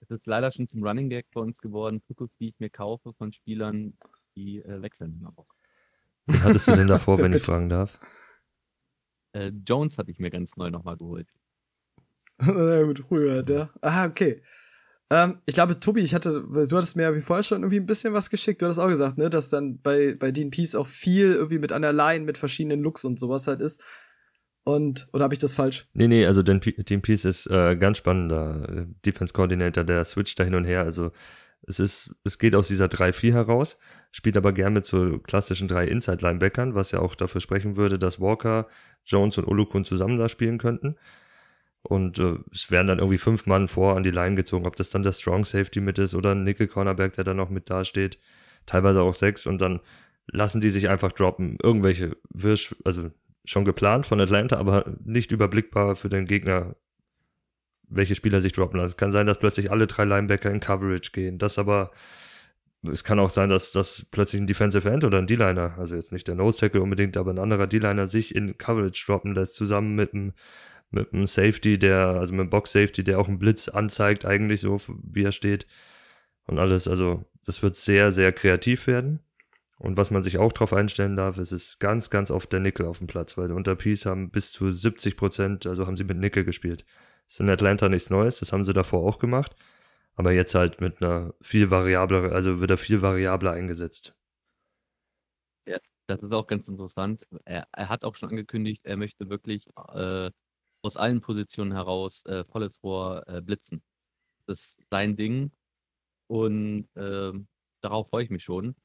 es 0.00 0.10
ist 0.10 0.26
leider 0.26 0.52
schon 0.52 0.68
zum 0.68 0.84
Running 0.84 1.08
Gag 1.08 1.26
bei 1.32 1.40
uns 1.40 1.60
geworden, 1.60 2.02
Trikots, 2.02 2.36
die 2.36 2.48
ich 2.48 2.60
mir 2.60 2.70
kaufe 2.70 3.12
von 3.14 3.32
Spielern, 3.32 3.96
die 4.36 4.58
äh, 4.62 4.82
wechseln 4.82 5.18
immer. 5.20 5.34
Was 6.26 6.44
hattest 6.44 6.68
du 6.68 6.72
denn 6.72 6.86
davor, 6.88 7.18
wenn 7.18 7.32
ich 7.32 7.44
fragen 7.44 7.68
darf? 7.68 7.98
Äh, 9.32 9.52
Jones 9.66 9.98
hatte 9.98 10.10
ich 10.10 10.18
mir 10.18 10.30
ganz 10.30 10.56
neu 10.56 10.70
nochmal 10.70 10.96
geholt. 10.96 11.28
Na 12.38 12.82
gut, 12.82 13.00
früher, 13.00 13.42
der. 13.42 13.70
Ah, 13.80 14.06
okay. 14.06 14.42
Ähm, 15.10 15.38
ich 15.44 15.54
glaube, 15.54 15.78
Tobi, 15.78 16.00
ich 16.00 16.14
hatte, 16.14 16.42
du 16.42 16.76
hattest 16.76 16.96
mir 16.96 17.02
ja 17.02 17.14
wie 17.14 17.20
vorher 17.20 17.42
schon 17.42 17.62
irgendwie 17.62 17.80
ein 17.80 17.86
bisschen 17.86 18.14
was 18.14 18.30
geschickt. 18.30 18.62
Du 18.62 18.66
hattest 18.66 18.80
auch 18.80 18.88
gesagt, 18.88 19.18
ne, 19.18 19.28
dass 19.28 19.50
dann 19.50 19.78
bei, 19.80 20.14
bei 20.14 20.32
Dean 20.32 20.50
Peace 20.50 20.74
auch 20.74 20.86
viel 20.86 21.34
irgendwie 21.34 21.58
mit 21.58 21.72
einer 21.72 21.92
Line, 21.92 22.24
mit 22.24 22.38
verschiedenen 22.38 22.80
Looks 22.80 23.04
und 23.04 23.18
sowas 23.18 23.46
halt 23.46 23.60
ist. 23.60 23.84
Und, 24.64 25.08
oder 25.12 25.24
habe 25.24 25.34
ich 25.34 25.38
das 25.38 25.54
falsch? 25.54 25.86
Nee, 25.92 26.08
nee, 26.08 26.24
also 26.24 26.42
Dean, 26.42 26.60
Dean 26.60 27.02
Peace 27.02 27.24
ist 27.24 27.46
äh, 27.50 27.76
ganz 27.76 27.98
spannender 27.98 28.68
äh, 28.68 28.86
Defense 29.04 29.34
Coordinator, 29.34 29.84
der 29.84 30.04
switcht 30.04 30.38
da 30.38 30.44
hin 30.44 30.54
und 30.54 30.64
her. 30.64 30.82
Also 30.82 31.10
es 31.66 31.80
ist, 31.80 32.14
es 32.24 32.38
geht 32.38 32.54
aus 32.54 32.68
dieser 32.68 32.86
3-4 32.86 33.32
heraus, 33.32 33.78
spielt 34.10 34.36
aber 34.36 34.52
gern 34.52 34.72
mit 34.72 34.84
so 34.84 35.18
klassischen 35.18 35.68
drei 35.68 35.86
Inside-Linebackern, 35.86 36.74
was 36.74 36.92
ja 36.92 37.00
auch 37.00 37.14
dafür 37.14 37.40
sprechen 37.40 37.76
würde, 37.76 37.98
dass 37.98 38.20
Walker, 38.20 38.66
Jones 39.04 39.38
und 39.38 39.46
Olukun 39.46 39.84
zusammen 39.84 40.18
da 40.18 40.28
spielen 40.28 40.58
könnten. 40.58 40.96
Und 41.82 42.18
äh, 42.18 42.36
es 42.52 42.70
werden 42.70 42.86
dann 42.86 42.98
irgendwie 42.98 43.18
fünf 43.18 43.46
Mann 43.46 43.68
vor 43.68 43.96
an 43.96 44.02
die 44.02 44.10
Line 44.10 44.36
gezogen, 44.36 44.66
ob 44.66 44.76
das 44.76 44.90
dann 44.90 45.02
der 45.02 45.12
Strong 45.12 45.44
Safety 45.44 45.80
mit 45.80 45.98
ist 45.98 46.14
oder 46.14 46.32
ein 46.32 46.44
Nickel 46.44 46.68
Cornerback, 46.68 47.14
der 47.14 47.24
dann 47.24 47.36
noch 47.36 47.50
mit 47.50 47.70
dasteht. 47.70 48.18
Teilweise 48.66 49.02
auch 49.02 49.14
sechs 49.14 49.46
und 49.46 49.60
dann 49.60 49.80
lassen 50.26 50.60
die 50.60 50.70
sich 50.70 50.88
einfach 50.88 51.12
droppen. 51.12 51.58
Irgendwelche 51.60 52.16
Wirsch, 52.30 52.74
also 52.84 53.10
schon 53.44 53.64
geplant 53.64 54.06
von 54.06 54.20
Atlanta, 54.20 54.56
aber 54.56 54.96
nicht 55.04 55.32
überblickbar 55.32 55.96
für 55.96 56.08
den 56.08 56.26
Gegner, 56.26 56.76
welche 57.88 58.14
Spieler 58.14 58.40
sich 58.40 58.52
droppen 58.52 58.78
lassen. 58.78 58.92
Es 58.92 58.96
kann 58.96 59.12
sein, 59.12 59.26
dass 59.26 59.38
plötzlich 59.38 59.70
alle 59.70 59.86
drei 59.86 60.04
Linebacker 60.04 60.50
in 60.50 60.60
Coverage 60.60 61.10
gehen. 61.12 61.38
Das 61.38 61.58
aber, 61.58 61.90
es 62.90 63.04
kann 63.04 63.18
auch 63.18 63.30
sein, 63.30 63.48
dass, 63.48 63.72
dass 63.72 64.06
plötzlich 64.10 64.40
ein 64.40 64.46
Defensive 64.46 64.88
End 64.88 65.04
oder 65.04 65.18
ein 65.18 65.26
D-Liner, 65.26 65.76
also 65.78 65.94
jetzt 65.94 66.12
nicht 66.12 66.28
der 66.28 66.34
Nose 66.34 66.58
Tackle 66.58 66.82
unbedingt, 66.82 67.16
aber 67.16 67.32
ein 67.32 67.38
anderer 67.38 67.66
D-Liner 67.66 68.06
sich 68.06 68.34
in 68.34 68.56
Coverage 68.58 69.04
droppen 69.06 69.34
lässt, 69.34 69.56
zusammen 69.56 69.94
mit 69.94 70.14
einem 70.14 70.32
mit 70.92 71.12
einem 71.12 71.26
Safety, 71.26 71.78
der, 71.78 72.18
also 72.20 72.34
mit 72.34 72.42
einem 72.42 72.50
Box 72.50 72.72
Safety, 72.72 73.02
der 73.02 73.18
auch 73.18 73.26
einen 73.26 73.38
Blitz 73.38 73.68
anzeigt, 73.68 74.26
eigentlich 74.26 74.60
so, 74.60 74.80
wie 75.02 75.24
er 75.24 75.32
steht. 75.32 75.66
Und 76.46 76.58
alles, 76.58 76.86
also, 76.86 77.24
das 77.44 77.62
wird 77.62 77.76
sehr, 77.76 78.12
sehr 78.12 78.32
kreativ 78.32 78.86
werden. 78.86 79.20
Und 79.78 79.96
was 79.96 80.10
man 80.12 80.22
sich 80.22 80.38
auch 80.38 80.52
drauf 80.52 80.72
einstellen 80.72 81.16
darf, 81.16 81.38
es 81.38 81.50
ist 81.50 81.80
ganz, 81.80 82.10
ganz 82.10 82.30
oft 82.30 82.52
der 82.52 82.60
Nickel 82.60 82.86
auf 82.86 82.98
dem 82.98 83.08
Platz, 83.08 83.36
weil 83.36 83.50
unter 83.50 83.74
Peace 83.74 84.06
haben 84.06 84.30
bis 84.30 84.52
zu 84.52 84.70
70 84.70 85.16
Prozent, 85.16 85.66
also 85.66 85.86
haben 85.86 85.96
sie 85.96 86.04
mit 86.04 86.18
Nickel 86.18 86.44
gespielt. 86.44 86.84
Ist 87.32 87.40
in 87.40 87.48
Atlanta 87.48 87.88
nichts 87.88 88.10
Neues, 88.10 88.40
das 88.40 88.52
haben 88.52 88.62
sie 88.62 88.74
davor 88.74 89.08
auch 89.08 89.18
gemacht. 89.18 89.56
Aber 90.16 90.32
jetzt 90.32 90.54
halt 90.54 90.82
mit 90.82 91.02
einer 91.02 91.32
viel 91.40 91.70
variablere, 91.70 92.30
also 92.32 92.60
wird 92.60 92.70
er 92.70 92.76
viel 92.76 93.00
variabler 93.00 93.52
eingesetzt. 93.52 94.14
Ja, 95.66 95.78
das 96.08 96.22
ist 96.22 96.32
auch 96.32 96.46
ganz 96.46 96.68
interessant. 96.68 97.26
Er, 97.46 97.66
er 97.72 97.88
hat 97.88 98.04
auch 98.04 98.16
schon 98.16 98.28
angekündigt, 98.28 98.84
er 98.84 98.98
möchte 98.98 99.30
wirklich 99.30 99.66
äh, 99.94 100.30
aus 100.82 100.98
allen 100.98 101.22
Positionen 101.22 101.72
heraus 101.72 102.22
äh, 102.26 102.44
volles 102.44 102.82
Rohr 102.82 103.26
äh, 103.26 103.40
blitzen. 103.40 103.82
Das 104.44 104.76
ist 104.76 104.82
sein 104.90 105.16
Ding 105.16 105.52
und 106.26 106.86
äh, 106.96 107.32
darauf 107.80 108.10
freue 108.10 108.24
ich 108.24 108.30
mich 108.30 108.44
schon. 108.44 108.76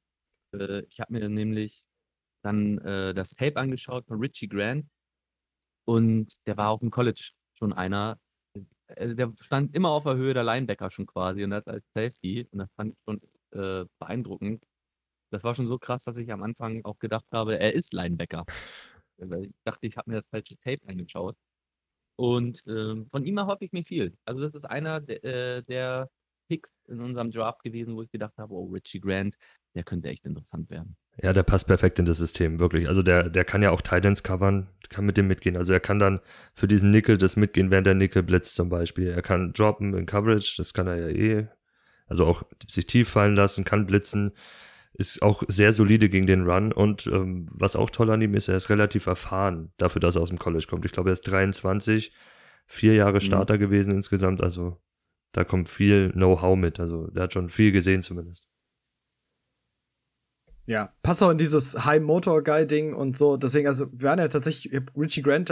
Äh, 0.53 0.83
ich 0.89 1.01
habe 1.01 1.11
mir 1.11 1.27
nämlich 1.27 1.85
dann 2.43 2.77
äh, 2.77 3.13
das 3.13 3.31
Tape 3.31 3.57
angeschaut 3.57 4.07
von 4.07 4.19
Richie 4.19 4.47
Grant 4.47 4.87
und 5.83 6.33
der 6.47 6.55
war 6.55 6.69
auch 6.69 6.81
im 6.81 6.91
College 6.91 7.31
schon 7.55 7.73
einer. 7.73 8.17
Also 8.95 9.13
der 9.13 9.33
stand 9.41 9.75
immer 9.75 9.89
auf 9.89 10.03
der 10.03 10.15
Höhe 10.15 10.33
der 10.33 10.43
Linebacker 10.43 10.89
schon 10.91 11.05
quasi 11.05 11.43
und 11.43 11.51
das 11.51 11.67
als 11.67 11.83
Safety 11.93 12.47
und 12.51 12.59
das 12.59 12.69
fand 12.75 12.93
ich 12.93 12.99
schon 13.05 13.21
äh, 13.51 13.85
beeindruckend. 13.99 14.63
Das 15.31 15.43
war 15.43 15.55
schon 15.55 15.67
so 15.67 15.77
krass, 15.77 16.05
dass 16.05 16.17
ich 16.17 16.31
am 16.31 16.43
Anfang 16.43 16.85
auch 16.85 16.99
gedacht 16.99 17.25
habe, 17.31 17.59
er 17.59 17.73
ist 17.73 17.93
Linebacker. 17.93 18.45
Ich 19.17 19.51
dachte, 19.63 19.87
ich 19.87 19.97
habe 19.97 20.09
mir 20.11 20.17
das 20.17 20.27
falsche 20.27 20.57
Tape 20.57 20.87
angeschaut. 20.87 21.35
Und 22.17 22.63
ähm, 22.67 23.07
von 23.09 23.25
ihm 23.25 23.37
erhoffe 23.37 23.65
ich 23.65 23.71
mir 23.71 23.83
viel. 23.83 24.17
Also 24.25 24.41
das 24.41 24.53
ist 24.55 24.65
einer 24.65 25.01
der, 25.01 25.23
äh, 25.23 25.63
der 25.63 26.09
Picks 26.47 26.71
in 26.87 27.01
unserem 27.01 27.31
Draft 27.31 27.63
gewesen, 27.63 27.95
wo 27.95 28.03
ich 28.03 28.11
gedacht 28.11 28.37
habe, 28.37 28.53
oh, 28.53 28.65
Richie 28.67 28.99
Grant, 28.99 29.37
der 29.75 29.83
könnte 29.83 30.09
echt 30.09 30.25
interessant 30.25 30.69
werden. 30.69 30.95
Ja, 31.21 31.33
der 31.33 31.43
passt 31.43 31.67
perfekt 31.67 31.97
in 31.97 32.05
das 32.05 32.19
System, 32.19 32.59
wirklich. 32.59 32.87
Also 32.87 33.01
der, 33.01 33.29
der 33.29 33.43
kann 33.43 33.63
ja 33.63 33.71
auch 33.71 33.81
Titans 33.81 34.21
covern, 34.21 34.67
kann 34.89 35.05
mit 35.05 35.17
dem 35.17 35.27
mitgehen. 35.27 35.57
Also 35.57 35.73
er 35.73 35.79
kann 35.79 35.97
dann 35.97 36.19
für 36.53 36.67
diesen 36.67 36.91
Nickel 36.91 37.17
das 37.17 37.35
mitgehen, 37.35 37.71
während 37.71 37.87
der 37.87 37.95
Nickel 37.95 38.21
blitzt 38.21 38.55
zum 38.55 38.69
Beispiel. 38.69 39.07
Er 39.07 39.23
kann 39.23 39.51
droppen 39.53 39.95
in 39.95 40.05
Coverage, 40.05 40.55
das 40.57 40.73
kann 40.73 40.87
er 40.87 40.97
ja 40.97 41.07
eh. 41.07 41.47
Also 42.05 42.25
auch 42.25 42.43
sich 42.67 42.85
tief 42.85 43.09
fallen 43.09 43.35
lassen, 43.35 43.63
kann 43.63 43.87
blitzen 43.87 44.33
ist 44.97 45.21
auch 45.21 45.43
sehr 45.47 45.73
solide 45.73 46.09
gegen 46.09 46.25
den 46.25 46.49
Run 46.49 46.71
und 46.73 47.05
ähm, 47.07 47.45
was 47.51 47.75
auch 47.75 47.89
toll 47.91 48.09
an 48.09 48.21
ihm 48.21 48.33
ist, 48.33 48.47
er 48.47 48.57
ist 48.57 48.69
relativ 48.69 49.05
erfahren 49.05 49.71
dafür, 49.77 49.99
dass 49.99 50.15
er 50.15 50.23
aus 50.23 50.29
dem 50.29 50.39
College 50.39 50.65
kommt. 50.67 50.85
Ich 50.85 50.91
glaube, 50.91 51.11
er 51.11 51.13
ist 51.13 51.21
23, 51.21 52.11
vier 52.65 52.95
Jahre 52.95 53.15
mhm. 53.15 53.21
Starter 53.21 53.55
mhm. 53.55 53.59
gewesen 53.59 53.91
insgesamt, 53.91 54.41
also 54.41 54.77
da 55.33 55.43
kommt 55.43 55.69
viel 55.69 56.11
Know-how 56.13 56.57
mit, 56.57 56.79
also 56.79 57.07
der 57.11 57.23
hat 57.23 57.33
schon 57.33 57.49
viel 57.49 57.71
gesehen 57.71 58.01
zumindest. 58.01 58.47
Ja, 60.67 60.93
passt 61.01 61.23
auch 61.23 61.31
in 61.31 61.37
dieses 61.37 61.85
High 61.85 62.01
Motor 62.01 62.43
Guy 62.43 62.67
Ding 62.67 62.93
und 62.93 63.15
so, 63.15 63.37
deswegen, 63.37 63.67
also 63.67 63.87
wir 63.91 64.09
waren 64.09 64.19
ja 64.19 64.27
tatsächlich, 64.27 64.81
Richie 64.97 65.21
Grant, 65.21 65.51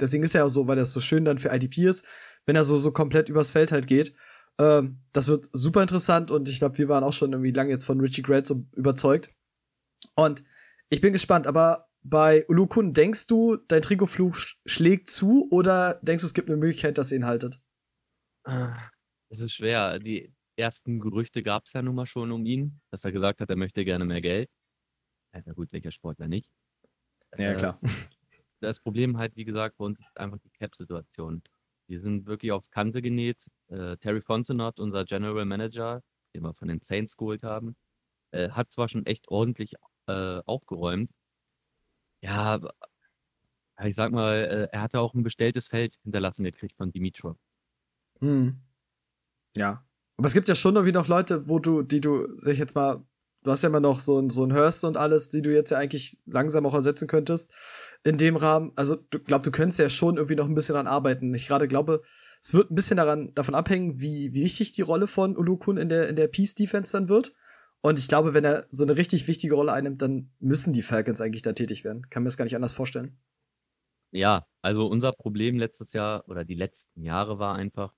deswegen 0.00 0.24
ist 0.24 0.34
er 0.34 0.46
auch 0.46 0.48
so, 0.50 0.66
weil 0.66 0.78
er 0.78 0.86
so 0.86 1.00
schön 1.00 1.24
dann 1.26 1.38
für 1.38 1.54
IDP 1.54 1.86
ist, 1.86 2.06
wenn 2.46 2.56
er 2.56 2.64
so, 2.64 2.76
so 2.76 2.90
komplett 2.90 3.28
übers 3.28 3.50
Feld 3.50 3.70
halt 3.70 3.86
geht 3.86 4.14
Ähm, 4.58 5.00
das 5.12 5.28
wird 5.28 5.48
super 5.52 5.82
interessant 5.82 6.30
und 6.30 6.48
ich 6.48 6.58
glaube, 6.58 6.78
wir 6.78 6.88
waren 6.88 7.04
auch 7.04 7.12
schon 7.12 7.32
irgendwie 7.32 7.52
lange 7.52 7.70
jetzt 7.70 7.84
von 7.84 8.00
Richie 8.00 8.22
Grant 8.22 8.46
so 8.46 8.66
überzeugt. 8.74 9.30
Und 10.14 10.42
ich 10.88 11.00
bin 11.00 11.12
gespannt, 11.12 11.46
aber 11.46 11.88
bei 12.02 12.44
Ulukun, 12.48 12.92
denkst 12.92 13.26
du, 13.26 13.56
dein 13.56 13.82
Trikotflug 13.82 14.36
sch 14.36 14.56
schlägt 14.66 15.08
zu 15.08 15.48
oder 15.50 16.00
denkst 16.02 16.22
du, 16.22 16.26
es 16.26 16.34
gibt 16.34 16.48
eine 16.48 16.56
Möglichkeit, 16.56 16.98
dass 16.98 17.12
ihr 17.12 17.18
ihn 17.18 17.26
haltet? 17.26 17.60
Es 19.28 19.40
ist 19.40 19.52
schwer. 19.52 19.98
Die 19.98 20.34
ersten 20.60 21.00
Gerüchte 21.00 21.42
gab 21.42 21.66
es 21.66 21.72
ja 21.72 21.82
nun 21.82 21.94
mal 21.94 22.06
schon 22.06 22.30
um 22.30 22.46
ihn, 22.46 22.80
dass 22.90 23.04
er 23.04 23.12
gesagt 23.12 23.40
hat, 23.40 23.50
er 23.50 23.56
möchte 23.56 23.84
gerne 23.84 24.04
mehr 24.04 24.20
Geld. 24.20 24.48
Ja, 25.34 25.40
na 25.44 25.52
gut, 25.52 25.72
welcher 25.72 25.90
Sportler 25.90 26.28
nicht? 26.28 26.50
Ja, 27.36 27.52
Äh, 27.52 27.56
klar. 27.56 27.80
das 28.60 28.80
Problem 28.80 29.18
halt, 29.18 29.36
wie 29.36 29.44
gesagt, 29.44 29.76
bei 29.78 29.84
uns 29.84 29.98
ist 29.98 30.16
einfach 30.16 30.38
die 30.38 30.50
Cap-Situation. 30.50 31.42
Wir 31.86 32.00
sind 32.00 32.26
wirklich 32.26 32.52
auf 32.52 32.68
Kante 32.70 33.02
genäht. 33.02 33.46
Äh, 33.68 33.96
Terry 33.96 34.20
Fontenot, 34.20 34.78
unser 34.78 35.04
General 35.04 35.44
Manager, 35.44 36.02
den 36.34 36.42
wir 36.42 36.54
von 36.54 36.68
den 36.68 36.80
Saints 36.82 37.16
geholt 37.16 37.42
haben, 37.42 37.76
äh, 38.30 38.50
hat 38.50 38.70
zwar 38.70 38.88
schon 38.88 39.06
echt 39.06 39.28
ordentlich 39.28 39.74
äh, 40.06 40.40
aufgeräumt. 40.44 41.10
Ja, 42.22 42.36
aber 42.36 42.74
ich 43.84 43.96
sag 43.96 44.12
mal, 44.12 44.36
äh, 44.36 44.68
er 44.72 44.82
hatte 44.82 45.00
auch 45.00 45.14
ein 45.14 45.22
bestelltes 45.22 45.68
Feld 45.68 45.96
hinterlassen 46.02 46.44
gekriegt 46.44 46.76
von 46.76 46.92
Dimitrov. 46.92 47.36
Hm. 48.20 48.60
Ja. 49.56 49.84
Aber 50.20 50.26
es 50.26 50.34
gibt 50.34 50.48
ja 50.48 50.54
schon 50.54 50.74
irgendwie 50.74 50.92
noch 50.92 51.08
Leute, 51.08 51.48
wo 51.48 51.58
du, 51.58 51.80
die 51.80 52.02
du, 52.02 52.28
sag 52.36 52.52
ich 52.52 52.58
jetzt 52.58 52.74
mal, 52.74 53.02
du 53.42 53.50
hast 53.50 53.62
ja 53.62 53.70
immer 53.70 53.80
noch 53.80 54.00
so 54.00 54.18
ein, 54.18 54.28
so 54.28 54.44
ein 54.44 54.52
Hurst 54.52 54.84
und 54.84 54.98
alles, 54.98 55.30
die 55.30 55.40
du 55.40 55.50
jetzt 55.50 55.70
ja 55.70 55.78
eigentlich 55.78 56.20
langsam 56.26 56.66
auch 56.66 56.74
ersetzen 56.74 57.08
könntest 57.08 57.54
in 58.04 58.18
dem 58.18 58.36
Rahmen. 58.36 58.70
Also, 58.76 58.96
du 58.96 59.18
glaub, 59.18 59.42
du 59.44 59.50
könntest 59.50 59.78
ja 59.78 59.88
schon 59.88 60.16
irgendwie 60.18 60.34
noch 60.34 60.46
ein 60.46 60.54
bisschen 60.54 60.74
daran 60.74 60.88
arbeiten. 60.88 61.32
Ich 61.32 61.48
gerade 61.48 61.68
glaube, 61.68 62.02
es 62.38 62.52
wird 62.52 62.70
ein 62.70 62.74
bisschen 62.74 62.98
daran, 62.98 63.32
davon 63.32 63.54
abhängen, 63.54 63.98
wie, 64.02 64.34
wie 64.34 64.44
wichtig 64.44 64.72
die 64.72 64.82
Rolle 64.82 65.06
von 65.06 65.38
Ulukun 65.38 65.78
in 65.78 65.88
der, 65.88 66.10
in 66.10 66.16
der 66.16 66.28
Peace 66.28 66.54
Defense 66.54 66.92
dann 66.92 67.08
wird. 67.08 67.32
Und 67.80 67.98
ich 67.98 68.06
glaube, 68.06 68.34
wenn 68.34 68.44
er 68.44 68.66
so 68.68 68.84
eine 68.84 68.98
richtig 68.98 69.26
wichtige 69.26 69.54
Rolle 69.54 69.72
einnimmt, 69.72 70.02
dann 70.02 70.32
müssen 70.38 70.74
die 70.74 70.82
Falcons 70.82 71.22
eigentlich 71.22 71.40
da 71.40 71.54
tätig 71.54 71.82
werden. 71.82 72.10
Kann 72.10 72.24
mir 72.24 72.26
das 72.26 72.36
gar 72.36 72.44
nicht 72.44 72.56
anders 72.56 72.74
vorstellen. 72.74 73.16
Ja, 74.10 74.46
also 74.60 74.86
unser 74.86 75.12
Problem 75.12 75.56
letztes 75.56 75.94
Jahr 75.94 76.28
oder 76.28 76.44
die 76.44 76.56
letzten 76.56 77.04
Jahre 77.04 77.38
war 77.38 77.54
einfach, 77.54 77.94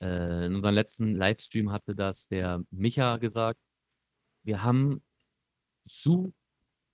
äh, 0.00 0.46
in 0.46 0.54
unserem 0.56 0.74
letzten 0.74 1.14
Livestream 1.14 1.72
hatte 1.72 1.94
das 1.94 2.26
der 2.28 2.62
Micha 2.70 3.18
gesagt, 3.18 3.60
wir 4.42 4.62
haben 4.62 5.02
zu 5.88 6.32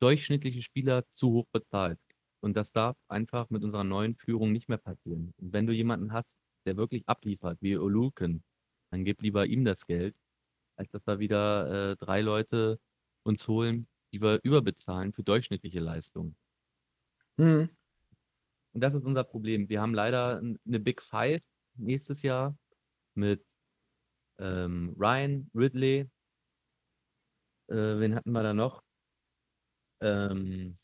durchschnittliche 0.00 0.62
Spieler 0.62 1.04
zu 1.12 1.32
hoch 1.32 1.46
bezahlt. 1.52 1.98
Und 2.40 2.57
das 2.57 2.72
darf 2.72 2.96
einfach 3.09 3.50
mit 3.50 3.64
unserer 3.64 3.84
neuen 3.84 4.14
Führung 4.14 4.52
nicht 4.52 4.68
mehr 4.68 4.78
passieren. 4.78 5.34
Und 5.38 5.52
wenn 5.52 5.66
du 5.66 5.72
jemanden 5.72 6.12
hast, 6.12 6.36
der 6.64 6.76
wirklich 6.76 7.09
abliefert, 7.09 7.59
wie 7.61 7.76
Oluken, 7.76 8.44
dann 8.90 9.04
gib 9.04 9.22
lieber 9.22 9.46
ihm 9.46 9.64
das 9.64 9.86
Geld, 9.86 10.14
als 10.76 10.90
dass 10.90 11.07
wir 11.07 11.18
wieder 11.18 11.92
äh, 11.92 11.96
drei 11.96 12.20
Leute 12.20 12.78
uns 13.22 13.48
holen, 13.48 13.88
die 14.12 14.20
wir 14.20 14.40
überbezahlen 14.42 15.12
für 15.12 15.22
durchschnittliche 15.22 15.80
Leistungen. 15.80 16.36
Hm. 17.38 17.68
Und 18.72 18.80
das 18.80 18.94
ist 18.94 19.04
unser 19.04 19.24
Problem. 19.24 19.68
Wir 19.68 19.80
haben 19.80 19.94
leider 19.94 20.38
eine 20.38 20.80
Big 20.80 21.02
Five 21.02 21.42
nächstes 21.74 22.22
Jahr 22.22 22.57
mit 23.16 23.44
ähm, 24.38 24.94
Ryan, 24.98 25.50
Ridley, 25.54 26.10
äh, 27.68 27.74
wen 27.74 28.14
hatten 28.14 28.32
wir 28.32 28.42
da 28.42 28.54
noch? 28.54 28.82
Ähm, 30.00 30.78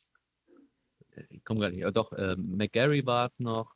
ich 1.28 1.44
komme 1.44 1.60
gar 1.60 1.70
nicht, 1.70 1.82
äh, 1.82 1.92
doch, 1.92 2.12
ähm, 2.16 2.56
McGarry 2.56 3.04
war 3.04 3.26
es 3.26 3.38
noch 3.38 3.74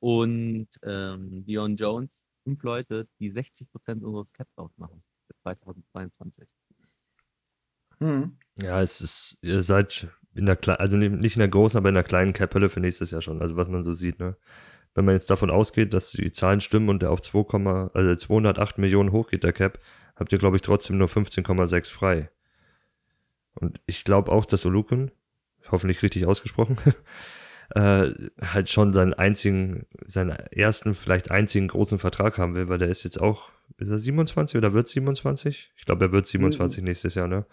und 0.00 0.68
ähm, 0.82 1.44
Dion 1.44 1.76
Jones, 1.76 2.10
fünf 2.44 2.62
Leute, 2.62 3.08
die 3.20 3.30
60 3.30 3.70
Prozent 3.70 4.02
unseres 4.02 4.32
Caps 4.32 4.52
ausmachen 4.56 5.02
für 5.26 5.34
2022. 5.42 6.48
Hm. 8.00 8.36
Ja, 8.56 8.82
es 8.82 9.00
ist, 9.00 9.38
ihr 9.42 9.62
seid 9.62 10.08
in 10.34 10.46
der 10.46 10.56
kleinen, 10.56 10.80
also 10.80 10.96
nicht 10.96 11.36
in 11.36 11.40
der 11.40 11.48
großen, 11.48 11.78
aber 11.78 11.90
in 11.90 11.94
der 11.94 12.04
kleinen 12.04 12.32
Cap-Hölle 12.32 12.68
für 12.68 12.80
nächstes 12.80 13.12
Jahr 13.12 13.22
schon, 13.22 13.40
also 13.40 13.56
was 13.56 13.68
man 13.68 13.84
so 13.84 13.92
sieht, 13.92 14.18
ne? 14.18 14.36
Wenn 14.94 15.04
man 15.06 15.14
jetzt 15.14 15.30
davon 15.30 15.50
ausgeht, 15.50 15.94
dass 15.94 16.12
die 16.12 16.32
Zahlen 16.32 16.60
stimmen 16.60 16.88
und 16.88 17.02
der 17.02 17.10
auf 17.10 17.22
2, 17.22 17.90
also 17.94 18.14
208 18.16 18.78
Millionen 18.78 19.12
hochgeht, 19.12 19.42
der 19.42 19.52
Cap, 19.52 19.78
habt 20.16 20.32
ihr, 20.32 20.38
glaube 20.38 20.56
ich, 20.56 20.62
trotzdem 20.62 20.98
nur 20.98 21.08
15,6 21.08 21.92
frei. 21.92 22.30
Und 23.54 23.80
ich 23.86 24.04
glaube 24.04 24.30
auch, 24.32 24.44
dass 24.44 24.66
Olukun, 24.66 25.10
hoffentlich 25.70 26.02
richtig 26.02 26.26
ausgesprochen, 26.26 26.76
äh, 27.74 28.10
halt 28.40 28.68
schon 28.68 28.92
seinen 28.92 29.14
einzigen, 29.14 29.86
seinen 30.06 30.30
ersten, 30.30 30.94
vielleicht 30.94 31.30
einzigen 31.30 31.68
großen 31.68 31.98
Vertrag 31.98 32.38
haben 32.38 32.54
will, 32.54 32.68
weil 32.68 32.78
der 32.78 32.88
ist 32.88 33.04
jetzt 33.04 33.20
auch, 33.20 33.50
ist 33.78 33.90
er 33.90 33.98
27 33.98 34.58
oder 34.58 34.74
wird 34.74 34.88
27? 34.88 35.72
Ich 35.76 35.84
glaube, 35.86 36.04
er 36.06 36.12
wird 36.12 36.26
27 36.26 36.82
nächstes 36.82 37.14
Jahr, 37.14 37.28
ne? 37.28 37.46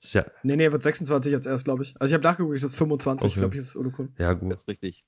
Das 0.00 0.14
ja, 0.14 0.24
Nee, 0.42 0.56
nee, 0.56 0.64
er 0.64 0.72
wird 0.72 0.82
26 0.82 1.30
jetzt 1.30 1.46
erst, 1.46 1.66
glaube 1.66 1.82
ich. 1.82 1.94
Also 2.00 2.10
ich 2.12 2.14
habe 2.14 2.24
nachgeguckt, 2.24 2.56
ich 2.56 2.62
so 2.62 2.68
25, 2.68 3.30
Okay. 3.30 3.38
glaube 3.40 3.54
ich, 3.54 3.60
ist 3.60 3.76
Ulukun. 3.76 4.12
ja 4.18 4.32
gut. 4.32 4.50
Das 4.50 4.60
ist 4.60 4.68
richtig. 4.68 5.04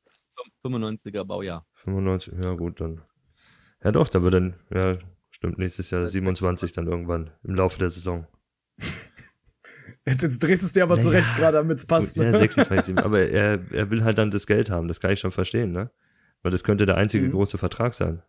95er 0.64 1.24
Baujahr. 1.24 1.66
95, 1.74 2.34
ja 2.42 2.54
gut, 2.54 2.80
dann. 2.80 3.02
Ja 3.84 3.92
doch, 3.92 4.08
da 4.08 4.22
wird 4.22 4.34
dann, 4.34 4.54
ja, 4.72 4.98
stimmt, 5.30 5.58
nächstes 5.58 5.90
Jahr 5.90 6.08
27 6.08 6.72
dann 6.72 6.86
irgendwann 6.86 7.30
im 7.42 7.54
Laufe 7.54 7.78
der 7.78 7.90
Saison. 7.90 8.26
Jetzt, 10.04 10.22
jetzt 10.22 10.40
drehst 10.40 10.62
du 10.62 10.66
es 10.66 10.72
dir 10.72 10.82
aber 10.82 10.96
Naja, 10.96 11.04
zurecht, 11.10 11.36
gerade 11.36 11.58
damit 11.58 11.78
es 11.78 11.86
passt. 11.86 12.16
Gut, 12.16 12.24
ja, 12.24 12.32
ne? 12.32 12.38
26, 12.38 12.98
aber 13.04 13.20
er, 13.28 13.60
er 13.70 13.90
will 13.90 14.02
halt 14.02 14.18
dann 14.18 14.32
das 14.32 14.48
Geld 14.48 14.68
haben, 14.68 14.88
das 14.88 14.98
kann 15.00 15.12
ich 15.12 15.20
schon 15.20 15.30
verstehen, 15.30 15.70
ne? 15.70 15.92
Weil 16.42 16.50
das 16.50 16.64
könnte 16.64 16.86
der 16.86 16.96
einzige 16.96 17.26
Mhm. 17.28 17.32
große 17.32 17.56
Vertrag 17.56 17.94
sein. 17.94 18.20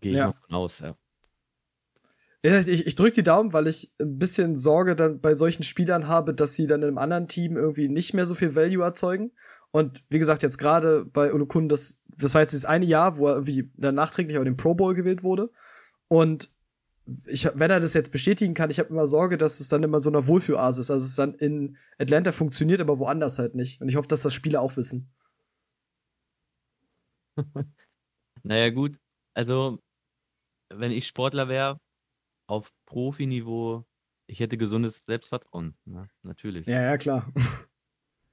Gehe 0.00 0.12
ich 0.12 0.18
Ja. 0.18 0.26
mal 0.28 0.34
von 0.46 0.54
aus, 0.56 0.80
ja. 0.80 0.96
Ja, 2.44 2.58
Ich, 2.60 2.86
ich 2.86 2.94
drücke 2.94 3.12
die 3.12 3.22
Daumen, 3.22 3.52
weil 3.52 3.66
ich 3.66 3.92
ein 4.00 4.18
bisschen 4.18 4.56
Sorge 4.56 4.94
dann 4.96 5.20
bei 5.20 5.34
solchen 5.34 5.62
Spielern 5.64 6.06
habe, 6.08 6.34
dass 6.34 6.54
sie 6.54 6.66
dann 6.66 6.82
in 6.82 6.88
einem 6.88 6.98
anderen 6.98 7.28
Team 7.28 7.56
irgendwie 7.56 7.88
nicht 7.88 8.14
mehr 8.14 8.26
so 8.26 8.34
viel 8.34 8.54
Value 8.56 8.84
erzeugen. 8.84 9.32
Und 9.70 10.02
wie 10.08 10.18
gesagt, 10.18 10.42
jetzt 10.42 10.58
gerade 10.58 11.04
bei 11.04 11.32
Olukun, 11.32 11.68
das, 11.68 12.02
das 12.08 12.34
war 12.34 12.40
jetzt 12.40 12.54
das 12.54 12.64
eine 12.64 12.86
Jahr, 12.86 13.18
wo 13.18 13.28
er 13.28 13.34
irgendwie 13.34 13.70
dann 13.76 13.94
nachträglich 13.94 14.36
auch 14.38 14.42
in 14.42 14.46
den 14.46 14.56
Pro 14.56 14.74
Bowl 14.74 14.94
gewählt 14.94 15.22
wurde. 15.22 15.50
Und 16.08 16.50
ich, 17.26 17.48
wenn 17.54 17.70
er 17.70 17.80
das 17.80 17.94
jetzt 17.94 18.12
bestätigen 18.12 18.54
kann, 18.54 18.70
ich 18.70 18.78
habe 18.78 18.90
immer 18.90 19.06
Sorge, 19.06 19.38
dass 19.38 19.60
es 19.60 19.68
dann 19.68 19.82
immer 19.82 20.00
so 20.00 20.10
eine 20.10 20.26
Wohlfühloase 20.26 20.80
ist. 20.80 20.90
Also 20.90 21.04
es 21.04 21.16
dann 21.16 21.34
in 21.34 21.76
Atlanta 21.98 22.32
funktioniert, 22.32 22.80
aber 22.80 22.98
woanders 22.98 23.38
halt 23.38 23.54
nicht. 23.54 23.80
Und 23.80 23.88
ich 23.88 23.96
hoffe, 23.96 24.08
dass 24.08 24.22
das 24.22 24.34
Spieler 24.34 24.60
auch 24.60 24.76
wissen. 24.76 25.10
Naja, 28.44 28.70
gut. 28.70 28.98
Also, 29.34 29.80
wenn 30.70 30.92
ich 30.92 31.06
Sportler 31.06 31.48
wäre, 31.48 31.80
auf 32.46 32.72
Profiniveau, 32.86 33.84
ich 34.26 34.40
hätte 34.40 34.56
gesundes 34.56 35.04
Selbstvertrauen. 35.04 35.76
Ne? 35.84 36.08
Natürlich. 36.22 36.66
Ja, 36.66 36.82
ja, 36.82 36.96
klar. 36.96 37.30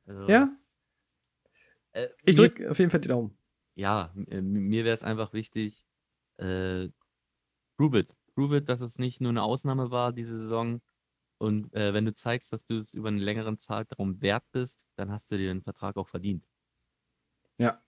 Also, 0.08 0.32
Ja, 0.32 0.56
äh, 1.96 2.10
ich 2.24 2.36
drücke 2.36 2.70
auf 2.70 2.80
jeden 2.80 2.92
Fall 2.92 3.00
die 3.00 3.08
Daumen. 3.08 3.38
Ja, 3.76 4.14
äh, 4.28 4.42
mir 4.42 4.86
wäre 4.86 4.96
es 4.96 5.04
einfach 5.04 5.34
wichtig, 5.34 5.86
äh, 6.38 6.90
prove 7.78 8.00
it. 8.00 8.14
Prove 8.36 8.58
it, 8.58 8.70
dass 8.70 8.82
es 8.82 9.00
nicht 9.00 9.22
nur 9.22 9.30
eine 9.30 9.44
Ausnahme 9.44 9.92
war, 9.92 10.12
diese 10.12 10.38
Saison. 10.38 10.82
Und 11.38 11.74
äh, 11.74 11.94
wenn 11.94 12.06
du 12.06 12.14
zeigst, 12.14 12.52
dass 12.54 12.66
du 12.66 12.80
es 12.80 12.94
über 12.94 13.08
einen 13.10 13.18
längeren 13.18 13.58
Zeitraum 13.58 14.22
wert 14.22 14.44
bist, 14.52 14.86
dann 14.96 15.12
hast 15.12 15.32
du 15.32 15.38
dir 15.38 15.48
den 15.48 15.62
Vertrag 15.62 15.98
auch 15.98 16.08
verdient. 16.08 16.46
Ja. 17.58 17.82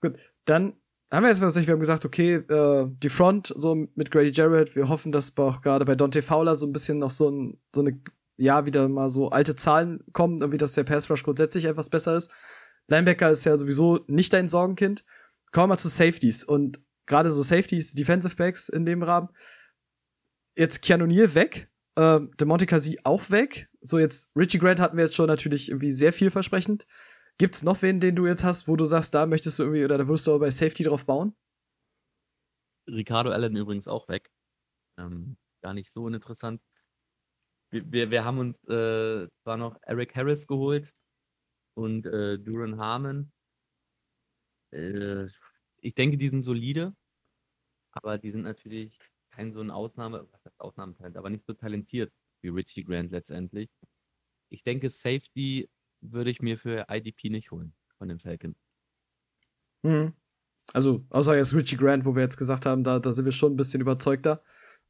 Gut, 0.00 0.18
dann 0.44 0.74
haben 1.12 1.22
wir 1.22 1.30
jetzt 1.30 1.40
was 1.40 1.56
nicht, 1.56 1.66
wir 1.66 1.72
haben 1.72 1.80
gesagt, 1.80 2.04
okay, 2.04 2.34
äh, 2.34 2.88
die 2.90 3.08
Front 3.08 3.52
so 3.56 3.74
mit 3.94 4.10
Grady 4.10 4.32
Jarrett, 4.32 4.74
wir 4.74 4.88
hoffen, 4.88 5.12
dass 5.12 5.36
auch 5.36 5.62
gerade 5.62 5.84
bei 5.84 5.94
Dante 5.94 6.22
Fowler 6.22 6.56
so 6.56 6.66
ein 6.66 6.72
bisschen 6.72 6.98
noch 6.98 7.10
so, 7.10 7.30
ein, 7.30 7.60
so 7.74 7.82
eine, 7.82 8.00
ja, 8.36 8.66
wieder 8.66 8.88
mal 8.88 9.08
so 9.08 9.28
alte 9.28 9.54
Zahlen 9.54 10.04
kommen, 10.12 10.38
irgendwie, 10.40 10.58
dass 10.58 10.72
der 10.72 10.84
Pass 10.84 11.08
Rush 11.10 11.22
grundsätzlich 11.22 11.66
etwas 11.66 11.90
besser 11.90 12.16
ist. 12.16 12.32
Linebacker 12.88 13.30
ist 13.30 13.44
ja 13.44 13.56
sowieso 13.56 14.04
nicht 14.06 14.32
dein 14.32 14.48
Sorgenkind. 14.48 15.04
Kommen 15.52 15.64
wir 15.64 15.68
mal 15.68 15.78
zu 15.78 15.88
Safeties 15.88 16.44
und 16.44 16.80
gerade 17.06 17.32
so 17.32 17.42
Safeties, 17.42 17.94
Defensive 17.94 18.36
Backs 18.36 18.68
in 18.68 18.84
dem 18.84 19.02
Rahmen. 19.02 19.28
Jetzt 20.56 20.82
Keanu 20.82 21.06
Neal 21.06 21.34
weg, 21.34 21.70
ähm, 21.96 22.32
DeMonte 22.38 22.66
Casey 22.66 22.98
auch 23.04 23.30
weg. 23.30 23.68
So 23.80 23.98
jetzt 23.98 24.30
Richie 24.36 24.58
Grant 24.58 24.80
hatten 24.80 24.96
wir 24.96 25.04
jetzt 25.04 25.14
schon 25.14 25.26
natürlich 25.26 25.68
irgendwie 25.70 25.92
sehr 25.92 26.12
vielversprechend. 26.12 26.86
Gibt's 27.38 27.62
noch 27.62 27.82
wen, 27.82 28.00
den 28.00 28.16
du 28.16 28.26
jetzt 28.26 28.44
hast, 28.44 28.68
wo 28.68 28.76
du 28.76 28.84
sagst, 28.84 29.14
da 29.14 29.26
möchtest 29.26 29.58
du 29.58 29.64
irgendwie 29.64 29.84
oder 29.84 29.98
da 29.98 30.06
würdest 30.06 30.26
du 30.26 30.32
aber 30.32 30.46
bei 30.46 30.50
Safety 30.50 30.84
drauf 30.84 31.06
bauen? 31.06 31.34
Ricardo 32.86 33.30
Allen 33.30 33.56
übrigens 33.56 33.88
auch 33.88 34.08
weg. 34.08 34.30
Ähm, 34.98 35.36
gar 35.62 35.74
nicht 35.74 35.90
so 35.90 36.04
uninteressant. 36.04 36.60
Wir, 37.70 37.90
wir, 37.90 38.10
wir 38.10 38.24
haben 38.24 38.38
uns 38.38 38.56
äh, 38.68 39.26
zwar 39.42 39.56
noch 39.56 39.78
Eric 39.82 40.14
Harris 40.14 40.46
geholt 40.46 40.94
und 41.74 42.06
äh, 42.06 42.38
Duran 42.38 42.78
Harmon. 42.78 43.32
Äh, 44.72 45.26
ich 45.80 45.94
denke, 45.94 46.16
die 46.16 46.28
sind 46.28 46.42
solide, 46.42 46.94
aber 47.92 48.18
die 48.18 48.30
sind 48.30 48.42
natürlich 48.42 48.98
kein 49.30 49.52
so 49.52 49.60
ein 49.60 49.70
Ausnahme, 49.70 50.28
Ausnahmetalent, 50.58 51.16
aber 51.16 51.30
nicht 51.30 51.44
so 51.46 51.52
talentiert 51.52 52.12
wie 52.40 52.48
Richie 52.48 52.84
Grant 52.84 53.10
letztendlich. 53.10 53.68
Ich 54.50 54.62
denke, 54.62 54.90
Safety 54.90 55.68
würde 56.00 56.30
ich 56.30 56.40
mir 56.40 56.58
für 56.58 56.86
IDP 56.88 57.30
nicht 57.30 57.50
holen 57.50 57.74
von 57.98 58.08
den 58.08 58.18
Falcons. 58.18 58.56
Mhm. 59.82 60.12
Also, 60.72 61.04
außer 61.10 61.36
jetzt 61.36 61.54
Richie 61.54 61.76
Grant, 61.76 62.04
wo 62.04 62.14
wir 62.14 62.22
jetzt 62.22 62.36
gesagt 62.36 62.66
haben, 62.66 62.84
da, 62.84 62.98
da 62.98 63.12
sind 63.12 63.24
wir 63.24 63.32
schon 63.32 63.52
ein 63.52 63.56
bisschen 63.56 63.80
überzeugter. 63.80 64.42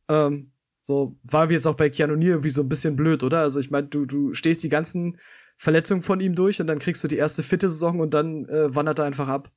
Ähm, 0.08 0.52
so, 0.80 1.18
war 1.22 1.48
wie 1.48 1.54
jetzt 1.54 1.66
auch 1.66 1.74
bei 1.74 1.90
Keanu 1.90 2.14
Neal 2.14 2.30
irgendwie 2.30 2.50
so 2.50 2.62
ein 2.62 2.68
bisschen 2.68 2.94
blöd, 2.94 3.22
oder? 3.22 3.40
Also, 3.40 3.58
ich 3.60 3.70
meine, 3.70 3.88
du, 3.88 4.04
du 4.06 4.34
stehst 4.34 4.62
die 4.62 4.68
ganzen 4.68 5.18
Verletzungen 5.56 6.02
von 6.02 6.20
ihm 6.20 6.34
durch 6.34 6.60
und 6.60 6.66
dann 6.66 6.78
kriegst 6.78 7.02
du 7.04 7.08
die 7.08 7.16
erste 7.16 7.42
fitte 7.42 7.68
Saison 7.68 8.00
und 8.00 8.14
dann 8.14 8.46
äh, 8.48 8.74
wandert 8.74 8.98
er 8.98 9.04
einfach 9.06 9.28
ab. 9.28 9.52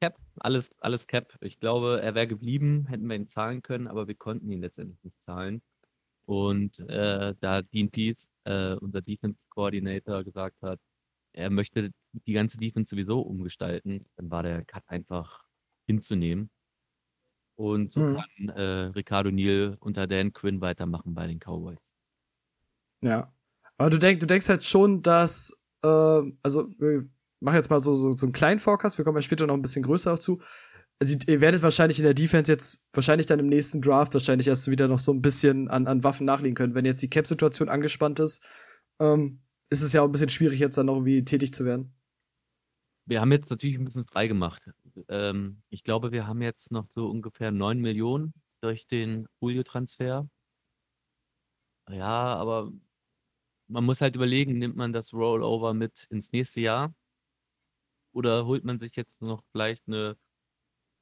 Cap, 0.00 0.16
alles, 0.38 0.70
alles 0.80 1.06
Cap. 1.06 1.36
Ich 1.40 1.58
glaube, 1.58 2.00
er 2.00 2.14
wäre 2.14 2.28
geblieben, 2.28 2.86
hätten 2.86 3.06
wir 3.08 3.16
ihn 3.16 3.26
zahlen 3.26 3.62
können, 3.62 3.88
aber 3.88 4.06
wir 4.06 4.14
konnten 4.14 4.50
ihn 4.50 4.60
letztendlich 4.60 5.02
nicht 5.02 5.20
zahlen. 5.22 5.62
Und 6.26 6.78
äh, 6.88 7.34
da 7.40 7.62
Dean 7.62 7.90
Peace, 7.90 8.28
äh, 8.44 8.74
unser 8.74 9.02
Defense 9.02 9.38
Coordinator, 9.50 10.24
gesagt 10.24 10.62
hat, 10.62 10.80
er 11.32 11.50
möchte 11.50 11.90
die 12.12 12.32
ganze 12.32 12.58
Defense 12.58 12.90
sowieso 12.90 13.20
umgestalten, 13.22 14.04
dann 14.16 14.30
war 14.30 14.42
der 14.42 14.64
Cut 14.64 14.84
einfach 14.88 15.44
hinzunehmen. 15.86 16.50
Und 17.56 17.92
so 17.92 18.00
Mhm. 18.00 18.14
kann 18.14 18.48
äh, 18.50 18.62
Ricardo 18.94 19.30
Neal 19.30 19.76
unter 19.80 20.06
Dan 20.06 20.32
Quinn 20.32 20.60
weitermachen 20.60 21.14
bei 21.14 21.26
den 21.26 21.40
Cowboys. 21.40 21.78
Ja. 23.00 23.32
Aber 23.78 23.90
du, 23.90 23.98
denk, 23.98 24.20
du 24.20 24.26
denkst 24.26 24.48
halt 24.48 24.64
schon, 24.64 25.02
dass, 25.02 25.56
äh, 25.82 25.88
also, 26.42 26.68
wir 26.78 27.08
machen 27.40 27.56
jetzt 27.56 27.70
mal 27.70 27.80
so, 27.80 27.94
so, 27.94 28.12
so 28.12 28.26
einen 28.26 28.32
kleinen 28.32 28.58
Forecast, 28.58 28.98
wir 28.98 29.04
kommen 29.04 29.16
ja 29.16 29.22
später 29.22 29.46
noch 29.46 29.54
ein 29.54 29.62
bisschen 29.62 29.84
größer 29.84 30.12
auch 30.14 30.18
zu. 30.18 30.40
Also, 31.00 31.16
ihr 31.28 31.40
werdet 31.40 31.62
wahrscheinlich 31.62 31.98
in 31.98 32.04
der 32.04 32.14
Defense 32.14 32.50
jetzt, 32.50 32.84
wahrscheinlich 32.92 33.26
dann 33.26 33.38
im 33.38 33.48
nächsten 33.48 33.80
Draft, 33.80 34.14
wahrscheinlich 34.14 34.48
erst 34.48 34.68
wieder 34.68 34.88
noch 34.88 34.98
so 34.98 35.12
ein 35.12 35.22
bisschen 35.22 35.68
an, 35.68 35.86
an 35.86 36.02
Waffen 36.02 36.26
nachlegen 36.26 36.56
können. 36.56 36.74
Wenn 36.74 36.84
jetzt 36.84 37.02
die 37.02 37.10
Cap-Situation 37.10 37.68
angespannt 37.68 38.18
ist, 38.18 38.48
ähm, 39.00 39.40
ist 39.70 39.82
es 39.82 39.92
ja 39.92 40.02
auch 40.02 40.06
ein 40.06 40.12
bisschen 40.12 40.28
schwierig, 40.28 40.58
jetzt 40.58 40.76
dann 40.76 40.86
noch 40.86 40.96
irgendwie 40.96 41.24
tätig 41.24 41.54
zu 41.54 41.64
werden. 41.64 41.94
Wir 43.06 43.20
haben 43.20 43.32
jetzt 43.32 43.50
natürlich 43.50 43.78
ein 43.78 43.84
bisschen 43.84 44.06
frei 44.06 44.26
gemacht. 44.26 44.70
Ähm, 45.08 45.62
ich 45.70 45.84
glaube, 45.84 46.10
wir 46.10 46.26
haben 46.26 46.42
jetzt 46.42 46.72
noch 46.72 46.88
so 46.94 47.08
ungefähr 47.08 47.52
9 47.52 47.80
Millionen 47.80 48.34
durch 48.60 48.88
den 48.88 49.28
Julio-Transfer. 49.40 50.28
Ja, 51.90 52.34
aber 52.34 52.72
man 53.68 53.84
muss 53.84 54.00
halt 54.00 54.16
überlegen, 54.16 54.58
nimmt 54.58 54.76
man 54.76 54.92
das 54.92 55.12
Rollover 55.12 55.74
mit 55.74 56.06
ins 56.10 56.32
nächste 56.32 56.60
Jahr? 56.60 56.94
Oder 58.12 58.46
holt 58.46 58.64
man 58.64 58.78
sich 58.78 58.96
jetzt 58.96 59.22
noch 59.22 59.42
vielleicht 59.52 59.86
eine 59.86 60.16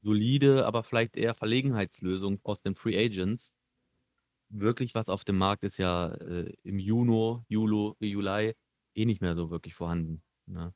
solide, 0.02 0.66
aber 0.66 0.84
vielleicht 0.84 1.16
eher 1.16 1.34
Verlegenheitslösung 1.34 2.40
aus 2.44 2.62
den 2.62 2.76
Free 2.76 2.98
Agents? 2.98 3.54
Wirklich 4.48 4.94
was 4.94 5.08
auf 5.08 5.24
dem 5.24 5.38
Markt 5.38 5.64
ist 5.64 5.78
ja 5.78 6.08
äh, 6.14 6.52
im 6.62 6.78
Juni, 6.78 7.42
Juli, 7.48 7.94
Juli 8.00 8.54
eh 8.94 9.04
nicht 9.04 9.20
mehr 9.20 9.36
so 9.36 9.50
wirklich 9.50 9.74
vorhanden. 9.74 10.22
Ne? 10.46 10.74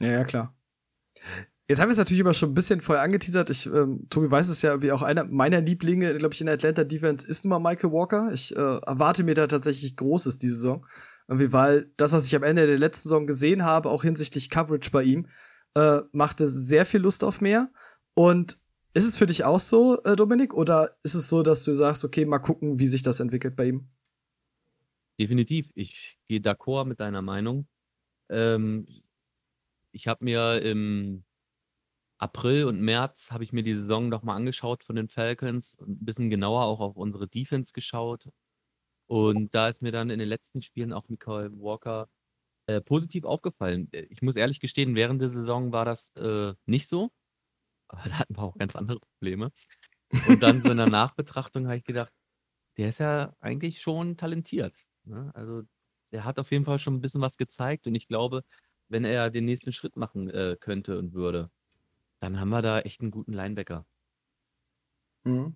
Ja, 0.00 0.08
ja, 0.08 0.24
klar. 0.24 0.54
Jetzt 1.68 1.80
haben 1.80 1.88
wir 1.88 1.92
es 1.92 1.98
natürlich 1.98 2.20
immer 2.20 2.32
schon 2.32 2.50
ein 2.50 2.54
bisschen 2.54 2.80
vorher 2.80 3.04
angeteasert. 3.04 3.50
Ich, 3.50 3.66
ähm, 3.66 4.06
Tobi 4.08 4.30
weiß 4.30 4.48
es 4.48 4.62
ja, 4.62 4.80
wie 4.80 4.90
auch 4.90 5.02
einer 5.02 5.24
meiner 5.24 5.60
Lieblinge, 5.60 6.16
glaube 6.16 6.32
ich, 6.32 6.40
in 6.40 6.46
der 6.46 6.54
Atlanta 6.54 6.82
Defense 6.82 7.26
ist 7.26 7.44
nun 7.44 7.50
mal 7.50 7.58
Michael 7.58 7.92
Walker. 7.92 8.30
Ich 8.32 8.56
äh, 8.56 8.58
erwarte 8.58 9.22
mir 9.22 9.34
da 9.34 9.46
tatsächlich 9.46 9.94
Großes 9.94 10.38
diese 10.38 10.56
Saison. 10.56 10.86
Irgendwie, 11.28 11.52
weil 11.52 11.92
das, 11.98 12.12
was 12.12 12.26
ich 12.26 12.34
am 12.34 12.42
Ende 12.42 12.66
der 12.66 12.78
letzten 12.78 13.10
Saison 13.10 13.26
gesehen 13.26 13.64
habe, 13.64 13.90
auch 13.90 14.02
hinsichtlich 14.02 14.48
Coverage 14.48 14.90
bei 14.90 15.02
ihm, 15.02 15.26
äh, 15.74 16.00
machte 16.12 16.48
sehr 16.48 16.86
viel 16.86 17.00
Lust 17.00 17.22
auf 17.22 17.42
mehr. 17.42 17.70
Und 18.14 18.58
ist 18.94 19.06
es 19.06 19.18
für 19.18 19.26
dich 19.26 19.44
auch 19.44 19.60
so, 19.60 20.02
äh, 20.04 20.16
Dominik? 20.16 20.54
Oder 20.54 20.88
ist 21.02 21.14
es 21.14 21.28
so, 21.28 21.42
dass 21.42 21.64
du 21.64 21.74
sagst, 21.74 22.02
okay, 22.02 22.24
mal 22.24 22.38
gucken, 22.38 22.78
wie 22.78 22.86
sich 22.86 23.02
das 23.02 23.20
entwickelt 23.20 23.56
bei 23.56 23.66
ihm? 23.66 23.88
Definitiv. 25.20 25.68
Ich 25.74 26.16
gehe 26.28 26.40
d'accord 26.40 26.86
mit 26.86 26.98
deiner 26.98 27.20
Meinung. 27.20 27.68
Ähm, 28.30 28.86
ich 29.92 30.08
habe 30.08 30.24
mir 30.24 30.62
im 30.62 31.24
April 32.18 32.64
und 32.66 32.80
März 32.80 33.30
habe 33.30 33.44
ich 33.44 33.52
mir 33.52 33.62
die 33.62 33.74
Saison 33.74 34.08
noch 34.08 34.22
mal 34.22 34.34
angeschaut 34.36 34.84
von 34.84 34.96
den 34.96 35.08
Falcons 35.08 35.74
und 35.76 36.02
ein 36.02 36.04
bisschen 36.04 36.30
genauer 36.30 36.64
auch 36.64 36.80
auf 36.80 36.96
unsere 36.96 37.28
Defense 37.28 37.72
geschaut. 37.72 38.28
Und 39.08 39.54
da 39.54 39.68
ist 39.68 39.82
mir 39.82 39.92
dann 39.92 40.10
in 40.10 40.18
den 40.18 40.28
letzten 40.28 40.62
Spielen 40.62 40.92
auch 40.92 41.08
Michael 41.08 41.52
Walker 41.54 42.08
äh, 42.66 42.80
positiv 42.82 43.24
aufgefallen. 43.24 43.88
Äh, 43.92 44.02
Ich 44.10 44.22
muss 44.22 44.36
ehrlich 44.36 44.60
gestehen, 44.60 44.94
während 44.96 45.22
der 45.22 45.30
Saison 45.30 45.72
war 45.72 45.84
das 45.86 46.12
äh, 46.16 46.54
nicht 46.66 46.88
so. 46.88 47.10
Aber 47.88 48.02
da 48.10 48.18
hatten 48.20 48.36
wir 48.36 48.42
auch 48.42 48.58
ganz 48.58 48.76
andere 48.76 49.00
Probleme. 49.00 49.52
Und 50.28 50.42
dann 50.42 50.62
so 50.62 50.70
in 50.70 50.78
der 50.78 50.88
Nachbetrachtung 50.88 51.66
habe 51.66 51.76
ich 51.78 51.84
gedacht, 51.84 52.12
der 52.78 52.88
ist 52.90 52.98
ja 53.00 53.34
eigentlich 53.40 53.80
schon 53.80 54.16
talentiert. 54.16 54.76
Ne? 55.04 55.30
Also 55.34 55.62
der 56.12 56.24
hat 56.24 56.38
auf 56.38 56.50
jeden 56.52 56.64
Fall 56.64 56.78
schon 56.78 56.94
ein 56.96 57.00
bisschen 57.02 57.20
was 57.22 57.36
gezeigt 57.38 57.86
und 57.86 57.94
ich 57.94 58.08
glaube, 58.08 58.44
wenn 58.88 59.04
er 59.04 59.30
den 59.30 59.44
nächsten 59.46 59.72
Schritt 59.72 59.96
machen 59.96 60.30
äh, 60.30 60.56
könnte 60.60 60.98
und 60.98 61.12
würde, 61.14 61.50
dann 62.20 62.40
haben 62.40 62.50
wir 62.50 62.62
da 62.62 62.80
echt 62.80 63.00
einen 63.00 63.10
guten 63.10 63.32
Linebacker. 63.32 63.86
Mhm. 65.24 65.54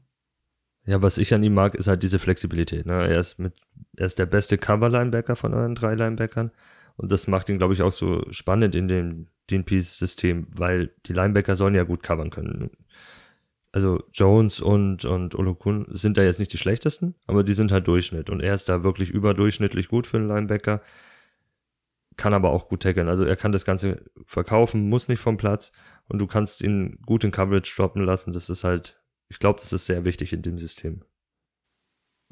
Ja, 0.85 1.01
was 1.01 1.19
ich 1.19 1.33
an 1.33 1.43
ihm 1.43 1.55
mag, 1.55 1.75
ist 1.75 1.87
halt 1.87 2.03
diese 2.03 2.19
Flexibilität. 2.19 2.87
Ne? 2.87 3.07
Er, 3.07 3.21
ist 3.21 3.39
mit, 3.39 3.55
er 3.97 4.07
ist 4.07 4.19
der 4.19 4.27
beste 4.27 4.59
Cover-Linebacker 4.59 5.37
von 5.37 5.55
euren 5.55 5.77
drei 5.77 5.95
Linebackern. 5.95 6.51
Und 6.97 7.13
das 7.13 7.29
macht 7.29 7.49
ihn, 7.49 7.59
glaube 7.59 7.75
ich, 7.75 7.83
auch 7.83 7.93
so 7.93 8.25
spannend 8.31 8.75
in 8.75 8.89
dem 8.89 9.29
DNP-System, 9.51 10.47
weil 10.57 10.91
die 11.07 11.13
Linebacker 11.13 11.57
sollen 11.57 11.75
ja 11.75 11.85
gut 11.85 12.03
covern 12.03 12.31
können. 12.31 12.71
Also 13.71 14.03
Jones 14.13 14.61
und, 14.61 15.05
und 15.05 15.35
Olokun 15.35 15.87
sind 15.89 16.19
da 16.19 16.23
jetzt 16.23 16.39
nicht 16.39 16.53
die 16.53 16.59
schlechtesten, 16.59 17.15
aber 17.27 17.43
die 17.43 17.55
sind 17.55 17.73
halt 17.73 17.87
Durchschnitt. 17.87 18.29
Und 18.29 18.41
er 18.41 18.55
ist 18.55 18.69
da 18.69 18.83
wirklich 18.83 19.11
überdurchschnittlich 19.11 19.89
gut 19.89 20.07
für 20.07 20.19
einen 20.19 20.29
Linebacker, 20.29 20.83
kann 22.17 22.35
aber 22.35 22.51
auch 22.51 22.69
gut 22.69 22.83
tackeln. 22.83 23.09
Also 23.09 23.25
er 23.25 23.37
kann 23.37 23.53
das 23.53 23.65
Ganze 23.65 24.05
verkaufen, 24.27 24.89
muss 24.89 25.09
nicht 25.09 25.21
vom 25.21 25.39
Platz 25.39 25.73
und 26.09 26.19
du 26.19 26.27
kannst 26.27 26.63
ihn 26.63 26.99
gut 27.07 27.25
in 27.25 27.31
Coverage 27.31 27.75
droppen 27.77 28.05
lassen. 28.05 28.33
Das 28.33 28.51
ist 28.51 28.65
halt, 28.65 29.03
ich 29.29 29.39
glaube, 29.39 29.61
das 29.61 29.73
ist 29.73 29.87
sehr 29.87 30.05
wichtig 30.05 30.33
in 30.33 30.43
dem 30.43 30.59
System. 30.59 31.05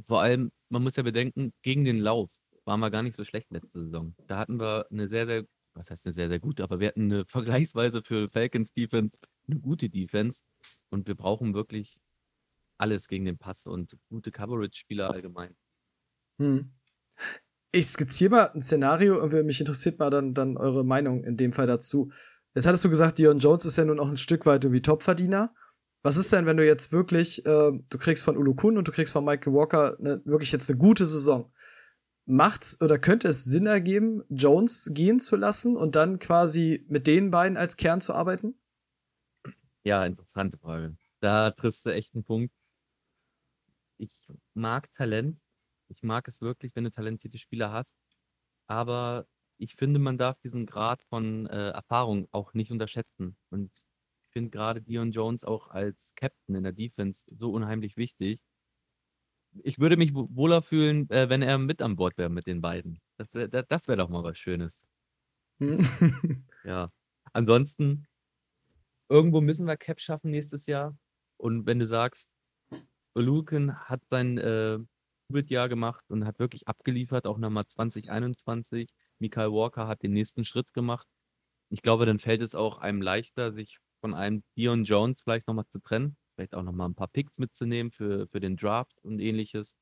Vor 0.07 0.23
allem, 0.23 0.53
man 0.69 0.83
muss 0.83 0.97
ja 0.97 1.03
bedenken, 1.03 1.53
gegen 1.63 1.85
den 1.85 1.99
Lauf 1.99 2.31
waren 2.65 2.81
wir 2.81 2.91
gar 2.91 3.03
nicht 3.03 3.17
so 3.17 3.25
schlecht 3.25 3.51
letzte 3.51 3.85
Saison. 3.85 4.15
Da 4.27 4.39
hatten 4.39 4.59
wir 4.61 4.87
eine 4.91 5.09
sehr, 5.09 5.27
sehr, 5.27 5.45
was 5.75 5.91
heißt 5.91 6.07
eine 6.07 6.13
sehr, 6.13 6.29
sehr 6.29 6.39
gute, 6.39 6.63
aber 6.63 6.81
wir 6.81 6.89
hatten 6.89 7.13
eine 7.13 7.25
vergleichsweise 7.29 8.03
für 8.03 8.29
Falcons 8.29 8.73
Defense 8.73 9.19
eine 9.49 9.61
gute 9.61 9.91
Defense 9.91 10.43
und 10.91 11.09
wir 11.09 11.15
brauchen 11.15 11.55
wirklich 11.55 11.99
alles 12.79 13.09
gegen 13.09 13.27
den 13.27 13.39
Pass 13.39 13.67
und 13.67 13.97
gute 14.09 14.31
Coverage-Spieler 14.31 15.11
allgemein. 15.11 15.55
Hm. 16.39 16.73
Ich 17.73 17.87
skizziere 17.87 18.31
mal 18.31 18.51
ein 18.55 18.63
Szenario 18.63 19.23
und 19.23 19.33
mich 19.45 19.61
interessiert 19.61 19.99
mal 19.99 20.11
dann, 20.11 20.35
dann 20.35 20.57
eure 20.57 20.85
Meinung 20.85 21.23
in 21.23 21.37
dem 21.37 21.53
Fall 21.53 21.67
dazu. 21.67 22.11
Jetzt 22.55 22.66
hattest 22.66 22.85
du 22.85 22.89
gesagt, 22.89 23.18
Dion 23.18 23.39
Jones 23.39 23.64
ist 23.64 23.77
ja 23.77 23.85
nun 23.85 24.01
auch 24.01 24.09
ein 24.09 24.16
Stück 24.16 24.47
weit 24.47 24.64
irgendwie 24.64 24.82
Topverdiener. 24.82 25.55
Was 26.02 26.16
ist 26.16 26.32
denn, 26.32 26.47
wenn 26.47 26.56
du 26.56 26.66
jetzt 26.66 26.93
wirklich, 26.93 27.44
äh, 27.47 27.72
du 27.72 27.98
kriegst 27.98 28.24
von 28.24 28.36
Ulukun 28.36 28.78
und 28.78 28.89
du 28.89 28.93
kriegst 28.93 29.12
von 29.12 29.24
Michael 29.24 29.52
Walker 29.52 29.97
ne, 30.01 30.22
wirklich 30.24 30.51
jetzt 30.51 30.70
eine 30.70 30.78
gute 30.78 31.05
Saison? 31.05 31.52
Macht's 32.24 32.81
oder 32.81 32.98
könnte 32.98 33.28
es 33.28 33.44
Sinn 33.44 33.66
ergeben, 33.66 34.22
Jones 34.28 34.90
gehen 34.94 35.20
zu 35.20 35.36
lassen 35.36 35.77
und 35.77 35.97
dann 35.97 36.18
quasi 36.18 36.86
mit 36.89 37.06
den 37.06 37.31
beiden 37.31 37.56
als 37.56 37.77
Kern 37.77 38.01
zu 38.01 38.14
arbeiten? 38.14 38.55
Ja, 39.85 40.05
interessante 40.05 40.59
Frage. 40.59 40.97
Da 41.20 41.51
triffst 41.51 41.85
du 41.86 41.90
echt 41.90 42.14
einen 42.14 42.24
Punkt. 42.24 42.55
Ich 43.98 44.28
mag 44.55 44.90
Talent. 44.94 45.40
Ich 45.89 46.02
mag 46.02 46.27
es 46.28 46.40
wirklich, 46.40 46.74
wenn 46.77 46.85
du 46.85 46.90
talentierte 46.90 47.39
Spieler 47.39 47.72
hast. 47.72 47.94
Aber 48.66 49.27
ich 49.61 49.74
finde, 49.74 49.99
man 50.01 50.19
darf 50.19 50.39
diesen 50.41 50.66
Grad 50.66 51.03
von 51.03 51.47
äh, 51.47 51.70
Erfahrung 51.70 52.28
auch 52.32 52.55
nicht 52.55 52.70
unterschätzen. 52.73 53.37
Und 53.51 53.70
ich 53.74 54.32
finde 54.32 54.51
gerade 54.51 54.82
Dion 54.82 55.12
Jones 55.12 55.45
auch 55.45 55.69
als 55.69 56.12
Captain 56.16 56.55
in 56.57 56.62
der 56.65 56.73
Defense 56.73 57.27
so 57.31 57.53
unheimlich 57.53 57.97
wichtig. 57.97 58.41
Ich 59.62 59.78
würde 59.78 59.97
mich 59.97 60.15
wo- 60.15 60.28
wohler 60.31 60.62
fühlen, 60.62 61.11
äh, 61.11 61.28
wenn 61.28 61.43
er 61.43 61.59
mit 61.59 61.82
an 61.82 61.97
Bord 61.97 62.16
wäre 62.19 62.31
mit 62.31 62.47
den 62.47 62.61
beiden. 62.61 63.01
Das 63.19 63.35
wäre 63.35 63.49
das 63.49 63.89
wär 63.89 63.97
doch 63.97 64.09
mal 64.09 64.23
was 64.23 64.39
Schönes. 64.39 64.87
Hm? 65.61 65.78
Ja. 66.65 66.91
Ansonsten, 67.32 68.07
irgendwo 69.09 69.41
müssen 69.41 69.66
wir 69.66 69.77
Cap 69.77 70.01
schaffen 70.01 70.31
nächstes 70.31 70.66
Jahr. 70.66 70.97
Und 71.37 71.66
wenn 71.66 71.78
du 71.78 71.87
sagst, 71.87 72.28
Luken 73.15 73.78
hat 73.89 74.03
sein 74.11 74.39
äh, 74.39 74.78
Jahr 75.49 75.69
gemacht 75.69 76.05
und 76.11 76.27
hat 76.27 76.39
wirklich 76.39 76.69
abgeliefert, 76.69 77.27
auch 77.27 77.39
nochmal 77.39 77.66
2021. 77.66 78.89
Michael 79.21 79.53
Walker 79.53 79.87
hat 79.87 80.03
den 80.03 80.13
nächsten 80.13 80.45
Schritt 80.45 80.73
gemacht. 80.73 81.07
Ich 81.71 81.83
glaube, 81.83 82.07
dann 82.07 82.19
fällt 82.19 82.43
es 82.43 82.55
auch 82.55 82.79
einem 82.79 83.01
leichter, 83.01 83.53
sich 83.53 83.79
von 84.01 84.15
einem 84.15 84.43
Dion 84.57 84.85
Jones 84.85 85.23
vielleicht 85.23 85.47
nochmal 85.47 85.67
zu 85.67 85.79
trennen. 85.79 86.17
Vielleicht 86.35 86.55
auch 86.55 86.63
nochmal 86.63 86.89
ein 86.89 86.95
paar 86.95 87.09
Picks 87.09 87.39
mitzunehmen 87.39 87.93
für, 87.93 88.27
für 88.29 88.41
den 88.41 88.57
Draft 88.57 88.99
und 89.03 89.21
ähnliches. 89.21 89.77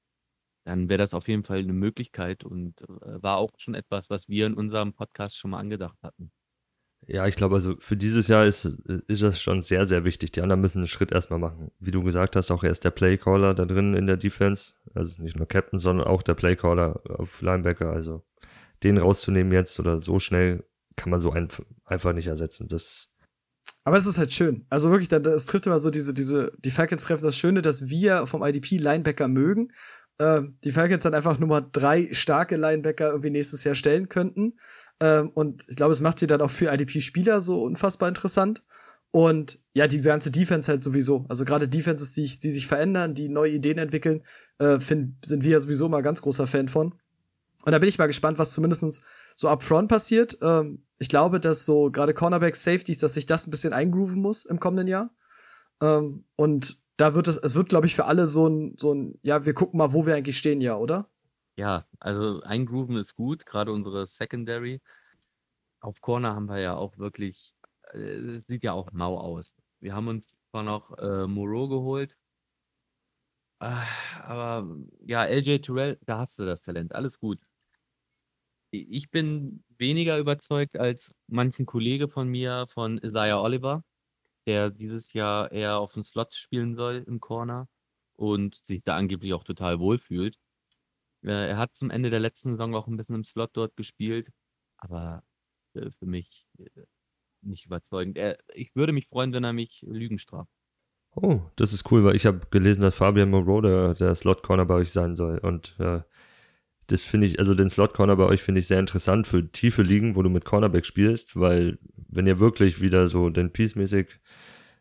Dann 0.67 0.89
wäre 0.89 0.99
das 0.99 1.15
auf 1.15 1.29
jeden 1.29 1.45
Fall 1.45 1.61
eine 1.61 1.73
Möglichkeit 1.73 2.45
und 2.45 2.83
äh, 2.83 3.23
war 3.23 3.39
auch 3.39 3.53
schon 3.59 3.75
etwas, 3.75 4.11
was 4.11 4.29
wir 4.29 4.47
in 4.47 4.55
unserem 4.55 4.93
Podcast 4.93 5.39
schon 5.39 5.53
mal 5.53 5.61
angedacht 5.61 5.99
hatten. 6.03 6.31
Ja, 7.07 7.27
ich 7.27 7.37
glaube, 7.37 7.55
also 7.55 7.77
für 7.79 7.97
dieses 7.97 8.29
Jahr 8.29 8.45
ist, 8.45 8.65
ist 9.07 9.23
das 9.23 9.41
schon 9.41 9.63
sehr, 9.63 9.87
sehr 9.87 10.05
wichtig. 10.05 10.33
Die 10.33 10.43
anderen 10.43 10.61
müssen 10.61 10.79
einen 10.79 10.89
Schritt 10.89 11.13
erstmal 11.13 11.39
machen. 11.39 11.71
Wie 11.79 11.93
du 11.93 12.03
gesagt 12.03 12.35
hast, 12.37 12.51
auch 12.51 12.65
er 12.65 12.71
ist 12.71 12.85
der 12.85 12.91
Playcaller 12.91 13.55
da 13.55 13.65
drin 13.65 13.95
in 13.95 14.07
der 14.07 14.17
Defense. 14.17 14.75
Also 14.95 15.23
nicht 15.23 15.37
nur 15.37 15.47
Captain, 15.47 15.79
sondern 15.79 16.07
auch 16.07 16.23
der 16.23 16.35
Playcaller 16.35 17.01
auf 17.09 17.41
Linebacker. 17.41 17.91
Also 17.91 18.25
den 18.83 18.99
rauszunehmen 18.99 19.53
jetzt 19.53 19.79
oder 19.81 19.99
so 19.99 20.19
schnell 20.19 20.65
kann 20.97 21.11
man 21.11 21.21
so 21.21 21.31
ein, 21.31 21.49
einfach 21.85 22.13
nicht 22.13 22.27
ersetzen. 22.27 22.69
Das, 22.69 23.09
Aber 23.85 23.97
es 23.97 24.07
ist 24.07 24.19
halt 24.19 24.33
schön. 24.33 24.67
Also 24.69 24.91
wirklich, 24.91 25.11
es 25.11 25.47
trifft 25.47 25.67
immer 25.67 25.79
so 25.79 25.91
diese, 25.91 26.13
diese, 26.13 26.53
die 26.59 26.71
Falcons 26.71 27.05
treffen 27.05 27.23
das 27.23 27.37
Schöne, 27.37 27.63
dass 27.63 27.89
wir 27.89 28.27
vom 28.27 28.43
IDP 28.43 28.77
Linebacker 28.77 29.29
mögen. 29.29 29.73
Ähm, 30.21 30.59
die 30.65 30.73
Falcons 30.73 31.05
dann 31.05 31.15
einfach 31.15 31.39
Nummer 31.39 31.61
drei 31.61 32.13
starke 32.13 32.57
Linebacker 32.57 33.09
irgendwie 33.09 33.31
nächstes 33.31 33.65
Jahr 33.65 33.77
stellen 33.77 34.09
könnten. 34.09 34.59
Ähm, 35.01 35.31
und 35.31 35.65
ich 35.69 35.77
glaube, 35.77 35.93
es 35.93 36.01
macht 36.01 36.19
sie 36.19 36.27
dann 36.27 36.41
auch 36.41 36.51
für 36.51 36.73
IDP-Spieler 36.73 37.41
so 37.41 37.63
unfassbar 37.63 38.09
interessant. 38.09 38.63
Und 39.11 39.59
ja, 39.73 39.87
die 39.87 40.03
ganze 40.03 40.31
Defense 40.31 40.71
halt 40.71 40.85
sowieso. 40.85 41.25
Also 41.29 41.45
gerade 41.45 41.69
Defenses, 41.69 42.13
die, 42.13 42.27
die 42.27 42.51
sich 42.51 42.67
verändern, 42.67 43.15
die 43.15 43.29
neue 43.29 43.53
Ideen 43.53 43.79
entwickeln, 43.79 44.23
äh, 44.59 44.81
find, 44.81 45.25
sind 45.25 45.45
wir 45.45 45.53
ja 45.53 45.61
sowieso 45.61 45.89
mal 45.89 46.03
ganz 46.03 46.21
großer 46.21 46.47
Fan 46.47 46.69
von. 46.69 46.95
Und 47.69 47.73
da 47.73 47.79
bin 47.81 47.91
ich 47.91 47.99
mal 47.99 48.07
gespannt, 48.07 48.39
was 48.39 48.55
zumindest 48.55 49.03
so 49.37 49.51
upfront 49.51 49.91
passiert. 49.91 50.39
Ähm, 50.41 50.87
ich 50.99 51.11
glaube, 51.11 51.39
dass 51.39 51.67
so 51.67 51.91
gerade 51.91 52.15
Cornerbacks, 52.15 52.65
Safeties, 52.65 52.97
dass 52.97 53.13
sich 53.13 53.27
das 53.27 53.47
ein 53.47 53.51
bisschen 53.51 53.75
eingrooven 53.75 54.23
muss 54.23 54.47
im 54.47 54.59
kommenden 54.59 54.89
Jahr. 54.89 55.11
Ähm, 55.83 56.25
und 56.35 56.79
da 56.97 57.15
wird 57.15 57.29
es, 57.29 57.37
es 57.37 57.57
wird, 57.57 57.69
glaube 57.69 57.85
ich, 57.85 57.95
für 57.95 58.07
alle 58.07 58.27
so 58.27 58.49
ein, 58.49 58.75
so 58.79 58.95
ein, 58.95 59.19
ja, 59.21 59.45
wir 59.45 59.53
gucken 59.53 59.77
mal, 59.77 59.93
wo 59.93 60.07
wir 60.07 60.15
eigentlich 60.15 60.39
stehen, 60.39 60.63
ja, 60.63 60.79
oder? 60.79 61.11
Ja, 61.57 61.85
also 62.01 62.41
eingrooven 62.41 62.97
ist 62.97 63.15
gut, 63.15 63.45
gerade 63.45 63.71
unsere 63.71 64.07
Secondary. 64.07 64.81
Auf 65.81 66.01
Corner 66.01 66.35
haben 66.35 66.49
wir 66.49 66.61
ja 66.61 66.75
auch 66.75 66.97
wirklich, 66.97 67.53
äh, 67.93 68.39
sieht 68.39 68.65
ja 68.65 68.73
auch 68.73 68.93
mau 68.93 69.19
aus. 69.19 69.53
Wir 69.81 69.95
haben 69.95 70.09
uns 70.09 70.27
zwar 70.51 70.63
noch 70.63 70.97
äh, 70.97 71.27
Moreau 71.27 71.69
geholt, 71.69 72.17
äh, 73.61 73.85
aber 74.23 74.67
ja, 75.05 75.25
LJ 75.25 75.59
Terrell, 75.59 75.99
da 76.07 76.19
hast 76.19 76.39
du 76.39 76.47
das 76.47 76.63
Talent, 76.63 76.95
alles 76.95 77.19
gut. 77.19 77.41
Ich 78.71 79.11
bin 79.11 79.65
weniger 79.79 80.19
überzeugt 80.19 80.77
als 80.79 81.15
manchen 81.27 81.65
Kollege 81.67 82.09
von 82.09 82.29
mir, 82.29 82.67
von 82.69 82.99
Isaiah 82.99 83.41
Oliver, 83.41 83.83
der 84.47 84.71
dieses 84.71 85.13
Jahr 85.13 85.51
eher 85.53 85.79
auf 85.79 85.95
dem 85.95 86.03
Slot 86.03 86.35
spielen 86.35 86.75
soll 86.75 87.05
im 87.07 87.21
Corner 87.21 87.69
und 88.17 88.57
sich 88.57 88.83
da 88.85 88.97
angeblich 88.97 89.33
auch 89.35 89.45
total 89.45 89.79
wohlfühlt. 89.79 90.37
Äh, 91.23 91.51
er 91.51 91.59
hat 91.59 91.75
zum 91.75 91.91
Ende 91.91 92.11
der 92.11 92.21
letzten 92.21 92.53
Saison 92.53 92.75
auch 92.75 92.87
ein 92.87 92.97
bisschen 92.97 93.15
im 93.15 93.25
Slot 93.25 93.51
dort 93.55 93.77
gespielt, 93.77 94.31
aber 94.77 95.23
äh, 95.75 95.91
für 95.91 96.07
mich 96.07 96.47
äh, 96.59 96.69
nicht 97.43 97.67
überzeugend. 97.67 98.19
Er, 98.19 98.39
ich 98.55 98.75
würde 98.75 98.93
mich 98.93 99.09
freuen, 99.09 99.33
wenn 99.33 99.45
er 99.45 99.53
mich 99.53 99.83
Lügen 99.87 100.19
straft. 100.19 100.51
Oh, 101.15 101.41
das 101.57 101.73
ist 101.73 101.91
cool, 101.91 102.05
weil 102.05 102.17
ich 102.17 102.27
habe 102.27 102.47
gelesen, 102.51 102.83
dass 102.83 102.95
Fabian 102.95 103.31
Moreau 103.31 103.61
der, 103.61 103.95
der 103.95 104.15
Slot-Corner 104.15 104.67
bei 104.67 104.75
euch 104.75 104.93
sein 104.93 105.17
soll 105.17 105.39
und 105.39 105.75
äh, 105.81 106.03
das 106.89 107.05
finde 107.05 107.27
ich, 107.27 107.39
also 107.39 107.55
den 107.55 107.71
Slot-Corner 107.71 108.17
bei 108.17 108.25
euch 108.25 108.43
finde 108.43 108.61
ich 108.61 108.67
sehr 108.67 108.81
interessant 108.81 109.27
für 109.27 109.47
tiefe 109.51 109.83
Ligen, 109.83 110.17
wo 110.17 110.23
du 110.23 110.31
mit 110.31 110.45
Cornerback 110.45 110.87
spielst, 110.87 111.39
weil 111.39 111.79
wenn 112.09 112.27
ihr 112.27 112.41
wirklich 112.41 112.81
wieder 112.81 113.09
so 113.09 113.29
den 113.29 113.53
Peace-mäßig, 113.53 114.09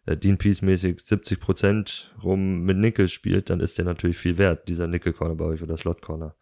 äh, 0.05 0.17
Dean 0.17 0.37
Peace-mäßig 0.37 1.01
70 1.01 1.39
Prozent 1.39 2.15
rum 2.23 2.63
mit 2.63 2.77
Nickel 2.77 3.09
spielt, 3.09 3.49
dann 3.49 3.59
ist 3.59 3.77
der 3.77 3.85
natürlich 3.85 4.17
viel 4.17 4.37
wert, 4.37 4.69
dieser 4.69 4.87
Nickel-Corner 4.87 5.35
bei 5.35 5.45
euch 5.45 5.61
oder 5.61 5.75
Slot-Corner. 5.75 6.33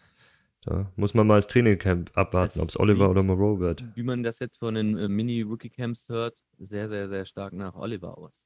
Da 0.65 0.91
muss 0.95 1.15
man 1.15 1.25
mal 1.25 1.35
das 1.35 1.47
Trainingcamp 1.47 2.15
abwarten, 2.15 2.59
ob 2.59 2.69
es 2.69 2.79
Oliver 2.79 3.09
oder 3.09 3.23
Moreau 3.23 3.59
wird. 3.59 3.83
Wie 3.95 4.03
man 4.03 4.21
das 4.21 4.39
jetzt 4.39 4.59
von 4.59 4.75
den 4.75 4.97
äh, 4.97 5.07
Mini-Rookie-Camps 5.07 6.09
hört, 6.09 6.43
sehr, 6.59 6.89
sehr, 6.89 7.09
sehr 7.09 7.25
stark 7.25 7.53
nach 7.53 7.75
Oliver 7.75 8.17
aus. 8.17 8.39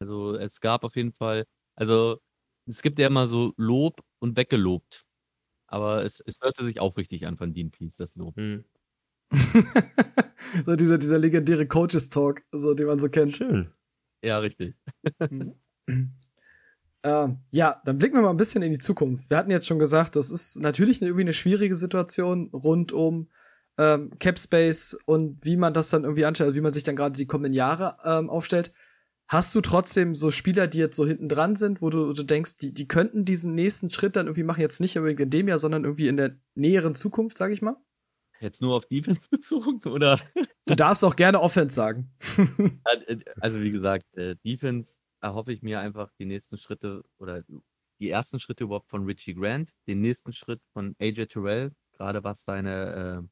Also 0.00 0.36
es 0.36 0.60
gab 0.60 0.84
auf 0.84 0.94
jeden 0.94 1.12
Fall, 1.12 1.46
also 1.74 2.18
es 2.66 2.80
gibt 2.80 3.00
ja 3.00 3.08
immer 3.08 3.26
so 3.26 3.52
Lob 3.56 4.00
und 4.20 4.36
weggelobt. 4.36 5.04
Aber 5.72 6.04
es, 6.04 6.22
es 6.26 6.34
hörte 6.42 6.64
sich 6.64 6.80
aufrichtig 6.80 7.26
an 7.26 7.38
von 7.38 7.54
Dean 7.54 7.70
Peace, 7.70 7.96
das 7.96 8.14
Lob. 8.14 8.36
Hm. 8.36 8.64
so 10.66 10.76
dieser, 10.76 10.98
dieser 10.98 11.18
legendäre 11.18 11.66
Coaches-Talk, 11.66 12.42
so, 12.52 12.74
den 12.74 12.86
man 12.86 12.98
so 12.98 13.08
kennt. 13.08 13.36
Schön. 13.36 13.70
Ja, 14.22 14.38
richtig. 14.38 14.74
Ähm, 17.04 17.38
ja, 17.50 17.82
dann 17.84 17.98
blicken 17.98 18.14
wir 18.14 18.22
mal 18.22 18.30
ein 18.30 18.36
bisschen 18.36 18.62
in 18.62 18.70
die 18.70 18.78
Zukunft. 18.78 19.28
Wir 19.28 19.36
hatten 19.36 19.50
jetzt 19.50 19.66
schon 19.66 19.80
gesagt, 19.80 20.14
das 20.14 20.30
ist 20.30 20.60
natürlich 20.60 21.00
eine, 21.00 21.08
irgendwie 21.08 21.24
eine 21.24 21.32
schwierige 21.32 21.74
Situation 21.74 22.48
rund 22.52 22.92
um 22.92 23.28
ähm, 23.76 24.16
Cap 24.20 24.38
Space 24.38 24.96
und 25.06 25.44
wie 25.44 25.56
man 25.56 25.74
das 25.74 25.90
dann 25.90 26.04
irgendwie 26.04 26.24
anstellt, 26.24 26.46
also 26.46 26.56
wie 26.56 26.62
man 26.62 26.72
sich 26.72 26.84
dann 26.84 26.94
gerade 26.94 27.16
die 27.16 27.26
kommenden 27.26 27.54
Jahre 27.54 27.96
ähm, 28.04 28.30
aufstellt. 28.30 28.72
Hast 29.28 29.54
du 29.54 29.60
trotzdem 29.60 30.14
so 30.14 30.30
Spieler, 30.30 30.66
die 30.66 30.78
jetzt 30.78 30.96
so 30.96 31.06
hinten 31.06 31.28
dran 31.28 31.56
sind, 31.56 31.80
wo 31.80 31.88
du, 31.88 32.12
du 32.12 32.22
denkst, 32.22 32.56
die, 32.56 32.74
die 32.74 32.86
könnten 32.86 33.24
diesen 33.24 33.54
nächsten 33.54 33.88
Schritt 33.90 34.16
dann 34.16 34.26
irgendwie 34.26 34.42
machen, 34.42 34.60
jetzt 34.60 34.80
nicht 34.80 34.96
unbedingt 34.96 35.20
in 35.20 35.30
dem 35.30 35.48
Jahr, 35.48 35.58
sondern 35.58 35.84
irgendwie 35.84 36.08
in 36.08 36.16
der 36.16 36.36
näheren 36.54 36.94
Zukunft, 36.94 37.38
sag 37.38 37.50
ich 37.50 37.62
mal? 37.62 37.76
Jetzt 38.40 38.60
nur 38.60 38.74
auf 38.74 38.86
Defense 38.86 39.20
bezogen, 39.30 39.80
oder? 39.88 40.20
Du 40.66 40.74
darfst 40.74 41.04
auch 41.04 41.16
gerne 41.16 41.40
Offense 41.40 41.74
sagen. 41.74 42.12
Äh, 43.06 43.18
also, 43.40 43.60
wie 43.60 43.70
gesagt, 43.70 44.04
äh, 44.16 44.36
Defense 44.44 44.94
erhoffe 45.20 45.52
ich 45.52 45.62
mir 45.62 45.80
einfach 45.80 46.10
die 46.18 46.26
nächsten 46.26 46.58
Schritte 46.58 47.04
oder 47.18 47.44
die 48.00 48.10
ersten 48.10 48.40
Schritte 48.40 48.64
überhaupt 48.64 48.90
von 48.90 49.04
Richie 49.04 49.34
Grant, 49.34 49.72
den 49.86 50.00
nächsten 50.00 50.32
Schritt 50.32 50.60
von 50.72 50.96
AJ 50.98 51.26
Terrell, 51.26 51.72
gerade 51.92 52.24
was 52.24 52.44
seine 52.44 53.22
äh, 53.22 53.28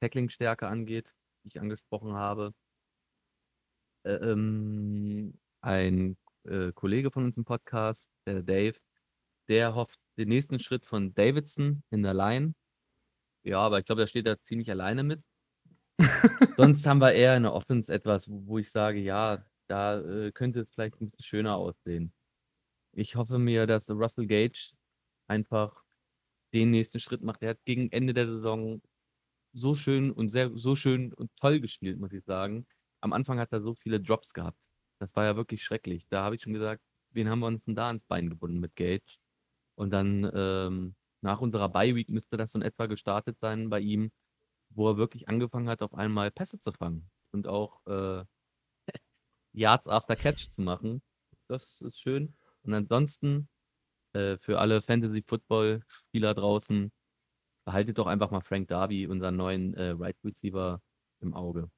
Tackling-Stärke 0.00 0.68
angeht, 0.68 1.14
die 1.42 1.48
ich 1.48 1.60
angesprochen 1.60 2.12
habe. 2.12 2.52
Äh, 4.04 4.12
ähm, 4.14 5.38
ein 5.60 6.16
äh, 6.44 6.72
Kollege 6.72 7.10
von 7.10 7.24
uns 7.24 7.36
im 7.36 7.44
Podcast, 7.44 8.08
der 8.26 8.42
Dave, 8.42 8.78
der 9.48 9.74
hofft 9.74 9.98
den 10.16 10.28
nächsten 10.28 10.58
Schritt 10.58 10.86
von 10.86 11.14
Davidson 11.14 11.82
in 11.90 12.02
der 12.02 12.14
Line. 12.14 12.54
Ja, 13.42 13.60
aber 13.60 13.78
ich 13.78 13.84
glaube, 13.84 14.00
der 14.00 14.06
steht 14.06 14.26
da 14.26 14.40
ziemlich 14.42 14.70
alleine 14.70 15.02
mit. 15.02 15.22
Sonst 16.56 16.86
haben 16.86 17.00
wir 17.00 17.12
eher 17.12 17.36
in 17.36 17.42
der 17.44 17.52
Offense 17.52 17.92
etwas, 17.92 18.28
wo 18.30 18.58
ich 18.58 18.70
sage, 18.70 19.00
ja, 19.00 19.44
da 19.66 20.00
äh, 20.00 20.32
könnte 20.32 20.60
es 20.60 20.70
vielleicht 20.70 21.00
ein 21.00 21.10
bisschen 21.10 21.24
schöner 21.24 21.56
aussehen. 21.56 22.12
Ich 22.92 23.16
hoffe 23.16 23.38
mir, 23.38 23.66
dass 23.66 23.90
Russell 23.90 24.26
Gage 24.26 24.72
einfach 25.28 25.84
den 26.52 26.70
nächsten 26.70 27.00
Schritt 27.00 27.22
macht. 27.22 27.42
Er 27.42 27.50
hat 27.50 27.64
gegen 27.64 27.92
Ende 27.92 28.14
der 28.14 28.26
Saison 28.26 28.82
so 29.52 29.74
schön 29.74 30.10
und 30.10 30.30
sehr 30.30 30.50
so 30.56 30.76
schön 30.76 31.12
und 31.14 31.30
toll 31.36 31.60
gespielt, 31.60 31.98
muss 31.98 32.12
ich 32.12 32.24
sagen 32.24 32.66
am 33.00 33.12
Anfang 33.12 33.38
hat 33.38 33.52
er 33.52 33.60
so 33.60 33.74
viele 33.74 34.00
Drops 34.00 34.32
gehabt. 34.32 34.58
Das 35.00 35.14
war 35.16 35.24
ja 35.24 35.36
wirklich 35.36 35.62
schrecklich. 35.62 36.06
Da 36.08 36.24
habe 36.24 36.36
ich 36.36 36.42
schon 36.42 36.52
gesagt, 36.52 36.82
wen 37.10 37.28
haben 37.28 37.40
wir 37.40 37.46
uns 37.46 37.64
denn 37.64 37.74
da 37.74 37.88
ans 37.88 38.04
Bein 38.04 38.28
gebunden 38.28 38.60
mit 38.60 38.76
Gage? 38.76 39.18
Und 39.76 39.90
dann 39.90 40.30
ähm, 40.34 40.94
nach 41.22 41.40
unserer 41.40 41.68
Bye-Week 41.68 42.08
müsste 42.10 42.36
das 42.36 42.52
so 42.52 42.58
in 42.58 42.62
etwa 42.62 42.86
gestartet 42.86 43.38
sein 43.38 43.70
bei 43.70 43.80
ihm, 43.80 44.10
wo 44.70 44.88
er 44.88 44.96
wirklich 44.96 45.28
angefangen 45.28 45.68
hat, 45.68 45.82
auf 45.82 45.94
einmal 45.94 46.30
Pässe 46.30 46.60
zu 46.60 46.72
fangen 46.72 47.10
und 47.32 47.48
auch 47.48 47.84
äh, 47.86 48.24
Yards 49.52 49.88
after 49.88 50.16
Catch 50.16 50.50
zu 50.50 50.62
machen. 50.62 51.02
Das 51.48 51.80
ist 51.80 52.00
schön. 52.00 52.36
Und 52.62 52.74
ansonsten 52.74 53.48
äh, 54.12 54.36
für 54.38 54.58
alle 54.58 54.82
Fantasy-Football-Spieler 54.82 56.34
draußen, 56.34 56.92
behaltet 57.64 57.98
doch 57.98 58.06
einfach 58.06 58.30
mal 58.30 58.40
Frank 58.40 58.68
Darby, 58.68 59.06
unseren 59.06 59.36
neuen 59.36 59.74
äh, 59.74 59.90
Right 59.90 60.16
Receiver, 60.24 60.80
im 61.20 61.34
Auge. 61.34 61.70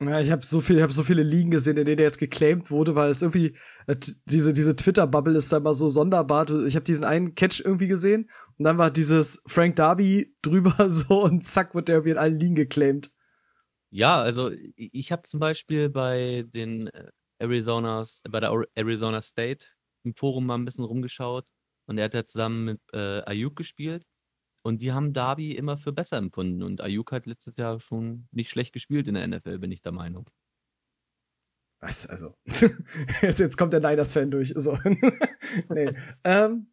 Ja, 0.00 0.20
ich 0.20 0.30
habe 0.30 0.44
so 0.44 0.60
viel, 0.60 0.76
ich 0.76 0.82
habe 0.82 0.92
so 0.92 1.02
viele 1.02 1.24
Ligen 1.24 1.50
gesehen, 1.50 1.76
in 1.76 1.84
denen 1.84 1.96
der 1.96 2.06
jetzt 2.06 2.18
geclaimed 2.18 2.70
wurde, 2.70 2.94
weil 2.94 3.10
es 3.10 3.20
irgendwie 3.20 3.56
äh, 3.88 3.96
diese 4.26 4.52
diese 4.52 4.76
Twitter-Bubble 4.76 5.36
ist 5.36 5.52
da 5.52 5.56
immer 5.56 5.74
so 5.74 5.88
sonderbar. 5.88 6.48
Ich 6.66 6.76
habe 6.76 6.84
diesen 6.84 7.04
einen 7.04 7.34
Catch 7.34 7.60
irgendwie 7.64 7.88
gesehen 7.88 8.30
und 8.58 8.64
dann 8.64 8.78
war 8.78 8.92
dieses 8.92 9.42
Frank 9.46 9.74
Darby 9.74 10.32
drüber 10.42 10.88
so 10.88 11.24
und 11.24 11.44
zack 11.44 11.74
wird 11.74 11.88
der 11.88 11.96
irgendwie 11.96 12.12
in 12.12 12.18
allen 12.18 12.38
Ligen 12.38 12.54
geclaimed. 12.54 13.10
Ja, 13.90 14.20
also 14.20 14.52
ich 14.76 15.10
habe 15.10 15.22
zum 15.22 15.40
Beispiel 15.40 15.88
bei 15.88 16.44
den 16.46 16.86
äh, 16.88 17.10
Arizonas, 17.40 18.22
bei 18.30 18.38
der 18.38 18.52
Arizona 18.76 19.20
State 19.20 19.66
im 20.04 20.14
Forum 20.14 20.46
mal 20.46 20.54
ein 20.54 20.64
bisschen 20.64 20.84
rumgeschaut 20.84 21.48
und 21.86 21.98
er 21.98 22.04
hat 22.04 22.14
ja 22.14 22.24
zusammen 22.24 22.64
mit 22.64 22.80
äh, 22.92 23.22
Ayuk 23.22 23.56
gespielt 23.56 24.04
und 24.62 24.82
die 24.82 24.92
haben 24.92 25.12
Darby 25.12 25.52
immer 25.52 25.76
für 25.76 25.92
besser 25.92 26.16
empfunden. 26.16 26.62
Und 26.62 26.80
Ayuk 26.80 27.12
hat 27.12 27.26
letztes 27.26 27.56
Jahr 27.56 27.80
schon 27.80 28.28
nicht 28.32 28.50
schlecht 28.50 28.72
gespielt 28.72 29.06
in 29.08 29.14
der 29.14 29.26
NFL, 29.26 29.58
bin 29.58 29.72
ich 29.72 29.82
der 29.82 29.92
Meinung. 29.92 30.28
Was? 31.80 32.06
Also, 32.08 32.34
jetzt, 33.22 33.38
jetzt 33.38 33.56
kommt 33.56 33.72
der 33.72 33.80
Niners-Fan 33.80 34.30
durch. 34.30 34.52
So. 34.56 34.76
nee. 35.70 35.92
ähm, 36.24 36.66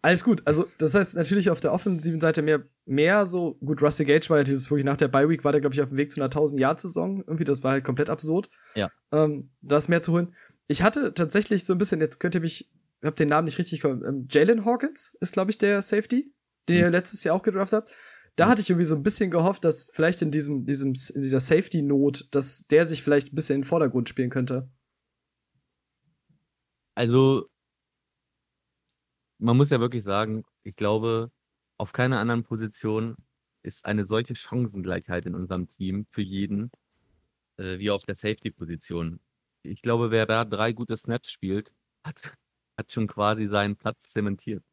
alles 0.00 0.22
gut. 0.22 0.42
Also, 0.44 0.66
das 0.78 0.94
heißt 0.94 1.16
natürlich 1.16 1.50
auf 1.50 1.60
der 1.60 1.72
offensiven 1.72 2.20
Seite 2.20 2.42
mehr, 2.42 2.62
mehr 2.84 3.26
so, 3.26 3.54
gut, 3.54 3.82
Rusty 3.82 4.04
Gage 4.04 4.28
war 4.30 4.38
ja 4.38 4.44
dieses 4.44 4.70
wirklich 4.70 4.84
nach 4.84 4.96
der 4.96 5.08
Bye-Week, 5.08 5.44
war 5.44 5.52
der, 5.52 5.60
glaube 5.60 5.74
ich, 5.74 5.82
auf 5.82 5.88
dem 5.88 5.96
Weg 5.96 6.12
zu 6.12 6.20
einer 6.20 6.30
1000-Jahr-Saison. 6.30 7.24
Irgendwie, 7.26 7.44
das 7.44 7.64
war 7.64 7.72
halt 7.72 7.84
komplett 7.84 8.10
absurd. 8.10 8.48
Ja. 8.74 8.90
Ähm, 9.12 9.50
das 9.60 9.88
mehr 9.88 10.02
zu 10.02 10.12
holen. 10.12 10.34
Ich 10.68 10.82
hatte 10.82 11.14
tatsächlich 11.14 11.64
so 11.64 11.72
ein 11.72 11.78
bisschen, 11.78 12.00
jetzt 12.00 12.20
könnt 12.20 12.34
ihr 12.34 12.40
mich, 12.40 12.70
ich 13.00 13.06
habe 13.06 13.16
den 13.16 13.28
Namen 13.28 13.46
nicht 13.46 13.58
richtig 13.58 13.80
kommen. 13.80 14.04
Ähm, 14.06 14.28
Jalen 14.30 14.64
Hawkins 14.64 15.16
ist, 15.20 15.32
glaube 15.32 15.50
ich, 15.50 15.58
der 15.58 15.82
Safety 15.82 16.32
den 16.68 16.78
ihr 16.78 16.90
letztes 16.90 17.24
Jahr 17.24 17.36
auch 17.36 17.42
gedraft 17.42 17.72
habt. 17.72 17.94
Da 18.36 18.48
hatte 18.48 18.60
ich 18.62 18.70
irgendwie 18.70 18.84
so 18.86 18.96
ein 18.96 19.02
bisschen 19.02 19.30
gehofft, 19.30 19.64
dass 19.64 19.90
vielleicht 19.94 20.22
in 20.22 20.30
diesem, 20.30 20.66
diesem, 20.66 20.88
in 21.14 21.22
dieser 21.22 21.40
Safety-Not, 21.40 22.28
dass 22.34 22.66
der 22.66 22.84
sich 22.86 23.02
vielleicht 23.02 23.32
ein 23.32 23.36
bisschen 23.36 23.56
in 23.56 23.60
den 23.62 23.68
Vordergrund 23.68 24.08
spielen 24.08 24.30
könnte. 24.30 24.68
Also, 26.96 27.48
man 29.38 29.56
muss 29.56 29.70
ja 29.70 29.80
wirklich 29.80 30.02
sagen, 30.04 30.44
ich 30.62 30.76
glaube, 30.76 31.30
auf 31.78 31.92
keiner 31.92 32.18
anderen 32.20 32.44
Position 32.44 33.16
ist 33.62 33.84
eine 33.86 34.06
solche 34.06 34.34
Chancengleichheit 34.34 35.26
in 35.26 35.34
unserem 35.34 35.68
Team 35.68 36.06
für 36.10 36.22
jeden. 36.22 36.70
äh, 37.58 37.78
wie 37.78 37.90
auf 37.90 38.04
der 38.04 38.14
Safety-Position. 38.16 39.20
Ich 39.62 39.82
glaube, 39.82 40.10
wer 40.10 40.26
da 40.26 40.44
drei 40.44 40.72
gute 40.72 40.96
Snaps 40.96 41.30
spielt, 41.30 41.72
hat, 42.04 42.34
hat 42.78 42.92
schon 42.92 43.06
quasi 43.08 43.48
seinen 43.48 43.76
Platz 43.76 44.10
zementiert. 44.10 44.64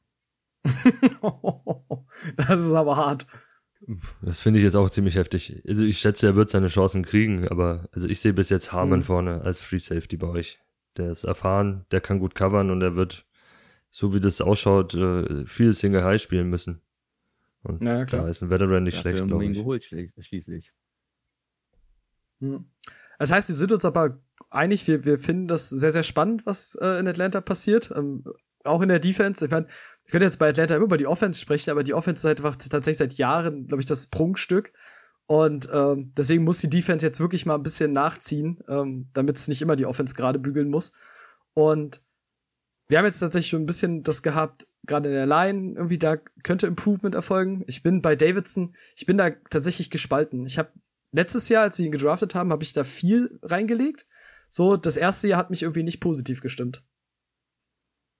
das 2.38 2.60
ist 2.60 2.74
aber 2.74 2.98
hart. 2.98 3.26
Das 4.22 4.40
finde 4.40 4.60
ich 4.60 4.64
jetzt 4.64 4.76
auch 4.76 4.90
ziemlich 4.90 5.16
heftig. 5.16 5.62
Also 5.68 5.86
ich 5.86 5.98
schätze, 6.00 6.28
er 6.28 6.36
wird 6.36 6.50
seine 6.50 6.68
Chancen 6.68 7.04
kriegen, 7.04 7.48
aber 7.48 7.90
also 7.92 8.08
ich 8.08 8.20
sehe 8.20 8.34
bis 8.34 8.50
jetzt 8.50 8.72
Harmon 8.72 9.00
Mhm. 9.00 9.04
vorne 9.04 9.42
als 9.42 9.60
Free 9.60 9.80
Safety 9.80 10.18
bei 10.18 10.28
euch. 10.28 10.60
Der 10.98 11.12
ist 11.12 11.24
erfahren, 11.24 11.86
der 11.92 12.02
kann 12.02 12.20
gut 12.20 12.36
covern 12.36 12.70
und 12.70 12.82
er 12.82 12.96
wird, 12.96 13.26
so 13.90 14.14
wie 14.14 14.20
das 14.20 14.40
ausschaut, 14.42 14.94
äh, 14.94 15.46
viel 15.48 15.74
Single 15.74 16.04
High 16.04 16.22
spielen 16.22 16.50
müssen. 16.50 16.82
Und 17.64 17.84
Ja, 17.84 18.00
da 18.00 18.06
klar. 18.06 18.30
ist 18.30 18.42
ein 18.44 18.50
Veteran 18.50 18.84
nicht 18.84 18.98
Dafür 19.00 19.12
schlecht, 19.18 19.28
glaube 19.28 19.46
ihn 19.46 19.52
ich. 19.52 19.58
geholt, 19.58 19.84
schli- 19.84 20.12
schließlich. 20.22 20.74
Hm. 22.40 22.66
Das 23.20 23.32
heißt, 23.32 23.48
wir 23.50 23.56
sind 23.56 23.72
uns 23.72 23.86
aber 23.86 24.20
einig, 24.50 24.88
wir, 24.88 25.06
wir 25.06 25.18
finden 25.20 25.48
das 25.48 25.70
sehr, 25.70 25.92
sehr 25.92 26.04
spannend, 26.04 26.46
was 26.46 26.76
äh, 26.82 27.00
in 27.00 27.08
Atlanta 27.08 27.40
passiert. 27.42 27.92
Ähm, 27.96 28.24
auch 28.64 28.82
in 28.82 28.90
der 28.90 29.00
Defense. 29.00 29.46
Ich 29.46 29.52
meine, 29.52 29.68
wir 29.68 30.12
können 30.12 30.24
jetzt 30.24 30.40
bei 30.40 30.50
Atlanta 30.50 30.76
immer 30.76 30.86
über 30.86 30.98
die 30.98 31.08
Offense 31.08 31.40
sprechen, 31.40 31.72
aber 31.72 31.84
die 31.84 31.94
Offense 31.94 32.28
ist 32.28 32.38
einfach 32.38 32.56
tatsächlich 32.56 32.98
seit 32.98 33.14
Jahren, 33.14 33.68
glaube 33.68 33.82
ich, 33.82 33.86
das 33.86 34.08
Prunkstück. 34.08 34.74
Und 35.28 35.70
ähm, 35.72 36.12
deswegen 36.18 36.44
muss 36.44 36.60
die 36.60 36.70
Defense 36.70 37.06
jetzt 37.06 37.20
wirklich 37.20 37.46
mal 37.46 37.56
ein 37.56 37.64
bisschen 37.64 37.94
nachziehen, 37.94 38.60
ähm, 38.68 39.10
damit 39.14 39.38
es 39.38 39.48
nicht 39.48 39.62
immer 39.62 39.76
die 39.76 39.86
Offense 39.86 40.14
gerade 40.16 40.40
bügeln 40.40 40.70
muss. 40.70 40.92
Und 41.54 42.02
wir 42.88 42.98
haben 42.98 43.06
jetzt 43.06 43.20
tatsächlich 43.20 43.50
schon 43.50 43.62
ein 43.62 43.68
bisschen 43.68 44.04
das 44.04 44.22
gehabt, 44.22 44.68
gerade 44.86 45.08
in 45.08 45.16
der 45.16 45.26
Line, 45.26 45.76
irgendwie 45.76 45.98
da 45.98 46.18
könnte 46.44 46.68
Improvement 46.68 47.16
erfolgen. 47.16 47.64
Ich 47.68 47.84
bin 47.84 48.02
bei 48.02 48.18
Davidson, 48.18 48.76
ich 48.98 49.06
bin 49.06 49.18
da 49.18 49.30
tatsächlich 49.30 49.90
gespalten. 49.90 50.46
Ich 50.46 50.60
habe 50.60 50.74
letztes 51.14 51.48
Jahr, 51.48 51.64
als 51.64 51.78
sie 51.78 51.86
ihn 51.86 51.92
gedraftet 51.92 52.36
haben, 52.36 52.52
habe 52.52 52.64
ich 52.64 52.74
da 52.74 52.84
viel 52.84 53.40
reingelegt. 53.44 54.08
So, 54.50 54.76
das 54.76 54.98
erste 54.98 55.30
Jahr 55.30 55.40
hat 55.40 55.50
mich 55.50 55.64
irgendwie 55.64 55.84
nicht 55.84 56.02
positiv 56.02 56.42
gestimmt. 56.42 56.84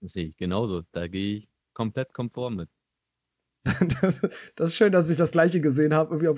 Das 0.02 0.14
sehe 0.14 0.26
ich 0.26 0.38
genauso. 0.38 0.84
Da 0.92 1.08
gehe 1.08 1.38
ich 1.38 1.50
komplett 1.74 2.14
konform 2.14 2.58
mit. 2.58 2.70
das, 4.02 4.22
das 4.56 4.70
ist 4.70 4.76
schön, 4.76 4.92
dass 4.92 5.10
ich 5.10 5.18
das 5.18 5.32
gleiche 5.32 5.62
gesehen 5.62 5.94
habe. 5.94 6.36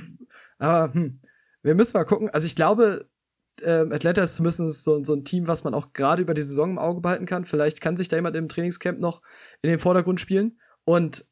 Aber 0.58 0.94
hm, 0.94 1.20
wir 1.62 1.76
müssen 1.76 1.98
mal 1.98 2.04
gucken. 2.04 2.30
Also 2.30 2.46
ich 2.46 2.56
glaube, 2.56 3.10
ähm, 3.64 3.92
Atlanta 3.92 4.24
ist 4.24 4.36
zumindest 4.36 4.84
so, 4.84 5.04
so 5.04 5.14
ein 5.14 5.24
Team, 5.24 5.48
was 5.48 5.64
man 5.64 5.74
auch 5.74 5.94
gerade 5.94 6.22
über 6.22 6.34
die 6.34 6.42
Saison 6.42 6.72
im 6.72 6.80
Auge 6.80 7.02
behalten 7.02 7.26
kann. 7.26 7.46
Vielleicht 7.46 7.82
kann 7.82 7.98
sich 7.98 8.10
da 8.10 8.18
jemand 8.18 8.36
im 8.36 8.50
Trainingscamp 8.50 9.00
noch 9.00 9.22
in 9.62 9.70
den 9.70 9.80
Vordergrund 9.80 10.20
spielen. 10.20 10.60
Und 10.84 11.26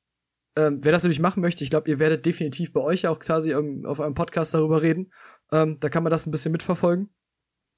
ähm, 0.58 0.80
wer 0.84 0.92
das 0.92 1.04
natürlich 1.04 1.20
machen 1.20 1.42
möchte, 1.42 1.64
ich 1.64 1.70
glaube, 1.70 1.90
ihr 1.90 2.00
werdet 2.00 2.26
definitiv 2.26 2.74
bei 2.74 2.82
euch 2.82 3.08
auch 3.08 3.20
quasi 3.20 3.52
ähm, 3.54 3.86
auf 3.86 4.00
einem 4.00 4.14
Podcast 4.14 4.54
darüber 4.54 4.82
reden. 4.82 5.12
Ähm, 5.52 5.78
da 5.80 5.90
kann 5.90 6.04
man 6.04 6.12
das 6.12 6.26
ein 6.26 6.32
bisschen 6.32 6.52
mitverfolgen, 6.52 7.10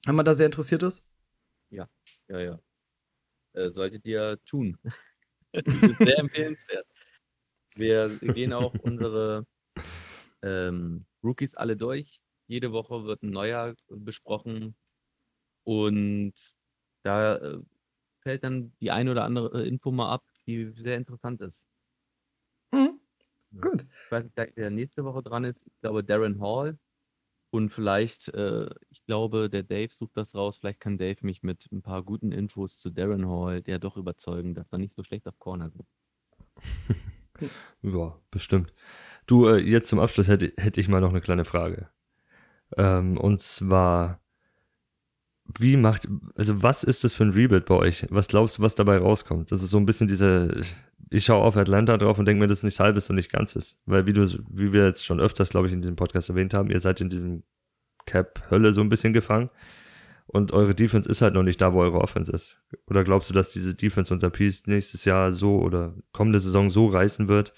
wenn 0.05 0.15
man 0.15 0.25
da 0.25 0.33
sehr 0.33 0.47
interessiert 0.47 0.83
ist. 0.83 1.07
Ja, 2.27 2.39
ja. 2.39 2.59
Äh, 3.53 3.71
solltet 3.71 4.05
ihr 4.05 4.39
tun. 4.45 4.77
sehr 5.53 6.19
empfehlenswert. 6.19 6.87
Wir 7.75 8.09
gehen 8.19 8.53
auch 8.53 8.73
unsere 8.81 9.45
ähm, 10.41 11.05
Rookies 11.23 11.55
alle 11.55 11.77
durch. 11.77 12.19
Jede 12.47 12.71
Woche 12.71 13.05
wird 13.05 13.23
ein 13.23 13.29
neuer 13.29 13.75
besprochen. 13.89 14.75
Und 15.63 16.33
da 17.03 17.37
äh, 17.37 17.59
fällt 18.19 18.43
dann 18.43 18.73
die 18.79 18.91
eine 18.91 19.11
oder 19.11 19.23
andere 19.23 19.65
Info 19.65 19.91
mal 19.91 20.11
ab, 20.11 20.23
die 20.47 20.71
sehr 20.75 20.97
interessant 20.97 21.41
ist. 21.41 21.63
Mhm. 22.71 22.99
Gut. 23.61 23.83
Ich 23.83 24.11
weiß 24.11 24.23
nicht, 24.23 24.37
wer 24.55 24.69
nächste 24.69 25.03
Woche 25.03 25.21
dran 25.21 25.43
ist. 25.43 25.65
Ich 25.67 25.79
glaube, 25.79 26.03
Darren 26.03 26.41
Hall. 26.41 26.77
Und 27.53 27.69
vielleicht, 27.69 28.29
äh, 28.29 28.67
ich 28.89 29.05
glaube, 29.05 29.47
der 29.47 29.61
Dave 29.61 29.93
sucht 29.93 30.17
das 30.17 30.33
raus. 30.33 30.57
Vielleicht 30.57 30.79
kann 30.79 30.97
Dave 30.97 31.17
mich 31.21 31.43
mit 31.43 31.71
ein 31.71 31.83
paar 31.83 32.01
guten 32.01 32.31
Infos 32.31 32.79
zu 32.79 32.89
Darren 32.89 33.29
Hall, 33.29 33.61
der 33.61 33.77
doch 33.77 33.95
überzeugen, 33.95 34.55
dass 34.55 34.71
er 34.71 34.79
nicht 34.79 34.95
so 34.95 35.03
schlecht 35.03 35.27
auf 35.27 35.37
Corner 35.37 35.71
ist. 35.79 37.51
Ja, 37.83 38.17
bestimmt. 38.31 38.73
Du, 39.27 39.47
äh, 39.47 39.57
jetzt 39.57 39.89
zum 39.89 39.99
Abschluss 39.99 40.29
hätte, 40.29 40.53
hätte 40.57 40.79
ich 40.79 40.87
mal 40.87 40.99
noch 41.01 41.09
eine 41.09 41.21
kleine 41.21 41.45
Frage. 41.45 41.89
Ähm, 42.75 43.17
und 43.17 43.39
zwar, 43.39 44.19
wie 45.59 45.77
macht, 45.77 46.07
also 46.35 46.63
was 46.63 46.83
ist 46.83 47.03
das 47.03 47.13
für 47.13 47.23
ein 47.23 47.31
Rebuild 47.31 47.65
bei 47.65 47.75
euch? 47.75 48.05
Was 48.09 48.27
glaubst 48.27 48.57
du, 48.57 48.61
was 48.61 48.75
dabei 48.75 48.97
rauskommt? 48.97 49.51
Das 49.51 49.61
ist 49.61 49.69
so 49.69 49.77
ein 49.77 49.85
bisschen 49.85 50.07
diese, 50.07 50.61
ich 51.09 51.25
schaue 51.25 51.43
auf 51.43 51.57
Atlanta 51.57 51.97
drauf 51.97 52.17
und 52.17 52.25
denke 52.25 52.41
mir, 52.41 52.47
das 52.47 52.59
ist 52.59 52.63
nicht 52.63 52.79
halbes 52.79 53.09
und 53.09 53.17
nicht 53.17 53.31
ganzes. 53.31 53.77
Weil 53.85 54.05
wie 54.05 54.13
du, 54.13 54.25
wie 54.49 54.73
wir 54.73 54.85
jetzt 54.85 55.05
schon 55.05 55.19
öfters, 55.19 55.49
glaube 55.49 55.67
ich, 55.67 55.73
in 55.73 55.81
diesem 55.81 55.95
Podcast 55.95 56.29
erwähnt 56.29 56.53
haben, 56.53 56.71
ihr 56.71 56.79
seid 56.79 57.01
in 57.01 57.09
diesem 57.09 57.43
Cap-Hölle 58.05 58.73
so 58.73 58.81
ein 58.81 58.89
bisschen 58.89 59.13
gefangen. 59.13 59.49
Und 60.25 60.53
eure 60.53 60.73
Defense 60.73 61.09
ist 61.09 61.21
halt 61.21 61.33
noch 61.33 61.43
nicht 61.43 61.61
da, 61.61 61.73
wo 61.73 61.81
eure 61.81 61.99
Offense 61.99 62.31
ist. 62.31 62.61
Oder 62.87 63.03
glaubst 63.03 63.29
du, 63.29 63.33
dass 63.33 63.51
diese 63.51 63.75
Defense 63.75 64.13
unter 64.13 64.29
Peace 64.29 64.65
nächstes 64.67 65.05
Jahr 65.05 65.31
so 65.31 65.59
oder 65.59 65.93
kommende 66.11 66.39
Saison 66.39 66.69
so 66.69 66.87
reißen 66.87 67.27
wird, 67.27 67.53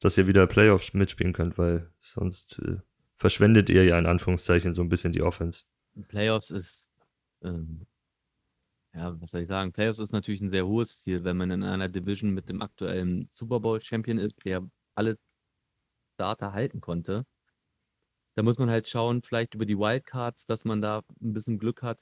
dass 0.00 0.18
ihr 0.18 0.26
wieder 0.26 0.46
Playoffs 0.46 0.92
mitspielen 0.92 1.32
könnt? 1.32 1.56
Weil 1.56 1.90
sonst 2.00 2.60
äh, 2.64 2.76
verschwendet 3.16 3.70
ihr 3.70 3.84
ja 3.84 3.98
in 3.98 4.06
Anführungszeichen 4.06 4.74
so 4.74 4.82
ein 4.82 4.90
bisschen 4.90 5.12
die 5.12 5.22
Offense. 5.22 5.64
Playoffs 6.08 6.50
ist, 6.50 6.83
ähm, 7.44 7.86
ja, 8.94 9.20
was 9.20 9.30
soll 9.32 9.42
ich 9.42 9.48
sagen? 9.48 9.72
Playoffs 9.72 9.98
ist 9.98 10.12
natürlich 10.12 10.40
ein 10.40 10.50
sehr 10.50 10.66
hohes 10.66 11.00
Ziel, 11.02 11.24
wenn 11.24 11.36
man 11.36 11.50
in 11.50 11.62
einer 11.64 11.88
Division 11.88 12.30
mit 12.32 12.48
dem 12.48 12.62
aktuellen 12.62 13.28
Super 13.30 13.60
Bowl 13.60 13.80
Champion 13.80 14.18
ist, 14.18 14.36
der 14.44 14.68
alle 14.94 15.18
Starter 16.14 16.52
halten 16.52 16.80
konnte. 16.80 17.26
Da 18.36 18.42
muss 18.42 18.58
man 18.58 18.70
halt 18.70 18.88
schauen, 18.88 19.22
vielleicht 19.22 19.54
über 19.54 19.66
die 19.66 19.78
Wildcards, 19.78 20.46
dass 20.46 20.64
man 20.64 20.80
da 20.80 21.02
ein 21.20 21.32
bisschen 21.32 21.58
Glück 21.58 21.82
hat. 21.82 21.98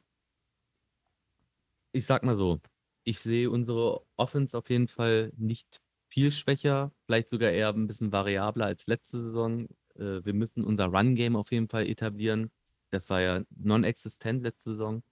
Ich 1.92 2.06
sag 2.06 2.22
mal 2.24 2.36
so, 2.36 2.60
ich 3.04 3.18
sehe 3.20 3.50
unsere 3.50 4.04
Offense 4.16 4.56
auf 4.56 4.70
jeden 4.70 4.88
Fall 4.88 5.32
nicht 5.36 5.80
viel 6.08 6.30
schwächer, 6.30 6.92
vielleicht 7.06 7.28
sogar 7.30 7.50
eher 7.50 7.70
ein 7.70 7.86
bisschen 7.86 8.12
variabler 8.12 8.66
als 8.66 8.86
letzte 8.86 9.22
Saison. 9.22 9.66
Äh, 9.94 10.24
wir 10.24 10.34
müssen 10.34 10.64
unser 10.64 10.86
Run-Game 10.86 11.36
auf 11.36 11.52
jeden 11.52 11.68
Fall 11.68 11.86
etablieren. 11.86 12.50
Das 12.90 13.08
war 13.10 13.20
ja 13.20 13.42
non-existent 13.50 14.42
letzte 14.42 14.72
Saison. 14.72 15.02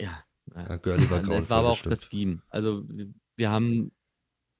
Ja, 0.00 0.24
Ja, 0.54 0.76
Gurley 0.76 1.10
war 1.10 1.18
es 1.22 1.26
grauenvoll, 1.26 1.50
war 1.50 1.58
aber 1.58 1.68
das 1.70 1.78
auch 1.80 1.82
das. 1.90 2.04
Scheme. 2.06 2.42
Also 2.48 2.84
wir, 3.36 3.50
haben, 3.50 3.92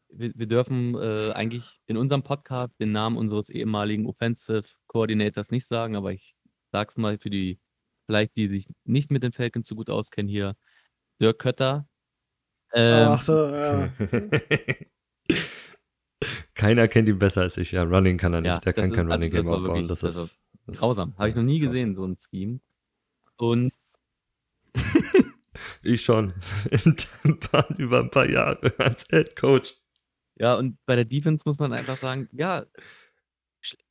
wir, 0.09 0.33
wir 0.35 0.47
dürfen 0.47 0.95
äh, 0.95 1.33
eigentlich 1.33 1.81
in 1.87 1.97
unserem 1.97 2.23
Podcast 2.23 2.79
den 2.81 2.93
Namen 2.93 3.17
unseres 3.17 3.49
ehemaligen 3.51 4.07
Offensive 4.07 4.65
Coordinators 4.87 5.51
nicht 5.51 5.67
sagen, 5.67 5.97
aber 5.97 6.13
ich 6.13 6.35
sag's 6.71 6.97
mal 6.97 7.19
für 7.19 7.31
die, 7.31 7.59
vielleicht 8.07 8.37
die 8.37 8.49
sich 8.49 8.67
nicht 8.85 9.11
mit 9.11 9.23
den 9.23 9.33
Falcons 9.33 9.69
so 9.69 9.75
gut 9.75 9.91
auskennen 9.91 10.29
hier, 10.31 10.57
Dirk 11.21 11.39
Kötter. 11.39 11.87
Ähm, 12.75 13.09
Ach 13.11 13.21
so, 13.21 13.33
ja. 13.49 13.91
Keiner 16.55 16.87
kennt 16.89 17.09
ihn 17.09 17.19
besser 17.19 17.43
als 17.43 17.57
ich. 17.57 17.73
Ja, 17.73 17.83
Running 17.83 18.17
kann 18.17 18.33
er 18.35 18.41
nicht. 18.43 18.49
Ja, 18.49 18.59
Der 18.61 18.73
das 18.73 18.75
kann 18.77 18.85
ist- 18.91 18.95
kein 18.97 19.07
also 19.11 19.15
Running 19.15 19.31
das 19.33 19.45
Game 19.45 19.53
aufbauen. 19.53 19.67
wirklich- 19.75 19.89
Das 19.89 20.01
das 20.01 20.17
ist 20.17 20.39
das 20.67 20.75
ist- 20.77 20.81
grausam. 20.81 21.15
Habe 21.19 21.31
ich 21.31 21.35
noch 21.35 21.43
nie 21.43 21.59
gesehen, 21.59 21.95
so 21.97 22.05
ein 22.07 22.17
Scheme. 22.19 22.61
Und 23.37 23.73
Ich 25.83 26.03
schon. 26.03 26.33
In 26.71 26.97
Tampa 26.97 27.67
über 27.77 28.01
ein 28.01 28.11
paar 28.11 28.29
Jahre 28.29 28.73
als 28.79 29.07
Head 29.11 29.37
Coach. 29.37 29.75
Ja, 30.37 30.55
und 30.55 30.79
bei 30.87 30.97
der 30.97 31.05
Defense 31.05 31.43
muss 31.45 31.59
man 31.59 31.73
einfach 31.73 31.99
sagen, 31.99 32.29
ja, 32.33 32.67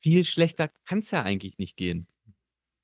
viel 0.02 0.26
schlechter 0.26 0.70
kann 0.86 1.00
es 1.00 1.12
ja 1.12 1.24
eigentlich 1.24 1.58
nicht 1.60 1.78
gehen. 1.78 2.08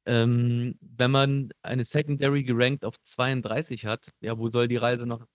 Ähm, 0.06 0.78
wenn 0.80 1.12
man 1.12 1.50
eine 1.64 1.84
Secondary 1.84 2.44
gerankt 2.44 2.86
auf 2.86 3.02
32 3.02 3.86
hat, 3.86 4.14
ja, 4.22 4.38
wo 4.38 4.50
soll 4.50 4.68
die 4.68 4.78
Reise 4.78 5.06
noch 5.06 5.28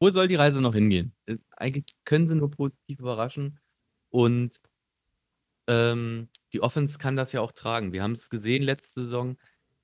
wo 0.00 0.10
soll 0.10 0.28
die 0.28 0.36
Reise 0.36 0.60
noch 0.60 0.74
hingehen? 0.74 1.12
Äh, 1.26 1.38
eigentlich 1.56 1.86
können 2.04 2.28
sie 2.28 2.36
nur 2.36 2.50
positiv 2.50 3.00
überraschen 3.00 3.58
und 4.10 4.60
ähm, 5.66 6.28
die 6.52 6.62
Offense 6.62 6.98
kann 6.98 7.16
das 7.16 7.32
ja 7.32 7.40
auch 7.40 7.52
tragen. 7.52 7.92
Wir 7.92 8.02
haben 8.02 8.12
es 8.12 8.30
gesehen 8.30 8.62
letzte 8.62 9.02
Saison, 9.02 9.36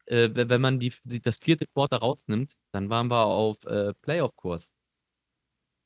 äh, 0.07 0.31
we 0.35 0.49
wenn 0.49 0.61
man 0.61 0.81
die 0.81 0.93
die 1.05 1.21
das 1.21 1.39
4. 1.39 1.67
Quarter 1.75 1.99
rausnimmt, 1.99 2.55
dann 2.73 2.91
waren 2.91 3.09
wir 3.11 3.27
auf, 3.27 3.65
äh, 3.67 3.95
Playoff-Kurs. 4.03 4.75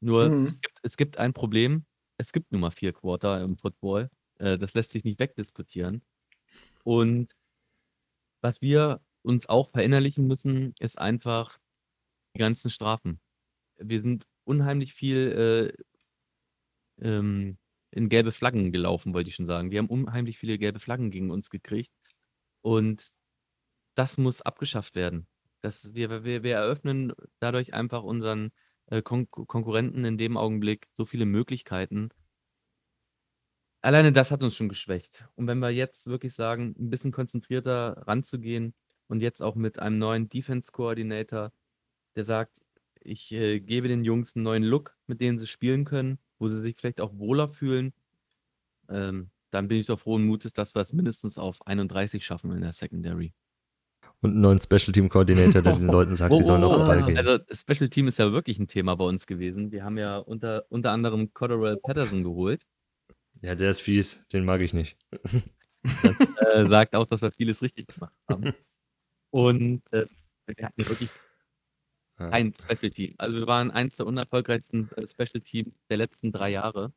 Nur 0.00 0.26
Mhm. 0.26 0.46
es 0.54 0.60
gibt, 0.60 0.78
es 0.82 0.96
gibt 0.96 1.18
ein 1.18 1.32
Problem. 1.34 1.86
Es 2.18 2.32
gibt 2.32 2.52
nun 2.52 2.60
mal 2.62 2.70
vier 2.70 2.92
Quarter 2.92 3.40
im 3.42 3.56
Football. 3.58 4.10
Äh, 4.38 4.58
das 4.58 4.74
lässt 4.74 4.92
sich 4.92 5.04
nicht 5.04 5.18
wegdiskutieren. 5.20 6.02
Und 6.84 7.34
was 8.42 8.60
wir 8.62 9.00
uns 9.22 9.48
auch 9.48 9.70
verinnerlichen 9.70 10.26
müssen, 10.26 10.74
ist 10.78 10.98
einfach 10.98 11.58
die 12.34 12.40
ganzen 12.40 12.70
Strafen. 12.70 13.20
Wir 13.78 14.02
sind 14.02 14.26
unheimlich 14.44 14.94
viel 14.94 15.74
äh, 17.00 17.06
ähm, 17.06 17.58
in 17.90 18.08
gelbe 18.08 18.32
Flaggen 18.32 18.72
gelaufen, 18.72 19.14
wollte 19.14 19.28
ich 19.28 19.34
schon 19.36 19.46
sagen. 19.46 19.70
Wir 19.70 19.78
haben 19.78 19.88
unheimlich 19.88 20.38
viele 20.38 20.58
gelbe 20.58 20.80
Flaggen 20.80 21.10
gegen 21.10 21.30
uns 21.30 21.50
gekriegt. 21.50 21.92
Und 22.62 23.12
das 23.98 24.18
muss 24.18 24.42
abgeschafft 24.42 24.94
werden. 24.94 25.26
Das, 25.60 25.94
wir, 25.94 26.24
wir, 26.24 26.42
wir 26.42 26.54
eröffnen 26.54 27.12
dadurch 27.40 27.74
einfach 27.74 28.02
unseren 28.04 28.52
äh, 28.86 29.02
Kon 29.02 29.28
Konkurrenten 29.30 30.04
in 30.04 30.18
dem 30.18 30.36
Augenblick 30.36 30.88
so 30.94 31.04
viele 31.04 31.26
Möglichkeiten. 31.26 32.10
Alleine 33.80 34.12
das 34.12 34.30
hat 34.30 34.42
uns 34.42 34.54
schon 34.54 34.68
geschwächt. 34.68 35.28
Und 35.34 35.46
wenn 35.46 35.58
wir 35.58 35.70
jetzt 35.70 36.06
wirklich 36.06 36.34
sagen, 36.34 36.74
ein 36.78 36.90
bisschen 36.90 37.12
konzentrierter 37.12 38.04
ranzugehen, 38.06 38.74
und 39.08 39.20
jetzt 39.20 39.42
auch 39.42 39.54
mit 39.56 39.78
einem 39.78 39.98
neuen 39.98 40.28
Defense-Coordinator, 40.28 41.52
der 42.14 42.24
sagt, 42.24 42.62
ich 43.00 43.32
äh, 43.32 43.60
gebe 43.60 43.88
den 43.88 44.04
Jungs 44.04 44.36
einen 44.36 44.44
neuen 44.44 44.62
Look, 44.62 44.96
mit 45.06 45.20
dem 45.20 45.38
sie 45.38 45.46
spielen 45.46 45.84
können, 45.84 46.18
wo 46.38 46.48
sie 46.48 46.60
sich 46.60 46.76
vielleicht 46.76 47.00
auch 47.00 47.18
wohler 47.18 47.48
fühlen. 47.48 47.94
Ähm, 48.88 49.30
dann 49.50 49.68
bin 49.68 49.78
ich 49.78 49.86
doch 49.86 49.98
frohen 49.98 50.26
Mutes, 50.26 50.52
dass 50.52 50.74
wir 50.74 50.82
es 50.82 50.92
mindestens 50.92 51.38
auf 51.38 51.66
31 51.66 52.24
schaffen 52.24 52.52
in 52.52 52.60
der 52.60 52.72
Secondary. 52.72 53.32
Und 54.20 54.32
einen 54.32 54.40
neuen 54.40 54.58
Special 54.58 54.92
Team 54.92 55.08
Coordinator, 55.08 55.62
der 55.62 55.72
den 55.76 55.86
Leuten 55.86 56.16
sagt, 56.16 56.36
die 56.36 56.42
sollen 56.42 56.64
auf 56.64 56.76
den 56.76 56.86
Ball 56.86 57.02
gehen. 57.04 57.16
Also 57.18 57.38
Special 57.52 57.88
Team 57.88 58.08
ist 58.08 58.18
ja 58.18 58.32
wirklich 58.32 58.58
ein 58.58 58.66
Thema 58.66 58.96
bei 58.96 59.04
uns 59.04 59.26
gewesen. 59.26 59.70
Wir 59.70 59.84
haben 59.84 59.96
ja 59.96 60.18
unter, 60.18 60.64
unter 60.70 60.90
anderem 60.90 61.32
Cotterell 61.34 61.76
Patterson 61.76 62.24
geholt. 62.24 62.64
Ja, 63.42 63.54
der 63.54 63.70
ist 63.70 63.80
fies, 63.80 64.26
den 64.28 64.44
mag 64.44 64.60
ich 64.62 64.74
nicht. 64.74 64.96
Das 65.82 66.04
äh, 66.54 66.66
sagt 66.66 66.96
auch, 66.96 67.06
dass 67.06 67.22
wir 67.22 67.30
vieles 67.30 67.62
richtig 67.62 67.86
gemacht 67.86 68.14
haben. 68.28 68.52
Und 69.30 69.82
äh, 69.92 70.06
wir 70.46 70.66
hatten 70.66 70.84
wirklich 70.88 71.10
Ja. 72.18 72.30
ein 72.30 72.52
Special 72.54 72.90
Team. 72.90 73.14
Also 73.18 73.36
wir 73.38 73.46
waren 73.46 73.70
eins 73.70 73.96
der 73.96 74.06
unerfolgreichsten 74.06 74.90
äh, 74.96 75.06
Special 75.06 75.40
Team 75.40 75.74
der 75.88 75.98
letzten 75.98 76.32
drei 76.32 76.50
Jahre. 76.50 76.92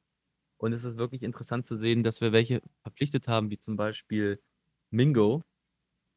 Und 0.58 0.74
es 0.74 0.84
ist 0.84 0.98
wirklich 0.98 1.22
interessant 1.22 1.68
zu 1.68 1.78
sehen, 1.78 2.04
dass 2.04 2.22
wir 2.22 2.32
welche 2.32 2.62
verpflichtet 2.82 3.28
haben, 3.28 3.52
wie 3.52 3.60
zum 3.60 3.76
Beispiel 3.76 4.42
Mingo, 4.90 5.44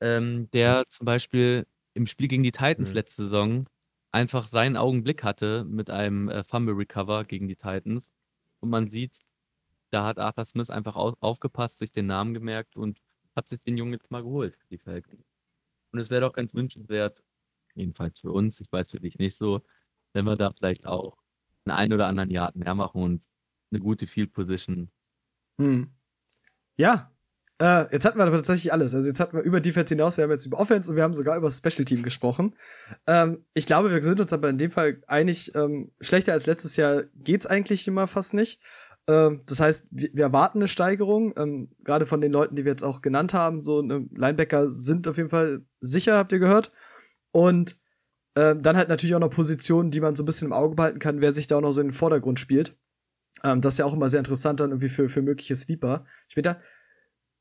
ähm, 0.05 0.51
der 0.53 0.85
zum 0.91 1.07
Beispiel 1.07 1.67
im 1.95 2.07
Spiel 2.07 2.29
gegen 2.29 2.45
die 2.45 2.53
Titans 2.53 2.91
Mhm. 2.91 2.95
letzte 2.95 3.25
Saison 3.25 3.67
einfach 4.13 4.47
seinen 4.49 4.77
Augenblick 4.79 5.25
hatte 5.25 5.65
mit 5.65 5.91
einem 5.91 6.29
äh, 6.31 6.45
Fumble 6.45 6.77
Recover 6.77 7.25
gegen 7.25 7.49
die 7.49 7.57
Titans. 7.57 8.13
Und 8.61 8.71
man 8.71 8.89
sieht, 8.89 9.21
da 9.91 10.05
hat 10.07 10.19
Arthur 10.19 10.45
Smith 10.45 10.71
einfach 10.71 10.97
au 10.97 11.15
aufgepasst, 11.21 11.79
sich 11.79 11.93
den 11.93 12.07
Namen 12.07 12.35
gemerkt 12.35 12.77
und 12.77 13.01
hat 13.37 13.49
sich 13.49 13.61
den 13.63 13.77
Jungen 13.79 13.95
jetzt 13.95 14.11
mal 14.11 14.23
geholt, 14.23 14.59
die 14.71 14.79
Falcons. 14.79 15.25
Und 15.93 16.01
es 16.01 16.11
wäre 16.11 16.23
doch 16.23 16.35
ganz 16.35 16.55
wünschenswert, 16.55 17.23
jedenfalls 17.77 18.21
für 18.21 18.33
uns, 18.33 18.61
ich 18.61 18.73
weiß 18.73 18.91
für 18.93 19.01
dich 19.01 19.19
nicht 19.19 19.37
so, 19.39 19.63
wenn 20.15 20.27
wir 20.27 20.37
da 20.37 20.53
vielleicht 20.53 20.87
auch 20.87 21.19
einen 21.67 21.77
ein 21.79 21.95
oder 21.95 22.09
anderen 22.09 22.31
Yard 22.31 22.57
mehr 22.57 22.75
machen 22.77 23.03
und 23.03 23.27
eine 23.73 23.81
gute 23.81 24.07
Field 24.09 24.33
Position. 24.35 24.91
Hm. 25.61 25.91
Ja. 26.77 27.14
Äh, 27.61 27.93
jetzt 27.93 28.05
hatten 28.05 28.19
wir 28.19 28.25
aber 28.25 28.37
tatsächlich 28.37 28.73
alles. 28.73 28.95
Also 28.95 29.07
jetzt 29.07 29.21
hatten 29.21 29.37
wir 29.37 29.45
über 29.45 29.61
Defense 29.61 29.95
hinaus, 29.95 30.17
wir 30.17 30.25
haben 30.25 30.31
jetzt 30.31 30.47
über 30.47 30.59
Offense 30.59 30.91
und 30.91 30.97
wir 30.97 31.05
haben 31.05 31.15
sogar 31.15 31.37
über 31.37 31.47
das 31.47 31.59
Special 31.59 31.85
Team 31.85 32.03
gesprochen. 32.03 32.55
Ähm, 33.07 33.45
ich 33.55 33.67
glaube, 33.67 33.93
wir 33.93 34.03
sind 34.03 34.21
uns 34.21 34.33
aber 34.33 34.49
in 34.49 34.59
dem 34.59 34.73
Fall 34.73 35.01
einig, 35.07 35.55
ähm, 35.55 35.93
schlechter 36.01 36.33
als 36.33 36.47
letztes 36.47 36.77
Jahr 36.77 37.05
geht's 37.15 37.47
eigentlich 37.47 37.87
immer 37.87 38.07
fast 38.07 38.35
nicht. 38.35 38.61
Ähm, 39.07 39.43
das 39.47 39.61
heißt, 39.61 39.87
wir, 39.91 40.11
wir 40.13 40.25
erwarten 40.25 40.59
eine 40.59 40.69
Steigerung, 40.69 41.33
ähm, 41.37 41.69
gerade 41.85 42.07
von 42.07 42.21
den 42.21 42.33
Leuten, 42.33 42.57
die 42.57 42.65
wir 42.65 42.73
jetzt 42.73 42.83
auch 42.83 43.03
genannt 43.03 43.35
haben. 43.35 43.61
So 43.61 43.83
ne, 43.83 44.09
Linebacker 44.15 44.69
sind 44.69 45.07
auf 45.07 45.17
jeden 45.17 45.29
Fall 45.29 45.63
sicher, 45.81 46.17
habt 46.17 46.33
ihr 46.33 46.41
gehört. 46.41 46.73
Und 47.31 47.79
ähm, 48.37 48.63
dann 48.63 48.77
halt 48.77 48.89
natürlich 48.89 49.15
auch 49.15 49.21
noch 49.21 49.31
Positionen, 49.31 49.93
die 49.93 50.01
man 50.01 50.17
so 50.17 50.23
ein 50.23 50.27
bisschen 50.27 50.47
im 50.47 50.53
Auge 50.53 50.75
behalten 50.75 50.99
kann, 50.99 51.21
wer 51.21 51.33
sich 51.33 51.47
da 51.47 51.57
auch 51.57 51.61
noch 51.61 51.73
so 51.73 51.81
in 51.81 51.89
den 51.89 51.93
Vordergrund 51.93 52.41
spielt. 52.41 52.77
Ähm, 53.45 53.61
das 53.61 53.75
ist 53.75 53.79
ja 53.79 53.85
auch 53.85 53.95
immer 53.95 54.09
sehr 54.09 54.19
interessant 54.19 54.61
dann 54.61 54.71
irgendwie 54.71 54.89
für, 54.89 55.09
für 55.09 55.23
mögliche 55.23 55.55
Sleeper 55.55 56.05
später. 56.29 56.61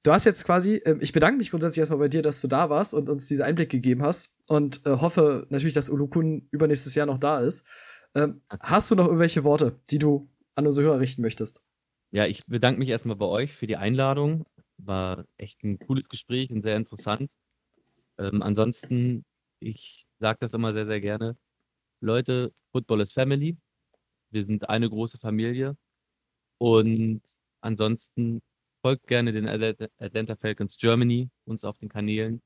Du 0.03 0.11
hast 0.11 0.25
jetzt 0.25 0.43
quasi, 0.43 0.81
ähm, 0.85 0.99
ich 1.01 1.13
bedanke 1.13 1.37
mich 1.37 1.49
grundsätzlich 1.49 1.79
erstmal 1.79 1.99
bei 1.99 2.07
dir, 2.07 2.21
dass 2.21 2.41
du 2.41 2.49
da 2.49 2.69
warst 2.69 2.93
und 2.93 3.09
uns 3.09 3.27
diese 3.27 3.45
Einblick 3.45 3.69
gegeben 3.69 4.03
hast 4.03 4.35
und 4.49 4.85
äh, 4.85 4.89
hoffe 4.89 5.47
natürlich, 5.49 5.73
dass 5.73 5.89
Ulukun 5.89 6.47
übernächstes 6.51 6.93
Jahr 6.93 7.05
noch 7.05 7.17
da 7.17 7.39
ist. 7.39 7.65
Ähm, 8.13 8.41
hast 8.59 8.91
du 8.91 8.95
noch 8.95 9.05
irgendwelche 9.05 9.45
Worte, 9.45 9.79
die 9.89 9.99
du 9.99 10.29
an 10.55 10.65
unsere 10.65 10.87
Hörer 10.87 10.99
richten 10.99 11.21
möchtest? 11.21 11.63
Ja, 12.11 12.25
ich 12.27 12.45
bedanke 12.45 12.79
mich 12.79 12.89
erstmal 12.89 13.15
bei 13.15 13.25
euch 13.25 13.53
für 13.53 13.65
die 13.65 13.77
Einladung. 13.77 14.45
War 14.77 15.25
echt 15.37 15.63
ein 15.63 15.79
cooles 15.79 16.09
Gespräch 16.09 16.51
und 16.51 16.63
sehr 16.63 16.75
interessant. 16.75 17.31
Ähm, 18.17 18.43
ansonsten, 18.43 19.23
ich 19.61 20.05
sage 20.19 20.39
das 20.41 20.53
immer 20.53 20.73
sehr, 20.73 20.85
sehr 20.85 20.99
gerne. 20.99 21.37
Leute, 22.01 22.51
Football 22.73 23.01
ist 23.01 23.13
Family. 23.13 23.57
Wir 24.31 24.43
sind 24.43 24.69
eine 24.69 24.89
große 24.89 25.17
Familie. 25.17 25.77
Und 26.59 27.21
ansonsten 27.61 28.41
folgt 28.83 29.07
gerne 29.07 29.31
den 29.31 29.47
Atla- 29.47 29.89
Atlanta 29.97 30.35
Falcons 30.35 30.77
Germany, 30.77 31.29
uns 31.45 31.63
auf 31.63 31.77
den 31.79 31.89
Kanälen. 31.89 32.41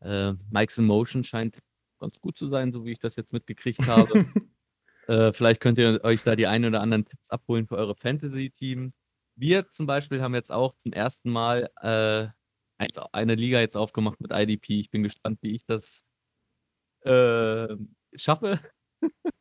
Äh, 0.00 0.34
Mike's 0.50 0.78
in 0.78 0.84
Motion 0.84 1.24
scheint 1.24 1.58
ganz 1.98 2.20
gut 2.20 2.36
zu 2.38 2.48
sein, 2.48 2.70
so 2.70 2.84
wie 2.84 2.92
ich 2.92 2.98
das 2.98 3.16
jetzt 3.16 3.32
mitgekriegt 3.32 3.80
habe. 3.88 4.26
Äh, 5.08 5.32
vielleicht 5.32 5.60
könnt 5.60 5.78
ihr 5.78 6.04
euch 6.04 6.22
da 6.22 6.36
die 6.36 6.46
ein 6.46 6.64
oder 6.66 6.82
anderen 6.82 7.06
Tipps 7.06 7.30
abholen 7.30 7.66
für 7.66 7.76
eure 7.76 7.94
Fantasy-Team. 7.94 8.90
Wir 9.36 9.70
zum 9.70 9.86
Beispiel 9.86 10.20
haben 10.20 10.34
jetzt 10.34 10.52
auch 10.52 10.76
zum 10.76 10.92
ersten 10.92 11.30
Mal 11.30 11.70
äh, 11.80 12.28
eine 13.12 13.34
Liga 13.34 13.58
jetzt 13.60 13.76
aufgemacht 13.76 14.20
mit 14.20 14.32
IDP. 14.32 14.78
Ich 14.80 14.90
bin 14.90 15.02
gespannt, 15.02 15.38
wie 15.40 15.54
ich 15.54 15.64
das 15.64 16.04
äh, 17.00 17.74
schaffe. 18.14 18.60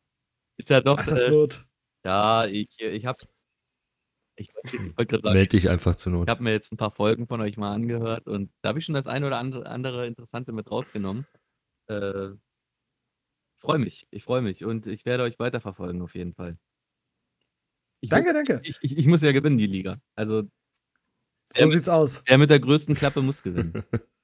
Ist 0.58 0.70
ja 0.70 0.82
doch, 0.82 0.98
Ach, 1.00 1.06
das 1.06 1.26
äh, 1.26 1.32
wird. 1.32 1.68
ja, 2.06 2.46
ich, 2.46 2.80
ich 2.80 3.06
habe, 3.06 3.20
ich 4.38 4.54
wollte 4.98 5.20
sagen, 5.20 5.34
Meld 5.34 5.54
dich 5.54 5.70
einfach 5.70 5.96
zur 5.96 6.12
Not. 6.14 6.28
ich 6.28 6.30
habe 6.32 6.44
mir 6.44 6.52
jetzt 6.52 6.72
ein 6.72 6.78
paar 6.78 6.92
Folgen 6.92 7.28
von 7.28 7.42
euch 7.42 7.58
mal 7.58 7.74
angehört 7.74 8.28
und 8.28 8.50
da 8.62 8.70
habe 8.70 8.80
ich 8.80 8.86
schon 8.86 8.96
das 8.96 9.08
eine 9.08 9.28
oder 9.28 9.38
andere, 9.40 10.08
Interessante 10.08 10.52
mit 10.54 10.70
rausgenommen. 10.72 11.26
Äh, 11.88 12.30
freue 13.58 13.80
mich, 13.80 14.08
ich 14.12 14.24
freue 14.24 14.42
mich 14.42 14.64
und 14.64 14.88
ich 14.88 15.06
werde 15.06 15.24
euch 15.24 15.40
weiterverfolgen 15.40 16.02
auf 16.02 16.16
jeden 16.16 16.34
Fall. 16.34 16.58
Ich 18.00 18.10
Danke, 18.10 18.32
danke. 18.34 18.62
Ich, 18.64 18.78
ich, 18.82 18.96
ich 18.98 19.08
muss 19.08 19.22
ja 19.24 19.32
gewinnen, 19.32 19.58
die 19.58 19.66
Liga. 19.66 19.98
Also 20.16 20.44
So 21.52 21.64
Ähm, 21.64 21.70
sieht's 21.70 21.90
aus. 21.90 22.24
der 22.26 22.38
mit 22.38 22.50
der 22.52 22.60
größten 22.60 22.94
Klappe 22.96 23.22
muss 23.22 23.42
gewinnen. 23.42 23.84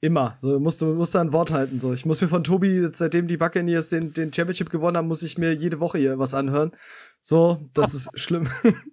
Immer. 0.00 0.34
So 0.36 0.58
musst 0.58 0.82
du 0.82 0.86
musst 0.94 1.14
da 1.14 1.20
ein 1.20 1.32
Wort 1.32 1.52
halten. 1.52 1.78
So, 1.78 1.92
ich 1.92 2.04
muss 2.04 2.20
mir 2.20 2.26
von 2.26 2.42
Tobi, 2.42 2.88
seitdem 2.92 3.28
die 3.28 3.36
Buccaneers 3.36 3.88
den, 3.90 4.12
den 4.12 4.32
Championship 4.32 4.68
gewonnen 4.68 4.96
haben, 4.96 5.06
muss 5.06 5.22
ich 5.22 5.38
mir 5.38 5.52
jede 5.54 5.78
Woche 5.78 5.98
hier 5.98 6.18
was 6.18 6.34
anhören. 6.34 6.72
So, 7.20 7.64
das 7.72 7.94
ist 7.94 8.10
schlimm. 8.18 8.48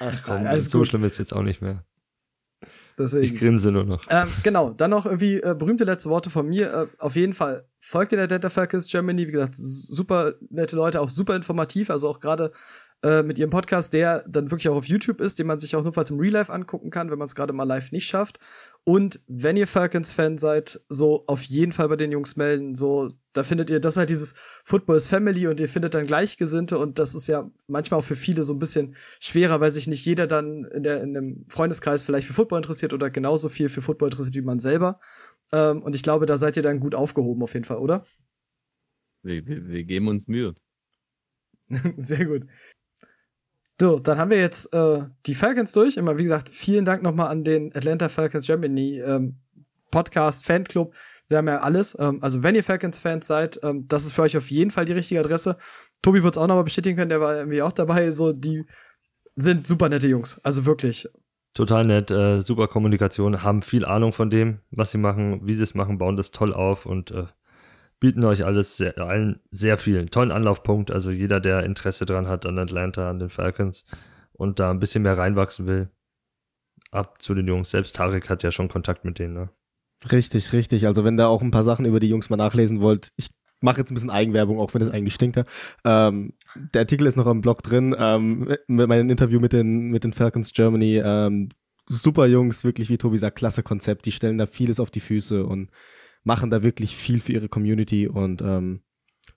Ach 0.00 0.22
komm, 0.24 0.46
Alles 0.46 0.66
so 0.66 0.78
gut. 0.78 0.88
schlimm 0.88 1.04
ist 1.04 1.18
jetzt 1.18 1.32
auch 1.34 1.42
nicht 1.42 1.60
mehr. 1.62 1.84
Ich 2.62 2.68
Deswegen. 2.98 3.36
grinse 3.36 3.70
nur 3.70 3.84
noch. 3.84 4.00
Ähm, 4.08 4.28
genau, 4.42 4.70
dann 4.70 4.90
noch 4.90 5.04
irgendwie 5.04 5.36
äh, 5.42 5.54
berühmte 5.56 5.84
letzte 5.84 6.08
Worte 6.08 6.30
von 6.30 6.48
mir. 6.48 6.72
Äh, 6.72 6.86
auf 6.98 7.14
jeden 7.14 7.34
Fall 7.34 7.68
folgt 7.78 8.12
ihr 8.12 8.18
der 8.18 8.26
Data 8.26 8.48
Falcons 8.48 8.86
Germany. 8.90 9.26
Wie 9.28 9.32
gesagt, 9.32 9.54
super 9.56 10.32
nette 10.48 10.76
Leute, 10.76 11.00
auch 11.02 11.10
super 11.10 11.36
informativ. 11.36 11.90
Also 11.90 12.08
auch 12.08 12.20
gerade 12.20 12.52
äh, 13.04 13.22
mit 13.22 13.38
ihrem 13.38 13.50
Podcast, 13.50 13.92
der 13.92 14.24
dann 14.26 14.50
wirklich 14.50 14.70
auch 14.70 14.76
auf 14.76 14.86
YouTube 14.86 15.20
ist, 15.20 15.38
den 15.38 15.46
man 15.46 15.58
sich 15.58 15.76
auch 15.76 15.84
notfalls 15.84 16.10
im 16.10 16.18
Real 16.18 16.32
Life 16.32 16.50
angucken 16.50 16.88
kann, 16.88 17.10
wenn 17.10 17.18
man 17.18 17.26
es 17.26 17.34
gerade 17.34 17.52
mal 17.52 17.64
live 17.64 17.92
nicht 17.92 18.06
schafft. 18.06 18.38
Und 18.84 19.20
wenn 19.26 19.58
ihr 19.58 19.66
Falcons-Fan 19.66 20.38
seid, 20.38 20.80
so 20.88 21.24
auf 21.26 21.42
jeden 21.42 21.72
Fall 21.72 21.88
bei 21.90 21.96
den 21.96 22.10
Jungs 22.10 22.36
melden. 22.36 22.74
So, 22.74 23.08
da 23.36 23.42
findet 23.42 23.70
ihr, 23.70 23.80
das 23.80 23.94
ist 23.94 23.98
halt 23.98 24.10
dieses 24.10 24.34
Football 24.64 24.96
is 24.96 25.06
Family 25.06 25.46
und 25.46 25.60
ihr 25.60 25.68
findet 25.68 25.94
dann 25.94 26.06
Gleichgesinnte 26.06 26.78
und 26.78 26.98
das 26.98 27.14
ist 27.14 27.26
ja 27.26 27.50
manchmal 27.66 28.00
auch 28.00 28.04
für 28.04 28.16
viele 28.16 28.42
so 28.42 28.54
ein 28.54 28.58
bisschen 28.58 28.94
schwerer, 29.20 29.60
weil 29.60 29.70
sich 29.70 29.86
nicht 29.86 30.04
jeder 30.04 30.26
dann 30.26 30.64
in, 30.64 30.82
der, 30.82 31.02
in 31.02 31.16
einem 31.16 31.44
Freundeskreis 31.48 32.02
vielleicht 32.02 32.26
für 32.26 32.34
Football 32.34 32.58
interessiert 32.58 32.92
oder 32.92 33.10
genauso 33.10 33.48
viel 33.48 33.68
für 33.68 33.82
Football 33.82 34.08
interessiert 34.08 34.36
wie 34.36 34.42
man 34.42 34.58
selber. 34.58 34.98
Ähm, 35.52 35.82
und 35.82 35.94
ich 35.94 36.02
glaube, 36.02 36.26
da 36.26 36.36
seid 36.36 36.56
ihr 36.56 36.62
dann 36.62 36.80
gut 36.80 36.94
aufgehoben 36.94 37.42
auf 37.42 37.54
jeden 37.54 37.64
Fall, 37.64 37.78
oder? 37.78 38.04
Wir, 39.22 39.46
wir, 39.46 39.68
wir 39.68 39.84
geben 39.84 40.08
uns 40.08 40.26
Mühe. 40.28 40.54
Sehr 41.96 42.24
gut. 42.24 42.46
So, 43.78 43.98
dann 43.98 44.18
haben 44.18 44.30
wir 44.30 44.40
jetzt 44.40 44.72
äh, 44.72 45.00
die 45.26 45.34
Falcons 45.34 45.72
durch. 45.72 45.96
Immer 45.96 46.16
wie 46.16 46.22
gesagt, 46.22 46.48
vielen 46.48 46.84
Dank 46.84 47.02
nochmal 47.02 47.28
an 47.28 47.44
den 47.44 47.74
Atlanta 47.76 48.08
Falcons 48.08 48.46
Germany 48.46 49.00
ähm, 49.00 49.36
Podcast, 49.90 50.44
Fanclub. 50.44 50.94
Sie 51.28 51.36
haben 51.36 51.48
ja 51.48 51.58
alles. 51.58 51.96
Ähm, 51.98 52.18
also, 52.22 52.42
wenn 52.42 52.54
ihr 52.54 52.64
Falcons-Fans 52.64 53.26
seid, 53.26 53.60
ähm, 53.62 53.86
das 53.88 54.04
ist 54.04 54.12
für 54.12 54.22
euch 54.22 54.36
auf 54.36 54.50
jeden 54.50 54.70
Fall 54.70 54.84
die 54.84 54.92
richtige 54.92 55.20
Adresse. 55.20 55.56
Tobi 56.02 56.22
wird 56.22 56.36
es 56.36 56.42
auch 56.42 56.46
nochmal 56.46 56.64
bestätigen 56.64 56.96
können, 56.96 57.08
der 57.08 57.20
war 57.20 57.36
irgendwie 57.36 57.62
auch 57.62 57.72
dabei. 57.72 58.10
So, 58.10 58.32
die 58.32 58.64
sind 59.34 59.66
super 59.66 59.88
nette 59.88 60.08
Jungs. 60.08 60.40
Also 60.44 60.66
wirklich. 60.66 61.08
Total 61.54 61.84
nett, 61.86 62.10
äh, 62.10 62.42
super 62.42 62.68
Kommunikation, 62.68 63.42
haben 63.42 63.62
viel 63.62 63.84
Ahnung 63.84 64.12
von 64.12 64.28
dem, 64.28 64.60
was 64.70 64.90
sie 64.90 64.98
machen, 64.98 65.40
wie 65.46 65.54
sie 65.54 65.62
es 65.62 65.74
machen, 65.74 65.96
bauen 65.96 66.16
das 66.16 66.30
toll 66.30 66.52
auf 66.52 66.84
und 66.84 67.12
äh, 67.12 67.24
bieten 67.98 68.24
euch 68.24 68.44
alles 68.44 68.76
sehr, 68.76 68.98
allen 68.98 69.40
sehr 69.50 69.78
viel. 69.78 69.98
Einen 69.98 70.10
tollen 70.10 70.32
Anlaufpunkt. 70.32 70.90
Also 70.90 71.10
jeder, 71.10 71.40
der 71.40 71.64
Interesse 71.64 72.04
dran 72.04 72.28
hat 72.28 72.44
an 72.46 72.58
Atlanta, 72.58 73.08
an 73.08 73.18
den 73.18 73.30
Falcons 73.30 73.86
und 74.32 74.60
da 74.60 74.70
ein 74.70 74.80
bisschen 74.80 75.02
mehr 75.02 75.16
reinwachsen 75.16 75.66
will, 75.66 75.88
ab 76.90 77.22
zu 77.22 77.34
den 77.34 77.48
Jungs. 77.48 77.70
Selbst 77.70 77.96
Tarek 77.96 78.28
hat 78.28 78.42
ja 78.42 78.50
schon 78.52 78.68
Kontakt 78.68 79.04
mit 79.04 79.18
denen. 79.18 79.34
Ne? 79.34 79.48
Richtig, 80.12 80.52
richtig. 80.52 80.86
Also 80.86 81.04
wenn 81.04 81.16
da 81.16 81.28
auch 81.28 81.42
ein 81.42 81.50
paar 81.50 81.64
Sachen 81.64 81.84
über 81.84 82.00
die 82.00 82.08
Jungs 82.08 82.30
mal 82.30 82.36
nachlesen 82.36 82.80
wollt, 82.80 83.10
ich 83.16 83.28
mache 83.60 83.78
jetzt 83.78 83.90
ein 83.90 83.94
bisschen 83.94 84.10
Eigenwerbung, 84.10 84.58
auch 84.58 84.74
wenn 84.74 84.82
es 84.82 84.90
eigentlich 84.90 85.14
stinkt. 85.14 85.42
Ähm, 85.84 86.34
der 86.74 86.82
Artikel 86.82 87.06
ist 87.06 87.16
noch 87.16 87.26
am 87.26 87.40
Blog 87.40 87.62
drin. 87.62 87.94
Ähm, 87.98 88.54
mit 88.66 88.88
meinem 88.88 89.10
Interview 89.10 89.40
mit 89.40 89.52
den, 89.52 89.90
mit 89.90 90.04
den 90.04 90.12
Falcons 90.12 90.52
Germany. 90.52 91.00
Ähm, 91.02 91.48
super 91.88 92.26
Jungs, 92.26 92.64
wirklich, 92.64 92.88
wie 92.90 92.98
Tobi 92.98 93.18
sagt, 93.18 93.38
klasse 93.38 93.62
Konzept. 93.62 94.06
Die 94.06 94.12
stellen 94.12 94.38
da 94.38 94.46
vieles 94.46 94.80
auf 94.80 94.90
die 94.90 95.00
Füße 95.00 95.44
und 95.44 95.70
machen 96.24 96.50
da 96.50 96.62
wirklich 96.62 96.96
viel 96.96 97.20
für 97.20 97.32
ihre 97.32 97.48
Community 97.48 98.08
und 98.08 98.42
ähm, 98.42 98.82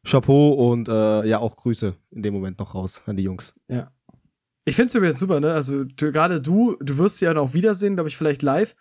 Chapeau 0.04 0.54
und 0.54 0.90
äh, 0.90 1.26
ja 1.26 1.40
auch 1.40 1.56
Grüße 1.56 1.96
in 2.12 2.24
dem 2.24 2.34
Moment 2.34 2.60
noch 2.60 2.74
raus 2.74 3.04
an 3.06 3.18
die 3.18 3.24
Jungs. 3.24 3.54
Ja. 3.68 3.92
Ich 4.66 4.76
finde 4.76 4.90
es 4.90 4.96
übrigens 4.96 5.20
super, 5.20 5.40
ne? 5.40 5.52
Also 5.52 5.86
gerade 5.96 6.42
du, 6.42 6.76
du 6.80 6.98
wirst 6.98 7.18
sie 7.18 7.26
ja 7.26 7.34
noch 7.34 7.54
wiedersehen, 7.54 7.96
glaube 7.96 8.10
ich, 8.10 8.18
vielleicht 8.18 8.42
live. 8.44 8.76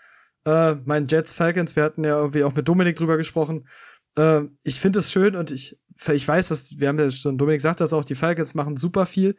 Äh, 0.48 0.76
mein 0.86 1.06
Jets 1.06 1.34
Falcons, 1.34 1.76
wir 1.76 1.82
hatten 1.82 2.04
ja 2.04 2.16
irgendwie 2.16 2.42
auch 2.42 2.54
mit 2.54 2.66
Dominik 2.66 2.96
drüber 2.96 3.18
gesprochen. 3.18 3.68
Äh, 4.16 4.44
ich 4.62 4.80
finde 4.80 5.00
es 5.00 5.12
schön 5.12 5.36
und 5.36 5.50
ich, 5.50 5.78
ich 6.10 6.26
weiß, 6.26 6.48
dass, 6.48 6.78
wir 6.78 6.88
haben 6.88 6.98
ja 6.98 7.10
schon, 7.10 7.36
Dominik 7.36 7.60
sagt 7.60 7.82
das 7.82 7.92
auch, 7.92 8.02
die 8.02 8.14
Falcons 8.14 8.54
machen 8.54 8.78
super 8.78 9.04
viel. 9.04 9.36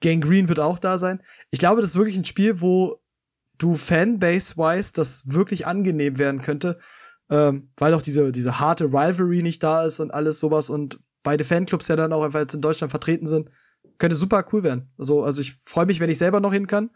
Gang 0.00 0.22
Green 0.22 0.48
wird 0.48 0.60
auch 0.60 0.78
da 0.78 0.98
sein. 0.98 1.20
Ich 1.50 1.58
glaube, 1.58 1.80
das 1.80 1.90
ist 1.90 1.96
wirklich 1.96 2.16
ein 2.16 2.24
Spiel, 2.24 2.60
wo 2.60 3.00
du 3.58 3.74
Fanbase-wise 3.74 4.92
das 4.92 5.32
wirklich 5.32 5.66
angenehm 5.66 6.18
werden 6.18 6.42
könnte, 6.42 6.78
ähm, 7.28 7.70
weil 7.76 7.94
auch 7.94 8.02
diese, 8.02 8.30
diese 8.30 8.60
harte 8.60 8.84
Rivalry 8.84 9.42
nicht 9.42 9.64
da 9.64 9.84
ist 9.84 9.98
und 9.98 10.14
alles 10.14 10.38
sowas 10.38 10.70
und 10.70 11.00
beide 11.24 11.42
Fanclubs 11.42 11.88
ja 11.88 11.96
dann 11.96 12.12
auch 12.12 12.22
einfach 12.22 12.40
jetzt 12.40 12.54
in 12.54 12.60
Deutschland 12.60 12.92
vertreten 12.92 13.26
sind. 13.26 13.50
Könnte 13.98 14.14
super 14.14 14.44
cool 14.52 14.62
werden. 14.62 14.92
Also, 14.96 15.24
also 15.24 15.40
ich 15.40 15.56
freue 15.64 15.86
mich, 15.86 15.98
wenn 15.98 16.10
ich 16.10 16.18
selber 16.18 16.38
noch 16.38 16.52
hin 16.52 16.68
kann. 16.68 16.90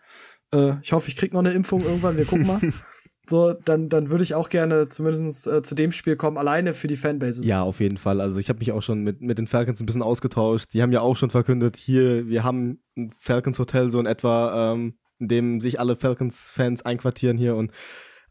Äh, 0.55 0.75
ich 0.83 0.93
hoffe, 0.93 1.09
ich 1.09 1.17
krieg 1.17 1.33
noch 1.33 1.41
eine 1.41 1.51
Impfung 1.51 1.85
irgendwann. 1.85 2.17
Wir 2.17 2.27
gucken 2.27 2.47
mal. 2.47 2.61
so, 3.29 3.53
dann, 3.53 3.89
dann 3.89 4.11
würde 4.11 4.25
ich 4.25 4.35
auch 4.35 4.49
gerne 4.49 4.89
zumindest 4.89 5.47
äh, 5.47 5.63
zu 5.63 5.75
dem 5.75 5.93
Spiel 5.93 6.17
kommen, 6.17 6.39
alleine 6.39 6.75
für 6.75 6.87
die 6.87 6.97
Fanbases. 6.97 7.47
Ja, 7.47 7.63
auf 7.63 7.81
jeden 7.81 7.97
Fall. 7.97 8.21
Also 8.21 8.39
ich 8.39 8.49
habe 8.49 8.61
mich 8.61 8.73
auch 8.73 8.83
schon 8.83 9.03
mit, 9.03 9.21
mit 9.21 9.39
den 9.39 9.47
Falcons 9.47 9.81
ein 9.81 9.87
bisschen 9.87 10.03
ausgetauscht. 10.03 10.73
Die 10.73 10.83
haben 10.83 10.93
ja 10.93 11.01
auch 11.01 11.17
schon 11.17 11.31
verkündet, 11.31 11.77
hier, 11.77 12.29
wir 12.29 12.45
haben 12.45 12.81
ein 12.97 13.11
Falcons 13.19 13.59
Hotel 13.59 13.91
so 13.91 13.99
in 13.99 14.07
etwa, 14.07 14.73
ähm, 14.73 14.95
in 15.19 15.29
dem 15.29 15.61
sich 15.61 15.81
alle 15.81 15.97
Falcons-Fans 15.97 16.83
einquartieren 16.83 17.39
hier 17.39 17.57
und 17.57 17.73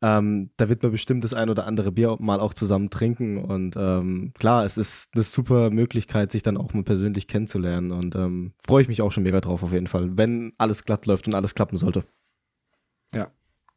ähm, 0.01 0.51
da 0.57 0.69
wird 0.69 0.83
man 0.83 0.91
bestimmt 0.91 1.23
das 1.23 1.33
ein 1.33 1.49
oder 1.49 1.65
andere 1.65 1.91
Bier 1.91 2.17
mal 2.19 2.39
auch 2.39 2.53
zusammen 2.53 2.89
trinken. 2.89 3.37
Und 3.37 3.75
ähm, 3.77 4.33
klar, 4.37 4.65
es 4.65 4.77
ist 4.77 5.09
eine 5.13 5.23
super 5.23 5.71
Möglichkeit, 5.71 6.31
sich 6.31 6.43
dann 6.43 6.57
auch 6.57 6.73
mal 6.73 6.83
persönlich 6.83 7.27
kennenzulernen. 7.27 7.91
Und 7.91 8.13
ähm, 8.15 8.53
freue 8.65 8.81
ich 8.81 8.87
mich 8.87 9.01
auch 9.01 9.11
schon 9.11 9.23
mega 9.23 9.39
drauf 9.41 9.63
auf 9.63 9.71
jeden 9.71 9.87
Fall, 9.87 10.17
wenn 10.17 10.53
alles 10.57 10.83
glatt 10.83 11.05
läuft 11.05 11.27
und 11.27 11.33
alles 11.33 11.55
klappen 11.55 11.77
sollte. 11.77 12.03
Ja, 13.13 13.31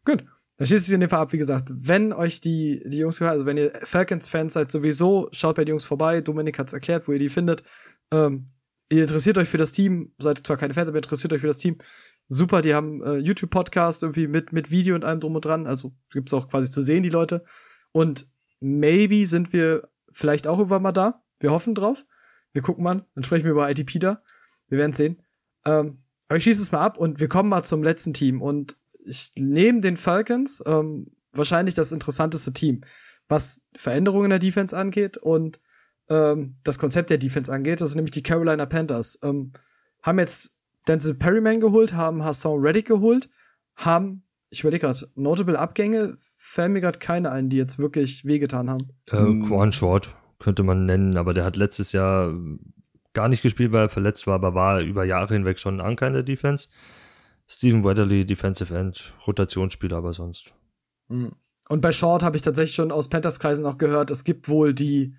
gut. 0.05 0.24
Dann 0.59 0.66
schließt 0.66 0.86
sich 0.86 0.94
in 0.94 1.01
dem 1.01 1.09
Fall 1.09 1.20
ab, 1.20 1.32
wie 1.32 1.39
gesagt, 1.39 1.70
wenn 1.72 2.12
euch 2.12 2.40
die, 2.40 2.82
die 2.85 2.98
Jungs 2.98 3.18
gefallen, 3.18 3.35
also 3.35 3.47
wenn 3.47 3.56
ihr 3.56 3.72
Falcons-Fans 3.85 4.52
seid, 4.52 4.72
sowieso, 4.72 5.28
schaut 5.30 5.55
bei 5.55 5.64
den 5.64 5.70
Jungs 5.70 5.85
vorbei. 5.85 6.20
Dominik 6.20 6.59
hat 6.59 6.66
es 6.66 6.72
erklärt, 6.72 7.06
wo 7.06 7.12
ihr 7.12 7.20
die 7.20 7.28
findet. 7.28 7.62
Ähm, 8.10 8.51
ihr 8.90 9.02
interessiert 9.02 9.39
euch 9.39 9.48
für 9.48 9.56
das 9.56 9.70
Team, 9.70 10.12
seid 10.18 10.44
zwar 10.44 10.56
keine 10.56 10.74
Fans, 10.74 10.89
aber 10.89 10.98
interessiert 10.98 11.32
euch 11.32 11.40
für 11.40 11.47
das 11.47 11.59
Team. 11.59 11.78
Super, 12.26 12.60
die 12.60 12.74
haben 12.74 13.02
äh, 13.05 13.18
YouTube-Podcast 13.18 14.02
irgendwie 14.02 14.26
mit, 14.26 14.52
mit 14.52 14.72
Video 14.72 14.97
und 14.97 15.05
allem 15.05 15.20
drum 15.20 15.36
und 15.36 15.44
dran. 15.44 15.68
Also 15.68 15.94
gibt's 16.10 16.35
auch 16.35 16.48
quasi 16.48 16.68
zu 16.70 16.82
sehen, 16.82 17.05
die 17.05 17.09
Leute. 17.09 17.44
Und 17.93 18.26
maybe 18.59 19.26
sind 19.26 19.52
wir 19.52 19.89
vielleicht 20.10 20.48
auch 20.48 20.59
irgendwann 20.59 20.82
mal 20.82 20.93
da. 20.93 21.22
Wir 21.39 21.52
hoffen 21.52 21.76
drauf. 21.76 22.05
Wir 22.52 22.62
gucken 22.62 22.82
mal. 22.82 23.06
Dann 23.14 23.22
sprechen 23.22 23.44
wir 23.44 23.52
über 23.52 23.70
ITP 23.70 24.01
da. 24.01 24.22
Wir 24.68 24.78
werden 24.78 24.93
sehen. 24.93 25.22
Ähm, 25.64 26.02
aber 26.26 26.36
ich 26.36 26.44
schieße 26.44 26.62
es 26.62 26.72
mal 26.72 26.80
ab 26.80 26.98
und 26.98 27.20
wir 27.20 27.28
kommen 27.28 27.48
mal 27.48 27.62
zum 27.62 27.82
letzten 27.82 28.12
Team. 28.12 28.43
Und 28.43 28.76
ich 29.05 29.33
nehme 29.37 29.81
den 29.81 29.97
Falcons 29.97 30.62
ähm, 30.66 31.09
wahrscheinlich 31.33 31.75
das 31.75 31.93
interessanteste 31.93 32.53
Team, 32.53 32.83
was 33.29 33.62
Veränderungen 33.75 34.27
in 34.27 34.31
der 34.31 34.39
Defense 34.39 34.77
angeht 34.77 35.16
und 35.16 35.61
ähm, 36.09 36.57
das 36.65 36.79
Konzept 36.79 37.11
der 37.11 37.19
Defense 37.19 37.53
angeht. 37.53 37.81
Das 37.81 37.91
sind 37.91 37.97
nämlich 37.97 38.12
die 38.12 38.23
Carolina 38.23 38.66
Panthers. 38.66 39.19
Ähm, 39.23 39.53
haben 40.03 40.19
jetzt 40.19 40.57
Denzel 40.87 41.15
Perryman 41.15 41.61
geholt, 41.61 41.93
haben 41.93 42.25
Hassan 42.25 42.61
Reddick 42.61 42.87
geholt, 42.87 43.29
haben, 43.77 44.23
ich 44.51 44.61
überlege 44.61 44.87
gerade, 44.87 45.09
notable 45.15 45.59
Abgänge, 45.59 46.16
fällen 46.37 46.73
mir 46.73 46.81
gerade 46.81 46.99
keine 46.99 47.31
ein, 47.31 47.49
die 47.49 47.59
jetzt 47.59 47.79
wirklich 47.79 48.25
wehgetan 48.25 48.70
haben. 48.70 48.89
Äh, 49.07 49.47
Quan 49.47 49.73
Short 49.73 50.16
könnte 50.39 50.62
man 50.62 50.87
nennen, 50.87 51.16
aber 51.16 51.35
der 51.35 51.45
hat 51.45 51.57
letztes 51.57 51.93
Jahr 51.93 52.33
gar 53.12 53.29
nicht 53.29 53.43
gespielt, 53.43 53.73
weil 53.73 53.87
er 53.87 53.89
verletzt 53.89 54.27
war, 54.27 54.35
aber 54.35 54.55
war 54.55 54.81
über 54.81 55.05
Jahre 55.05 55.35
hinweg 55.35 55.59
schon 55.59 55.81
ein 55.81 55.87
Anker 55.87 56.07
in 56.07 56.12
der 56.15 56.23
Defense. 56.23 56.69
Stephen 57.49 57.83
Weatherly, 57.83 58.27
Defensive 58.27 58.77
End, 58.77 59.15
Rotationsspieler, 59.27 59.97
aber 59.97 60.12
sonst. 60.12 60.53
Hm. 61.09 61.33
Und 61.69 61.81
bei 61.81 61.93
Short 61.93 62.23
habe 62.23 62.37
ich 62.37 62.43
tatsächlich 62.43 62.75
schon 62.75 62.93
aus 62.93 63.09
Panthers-Kreisen 63.09 63.66
auch 63.66 63.79
gehört, 63.79 64.11
es 64.11 64.25
gibt 64.25 64.49
wohl 64.49 64.75
die, 64.75 65.15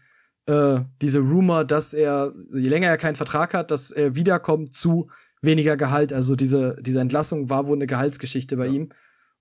äh, 0.45 0.79
diese 1.01 1.19
Rumor, 1.19 1.65
dass 1.65 1.93
er, 1.93 2.33
je 2.53 2.69
länger 2.69 2.87
er 2.87 2.97
keinen 2.97 3.15
Vertrag 3.15 3.53
hat, 3.53 3.71
dass 3.71 3.91
er 3.91 4.15
wiederkommt 4.15 4.73
zu 4.73 5.09
weniger 5.41 5.77
Gehalt. 5.77 6.13
Also 6.13 6.35
diese, 6.35 6.77
diese 6.81 6.99
Entlassung 6.99 7.49
war 7.49 7.67
wohl 7.67 7.77
eine 7.77 7.87
Gehaltsgeschichte 7.87 8.57
bei 8.57 8.67
ja. 8.67 8.73
ihm. 8.73 8.89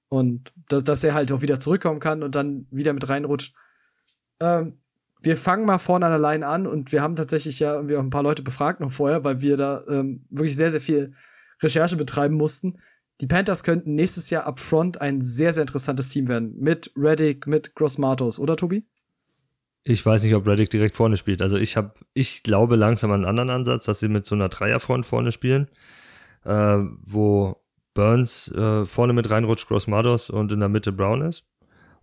Und 0.09 0.53
dass, 0.69 0.85
dass 0.85 1.05
er 1.05 1.15
halt 1.15 1.33
auch 1.33 1.43
wieder 1.43 1.61
zurückkommen 1.61 2.01
kann 2.01 2.23
und 2.23 2.35
dann 2.35 2.67
wieder 2.71 2.95
mit 2.95 3.09
reinrutscht. 3.09 3.55
Ähm, 4.41 4.79
wir 5.21 5.37
fangen 5.37 5.67
mal 5.67 5.79
vorne 5.79 6.07
an 6.07 6.13
der 6.13 6.21
Line 6.21 6.47
an 6.47 6.67
und 6.67 6.93
wir 6.93 7.03
haben 7.03 7.17
tatsächlich 7.17 7.59
ja 7.59 7.75
irgendwie 7.75 7.97
auch 7.97 8.03
ein 8.03 8.11
paar 8.11 8.23
Leute 8.23 8.43
befragt 8.43 8.81
noch 8.81 8.93
vorher, 8.93 9.25
weil 9.25 9.43
wir 9.43 9.57
da 9.57 9.83
ähm, 9.89 10.25
wirklich 10.31 10.57
sehr, 10.57 10.71
sehr 10.71 10.81
viel 10.81 11.13
Recherche 11.63 11.97
betreiben 11.97 12.37
mussten. 12.37 12.79
Die 13.21 13.27
Panthers 13.27 13.65
könnten 13.65 13.95
nächstes 13.95 14.31
Jahr 14.31 14.47
up 14.47 14.61
front 14.61 15.01
ein 15.01 15.21
sehr, 15.21 15.53
sehr 15.53 15.63
interessantes 15.63 16.09
Team 16.09 16.29
werden. 16.29 16.55
Mit 16.59 16.93
Reddick, 16.97 17.47
mit 17.47 17.75
Gross 17.75 17.99
Matos, 17.99 18.39
oder 18.39 18.57
Tobi? 18.57 18.85
Ich 19.83 20.05
weiß 20.05 20.23
nicht, 20.23 20.35
ob 20.35 20.47
Reddick 20.47 20.71
direkt 20.71 20.95
vorne 20.95 21.17
spielt. 21.17 21.43
Also 21.43 21.57
ich 21.57 21.77
habe, 21.77 21.95
ich 22.13 22.43
glaube 22.43 22.77
langsam 22.77 23.11
an 23.11 23.25
einen 23.25 23.39
anderen 23.39 23.51
Ansatz, 23.51 23.87
dass 23.87 24.01
sie 24.01 24.09
mit 24.09 24.27
so 24.27 24.35
einer 24.35 24.49
Dreierfront 24.49 25.07
vorne 25.07 25.33
spielen, 25.33 25.69
äh, 26.45 26.79
wo 27.05 27.57
Burns 27.95 28.53
äh, 28.53 28.85
vorne 28.85 29.13
mit 29.13 29.31
reinrutscht, 29.31 29.67
Gross 29.67 29.87
Matos 29.87 30.31
und 30.31 30.53
in 30.53 30.61
der 30.61 30.69
Mitte 30.69 30.93
Brown 30.93 31.23
ist. 31.23 31.45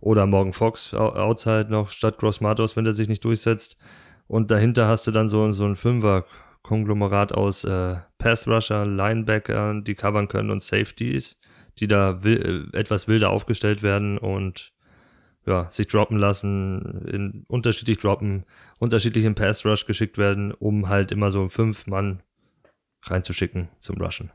Oder 0.00 0.26
Morgan 0.26 0.52
Fox 0.52 0.92
outside 0.92 1.68
noch 1.70 1.88
statt 1.88 2.18
Gross 2.18 2.40
Matos, 2.42 2.76
wenn 2.76 2.84
der 2.84 2.92
sich 2.92 3.08
nicht 3.08 3.24
durchsetzt. 3.24 3.78
Und 4.26 4.50
dahinter 4.50 4.88
hast 4.88 5.06
du 5.06 5.10
dann 5.10 5.28
so, 5.28 5.50
so 5.52 5.64
ein 5.64 5.76
Fünfer 5.76 6.26
Konglomerat 6.66 7.32
aus 7.32 7.64
äh, 7.64 7.96
Pass-Rusher, 8.18 8.84
Linebackern, 8.84 9.84
die 9.84 9.94
covern 9.94 10.26
können 10.26 10.50
und 10.50 10.62
Safeties, 10.62 11.38
die 11.78 11.86
da 11.86 12.24
will, 12.24 12.70
äh, 12.74 12.76
etwas 12.76 13.06
wilder 13.06 13.30
aufgestellt 13.30 13.82
werden 13.82 14.18
und 14.18 14.72
ja, 15.46 15.70
sich 15.70 15.86
droppen 15.86 16.18
lassen, 16.18 17.06
in 17.06 17.44
unterschiedlich 17.46 17.98
droppen, 17.98 18.44
unterschiedlich 18.78 19.24
im 19.24 19.36
Pass-Rush 19.36 19.86
geschickt 19.86 20.18
werden, 20.18 20.52
um 20.52 20.88
halt 20.88 21.12
immer 21.12 21.30
so 21.30 21.48
fünf 21.48 21.86
Mann 21.86 22.20
reinzuschicken 23.04 23.68
zum 23.78 23.96
Rushen. 24.00 24.32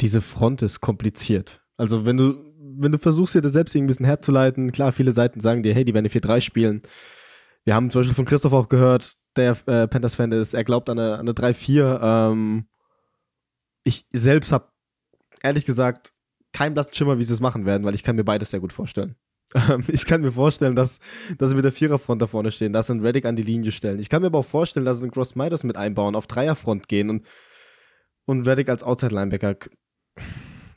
Diese 0.00 0.20
Front 0.20 0.62
ist 0.62 0.80
kompliziert. 0.80 1.60
Also 1.76 2.04
wenn 2.04 2.16
du, 2.16 2.36
wenn 2.76 2.92
du 2.92 2.98
versuchst, 2.98 3.34
dir 3.34 3.42
das 3.42 3.52
selbst 3.52 3.74
irgendwie 3.74 3.86
ein 3.86 3.94
bisschen 3.94 4.06
herzuleiten, 4.06 4.70
klar, 4.70 4.92
viele 4.92 5.10
Seiten 5.10 5.40
sagen 5.40 5.64
dir, 5.64 5.74
hey, 5.74 5.84
die 5.84 5.94
werden 5.94 6.06
4-3 6.06 6.40
spielen. 6.40 6.82
Wir 7.64 7.74
haben 7.74 7.90
zum 7.90 8.00
Beispiel 8.00 8.14
von 8.14 8.24
Christoph 8.24 8.52
auch 8.52 8.68
gehört, 8.68 9.14
der 9.36 9.56
äh, 9.66 9.86
Panthers-Fan 9.86 10.32
ist, 10.32 10.54
er 10.54 10.64
glaubt 10.64 10.88
an 10.88 10.98
eine, 10.98 11.18
eine 11.18 11.32
3-4. 11.32 12.00
Ähm, 12.02 12.68
ich 13.84 14.06
selbst 14.12 14.52
habe 14.52 14.68
ehrlich 15.42 15.64
gesagt 15.64 16.12
keinen 16.52 16.74
blassen 16.74 16.94
Schimmer, 16.94 17.18
wie 17.18 17.24
sie 17.24 17.34
es 17.34 17.40
machen 17.40 17.66
werden, 17.66 17.84
weil 17.84 17.94
ich 17.94 18.02
kann 18.02 18.16
mir 18.16 18.24
beides 18.24 18.50
sehr 18.50 18.60
gut 18.60 18.72
vorstellen. 18.72 19.16
Ähm, 19.54 19.82
ich 19.88 20.04
kann 20.04 20.20
mir 20.20 20.32
vorstellen, 20.32 20.76
dass, 20.76 20.98
dass 21.38 21.48
sie 21.48 21.56
mit 21.56 21.64
der 21.64 21.72
Viererfront 21.72 22.20
da 22.20 22.26
vorne 22.26 22.52
stehen, 22.52 22.74
dass 22.74 22.88
sie 22.88 22.92
einen 22.92 23.00
Reddick 23.00 23.24
an 23.24 23.34
die 23.34 23.42
Linie 23.42 23.72
stellen. 23.72 23.98
Ich 23.98 24.10
kann 24.10 24.20
mir 24.20 24.26
aber 24.26 24.40
auch 24.40 24.44
vorstellen, 24.44 24.84
dass 24.84 24.98
sie 24.98 25.04
einen 25.04 25.10
Cross 25.10 25.36
Midas 25.36 25.64
mit 25.64 25.78
einbauen, 25.78 26.16
auf 26.16 26.26
Dreierfront 26.26 26.86
gehen 26.86 27.08
und, 27.08 27.26
und 28.26 28.46
Reddick 28.46 28.68
als 28.68 28.82
Outside-Linebacker. 28.82 29.56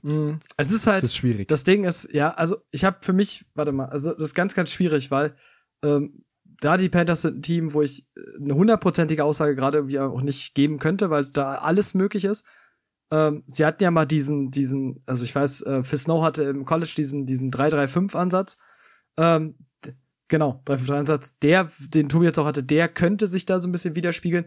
Mm. 0.04 0.36
Es 0.56 0.72
ist 0.72 0.88
halt, 0.88 1.04
das 1.04 1.10
ist 1.10 1.18
schwierig. 1.18 1.50
Das 1.50 1.66
Ding 1.66 1.84
ist, 1.84 2.14
ja, 2.14 2.30
also 2.30 2.60
ich 2.72 2.86
habe 2.86 3.00
für 3.02 3.12
mich, 3.12 3.44
warte 3.56 3.74
mal, 3.74 3.90
also 3.90 4.14
das 4.14 4.24
ist 4.24 4.36
ganz, 4.36 4.56
ganz 4.56 4.72
schwierig, 4.72 5.12
weil 5.12 5.36
ähm, 5.84 6.24
da 6.62 6.78
die 6.78 6.90
Panthers 6.90 7.24
sind 7.24 7.38
ein 7.38 7.42
Team, 7.42 7.74
wo 7.74 7.82
ich 7.82 8.08
äh, 8.16 8.22
eine 8.40 8.56
hundertprozentige 8.56 9.26
Aussage 9.26 9.56
gerade 9.56 9.80
irgendwie 9.80 10.00
auch 10.00 10.22
nicht 10.22 10.56
geben 10.56 10.80
könnte, 10.80 11.10
weil 11.10 11.26
da 11.26 11.56
alles 11.56 11.94
möglich 11.94 12.24
ist. 12.24 12.46
Ähm, 13.12 13.44
sie 13.46 13.66
hatten 13.66 13.84
ja 13.84 13.92
mal 13.92 14.06
diesen, 14.06 14.52
diesen, 14.52 15.04
also 15.06 15.26
ich 15.26 15.36
weiß, 15.36 15.64
äh, 15.64 15.84
Snow 15.84 16.24
hatte 16.24 16.44
im 16.44 16.64
College 16.64 16.94
diesen, 16.96 17.26
diesen 17.26 17.52
3-3-5-Ansatz. 17.52 18.58
Ähm, 19.18 19.56
genau, 20.30 20.62
3-5-3-Ansatz. 20.66 21.40
Der, 21.40 21.70
den 21.80 22.08
Tobi 22.08 22.26
jetzt 22.26 22.40
auch 22.40 22.46
hatte, 22.46 22.64
der 22.64 22.88
könnte 22.88 23.28
sich 23.28 23.46
da 23.46 23.60
so 23.60 23.68
ein 23.68 23.74
bisschen 23.74 23.96
widerspiegeln. 23.96 24.46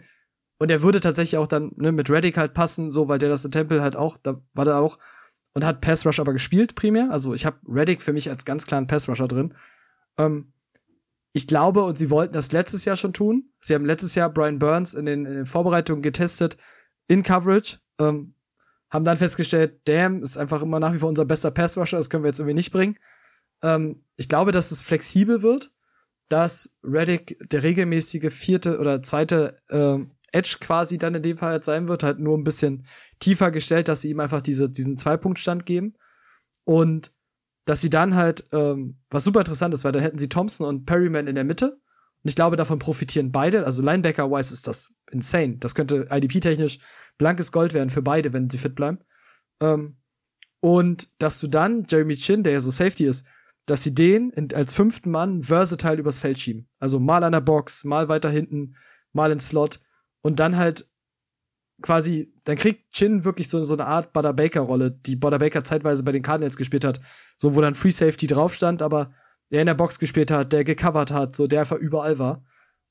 Und 0.59 0.71
er 0.71 0.83
würde 0.83 1.01
tatsächlich 1.01 1.37
auch 1.37 1.49
dann 1.49 1.73
ne, 1.77 1.93
mit 1.93 2.09
Reddick 2.09 2.37
halt 2.37 2.55
passen, 2.55 2.91
so, 2.91 3.09
weil 3.09 3.19
der 3.19 3.29
das 3.29 3.45
in 3.45 3.51
Temple 3.51 3.83
halt 3.83 3.97
auch, 3.97 4.17
da 4.17 4.41
war 4.55 4.65
der 4.65 4.79
auch. 4.79 4.99
Und 5.53 5.65
hat 5.65 5.81
Pass 5.81 6.07
Rush 6.07 6.21
aber 6.21 6.33
gespielt 6.33 6.75
primär. 6.75 7.11
Also 7.11 7.35
ich 7.35 7.45
habe 7.45 7.59
Reddick 7.69 8.03
für 8.03 8.13
mich 8.13 8.31
als 8.31 8.45
ganz 8.45 8.67
klaren 8.67 8.87
Pass 8.87 9.09
Rusher 9.09 9.29
drin. 9.29 9.55
Ähm, 10.17 10.53
ich 11.37 11.49
glaube, 11.49 11.83
und 11.83 11.99
sie 11.99 12.11
wollten 12.11 12.33
das 12.33 12.53
letztes 12.53 12.85
Jahr 12.85 12.97
schon 12.97 13.13
tun. 13.13 13.51
Sie 13.61 13.75
haben 13.75 13.85
letztes 13.85 14.15
Jahr 14.15 14.33
Brian 14.33 14.61
Burns 14.61 14.95
in 14.95 15.05
den, 15.05 15.27
in 15.27 15.35
den 15.35 15.47
Vorbereitungen 15.47 16.01
getestet 16.01 16.57
in 17.09 17.25
Coverage. 17.25 17.79
Ähm, 17.99 18.37
haben 18.89 19.05
dann 19.05 19.17
festgestellt, 19.17 19.81
damn, 19.85 20.23
ist 20.23 20.39
einfach 20.39 20.63
immer 20.63 20.79
nach 20.79 20.93
wie 20.93 20.99
vor 20.99 21.09
unser 21.09 21.25
bester 21.25 21.51
Passrusher, 21.51 21.97
das 21.97 22.09
können 22.09 22.23
wir 22.23 22.29
jetzt 22.29 22.39
irgendwie 22.39 22.55
nicht 22.55 22.71
bringen. 22.71 22.97
Ähm, 23.63 24.05
ich 24.15 24.29
glaube, 24.29 24.53
dass 24.53 24.71
es 24.71 24.83
flexibel 24.83 25.43
wird, 25.43 25.73
dass 26.29 26.77
Reddick 26.85 27.37
der 27.51 27.65
regelmäßige 27.65 28.33
vierte 28.33 28.79
oder 28.79 29.03
zweite 29.03 29.61
äh, 29.71 29.99
Edge 30.31 30.59
quasi 30.61 30.99
dann 30.99 31.17
in 31.17 31.23
dem 31.23 31.37
Fall 31.37 31.51
halt 31.51 31.65
sein 31.65 31.89
wird, 31.89 32.05
halt 32.05 32.21
nur 32.21 32.39
ein 32.39 32.45
bisschen 32.45 32.87
tiefer 33.19 33.51
gestellt, 33.51 33.89
dass 33.89 34.03
sie 34.03 34.11
ihm 34.11 34.21
einfach 34.21 34.41
diese, 34.41 34.71
diesen 34.71 34.97
Zwei-Punkt-Stand 34.97 35.67
geben. 35.67 35.95
Und 36.65 37.13
dass 37.65 37.81
sie 37.81 37.91
dann 37.91 38.15
halt, 38.15 38.45
ähm, 38.53 38.99
was 39.11 39.25
super 39.25 39.41
interessant 39.41 39.75
ist, 39.75 39.85
weil 39.85 39.93
dann 39.93 40.03
hätten 40.03 40.19
sie 40.19 40.29
Thompson 40.29 40.67
und 40.67 40.85
Perryman 40.85 41.27
in 41.27 41.35
der 41.35 41.45
Mitte. 41.45 41.73
Und 41.73 42.29
ich 42.29 42.37
glaube, 42.37 42.57
davon 42.57 42.79
profitieren 42.79 43.33
beide. 43.33 43.65
Also 43.65 43.83
Linebacker-wise 43.83 44.53
ist 44.53 44.67
das 44.67 44.95
insane. 45.11 45.57
Das 45.59 45.75
könnte 45.75 46.07
IDP-technisch 46.11 46.79
blankes 47.19 47.53
Gold 47.53 47.75
werden 47.75 47.91
für 47.91 48.03
beide, 48.03 48.33
wenn 48.33 48.51
sie 48.51 48.59
fit 48.59 48.75
bleiben. 48.75 48.99
Ähm, 49.61 49.99
und 50.61 51.09
dass 51.19 51.41
du 51.41 51.49
dann 51.49 51.85
Jeremy 51.89 52.17
Chin, 52.17 52.43
der 52.43 52.55
ja 52.55 52.61
so 52.61 52.71
Safety 52.71 53.05
ist, 53.05 53.27
dass 53.67 53.83
sie 53.83 53.95
den 53.95 54.31
in, 54.31 54.53
als 54.55 54.75
fünften 54.75 55.11
Mann 55.11 55.43
versatile 55.43 55.97
übers 55.97 56.19
Feld 56.19 56.39
schieben. 56.39 56.69
Also 56.79 57.01
mal 57.01 57.25
an 57.25 57.33
der 57.33 57.41
Box, 57.41 57.85
mal 57.85 58.09
weiter 58.09 58.31
hinten, 58.31 58.75
mal 59.13 59.31
in 59.31 59.41
Slot 59.41 59.81
und 60.23 60.41
dann 60.41 60.57
halt 60.57 60.89
quasi, 61.83 62.33
dann 62.45 62.57
kriegt 62.57 62.93
Chin 62.93 63.25
wirklich 63.25 63.49
so, 63.49 63.63
so 63.63 63.75
eine 63.75 63.87
Art 63.87 64.13
Butter 64.13 64.33
Baker-Rolle, 64.33 64.91
die 64.91 65.17
Butter 65.17 65.39
Baker 65.39 65.65
zeitweise 65.65 66.05
bei 66.05 66.13
den 66.13 66.23
Cardinals 66.23 66.57
gespielt 66.57 66.85
hat. 66.85 67.01
So, 67.37 67.55
wo 67.55 67.61
dann 67.61 67.75
Free 67.75 67.91
Safety 67.91 68.27
drauf 68.27 68.55
stand, 68.55 68.83
aber 68.83 69.11
der 69.51 69.61
in 69.61 69.67
der 69.67 69.75
Box 69.75 69.99
gespielt 69.99 70.31
hat, 70.31 70.53
der 70.53 70.65
gecovert 70.65 71.13
hat, 71.13 71.37
so 71.37 71.47
der 71.47 71.61
einfach 71.61 71.77
überall 71.77 72.19
war. 72.19 72.45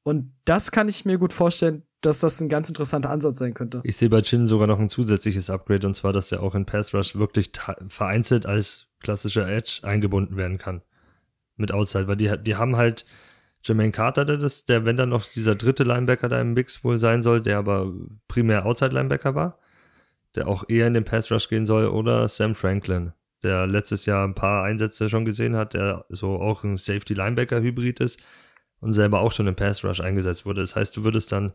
Und 0.04 0.34
das 0.46 0.72
kann 0.72 0.90
ich 0.90 1.06
mir 1.06 1.18
gut 1.18 1.34
vorstellen, 1.34 1.84
dass 2.02 2.20
das 2.20 2.42
ein 2.42 2.50
ganz 2.50 2.68
interessanter 2.68 3.10
Ansatz 3.10 3.40
sein 3.40 3.54
könnte. 3.54 3.82
Ich 3.86 3.96
sehe 3.96 4.10
bei 4.10 4.22
Chin 4.22 4.48
sogar 4.48 4.68
noch 4.68 4.80
ein 4.80 4.90
zusätzliches 4.90 5.50
Upgrade 5.50 5.88
und 5.88 5.96
zwar, 5.96 6.12
dass 6.12 6.32
er 6.32 6.44
auch 6.44 6.56
in 6.56 6.66
Pass 6.66 6.94
Rush 6.94 7.16
wirklich 7.16 7.52
vereinzelt 7.88 8.46
als 8.46 8.88
klassischer 9.00 9.48
Edge 9.48 9.80
eingebunden 9.84 10.36
werden 10.36 10.58
kann. 10.58 10.82
Mit 11.56 11.72
Outside, 11.72 12.08
weil 12.08 12.18
die, 12.18 12.34
die 12.42 12.56
haben 12.56 12.76
halt 12.76 13.06
Jermaine 13.64 13.92
Carter, 13.92 14.26
der, 14.26 14.38
das, 14.38 14.66
der, 14.66 14.86
wenn 14.86 14.98
dann 14.98 15.10
noch 15.10 15.26
dieser 15.26 15.56
dritte 15.56 15.84
Linebacker 15.84 16.28
da 16.28 16.40
im 16.42 16.54
Mix 16.54 16.84
wohl 16.84 16.98
sein 16.98 17.24
soll, 17.24 17.42
der 17.42 17.58
aber 17.58 17.94
primär 18.28 18.66
Outside-Linebacker 18.66 19.36
war, 19.36 19.58
der 20.36 20.48
auch 20.48 20.66
eher 20.68 20.88
in 20.88 20.94
den 20.94 21.06
Pass 21.06 21.32
Rush 21.32 21.48
gehen 21.48 21.66
soll, 21.66 21.88
oder 21.88 22.28
Sam 22.28 22.56
Franklin, 22.56 23.14
der 23.42 23.66
letztes 23.66 24.06
Jahr 24.06 24.28
ein 24.28 24.36
paar 24.36 24.64
Einsätze 24.64 25.10
schon 25.10 25.24
gesehen 25.24 25.56
hat, 25.56 25.74
der 25.74 26.06
so 26.10 26.42
auch 26.42 26.64
ein 26.64 26.78
Safety-Linebacker-Hybrid 26.78 28.02
ist 28.02 28.22
und 28.82 28.92
selber 28.92 29.22
auch 29.22 29.32
schon 29.32 29.48
im 29.48 29.56
Pass 29.56 29.84
Rush 29.86 30.02
eingesetzt 30.02 30.46
wurde. 30.46 30.60
Das 30.60 30.76
heißt, 30.76 30.98
du 30.98 31.06
würdest 31.06 31.32
dann, 31.32 31.54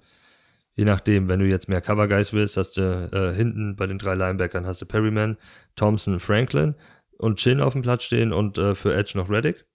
je 0.76 0.86
nachdem, 0.86 1.28
wenn 1.28 1.40
du 1.40 1.46
jetzt 1.46 1.68
mehr 1.68 1.82
Cover 1.82 2.08
Guys 2.08 2.32
willst, 2.32 2.56
hast 2.56 2.78
du 2.78 3.10
äh, 3.12 3.34
hinten 3.34 3.76
bei 3.76 3.86
den 3.86 3.98
drei 3.98 4.14
Linebackern 4.14 4.66
hast 4.66 4.80
du 4.80 4.86
Perryman, 4.86 5.36
Thompson, 5.76 6.20
Franklin 6.20 6.74
und 7.18 7.38
Chin 7.38 7.60
auf 7.60 7.74
dem 7.74 7.82
Platz 7.82 8.04
stehen 8.04 8.32
und 8.32 8.56
äh, 8.56 8.74
für 8.74 8.94
Edge 8.94 9.12
noch 9.16 9.28
Reddick. 9.28 9.66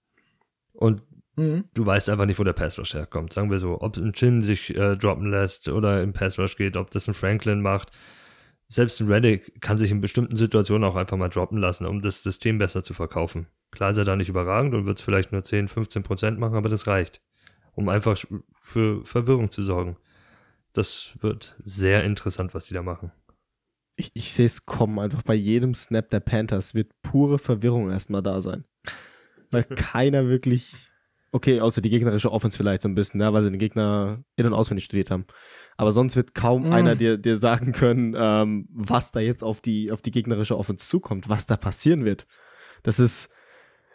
Und 0.71 1.03
mhm. 1.35 1.65
du 1.73 1.85
weißt 1.85 2.09
einfach 2.09 2.25
nicht, 2.25 2.39
wo 2.39 2.43
der 2.43 2.53
Pass 2.53 2.77
Rush 2.79 2.93
herkommt. 2.93 3.33
Sagen 3.33 3.51
wir 3.51 3.59
so, 3.59 3.81
ob 3.81 3.97
ein 3.97 4.13
Chin 4.13 4.41
sich 4.41 4.75
äh, 4.75 4.95
droppen 4.95 5.29
lässt 5.29 5.69
oder 5.69 6.01
im 6.01 6.13
Pass 6.13 6.39
Rush 6.39 6.55
geht, 6.57 6.77
ob 6.77 6.91
das 6.91 7.07
ein 7.07 7.13
Franklin 7.13 7.61
macht. 7.61 7.91
Selbst 8.67 8.99
ein 9.01 9.11
Reddick 9.11 9.61
kann 9.61 9.77
sich 9.77 9.91
in 9.91 10.01
bestimmten 10.01 10.35
Situationen 10.35 10.89
auch 10.89 10.95
einfach 10.95 11.17
mal 11.17 11.29
droppen 11.29 11.59
lassen, 11.59 11.85
um 11.85 12.01
das 12.01 12.23
System 12.23 12.57
besser 12.57 12.83
zu 12.83 12.93
verkaufen. 12.93 13.47
Klar 13.71 13.91
ist 13.91 13.97
er 13.97 14.05
da 14.05 14.15
nicht 14.15 14.29
überragend 14.29 14.73
und 14.73 14.85
wird 14.85 14.97
es 14.97 15.03
vielleicht 15.03 15.31
nur 15.31 15.43
10, 15.43 15.67
15 15.67 16.03
Prozent 16.03 16.39
machen, 16.39 16.55
aber 16.55 16.69
das 16.69 16.87
reicht 16.87 17.21
um 17.75 17.89
einfach 17.89 18.17
für 18.61 19.05
Verwirrung 19.05 19.51
zu 19.51 19.63
sorgen. 19.63 19.97
Das 20.73 21.17
wird 21.21 21.55
sehr 21.63 22.03
interessant, 22.03 22.53
was 22.53 22.65
die 22.65 22.73
da 22.73 22.81
machen. 22.81 23.11
Ich, 23.95 24.11
ich 24.13 24.33
sehe 24.33 24.47
es 24.47 24.65
kommen, 24.65 24.97
einfach 24.97 25.21
bei 25.21 25.35
jedem 25.35 25.75
Snap 25.75 26.09
der 26.09 26.19
Panthers 26.19 26.73
wird 26.73 26.91
pure 27.03 27.37
Verwirrung 27.37 27.91
erstmal 27.91 28.23
da 28.23 28.41
sein. 28.41 28.65
Weil 29.51 29.63
keiner 29.75 30.27
wirklich, 30.27 30.91
okay, 31.33 31.59
außer 31.59 31.81
die 31.81 31.89
gegnerische 31.89 32.31
Offense 32.31 32.57
vielleicht 32.57 32.83
so 32.83 32.87
ein 32.87 32.95
bisschen, 32.95 33.17
ne, 33.17 33.33
weil 33.33 33.43
sie 33.43 33.49
den 33.49 33.59
Gegner 33.59 34.23
in- 34.35 34.45
und 34.45 34.53
auswendig 34.53 34.85
studiert 34.85 35.11
haben. 35.11 35.25
Aber 35.77 35.91
sonst 35.91 36.15
wird 36.15 36.35
kaum 36.35 36.69
mm. 36.69 36.73
einer 36.73 36.95
dir, 36.95 37.17
dir 37.17 37.37
sagen 37.37 37.71
können, 37.71 38.15
ähm, 38.17 38.67
was 38.71 39.11
da 39.11 39.19
jetzt 39.19 39.43
auf 39.43 39.59
die, 39.59 39.91
auf 39.91 40.01
die 40.01 40.11
gegnerische 40.11 40.57
Offense 40.57 40.87
zukommt, 40.87 41.29
was 41.29 41.47
da 41.47 41.57
passieren 41.57 42.05
wird. 42.05 42.27
Das 42.83 42.99
ist, 42.99 43.29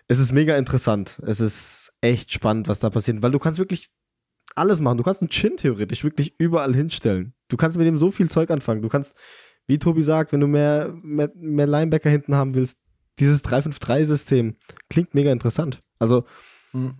es 0.08 0.18
ist 0.18 0.32
mega 0.32 0.56
interessant. 0.56 1.20
Es 1.24 1.40
ist 1.40 1.92
echt 2.00 2.32
spannend, 2.32 2.66
was 2.66 2.80
da 2.80 2.90
passiert, 2.90 3.22
weil 3.22 3.30
du 3.30 3.38
kannst 3.38 3.60
wirklich 3.60 3.88
alles 4.56 4.80
machen. 4.80 4.98
Du 4.98 5.04
kannst 5.04 5.22
einen 5.22 5.30
Chin 5.30 5.56
theoretisch 5.56 6.02
wirklich 6.02 6.34
überall 6.38 6.74
hinstellen. 6.74 7.34
Du 7.48 7.56
kannst 7.56 7.78
mit 7.78 7.86
dem 7.86 7.98
so 7.98 8.10
viel 8.10 8.28
Zeug 8.28 8.50
anfangen. 8.50 8.82
Du 8.82 8.88
kannst, 8.88 9.14
wie 9.66 9.78
Tobi 9.78 10.02
sagt, 10.02 10.32
wenn 10.32 10.40
du 10.40 10.48
mehr, 10.48 10.92
mehr, 11.02 11.30
mehr 11.36 11.66
Linebacker 11.66 12.10
hinten 12.10 12.34
haben 12.34 12.54
willst, 12.54 12.78
dieses 13.20 13.44
3-5-3-System 13.44 14.56
klingt 14.90 15.14
mega 15.14 15.30
interessant. 15.30 15.82
Also, 15.98 16.24
mhm. 16.72 16.96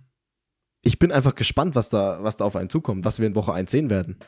Ich 0.81 0.99
bin 0.99 1.11
einfach 1.11 1.35
gespannt, 1.35 1.75
was 1.75 1.89
da, 1.89 2.23
was 2.23 2.37
da 2.37 2.45
auf 2.45 2.55
einen 2.55 2.69
zukommt, 2.69 3.05
was 3.05 3.19
wir 3.19 3.27
in 3.27 3.35
Woche 3.35 3.53
1 3.53 3.69
sehen 3.69 3.89
werden. 3.89 4.19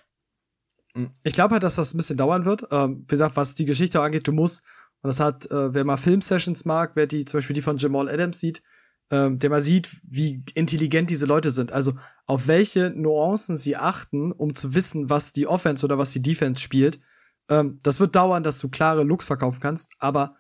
Mhm. 0.93 1.11
Ich 1.23 1.33
glaube 1.33 1.53
halt, 1.53 1.63
dass 1.63 1.75
das 1.75 1.93
ein 1.93 1.97
bisschen 1.97 2.17
dauern 2.17 2.45
wird. 2.45 2.67
Ähm, 2.71 3.03
wie 3.03 3.07
gesagt, 3.07 3.35
was 3.35 3.55
die 3.55 3.65
Geschichte 3.65 4.01
angeht, 4.01 4.27
du 4.27 4.31
musst, 4.31 4.63
und 5.01 5.07
das 5.07 5.19
hat, 5.19 5.49
äh, 5.49 5.73
wer 5.73 5.83
mal 5.83 5.97
Filmsessions 5.97 6.65
mag, 6.65 6.95
wer 6.95 7.07
die 7.07 7.25
zum 7.25 7.37
Beispiel 7.39 7.53
die 7.53 7.61
von 7.61 7.77
Jamal 7.77 8.09
Adams 8.09 8.39
sieht, 8.39 8.61
ähm, 9.09 9.39
der 9.39 9.49
mal 9.49 9.61
sieht, 9.61 9.89
wie 10.03 10.43
intelligent 10.53 11.09
diese 11.09 11.25
Leute 11.25 11.51
sind. 11.51 11.71
Also 11.71 11.93
auf 12.25 12.47
welche 12.47 12.91
Nuancen 12.91 13.55
sie 13.55 13.75
achten, 13.75 14.31
um 14.31 14.53
zu 14.53 14.75
wissen, 14.75 15.09
was 15.09 15.33
die 15.33 15.47
Offense 15.47 15.85
oder 15.85 15.97
was 15.97 16.11
die 16.11 16.21
Defense 16.21 16.61
spielt. 16.61 16.99
Ähm, 17.49 17.79
das 17.83 17.99
wird 17.99 18.15
dauern, 18.15 18.43
dass 18.43 18.59
du 18.59 18.69
klare 18.69 19.03
Looks 19.03 19.25
verkaufen 19.25 19.59
kannst, 19.59 19.93
aber 19.99 20.35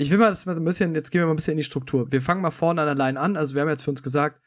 ich 0.00 0.10
will 0.10 0.18
mal 0.18 0.28
das 0.28 0.46
mal 0.46 0.56
ein 0.56 0.64
bisschen, 0.64 0.94
jetzt 0.94 1.10
gehen 1.10 1.22
wir 1.22 1.26
mal 1.26 1.32
ein 1.32 1.36
bisschen 1.36 1.52
in 1.52 1.58
die 1.58 1.64
Struktur. 1.64 2.10
Wir 2.12 2.22
fangen 2.22 2.40
mal 2.40 2.52
vorne 2.52 2.82
an 2.82 2.86
der 2.86 3.06
Line 3.06 3.18
an. 3.18 3.36
Also 3.36 3.56
wir 3.56 3.62
haben 3.62 3.68
jetzt 3.68 3.82
für 3.82 3.90
uns 3.90 4.02
gesagt, 4.02 4.40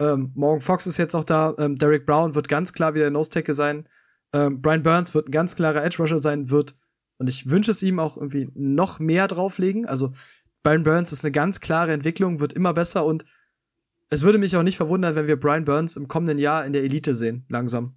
ähm, 0.00 0.32
Morgan 0.34 0.60
Fox 0.60 0.86
ist 0.86 0.96
jetzt 0.96 1.14
auch 1.14 1.24
da, 1.24 1.54
ähm, 1.58 1.76
Derek 1.76 2.06
Brown 2.06 2.34
wird 2.34 2.48
ganz 2.48 2.72
klar 2.72 2.94
wieder 2.94 3.10
Nose-Tackle 3.10 3.54
sein, 3.54 3.86
ähm, 4.32 4.60
Brian 4.60 4.82
Burns 4.82 5.14
wird 5.14 5.28
ein 5.28 5.32
ganz 5.32 5.56
klarer 5.56 5.84
Edge-Rusher 5.84 6.22
sein, 6.22 6.50
wird, 6.50 6.76
und 7.18 7.28
ich 7.28 7.50
wünsche 7.50 7.70
es 7.70 7.82
ihm 7.82 7.98
auch 7.98 8.16
irgendwie 8.16 8.48
noch 8.54 8.98
mehr 8.98 9.28
drauflegen. 9.28 9.86
Also 9.86 10.12
Brian 10.62 10.82
Burns 10.82 11.12
ist 11.12 11.24
eine 11.24 11.32
ganz 11.32 11.60
klare 11.60 11.92
Entwicklung, 11.92 12.40
wird 12.40 12.52
immer 12.52 12.72
besser 12.72 13.04
und 13.04 13.24
es 14.08 14.22
würde 14.22 14.38
mich 14.38 14.56
auch 14.56 14.62
nicht 14.62 14.76
verwundern, 14.76 15.14
wenn 15.14 15.26
wir 15.26 15.38
Brian 15.38 15.64
Burns 15.64 15.96
im 15.96 16.08
kommenden 16.08 16.38
Jahr 16.38 16.64
in 16.64 16.72
der 16.72 16.82
Elite 16.82 17.14
sehen, 17.14 17.44
langsam. 17.48 17.96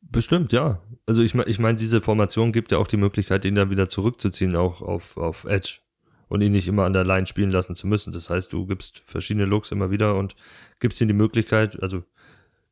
Bestimmt, 0.00 0.52
ja. 0.52 0.82
Also 1.06 1.22
ich 1.22 1.34
meine, 1.34 1.48
ich 1.48 1.58
mein, 1.58 1.76
diese 1.76 2.00
Formation 2.00 2.52
gibt 2.52 2.72
ja 2.72 2.78
auch 2.78 2.86
die 2.86 2.96
Möglichkeit, 2.96 3.44
ihn 3.44 3.54
dann 3.54 3.70
wieder 3.70 3.88
zurückzuziehen, 3.88 4.56
auch 4.56 4.80
auf, 4.80 5.16
auf 5.16 5.44
Edge. 5.44 5.80
Und 6.30 6.42
ihn 6.42 6.52
nicht 6.52 6.68
immer 6.68 6.84
an 6.84 6.92
der 6.92 7.04
Line 7.04 7.26
spielen 7.26 7.50
lassen 7.50 7.74
zu 7.74 7.88
müssen. 7.88 8.12
Das 8.12 8.30
heißt, 8.30 8.52
du 8.52 8.64
gibst 8.64 9.02
verschiedene 9.04 9.46
Looks 9.46 9.72
immer 9.72 9.90
wieder 9.90 10.14
und 10.14 10.36
gibst 10.78 11.00
ihm 11.00 11.08
die 11.08 11.14
Möglichkeit, 11.14 11.82
also 11.82 12.04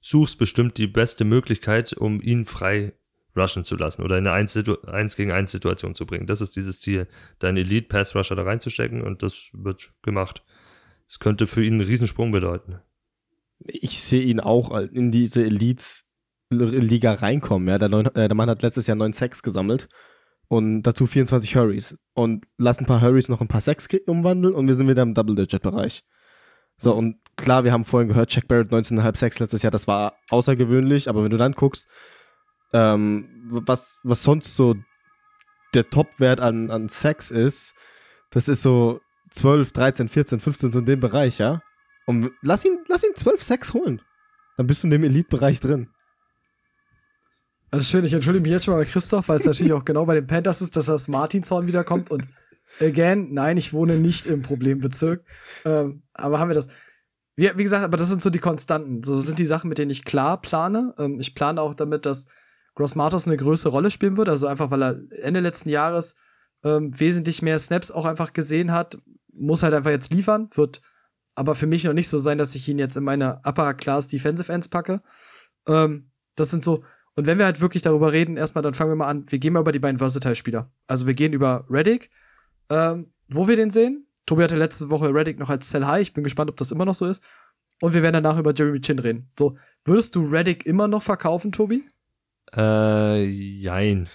suchst 0.00 0.38
bestimmt 0.38 0.78
die 0.78 0.86
beste 0.86 1.24
Möglichkeit, 1.24 1.92
um 1.92 2.22
ihn 2.22 2.46
frei 2.46 2.92
rushen 3.36 3.64
zu 3.64 3.76
lassen 3.76 4.02
oder 4.02 4.16
in 4.16 4.28
eine 4.28 4.36
1, 4.36 4.56
1 4.86 5.16
gegen 5.16 5.32
1 5.32 5.50
Situation 5.50 5.96
zu 5.96 6.06
bringen. 6.06 6.28
Das 6.28 6.40
ist 6.40 6.54
dieses 6.54 6.80
Ziel, 6.80 7.08
deinen 7.40 7.56
Elite 7.56 7.88
Pass 7.88 8.14
Rusher 8.14 8.36
da 8.36 8.44
reinzustecken 8.44 9.02
und 9.02 9.24
das 9.24 9.50
wird 9.52 9.92
gemacht. 10.02 10.44
Es 11.08 11.18
könnte 11.18 11.48
für 11.48 11.64
ihn 11.64 11.74
einen 11.74 11.82
Riesensprung 11.82 12.30
bedeuten. 12.30 12.78
Ich 13.64 14.00
sehe 14.00 14.22
ihn 14.22 14.38
auch 14.38 14.76
in 14.76 15.10
diese 15.10 15.44
Elite-Liga 15.44 17.14
reinkommen. 17.14 17.66
Ja, 17.66 17.78
der, 17.78 17.88
neun, 17.88 18.06
äh, 18.14 18.28
der 18.28 18.34
Mann 18.36 18.48
hat 18.48 18.62
letztes 18.62 18.86
Jahr 18.86 18.96
9 18.96 19.12
Sacks 19.12 19.42
gesammelt 19.42 19.88
und 20.48 20.82
dazu 20.82 21.06
24 21.06 21.56
Hurries. 21.56 21.96
Und 22.14 22.46
lass 22.56 22.80
ein 22.80 22.86
paar 22.86 23.00
Hurries 23.00 23.28
noch 23.28 23.40
ein 23.40 23.48
paar 23.48 23.60
Sacks 23.60 23.86
umwandeln 24.06 24.54
und 24.54 24.66
wir 24.66 24.74
sind 24.74 24.88
wieder 24.88 25.02
im 25.02 25.14
Double-Digit-Bereich. 25.14 26.04
So, 26.78 26.94
und 26.94 27.16
klar, 27.36 27.64
wir 27.64 27.72
haben 27.72 27.84
vorhin 27.84 28.08
gehört, 28.08 28.32
Jack 28.32 28.48
Barrett 28.48 28.70
19,5 28.70 29.16
Sacks 29.16 29.38
letztes 29.38 29.62
Jahr, 29.62 29.70
das 29.70 29.86
war 29.86 30.14
außergewöhnlich, 30.30 31.08
aber 31.08 31.24
wenn 31.24 31.30
du 31.30 31.36
dann 31.36 31.52
guckst, 31.52 31.86
ähm, 32.72 33.28
was, 33.50 34.00
was 34.04 34.22
sonst 34.22 34.54
so 34.54 34.76
der 35.74 35.90
Topwert 35.90 36.40
an, 36.40 36.70
an 36.70 36.88
Sex 36.88 37.30
ist, 37.30 37.74
das 38.30 38.48
ist 38.48 38.62
so 38.62 39.00
12, 39.32 39.72
13, 39.72 40.08
14, 40.08 40.40
15, 40.40 40.72
so 40.72 40.78
in 40.78 40.84
dem 40.84 41.00
Bereich, 41.00 41.38
ja? 41.38 41.62
Und 42.06 42.30
lass 42.42 42.64
ihn, 42.64 42.78
lass 42.88 43.04
ihn 43.04 43.14
12 43.14 43.42
Sex 43.42 43.74
holen. 43.74 44.00
Dann 44.56 44.66
bist 44.66 44.82
du 44.82 44.86
in 44.86 44.92
dem 44.92 45.04
Elite-Bereich 45.04 45.60
drin. 45.60 45.90
Also 47.70 47.84
schön, 47.84 48.04
ich 48.04 48.14
entschuldige 48.14 48.42
mich 48.42 48.52
jetzt 48.52 48.64
schon 48.64 48.74
mal 48.74 48.80
bei 48.80 48.90
Christoph, 48.90 49.28
weil 49.28 49.38
es 49.38 49.46
natürlich 49.46 49.72
auch 49.72 49.84
genau 49.84 50.06
bei 50.06 50.14
den 50.14 50.26
Panthers 50.26 50.62
ist, 50.62 50.76
dass 50.76 50.86
das 50.86 51.08
Martinshorn 51.08 51.66
wiederkommt 51.66 52.10
und 52.10 52.26
again, 52.80 53.32
nein, 53.32 53.56
ich 53.56 53.72
wohne 53.72 53.96
nicht 53.96 54.26
im 54.26 54.42
Problembezirk. 54.42 55.24
Ähm, 55.64 56.02
aber 56.14 56.38
haben 56.38 56.48
wir 56.48 56.54
das. 56.54 56.68
Wie, 57.36 57.50
wie, 57.56 57.62
gesagt, 57.62 57.84
aber 57.84 57.96
das 57.96 58.08
sind 58.08 58.22
so 58.22 58.30
die 58.30 58.38
Konstanten. 58.38 59.02
So 59.02 59.14
sind 59.14 59.38
die 59.38 59.46
Sachen, 59.46 59.68
mit 59.68 59.78
denen 59.78 59.90
ich 59.90 60.04
klar 60.04 60.40
plane. 60.40 60.94
Ähm, 60.98 61.20
ich 61.20 61.34
plane 61.34 61.60
auch 61.60 61.74
damit, 61.74 62.06
dass 62.06 62.26
Gross 62.74 62.94
Matos 62.94 63.26
eine 63.26 63.36
größere 63.36 63.70
Rolle 63.70 63.90
spielen 63.90 64.16
wird. 64.16 64.28
Also 64.28 64.46
einfach, 64.46 64.70
weil 64.70 64.82
er 64.82 65.00
Ende 65.22 65.40
letzten 65.40 65.68
Jahres 65.68 66.16
ähm, 66.64 66.98
wesentlich 66.98 67.42
mehr 67.42 67.58
Snaps 67.58 67.90
auch 67.90 68.06
einfach 68.06 68.32
gesehen 68.32 68.72
hat. 68.72 68.98
Muss 69.32 69.62
halt 69.62 69.74
einfach 69.74 69.90
jetzt 69.90 70.12
liefern. 70.12 70.48
Wird 70.54 70.80
aber 71.34 71.54
für 71.54 71.66
mich 71.66 71.84
noch 71.84 71.92
nicht 71.92 72.08
so 72.08 72.18
sein, 72.18 72.38
dass 72.38 72.54
ich 72.54 72.68
ihn 72.68 72.78
jetzt 72.78 72.96
in 72.96 73.04
meine 73.04 73.40
Upper 73.44 73.74
Class 73.74 74.08
Defensive 74.08 74.52
Ends 74.52 74.68
packe. 74.68 75.00
Ähm, 75.68 76.10
das 76.34 76.50
sind 76.50 76.64
so. 76.64 76.82
Und 77.18 77.26
wenn 77.26 77.36
wir 77.36 77.46
halt 77.46 77.60
wirklich 77.60 77.82
darüber 77.82 78.12
reden, 78.12 78.36
erstmal, 78.36 78.62
dann 78.62 78.74
fangen 78.74 78.92
wir 78.92 78.94
mal 78.94 79.08
an. 79.08 79.24
Wir 79.26 79.40
gehen 79.40 79.52
mal 79.52 79.58
über 79.58 79.72
die 79.72 79.80
beiden 79.80 79.98
Versatile-Spieler. 79.98 80.70
Also 80.86 81.08
wir 81.08 81.14
gehen 81.14 81.32
über 81.32 81.66
Reddick, 81.68 82.10
ähm, 82.70 83.10
wo 83.26 83.48
wir 83.48 83.56
den 83.56 83.70
sehen. 83.70 84.06
Tobi 84.24 84.44
hatte 84.44 84.54
letzte 84.54 84.88
Woche 84.88 85.12
Reddick 85.12 85.36
noch 85.40 85.50
als 85.50 85.68
Cell 85.68 85.84
High. 85.84 86.02
Ich 86.02 86.14
bin 86.14 86.22
gespannt, 86.22 86.48
ob 86.48 86.56
das 86.58 86.70
immer 86.70 86.84
noch 86.84 86.94
so 86.94 87.06
ist. 87.06 87.24
Und 87.82 87.92
wir 87.92 88.04
werden 88.04 88.22
danach 88.22 88.38
über 88.38 88.54
Jeremy 88.54 88.80
Chin 88.82 89.00
reden. 89.00 89.26
So, 89.36 89.56
würdest 89.84 90.14
du 90.14 90.28
Reddick 90.28 90.64
immer 90.64 90.86
noch 90.86 91.02
verkaufen, 91.02 91.50
Tobi? 91.50 91.82
Äh, 92.56 93.24
jein. 93.24 94.08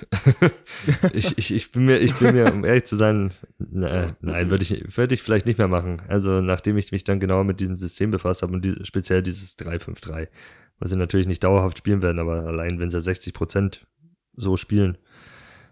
ich, 1.14 1.38
ich, 1.38 1.54
ich 1.54 1.72
bin 1.74 1.84
mir, 1.84 1.98
ich 1.98 2.16
bin 2.16 2.34
mir, 2.34 2.54
um 2.54 2.64
ehrlich 2.64 2.86
zu 2.86 2.96
sein, 2.96 3.34
ne, 3.58 4.16
nein, 4.22 4.50
würde 4.50 4.64
ich, 4.64 4.98
würde 4.98 5.14
ich 5.14 5.22
vielleicht 5.22 5.46
nicht 5.46 5.58
mehr 5.58 5.68
machen. 5.68 6.02
Also, 6.08 6.40
nachdem 6.40 6.78
ich 6.78 6.94
mich 6.94 7.04
dann 7.04 7.20
genau 7.20 7.44
mit 7.44 7.60
diesem 7.60 7.78
System 7.78 8.12
befasst 8.12 8.44
habe 8.44 8.54
und 8.54 8.64
die, 8.64 8.76
speziell 8.84 9.22
dieses 9.22 9.60
3-5-3, 9.60 10.30
was 10.80 10.90
sie 10.90 10.98
natürlich 10.98 11.28
nicht 11.28 11.44
dauerhaft 11.44 11.78
spielen 11.78 12.02
werden, 12.02 12.20
aber 12.20 12.46
allein 12.46 12.80
wenn 12.80 12.90
sie 12.90 13.00
60 13.00 13.34
Prozent 13.34 13.88
so 14.36 14.58
spielen, 14.58 14.98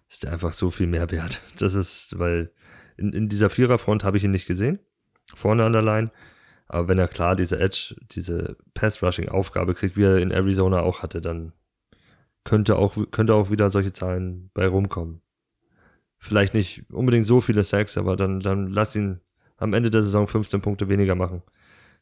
ist 0.10 0.24
der 0.24 0.34
einfach 0.34 0.54
so 0.54 0.70
viel 0.72 0.88
mehr 0.88 1.12
wert. 1.12 1.42
Das 1.58 1.74
ist, 1.74 2.20
weil 2.20 2.52
in, 2.98 3.14
in 3.14 3.30
dieser 3.30 3.50
Viererfront 3.50 4.04
habe 4.04 4.18
ich 4.18 4.24
ihn 4.24 4.32
nicht 4.32 4.48
gesehen. 4.48 4.80
vorne 5.34 5.64
an 5.66 5.74
der 5.74 5.82
Line. 5.82 6.12
Aber 6.68 6.88
wenn 6.88 7.00
er 7.00 7.08
klar 7.08 7.36
diese 7.36 7.60
Edge, 7.60 7.96
diese 8.12 8.56
Pass-Rushing-Aufgabe 8.74 9.74
kriegt, 9.74 9.98
wie 9.98 10.04
er 10.04 10.18
in 10.20 10.32
Arizona 10.32 10.82
auch 10.82 11.02
hatte, 11.02 11.20
dann 11.20 11.52
könnte 12.44 12.78
auch, 12.78 12.96
könnte 13.12 13.34
auch 13.34 13.52
wieder 13.52 13.70
solche 13.70 13.94
Zahlen 13.94 14.50
bei 14.54 14.68
rumkommen. 14.68 15.22
Vielleicht 16.18 16.54
nicht 16.54 16.90
unbedingt 16.92 17.26
so 17.26 17.42
viele 17.42 17.64
Sacks, 17.64 17.98
aber 17.98 18.16
dann, 18.16 18.40
dann 18.40 18.68
lass 18.68 18.96
ihn 18.96 19.20
am 19.58 19.74
Ende 19.74 19.92
der 19.92 20.02
Saison 20.02 20.28
15 20.28 20.62
Punkte 20.62 20.88
weniger 20.88 21.16
machen. 21.16 21.42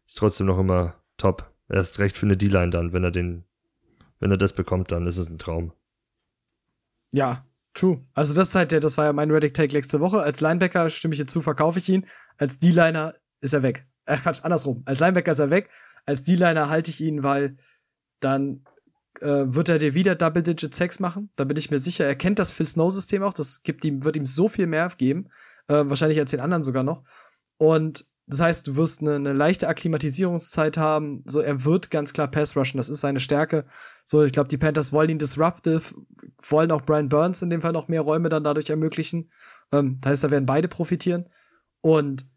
Ist 0.06 0.18
trotzdem 0.18 0.48
noch 0.48 0.60
immer 0.60 0.96
top. 1.18 1.52
Erst 1.70 2.00
recht 2.00 2.18
für 2.18 2.26
eine 2.26 2.36
D-Line 2.36 2.72
dann, 2.72 2.94
wenn 2.94 3.04
er 3.04 3.12
den, 3.12 3.46
wenn 4.20 4.32
er 4.32 4.38
das 4.38 4.54
bekommt, 4.54 4.92
dann 4.92 5.08
ist 5.08 5.18
es 5.18 5.30
ein 5.30 5.38
Traum. 5.38 5.72
Ja, 7.12 7.46
true. 7.74 8.04
Also 8.14 8.34
das 8.34 8.50
ist 8.50 8.56
halt 8.56 8.72
der, 8.72 8.80
das 8.80 8.98
war 8.98 9.06
ja 9.06 9.14
mein 9.14 9.32
Reddick-Take 9.32 9.74
letzte 9.74 10.00
Woche. 10.00 10.22
Als 10.22 10.42
Linebacker 10.42 10.90
stimme 10.90 11.14
ich 11.14 11.20
jetzt 11.20 11.32
zu, 11.32 11.42
verkaufe 11.42 11.80
ich 11.80 11.88
ihn. 11.90 12.06
Als 12.38 12.60
D-Liner 12.60 13.14
ist 13.42 13.54
er 13.54 13.64
weg. 13.64 13.88
Äh, 14.06 14.18
Quatsch, 14.18 14.44
andersrum. 14.44 14.82
Als 14.86 15.00
Linebacker 15.00 15.32
ist 15.32 15.40
er 15.40 15.52
weg. 15.52 15.70
Als 16.06 16.24
D-Liner 16.24 16.70
halte 16.70 16.90
ich 16.90 17.02
ihn, 17.02 17.24
weil 17.24 17.56
dann 18.20 18.64
äh, 19.22 19.46
wird 19.48 19.70
er 19.70 19.78
dir 19.78 19.94
wieder 19.94 20.16
Double-Digit 20.16 20.74
Sex 20.74 21.00
machen. 21.00 21.30
Da 21.36 21.44
bin 21.44 21.58
ich 21.58 21.70
mir 21.70 21.80
sicher. 21.80 22.06
Er 22.06 22.16
kennt 22.16 22.40
das 22.40 22.52
Phil 22.52 22.66
Snow-System 22.66 23.22
auch. 23.22 23.34
Das 23.34 23.62
gibt 23.64 23.86
ihm, 23.86 24.04
wird 24.04 24.16
ihm 24.16 24.26
so 24.26 24.50
viel 24.50 24.68
mehr 24.68 24.90
geben. 24.98 25.30
Äh, 25.68 25.84
wahrscheinlich 25.86 26.20
als 26.20 26.32
den 26.32 26.40
anderen 26.40 26.64
sogar 26.64 26.84
noch. 26.84 27.04
Und 27.58 28.08
das 28.30 28.42
heißt, 28.42 28.68
du 28.68 28.76
wirst 28.76 29.02
eine, 29.02 29.16
eine, 29.16 29.34
leichte 29.34 29.68
Akklimatisierungszeit 29.68 30.78
haben. 30.78 31.24
So, 31.26 31.40
er 31.40 31.66
wird 31.66 31.90
ganz 31.90 32.14
klar 32.14 32.28
Pass 32.28 32.56
rushen. 32.56 32.78
Das 32.78 32.88
ist 32.88 33.02
seine 33.02 33.20
Stärke. 33.20 33.66
So, 34.06 34.24
ich 34.24 34.32
glaube, 34.32 34.50
die 34.50 34.58
Panthers 34.58 34.94
wollen 34.94 35.10
ihn 35.10 35.18
disruptive, 35.18 35.82
wollen 36.48 36.72
auch 36.72 36.84
Brian 36.84 37.10
Burns 37.10 37.42
in 37.42 37.50
dem 37.50 37.64
Fall 37.64 37.72
noch 37.72 37.88
mehr 37.88 38.02
Räume 38.02 38.30
dann 38.30 38.44
dadurch 38.44 38.70
ermöglichen. 38.70 39.32
Ähm, 39.72 39.98
das 40.02 40.12
heißt, 40.12 40.24
da 40.26 40.32
werden 40.32 40.46
beide 40.46 40.68
profitieren. 40.68 41.28
Und 41.82 42.28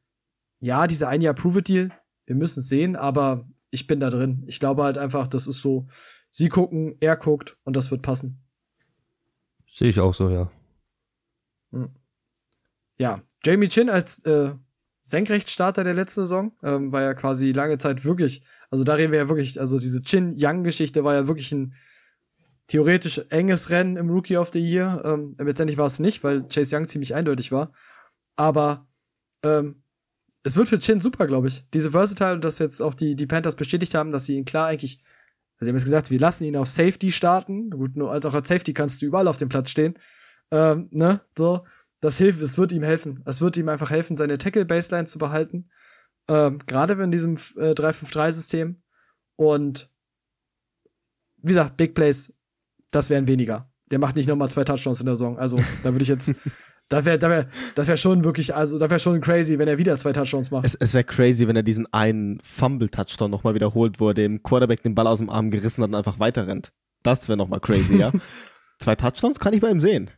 ja, 0.60 0.86
dieser 0.86 1.08
ein 1.08 1.20
Jahr 1.20 1.34
Prove 1.34 1.58
It 1.58 1.68
Deal, 1.68 1.90
wir 2.24 2.36
müssen 2.36 2.60
es 2.60 2.68
sehen, 2.68 2.96
aber 2.96 3.46
ich 3.70 3.86
bin 3.86 4.00
da 4.00 4.08
drin. 4.08 4.44
Ich 4.46 4.60
glaube 4.60 4.84
halt 4.84 4.96
einfach, 4.96 5.26
das 5.26 5.46
ist 5.46 5.60
so, 5.60 5.88
sie 6.30 6.48
gucken, 6.48 6.96
er 7.00 7.18
guckt 7.18 7.58
und 7.64 7.76
das 7.76 7.90
wird 7.90 8.00
passen. 8.00 8.42
Sehe 9.66 9.90
ich 9.90 10.00
auch 10.00 10.14
so, 10.14 10.30
ja. 10.30 10.50
Hm. 11.72 11.90
Ja, 12.96 13.22
Jamie 13.44 13.68
Chin 13.68 13.90
als 13.90 14.24
äh, 14.24 14.54
Senkrechtstarter 15.02 15.84
der 15.84 15.94
letzten 15.94 16.22
Saison. 16.22 16.52
Ähm, 16.62 16.92
war 16.92 17.02
ja 17.02 17.14
quasi 17.14 17.52
lange 17.52 17.78
Zeit 17.78 18.04
wirklich, 18.04 18.42
also 18.70 18.84
da 18.84 18.94
reden 18.94 19.12
wir 19.12 19.18
ja 19.18 19.28
wirklich, 19.28 19.60
also 19.60 19.78
diese 19.78 20.02
Chin-Young-Geschichte 20.02 21.04
war 21.04 21.14
ja 21.14 21.28
wirklich 21.28 21.52
ein 21.52 21.74
theoretisch 22.68 23.20
enges 23.28 23.70
Rennen 23.70 23.96
im 23.96 24.08
Rookie 24.08 24.36
of 24.36 24.50
the 24.52 24.60
Year. 24.60 25.02
Ähm, 25.04 25.34
letztendlich 25.38 25.76
war 25.76 25.86
es 25.86 25.98
nicht, 25.98 26.24
weil 26.24 26.48
Chase 26.48 26.76
Young 26.76 26.86
ziemlich 26.86 27.14
eindeutig 27.14 27.52
war. 27.52 27.72
Aber 28.36 28.86
ähm, 29.44 29.82
es 30.44 30.56
wird 30.56 30.68
für 30.68 30.78
Chin 30.78 31.00
super, 31.00 31.26
glaube 31.26 31.48
ich. 31.48 31.68
Diese 31.74 31.90
Versatile, 31.90 32.38
dass 32.38 32.58
jetzt 32.58 32.80
auch 32.80 32.94
die, 32.94 33.16
die 33.16 33.26
Panthers 33.26 33.56
bestätigt 33.56 33.94
haben, 33.94 34.10
dass 34.10 34.26
sie 34.26 34.36
ihn 34.36 34.44
klar 34.44 34.68
eigentlich, 34.68 35.00
also 35.58 35.66
sie 35.66 35.68
haben 35.68 35.76
jetzt 35.76 35.84
gesagt, 35.84 36.10
wir 36.10 36.18
lassen 36.18 36.44
ihn 36.44 36.56
auf 36.56 36.68
Safety 36.68 37.12
starten. 37.12 37.70
Gut, 37.70 37.96
nur 37.96 38.10
als 38.10 38.24
auch 38.24 38.34
als 38.34 38.48
Safety 38.48 38.72
kannst 38.72 39.02
du 39.02 39.06
überall 39.06 39.28
auf 39.28 39.36
dem 39.36 39.48
Platz 39.48 39.70
stehen. 39.70 39.98
Ähm, 40.50 40.88
ne, 40.92 41.20
so 41.36 41.64
das 42.02 42.18
hilft, 42.18 42.42
es 42.42 42.58
wird 42.58 42.72
ihm 42.72 42.82
helfen. 42.82 43.22
Es 43.26 43.40
wird 43.40 43.56
ihm 43.56 43.68
einfach 43.68 43.90
helfen, 43.90 44.16
seine 44.16 44.36
Tackle-Baseline 44.36 45.06
zu 45.06 45.18
behalten. 45.18 45.70
Ähm, 46.28 46.58
Gerade 46.66 46.94
in 46.94 47.12
diesem 47.12 47.36
äh, 47.56 47.70
3-5-3-System. 47.70 48.82
Und 49.36 49.88
wie 51.36 51.48
gesagt, 51.48 51.76
Big 51.76 51.94
Plays, 51.94 52.34
das 52.90 53.08
wären 53.08 53.28
weniger. 53.28 53.70
Der 53.92 54.00
macht 54.00 54.16
nicht 54.16 54.28
nochmal 54.28 54.48
zwei 54.48 54.64
Touchdowns 54.64 54.98
in 55.00 55.06
der 55.06 55.14
Saison. 55.14 55.38
Also, 55.38 55.58
da 55.84 55.92
würde 55.92 56.02
ich 56.02 56.08
jetzt. 56.08 56.34
da 56.88 57.04
wäre 57.04 57.20
da 57.20 57.30
wär, 57.30 57.48
das 57.76 57.86
wär 57.86 57.96
schon 57.96 58.24
wirklich, 58.24 58.52
also 58.52 58.80
da 58.80 58.90
wäre 58.90 58.98
schon 58.98 59.20
crazy, 59.20 59.58
wenn 59.58 59.68
er 59.68 59.78
wieder 59.78 59.96
zwei 59.96 60.12
Touchdowns 60.12 60.50
macht. 60.50 60.64
Es, 60.64 60.74
es 60.74 60.94
wäre 60.94 61.04
crazy, 61.04 61.46
wenn 61.46 61.56
er 61.56 61.62
diesen 61.62 61.90
einen 61.92 62.40
Fumble-Touchdown 62.42 63.30
nochmal 63.30 63.54
wiederholt, 63.54 64.00
wo 64.00 64.08
er 64.08 64.14
dem 64.14 64.42
Quarterback 64.42 64.82
den 64.82 64.96
Ball 64.96 65.06
aus 65.06 65.18
dem 65.18 65.30
Arm 65.30 65.52
gerissen 65.52 65.82
hat 65.82 65.90
und 65.90 65.94
einfach 65.94 66.18
weiter 66.18 66.48
rennt. 66.48 66.72
Das 67.04 67.28
wäre 67.28 67.36
nochmal 67.36 67.60
crazy, 67.60 67.96
ja. 67.96 68.10
zwei 68.80 68.96
Touchdowns 68.96 69.38
kann 69.38 69.54
ich 69.54 69.60
bei 69.60 69.70
ihm 69.70 69.80
sehen. 69.80 70.10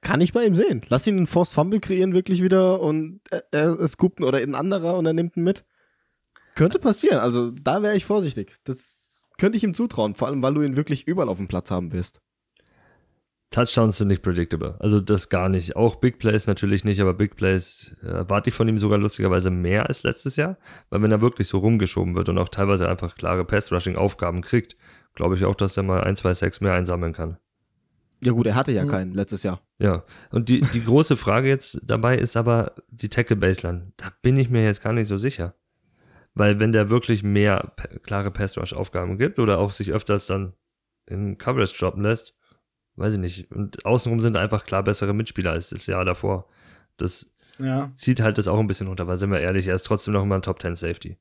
Kann 0.00 0.20
ich 0.20 0.32
bei 0.32 0.44
ihm 0.44 0.54
sehen. 0.54 0.82
Lass 0.88 1.06
ihn 1.06 1.16
einen 1.16 1.26
Forced 1.26 1.54
Fumble 1.54 1.80
kreieren 1.80 2.14
wirklich 2.14 2.42
wieder 2.42 2.80
und 2.80 3.20
er, 3.30 3.44
er 3.50 3.88
scoopt 3.88 4.20
oder 4.20 4.38
ein 4.38 4.54
anderer 4.54 4.96
und 4.96 5.06
er 5.06 5.12
nimmt 5.12 5.36
ihn 5.36 5.44
mit. 5.44 5.64
Könnte 6.54 6.78
passieren. 6.78 7.18
Also 7.18 7.50
da 7.50 7.82
wäre 7.82 7.96
ich 7.96 8.04
vorsichtig. 8.04 8.54
Das 8.64 9.24
könnte 9.38 9.58
ich 9.58 9.64
ihm 9.64 9.74
zutrauen. 9.74 10.14
Vor 10.14 10.28
allem, 10.28 10.42
weil 10.42 10.54
du 10.54 10.62
ihn 10.62 10.76
wirklich 10.76 11.06
überall 11.06 11.28
auf 11.28 11.38
dem 11.38 11.48
Platz 11.48 11.70
haben 11.70 11.92
wirst. 11.92 12.20
Touchdowns 13.50 13.96
sind 13.96 14.08
nicht 14.08 14.22
predictable. 14.22 14.76
Also 14.78 15.00
das 15.00 15.30
gar 15.30 15.48
nicht. 15.48 15.74
Auch 15.74 15.96
Big 15.96 16.18
Plays 16.18 16.46
natürlich 16.46 16.84
nicht, 16.84 17.00
aber 17.00 17.14
Big 17.14 17.34
Plays 17.34 17.96
erwarte 18.02 18.50
ich 18.50 18.54
von 18.54 18.68
ihm 18.68 18.76
sogar 18.76 18.98
lustigerweise 18.98 19.50
mehr 19.50 19.86
als 19.88 20.02
letztes 20.02 20.36
Jahr. 20.36 20.58
Weil 20.90 21.02
wenn 21.02 21.12
er 21.12 21.22
wirklich 21.22 21.48
so 21.48 21.58
rumgeschoben 21.58 22.14
wird 22.14 22.28
und 22.28 22.38
auch 22.38 22.50
teilweise 22.50 22.88
einfach 22.88 23.14
klare 23.14 23.44
Pass-Rushing-Aufgaben 23.44 24.42
kriegt, 24.42 24.76
glaube 25.14 25.34
ich 25.34 25.44
auch, 25.44 25.54
dass 25.54 25.76
er 25.76 25.82
mal 25.82 26.04
ein, 26.04 26.16
zwei 26.16 26.34
Sacks 26.34 26.60
mehr 26.60 26.74
einsammeln 26.74 27.14
kann. 27.14 27.38
Ja 28.20 28.32
gut, 28.32 28.46
er 28.46 28.54
hatte 28.54 28.72
ja 28.72 28.84
mhm. 28.84 28.88
keinen 28.88 29.12
letztes 29.12 29.42
Jahr. 29.42 29.60
Ja, 29.78 30.04
und 30.30 30.48
die, 30.48 30.60
die 30.60 30.84
große 30.84 31.16
Frage 31.16 31.48
jetzt 31.48 31.80
dabei 31.84 32.18
ist 32.18 32.36
aber 32.36 32.72
die 32.90 33.08
Tackle-Baseline. 33.08 33.92
Da 33.96 34.12
bin 34.22 34.36
ich 34.36 34.50
mir 34.50 34.64
jetzt 34.64 34.82
gar 34.82 34.92
nicht 34.92 35.08
so 35.08 35.16
sicher. 35.16 35.54
Weil 36.34 36.60
wenn 36.60 36.72
der 36.72 36.90
wirklich 36.90 37.22
mehr 37.22 37.72
klare 38.02 38.30
Pass-Rush-Aufgaben 38.30 39.18
gibt 39.18 39.38
oder 39.38 39.58
auch 39.58 39.72
sich 39.72 39.92
öfters 39.92 40.26
dann 40.26 40.52
in 41.06 41.38
Coverage 41.38 41.76
droppen 41.78 42.02
lässt, 42.02 42.34
weiß 42.96 43.14
ich 43.14 43.18
nicht. 43.18 43.50
Und 43.52 43.84
außenrum 43.84 44.20
sind 44.20 44.36
einfach 44.36 44.66
klar 44.66 44.82
bessere 44.82 45.14
Mitspieler 45.14 45.52
als 45.52 45.68
das 45.68 45.86
Jahr 45.86 46.04
davor. 46.04 46.48
Das 46.96 47.32
ja. 47.58 47.92
zieht 47.94 48.20
halt 48.20 48.38
das 48.38 48.48
auch 48.48 48.58
ein 48.58 48.66
bisschen 48.66 48.88
runter, 48.88 49.06
weil 49.06 49.18
sind 49.18 49.30
wir 49.30 49.40
ehrlich, 49.40 49.66
er 49.66 49.74
ist 49.74 49.86
trotzdem 49.86 50.14
noch 50.14 50.22
immer 50.22 50.36
ein 50.36 50.42
Top 50.42 50.60
10 50.60 50.76
Safety. 50.76 51.18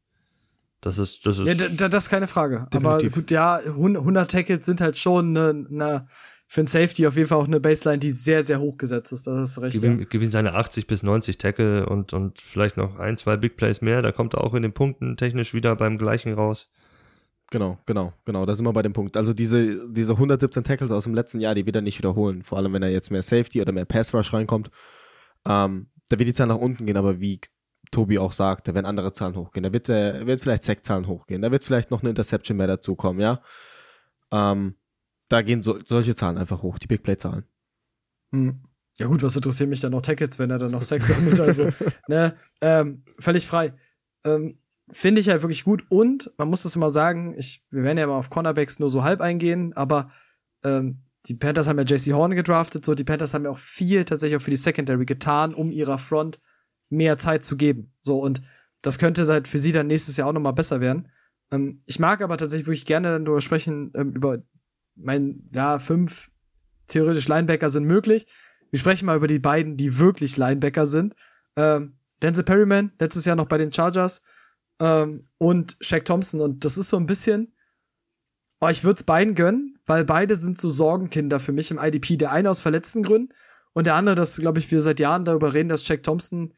Das 0.82 1.00
ist, 1.00 1.26
das 1.26 1.40
ist. 1.40 1.60
Ja, 1.60 1.90
das 1.90 2.04
ist 2.04 2.10
keine 2.10 2.28
Frage. 2.28 2.68
Definitiv. 2.72 2.86
Aber 2.86 3.10
gut, 3.10 3.32
ja, 3.32 3.56
100 3.56 4.30
Tackles 4.30 4.66
sind 4.66 4.80
halt 4.80 4.98
schon 4.98 5.36
eine, 5.36 5.68
eine 5.72 6.08
finde 6.48 6.72
Safety 6.72 7.06
auf 7.06 7.16
jeden 7.16 7.28
Fall 7.28 7.40
auch 7.40 7.48
eine 7.48 7.60
Baseline, 7.60 8.00
die 8.00 8.12
sehr, 8.12 8.42
sehr 8.42 8.60
hoch 8.60 8.78
gesetzt 8.78 9.12
ist. 9.12 9.28
Das 9.28 9.52
ist 9.52 9.62
recht. 9.62 9.74
Gib 9.74 9.84
ihm, 9.84 10.00
ja. 10.00 10.06
gib 10.10 10.22
ihm 10.22 10.30
seine 10.30 10.54
80 10.54 10.88
bis 10.88 11.04
90 11.04 11.38
Tackle 11.38 11.86
und, 11.86 12.14
und 12.14 12.42
vielleicht 12.42 12.78
noch 12.78 12.98
ein, 12.98 13.18
zwei 13.18 13.38
Big 13.38 13.58
Plays 13.58 13.82
mehr. 13.82 14.02
Da 14.02 14.12
kommt 14.12 14.34
er 14.34 14.44
auch 14.44 14.54
in 14.54 14.62
den 14.64 14.74
Punkten 14.74 15.18
technisch 15.18 15.54
wieder 15.54 15.76
beim 15.76 15.98
gleichen 15.98 16.34
raus. 16.34 16.70
Genau, 17.50 17.78
genau, 17.86 18.14
genau. 18.26 18.46
Da 18.46 18.56
sind 18.56 18.66
wir 18.66 18.74
bei 18.74 18.82
dem 18.82 18.94
Punkt. 18.94 19.16
Also 19.16 19.34
diese, 19.34 19.88
diese 19.90 20.14
117 20.14 20.64
Tackles 20.64 20.92
aus 20.92 21.04
dem 21.04 21.16
letzten 21.16 21.40
Jahr, 21.40 21.56
die 21.56 21.66
wird 21.66 21.76
er 21.76 21.82
nicht 21.82 21.98
wiederholen. 21.98 22.44
Vor 22.44 22.58
allem, 22.58 22.74
wenn 22.74 22.84
er 22.84 22.90
jetzt 22.90 23.12
mehr 23.12 23.24
Safety 23.24 23.62
oder 23.62 23.72
mehr 23.72 23.86
Pass 23.86 24.14
Rush 24.14 24.34
reinkommt. 24.34 24.70
Ähm, 25.48 25.88
da 26.10 26.20
wird 26.20 26.28
die 26.28 26.34
Zahl 26.34 26.48
nach 26.48 26.58
unten 26.58 26.86
gehen, 26.86 26.98
aber 26.98 27.20
wie 27.20 27.40
Tobi 27.92 28.20
auch 28.20 28.34
sagt, 28.34 28.68
da 28.68 28.74
werden 28.74 28.86
andere 28.86 29.14
Zahlen 29.14 29.36
hochgehen. 29.36 29.64
Da 29.64 29.72
wird, 29.72 29.88
äh, 29.90 30.26
wird 30.26 30.42
vielleicht 30.42 30.64
Sack-Zahlen 30.64 31.08
hochgehen. 31.08 31.42
Da 31.42 31.52
wird 31.52 31.64
vielleicht 31.64 31.92
noch 31.92 32.02
eine 32.02 32.10
Interception 32.10 32.58
mehr 32.58 32.68
dazukommen, 32.68 33.22
ja. 33.22 33.42
Ähm, 34.32 34.76
da 35.30 35.42
gehen 35.42 35.62
so, 35.62 35.80
solche 35.86 36.16
Zahlen 36.16 36.38
einfach 36.38 36.62
hoch, 36.62 36.80
die 36.80 36.88
Big 36.88 37.04
Play-Zahlen. 37.04 37.46
Hm. 38.32 38.62
Ja 39.00 39.08
gut, 39.08 39.22
was 39.22 39.36
interessieren 39.36 39.70
mich 39.70 39.80
dann 39.80 39.92
noch 39.92 40.02
Tackets, 40.02 40.40
wenn 40.40 40.50
er 40.50 40.58
dann 40.58 40.72
noch 40.72 40.82
Sex 40.82 41.08
sammelt? 41.08 41.40
Also, 41.40 41.70
ne, 42.08 42.36
ähm, 42.62 43.04
völlig 43.20 43.46
frei. 43.46 43.74
Ähm, 44.26 44.60
Finde 44.90 45.20
ich 45.20 45.30
halt 45.30 45.42
wirklich 45.42 45.66
gut 45.66 45.84
und 45.90 46.32
man 46.38 46.50
muss 46.50 46.64
das 46.64 46.76
immer 46.78 46.90
sagen, 46.90 47.36
ich, 47.38 47.62
wir 47.70 47.84
werden 47.84 47.98
ja 47.98 48.08
mal 48.08 48.18
auf 48.18 48.30
Cornerbacks 48.30 48.80
nur 48.80 48.90
so 48.90 49.04
halb 49.04 49.20
eingehen, 49.20 49.74
aber 49.74 50.10
ähm, 50.64 51.04
die 51.26 51.36
Panthers 51.36 51.68
haben 51.68 51.78
ja 51.78 51.84
JC 51.84 52.14
Horn 52.14 52.36
gedraftet, 52.36 52.86
so 52.86 52.96
die 52.96 53.04
Panthers 53.04 53.34
haben 53.34 53.44
ja 53.44 53.52
auch 53.52 53.58
viel 53.58 54.06
tatsächlich 54.06 54.38
auch 54.38 54.42
für 54.42 54.50
die 54.50 54.56
Secondary 54.56 55.06
getan, 55.06 55.54
um 55.54 55.72
ihrer 55.72 55.98
Front 55.98 56.40
mehr 56.90 57.18
Zeit 57.18 57.44
zu 57.44 57.58
geben. 57.58 57.92
So 58.02 58.20
und 58.20 58.42
das 58.82 58.98
könnte 58.98 59.28
halt 59.28 59.50
für 59.50 59.58
sie 59.58 59.74
dann 59.74 59.88
nächstes 59.88 60.16
Jahr 60.16 60.30
auch 60.30 60.34
noch 60.34 60.40
mal 60.40 60.52
besser 60.52 60.80
werden. 60.80 61.10
Ähm, 61.52 61.80
ich 61.86 62.00
mag 62.00 62.22
aber 62.22 62.38
tatsächlich 62.38 62.68
wirklich 62.68 62.86
gerne 62.86 63.12
dann 63.12 63.26
darüber 63.26 63.42
sprechen, 63.42 63.92
ähm, 63.94 64.14
über 64.14 64.42
mein, 64.98 65.50
ja, 65.54 65.80
fünf 65.80 66.30
theoretisch 66.88 67.28
Linebacker 67.28 67.70
sind 67.70 67.86
möglich. 67.86 68.26
Wir 68.72 68.80
sprechen 68.80 69.06
mal 69.06 69.18
über 69.18 69.28
die 69.28 69.40
beiden, 69.40 69.78
die 69.78 70.00
wirklich 70.00 70.38
Linebacker 70.38 70.86
sind. 70.86 71.16
Ähm, 71.56 71.98
Denzel 72.22 72.44
Perryman, 72.44 72.92
letztes 73.00 73.26
Jahr 73.26 73.36
noch 73.36 73.48
bei 73.48 73.58
den 73.58 73.72
Chargers, 73.72 74.24
ähm, 74.80 75.28
und 75.38 75.78
Shaq 75.82 76.06
Thompson. 76.06 76.42
Und 76.42 76.66
das 76.66 76.78
ist 76.78 76.90
so 76.90 76.98
ein 76.98 77.06
bisschen, 77.06 77.54
oh, 78.60 78.68
ich 78.68 78.84
würde 78.84 78.98
es 78.98 79.04
beiden 79.04 79.36
gönnen, 79.36 79.80
weil 79.86 80.04
beide 80.04 80.36
sind 80.36 80.60
so 80.60 80.70
Sorgenkinder 80.70 81.40
für 81.40 81.52
mich 81.52 81.72
im 81.72 81.80
IDP. 81.80 82.18
Der 82.18 82.32
eine 82.32 82.50
aus 82.50 82.60
verletzten 82.60 83.04
Gründen 83.04 83.34
und 83.74 83.86
der 83.86 83.96
andere, 83.96 84.16
dass, 84.16 84.38
glaube 84.38 84.60
ich, 84.60 84.72
wir 84.72 84.82
seit 84.82 85.00
Jahren 85.00 85.26
darüber 85.26 85.54
reden, 85.54 85.70
dass 85.70 85.86
Shaq 85.86 86.04
Thompson 86.04 86.54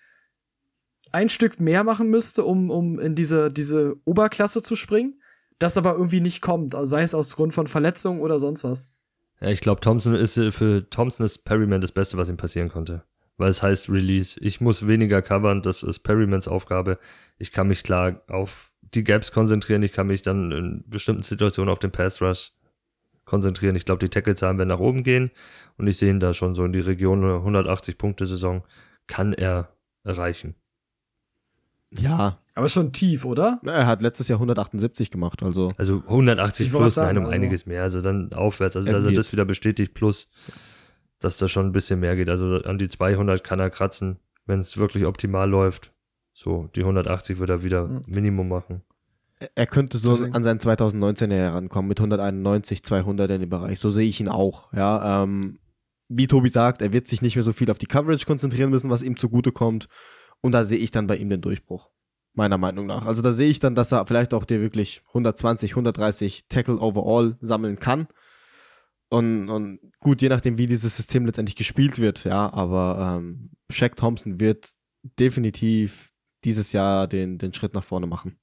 ein 1.11 1.29
Stück 1.29 1.59
mehr 1.59 1.83
machen 1.83 2.09
müsste, 2.09 2.45
um, 2.45 2.69
um 2.69 2.99
in 2.99 3.15
diese, 3.15 3.51
diese 3.51 3.95
Oberklasse 4.05 4.61
zu 4.61 4.75
springen 4.75 5.18
das 5.59 5.77
aber 5.77 5.93
irgendwie 5.93 6.21
nicht 6.21 6.41
kommt, 6.41 6.73
also 6.73 6.89
sei 6.89 7.03
es 7.03 7.13
aus 7.13 7.35
Grund 7.35 7.53
von 7.53 7.67
Verletzungen 7.67 8.21
oder 8.21 8.39
sonst 8.39 8.63
was. 8.63 8.91
Ja, 9.41 9.49
ich 9.49 9.61
glaube, 9.61 9.81
Thompson 9.81 10.15
ist 10.15 10.37
äh, 10.37 10.51
für 10.51 10.89
Thompson 10.89 11.25
ist 11.25 11.45
Perryman 11.45 11.81
das 11.81 11.91
Beste, 11.91 12.17
was 12.17 12.29
ihm 12.29 12.37
passieren 12.37 12.69
konnte. 12.69 13.03
Weil 13.37 13.49
es 13.49 13.63
heißt 13.63 13.89
Release. 13.89 14.37
Ich 14.41 14.59
muss 14.59 14.85
weniger 14.85 15.21
covern, 15.21 15.61
das 15.61 15.81
ist 15.81 15.99
Perrymans 15.99 16.49
Aufgabe. 16.49 16.99
Ich 17.37 17.53
kann 17.53 17.69
mich 17.69 17.83
klar 17.83 18.21
auf 18.27 18.71
die 18.81 19.03
Gaps 19.03 19.31
konzentrieren, 19.31 19.83
ich 19.83 19.93
kann 19.93 20.07
mich 20.07 20.23
dann 20.23 20.51
in 20.51 20.83
bestimmten 20.87 21.23
Situationen 21.23 21.71
auf 21.71 21.79
den 21.79 21.91
Pass 21.91 22.21
Rush 22.21 22.51
konzentrieren. 23.23 23.75
Ich 23.75 23.85
glaube, 23.85 23.99
die 23.99 24.09
Tackle-Zahlen 24.09 24.57
werden 24.57 24.69
nach 24.69 24.79
oben 24.79 25.03
gehen 25.03 25.31
und 25.77 25.87
ich 25.87 25.97
sehe 25.97 26.09
ihn 26.09 26.19
da 26.19 26.33
schon 26.33 26.55
so 26.55 26.65
in 26.65 26.73
die 26.73 26.79
Region 26.79 27.23
180 27.23 27.97
Punkte 27.97 28.25
Saison 28.25 28.63
kann 29.07 29.33
er 29.33 29.69
erreichen. 30.03 30.55
Ja, 31.91 32.39
Aber 32.59 32.69
schon 32.69 32.91
tief, 32.91 33.25
oder? 33.25 33.59
er 33.65 33.87
hat 33.87 34.01
letztes 34.01 34.27
Jahr 34.27 34.37
178 34.39 35.09
gemacht, 35.11 35.41
also 35.43 35.71
Also 35.77 36.03
180 36.07 36.67
Ich 36.67 36.73
wollte 36.73 36.83
plus, 36.85 36.95
sagen, 36.95 37.07
nein, 37.07 37.17
um 37.19 37.23
also- 37.25 37.33
einiges 37.35 37.65
mehr. 37.65 37.83
Also 37.83 38.01
dann 38.01 38.31
aufwärts. 38.33 38.75
Also, 38.75 38.85
dass 38.87 38.95
er 38.95 38.99
Irgendwie- 38.99 39.15
das 39.15 39.31
wieder 39.31 39.45
bestätigt, 39.45 39.93
plus, 39.93 40.29
dass 41.19 41.37
da 41.37 41.47
schon 41.47 41.65
ein 41.67 41.71
bisschen 41.71 41.99
mehr 41.99 42.15
geht. 42.15 42.29
Also 42.29 42.61
an 42.63 42.77
die 42.77 42.87
200 42.87 43.43
kann 43.43 43.59
er 43.59 43.69
kratzen, 43.69 44.17
wenn 44.45 44.59
es 44.59 44.77
wirklich 44.77 45.05
optimal 45.05 45.49
läuft. 45.49 45.93
So, 46.33 46.69
die 46.75 46.83
180 46.83 47.39
wird 47.39 47.49
er 47.49 47.63
wieder 47.63 47.87
Mhm. 47.87 48.01
Minimum 48.07 48.47
machen. 48.49 48.81
er 49.55 49.67
könnte 49.67 49.97
so 49.99 50.09
Deswegen- 50.11 50.35
an 50.35 50.43
seinen 50.43 50.59
2019er 50.59 51.35
herankommen 51.37 51.87
mit 51.87 51.99
191, 52.01 52.83
200 52.83 53.31
in 53.31 53.39
dem 53.41 53.49
Bereich. 53.49 53.79
So 53.79 53.89
sehe 53.89 54.05
ich 54.07 54.19
ihn 54.19 54.27
auch. 54.27 54.71
Ja, 54.73 55.23
ähm, 55.23 55.59
wie 56.09 56.27
Tobi 56.27 56.49
sagt, 56.49 56.81
er 56.81 56.91
wird 56.91 57.07
sich 57.07 57.21
nicht 57.21 57.35
mehr 57.37 57.43
so 57.43 57.53
viel 57.53 57.71
auf 57.71 57.77
die 57.77 57.85
Coverage 57.85 58.25
konzentrieren 58.25 58.69
müssen, 58.69 58.89
was 58.89 59.01
ihm 59.01 59.15
zugutekommt. 59.15 59.87
Und 60.41 60.51
da 60.53 60.65
sehe 60.65 60.77
ich 60.79 60.91
dann 60.91 61.07
bei 61.07 61.15
ihm 61.17 61.29
den 61.29 61.39
Durchbruch. 61.41 61.89
Meiner 62.39 62.57
Meinung 62.57 62.85
nach. 62.85 63.05
Also 63.05 63.21
da 63.21 63.33
sehe 63.33 63.49
ich 63.49 63.59
dann, 63.59 63.75
dass 63.75 63.91
er 63.91 64.07
vielleicht 64.07 64.33
auch 64.33 64.45
dir 64.45 64.61
wirklich 64.61 65.01
120, 65.09 65.71
130 65.71 66.45
Tackle 66.47 66.79
overall 66.79 67.37
sammeln 67.41 67.79
kann. 67.79 68.07
Und, 69.09 69.49
und 69.49 69.81
gut, 69.99 70.21
je 70.21 70.29
nachdem, 70.29 70.57
wie 70.57 70.65
dieses 70.65 70.95
System 70.95 71.25
letztendlich 71.25 71.57
gespielt 71.57 71.99
wird, 71.99 72.23
ja, 72.23 72.49
aber 72.53 73.17
ähm, 73.19 73.49
Shaq 73.69 73.97
Thompson 73.97 74.39
wird 74.39 74.69
definitiv 75.19 76.13
dieses 76.45 76.71
Jahr 76.71 77.09
den, 77.09 77.39
den 77.39 77.53
Schritt 77.53 77.73
nach 77.73 77.83
vorne 77.83 78.07
machen. 78.07 78.39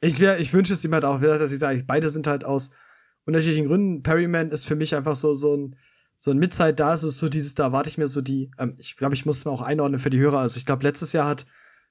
Ich, 0.00 0.20
wär, 0.20 0.38
ich 0.38 0.52
wünsche 0.52 0.74
es 0.74 0.84
ihm 0.84 0.94
halt 0.94 1.04
auch. 1.04 1.20
Wie 1.20 1.26
gesagt, 1.26 1.84
beide 1.88 2.10
sind 2.10 2.28
halt 2.28 2.44
aus 2.44 2.70
unterschiedlichen 3.24 3.66
Gründen. 3.66 4.04
Perryman 4.04 4.52
ist 4.52 4.66
für 4.66 4.76
mich 4.76 4.94
einfach 4.94 5.16
so, 5.16 5.34
so 5.34 5.56
ein, 5.56 5.74
so 6.14 6.30
ein 6.30 6.38
Midzeit. 6.38 6.78
Da 6.78 6.94
ist 6.94 7.02
es 7.02 7.18
so 7.18 7.28
dieses, 7.28 7.56
da 7.56 7.64
erwarte 7.64 7.88
ich 7.88 7.98
mir 7.98 8.06
so 8.06 8.20
die, 8.20 8.52
ähm, 8.56 8.76
ich 8.78 8.96
glaube, 8.96 9.16
ich 9.16 9.26
muss 9.26 9.38
es 9.38 9.44
mir 9.46 9.50
auch 9.50 9.62
einordnen 9.62 9.98
für 9.98 10.10
die 10.10 10.20
Hörer. 10.20 10.38
Also 10.38 10.58
ich 10.58 10.64
glaube, 10.64 10.84
letztes 10.84 11.12
Jahr 11.12 11.26
hat 11.26 11.44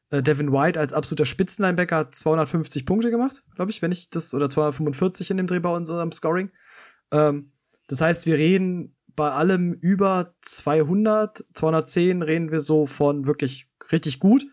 äh, 0.10 0.22
Devin 0.22 0.52
White 0.52 0.80
als 0.80 0.94
absoluter 0.94 1.26
Spitzenlinebacker 1.26 2.12
250 2.12 2.86
Punkte 2.86 3.12
gemacht, 3.12 3.44
glaube 3.56 3.72
ich, 3.72 3.82
wenn 3.82 3.92
ich 3.92 4.10
das, 4.10 4.34
oder 4.34 4.50
245 4.50 5.32
in 5.32 5.38
dem 5.38 5.48
Dreh 5.48 5.60
bei 5.60 5.76
unserem 5.76 6.12
Scoring. 6.12 6.52
Ähm, 7.12 7.52
das 7.88 8.02
heißt, 8.02 8.26
wir 8.26 8.38
reden 8.38 8.96
bei 9.16 9.32
allem 9.32 9.74
über 9.74 10.36
200, 10.42 11.46
210 11.54 12.22
reden 12.22 12.52
wir 12.52 12.60
so 12.60 12.86
von 12.86 13.26
wirklich 13.28 13.70
richtig 13.92 14.20
gut. 14.20 14.46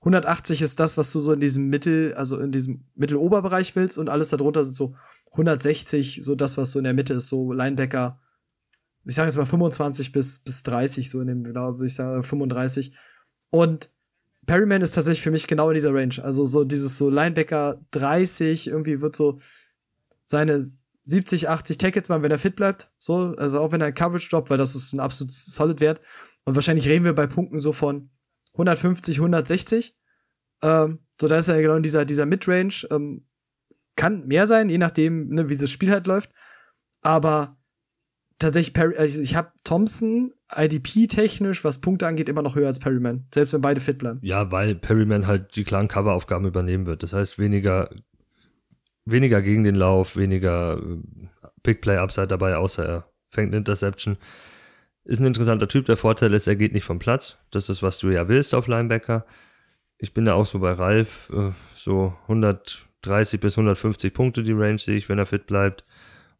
180 0.00 0.62
ist 0.62 0.80
das, 0.80 0.96
was 0.96 1.12
du 1.12 1.20
so 1.20 1.32
in 1.32 1.38
diesem 1.38 1.68
Mittel, 1.68 2.12
also 2.14 2.40
in 2.40 2.50
diesem 2.50 2.84
Mitteloberbereich 2.96 3.76
willst 3.76 3.98
und 3.98 4.08
alles 4.08 4.30
darunter 4.30 4.64
sind 4.64 4.74
so 4.74 4.96
160, 5.32 6.24
so 6.24 6.34
das, 6.34 6.56
was 6.56 6.72
so 6.72 6.80
in 6.80 6.84
der 6.84 6.94
Mitte 6.94 7.14
ist, 7.14 7.28
so 7.28 7.52
Linebacker. 7.52 8.20
Ich 9.04 9.14
sage 9.14 9.28
jetzt 9.28 9.36
mal 9.36 9.46
25 9.46 10.10
bis, 10.10 10.40
bis 10.40 10.64
30, 10.64 11.08
so 11.08 11.20
in 11.20 11.28
dem, 11.28 11.44
glaube 11.44 11.86
ich, 11.86 11.94
sage 11.94 12.24
35. 12.24 12.96
Und 13.50 13.90
Perryman 14.46 14.82
ist 14.82 14.92
tatsächlich 14.92 15.22
für 15.22 15.30
mich 15.30 15.46
genau 15.46 15.70
in 15.70 15.74
dieser 15.74 15.94
Range. 15.94 16.14
Also 16.22 16.44
so 16.44 16.64
dieses 16.64 16.98
so 16.98 17.08
Linebacker 17.08 17.80
30, 17.92 18.68
irgendwie 18.68 19.00
wird 19.00 19.14
so 19.14 19.38
seine 20.24 20.60
70, 21.04 21.48
80 21.48 21.78
Tackles 21.78 22.08
mal, 22.08 22.22
wenn 22.22 22.30
er 22.30 22.38
fit 22.38 22.56
bleibt. 22.56 22.90
So, 22.98 23.34
also 23.36 23.60
auch 23.60 23.72
wenn 23.72 23.80
er 23.80 23.92
Coverage 23.92 24.28
droppt, 24.30 24.50
weil 24.50 24.58
das 24.58 24.74
ist 24.74 24.92
ein 24.92 25.00
absolut 25.00 25.32
solid 25.32 25.80
Wert. 25.80 26.00
Und 26.44 26.54
wahrscheinlich 26.54 26.88
reden 26.88 27.04
wir 27.04 27.14
bei 27.14 27.26
Punkten 27.26 27.60
so 27.60 27.72
von 27.72 28.10
150, 28.54 29.18
160. 29.18 29.96
Ähm, 30.62 31.00
so, 31.20 31.28
da 31.28 31.38
ist 31.38 31.48
er 31.48 31.60
genau 31.60 31.76
in 31.76 31.82
dieser, 31.82 32.04
dieser 32.04 32.26
Midrange. 32.26 32.86
Ähm, 32.90 33.26
kann 33.96 34.26
mehr 34.26 34.46
sein, 34.46 34.68
je 34.68 34.78
nachdem, 34.78 35.28
ne, 35.28 35.48
wie 35.48 35.56
das 35.56 35.70
Spiel 35.70 35.90
halt 35.90 36.06
läuft. 36.06 36.30
Aber 37.02 37.56
tatsächlich, 38.42 38.74
Perry, 38.74 38.96
also 38.96 39.22
ich 39.22 39.34
habe 39.36 39.52
Thompson 39.64 40.32
IDP-technisch, 40.54 41.64
was 41.64 41.80
Punkte 41.80 42.06
angeht, 42.06 42.28
immer 42.28 42.42
noch 42.42 42.54
höher 42.54 42.66
als 42.66 42.78
Perryman. 42.78 43.26
Selbst 43.32 43.52
wenn 43.54 43.60
beide 43.60 43.80
fit 43.80 43.98
bleiben. 43.98 44.18
Ja, 44.22 44.50
weil 44.50 44.74
Perryman 44.74 45.26
halt 45.26 45.56
die 45.56 45.64
klaren 45.64 45.88
Coveraufgaben 45.88 46.46
übernehmen 46.46 46.86
wird. 46.86 47.02
Das 47.02 47.12
heißt, 47.12 47.38
weniger, 47.38 47.90
weniger 49.04 49.42
gegen 49.42 49.64
den 49.64 49.74
Lauf, 49.74 50.16
weniger 50.16 50.78
äh, 50.78 50.98
Big 51.62 51.80
Play 51.80 51.96
Upside 51.96 52.28
dabei, 52.28 52.56
außer 52.56 52.84
er 52.84 53.12
fängt 53.30 53.48
eine 53.48 53.58
Interception. 53.58 54.18
Ist 55.04 55.20
ein 55.20 55.26
interessanter 55.26 55.68
Typ. 55.68 55.86
Der 55.86 55.96
Vorteil 55.96 56.32
ist, 56.34 56.46
er 56.46 56.56
geht 56.56 56.72
nicht 56.72 56.84
vom 56.84 56.98
Platz. 56.98 57.38
Das 57.50 57.68
ist, 57.68 57.82
was 57.82 57.98
du 57.98 58.10
ja 58.10 58.28
willst 58.28 58.54
auf 58.54 58.68
Linebacker. 58.68 59.26
Ich 59.98 60.14
bin 60.14 60.26
ja 60.26 60.34
auch 60.34 60.46
so 60.46 60.58
bei 60.60 60.72
Ralf, 60.72 61.30
äh, 61.34 61.50
so 61.74 62.14
130 62.22 63.40
bis 63.40 63.56
150 63.56 64.12
Punkte 64.12 64.42
die 64.42 64.52
Range 64.52 64.78
sehe 64.78 64.96
ich, 64.96 65.08
wenn 65.08 65.18
er 65.18 65.26
fit 65.26 65.46
bleibt. 65.46 65.84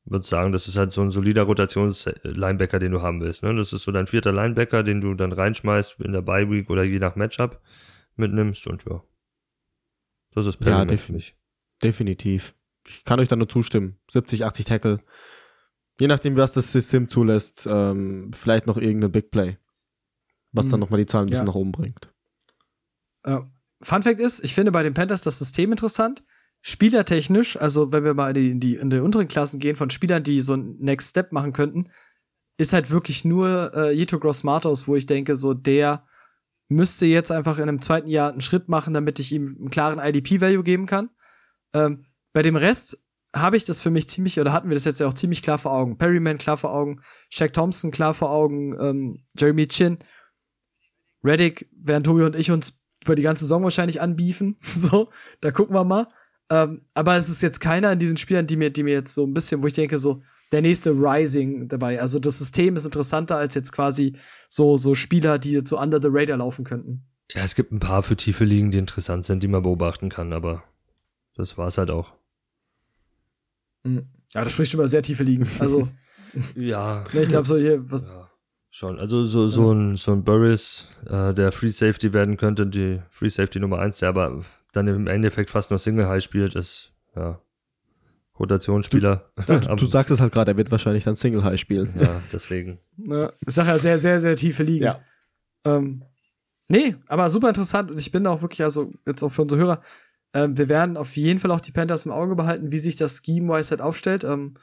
Würde 0.05 0.27
sagen, 0.27 0.51
das 0.53 0.67
ist 0.67 0.77
halt 0.77 0.93
so 0.93 1.01
ein 1.01 1.11
solider 1.11 1.43
Rotations-Linebacker, 1.45 2.79
den 2.81 2.91
du 2.93 3.03
haben 3.03 3.21
willst. 3.21 3.43
Ne? 3.45 3.55
Das 3.55 3.73
ist 3.73 3.85
so 3.85 3.93
dein 3.93 4.09
vierter 4.09 4.33
Linebacker, 4.33 4.83
den 4.83 5.01
du 5.01 5.15
dann 5.15 5.33
reinschmeißt 5.33 6.01
in 6.01 6.13
der 6.13 6.23
Bye 6.23 6.51
Week 6.51 6.69
oder 6.71 6.83
je 6.83 6.99
nach 6.99 7.15
Matchup 7.15 7.61
mitnimmst 8.17 8.67
und 8.67 8.85
ja. 8.85 9.03
Das 10.35 10.47
ist 10.47 10.57
Ja, 10.61 10.65
Perryman 10.67 10.89
def- 10.89 11.05
für 11.05 11.13
mich. 11.13 11.37
Definitiv. 11.85 12.55
Ich 12.87 13.05
kann 13.05 13.21
euch 13.21 13.29
da 13.29 13.37
nur 13.37 13.49
zustimmen. 13.49 13.97
70, 14.11 14.45
80 14.45 14.65
Tackle. 14.65 14.99
Je 16.01 16.09
nachdem, 16.09 16.37
was 16.37 16.53
das 16.55 16.73
System 16.73 17.09
zulässt, 17.09 17.67
ähm, 17.71 18.33
vielleicht 18.33 18.67
noch 18.67 18.79
irgendein 18.79 19.13
Big 19.13 19.31
Play. 19.31 19.57
Was 20.51 20.67
dann 20.67 20.75
Mhm. 20.79 20.81
nochmal 20.81 20.99
die 20.99 21.07
Zahlen 21.07 21.25
ein 21.25 21.31
bisschen 21.31 21.47
Ja. 21.47 21.53
nach 21.53 21.55
oben 21.55 21.71
bringt. 21.73 22.13
Äh, 23.23 23.39
Fun 23.83 24.03
Fact 24.03 24.21
ist, 24.21 24.45
ich 24.45 24.55
finde 24.55 24.73
bei 24.73 24.83
den 24.83 24.95
Panthers 24.95 25.21
das 25.23 25.39
System 25.39 25.71
interessant. 25.71 26.25
Spielertechnisch, 26.63 27.57
also 27.57 27.93
wenn 27.93 28.05
wir 28.05 28.15
mal 28.15 28.29
in 28.29 28.35
die, 28.35 28.51
in 28.51 28.61
die, 28.61 28.75
in 28.77 28.91
die 28.91 28.99
unteren 29.01 29.29
Klassen 29.29 29.59
gehen 29.59 29.77
von 29.77 29.91
Spielern, 29.91 30.23
die 30.23 30.41
so 30.41 30.53
einen 30.53 30.79
Next 30.79 31.11
Step 31.11 31.33
machen 31.33 31.53
könnten, 31.53 31.89
ist 32.57 32.73
halt 32.73 32.91
wirklich 32.91 33.25
nur 33.25 33.73
äh, 33.75 33.93
Jito 33.93 34.19
Gross 34.19 34.45
Matos, 34.45 34.87
wo 34.87 34.95
ich 34.95 35.07
denke, 35.07 35.35
so 35.35 35.55
der 35.55 36.07
müsste 36.69 37.07
jetzt 37.07 37.33
einfach 37.33 37.59
in 37.59 37.65
einem 37.65 37.81
zweiten 37.81 38.09
Jahr 38.09 38.31
einen 38.31 38.41
Schritt 38.41 38.69
machen, 38.69 38.95
damit 38.95 39.19
ich 39.19 39.33
ihm 39.33 39.57
einen 39.59 39.71
klaren 39.71 39.99
IDP-Value 39.99 40.63
geben 40.63 40.87
kann. 40.87 41.11
Ähm, 41.75 42.07
bei 42.33 42.43
dem 42.43 42.57
Rest 42.57 42.99
habe 43.35 43.57
ich 43.57 43.65
das 43.65 43.81
für 43.81 43.91
mich 43.91 44.09
ziemlich, 44.09 44.39
oder 44.39 44.53
hatten 44.53 44.69
wir 44.69 44.75
das 44.75 44.85
jetzt 44.85 45.01
ja 45.01 45.09
auch 45.09 45.15
ziemlich 45.15 45.43
klar 45.43 45.59
vor 45.59 45.73
Augen. 45.73 45.99
Perryman 45.99 46.39
klar 46.39 46.57
vor 46.57 46.73
Augen, 46.73 47.01
Shaq 47.31 47.53
Thompson 47.53 47.91
klar 47.91 48.15
vor 48.15 48.31
Augen, 48.31 48.75
ähm, 48.81 49.25
Jeremy 49.39 49.67
Chin, 49.67 49.99
Reddick, 51.25 51.69
während 51.73 52.07
Tobi 52.07 52.23
und 52.23 52.37
ich 52.37 52.51
uns 52.51 52.79
über 53.05 53.15
die 53.15 53.23
ganze 53.23 53.45
Saison 53.45 53.63
wahrscheinlich 53.65 54.01
anbiefen. 54.01 54.57
So, 54.63 55.11
da 55.41 55.51
gucken 55.51 55.75
wir 55.75 55.85
mal. 55.85 56.07
Ähm, 56.51 56.83
aber 56.95 57.17
es 57.17 57.29
ist 57.29 57.43
jetzt 57.43 57.61
keiner 57.61 57.93
in 57.93 57.99
diesen 57.99 58.17
Spielern, 58.17 58.47
die 58.47 58.57
mir, 58.57 58.71
die 58.71 58.83
mir 58.83 58.93
jetzt 58.93 59.15
so 59.15 59.25
ein 59.27 59.35
bisschen, 59.35 59.63
wo 59.63 59.67
ich 59.67 59.73
denke, 59.73 59.99
so, 59.99 60.23
der 60.53 60.61
nächste 60.61 60.91
Rising 60.91 61.67
dabei. 61.69 62.01
Also 62.01 62.19
das 62.19 62.39
System 62.39 62.77
ist 62.77 62.85
interessanter 62.85 63.37
als 63.37 63.55
jetzt 63.55 63.73
quasi 63.73 64.17
so, 64.49 64.77
so 64.77 64.95
Spieler, 64.95 65.39
die 65.39 65.53
jetzt 65.53 65.71
so 65.71 65.81
under 65.81 66.01
the 66.01 66.09
radar 66.11 66.37
laufen 66.37 66.65
könnten. 66.65 67.05
Ja, 67.31 67.43
es 67.43 67.55
gibt 67.55 67.73
ein 67.73 67.81
paar 67.81 68.03
für 68.03 68.17
tiefe 68.17 68.45
Ligen, 68.45 68.71
die 68.71 68.79
interessant 68.79 69.25
sind, 69.25 69.43
die 69.43 69.49
man 69.49 69.63
beobachten 69.63 70.11
kann, 70.11 70.35
aber 70.35 70.63
das 71.35 71.57
war's 71.57 71.79
halt 71.79 71.91
auch. 71.91 72.13
Ja, 73.85 74.45
das 74.45 74.53
spricht 74.53 74.75
über 74.75 74.87
sehr 74.87 75.03
tiefe 75.03 75.25
Ligen. 75.25 75.49
Also, 75.59 75.89
Ja. 76.57 77.05
ne, 77.13 77.23
ich 77.23 77.29
glaube 77.29 77.47
so 77.47 77.57
hier, 77.57 77.91
was. 77.91 78.11
Ja, 78.11 78.31
schon. 78.71 78.99
Also 78.99 79.25
so, 79.25 79.49
so 79.49 79.73
ein, 79.73 79.97
so 79.97 80.13
ein 80.13 80.25
Burris, 80.25 80.89
äh, 81.07 81.33
der 81.35 81.53
Free 81.53 81.69
Safety 81.69 82.13
werden 82.13 82.37
könnte, 82.37 82.67
die 82.67 83.01
Free 83.11 83.29
Safety 83.29 83.61
Nummer 83.61 83.79
1, 83.79 83.99
der 83.99 84.11
aber 84.11 84.45
dann 84.73 84.87
im 84.89 85.07
Endeffekt 85.07 85.51
fast 85.51 85.71
nur 85.71 85.79
Single 85.79 86.09
High 86.09 86.23
spielt, 86.23 86.55
ist, 86.57 86.93
ja, 87.15 87.41
Rotationsspieler. 88.39 89.31
Aber- 89.37 89.77
Du 89.77 89.87
sagst 89.87 90.11
es 90.11 90.21
halt 90.21 90.33
gerade, 90.33 90.53
er 90.53 90.57
wird 90.57 90.71
wahrscheinlich 90.71 91.05
dann 91.05 91.17
Single 91.17 91.45
High 91.45 91.61
spielen. 91.61 91.93
Ja, 92.01 92.21
deswegen. 92.33 92.79
Ne, 92.97 93.33
ich 93.47 93.55
sag 93.55 93.67
ja 93.67 93.79
sehr, 93.79 93.99
sehr, 93.99 94.21
sehr 94.21 94.37
tiefe 94.37 94.63
Ligen. 94.63 94.85
Ja. 94.85 95.01
Ähm, 95.65 96.03
nee, 96.69 96.97
aber 97.09 97.29
super 97.31 97.49
interessant 97.49 97.91
und 97.91 97.99
ich 97.99 98.11
bin 98.11 98.27
auch 98.27 98.43
wirklich, 98.43 98.63
also 98.63 98.91
jetzt 99.07 99.23
auch 99.23 99.31
für 99.31 99.43
unsere 99.43 99.61
Hörer, 99.61 99.81
ähm, 100.35 100.57
wir 100.57 100.69
werden 100.69 100.97
auf 100.97 101.15
jeden 101.17 101.39
Fall 101.39 101.51
auch 101.51 101.61
die 101.61 101.73
Panthers 101.73 102.07
im 102.07 102.13
Auge 102.13 102.35
behalten, 102.35 102.73
wie 102.73 102.79
sich 102.79 102.97
das 102.97 103.21
Scheme-wise 103.25 103.71
halt 103.71 103.83
aufstellt. 103.83 104.25
Ähm, 104.25 104.55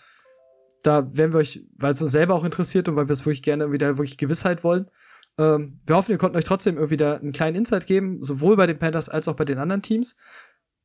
da 0.84 1.16
werden 1.16 1.34
wir 1.34 1.40
euch, 1.40 1.62
weil 1.78 1.94
es 1.94 2.02
uns 2.02 2.12
selber 2.12 2.34
auch 2.36 2.44
interessiert 2.44 2.90
und 2.90 2.96
weil 2.96 3.08
wir 3.08 3.14
es 3.14 3.26
wirklich 3.26 3.44
gerne 3.44 3.72
wieder 3.72 3.98
wirklich 3.98 4.18
Gewissheit 4.18 4.64
wollen. 4.64 4.90
Ähm, 5.38 5.80
wir 5.86 5.96
hoffen, 5.96 6.10
wir 6.10 6.18
konnten 6.18 6.38
euch 6.38 6.44
trotzdem 6.44 6.76
irgendwie 6.78 6.98
da 6.98 7.16
einen 7.16 7.32
kleinen 7.32 7.56
Insight 7.58 7.86
geben, 7.88 8.22
sowohl 8.22 8.56
bei 8.58 8.68
den 8.68 8.78
Panthers 8.80 9.10
als 9.10 9.28
auch 9.28 9.36
bei 9.36 9.46
den 9.46 9.58
anderen 9.58 9.82
Teams. 9.82 10.16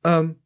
Ähm, 0.05 0.37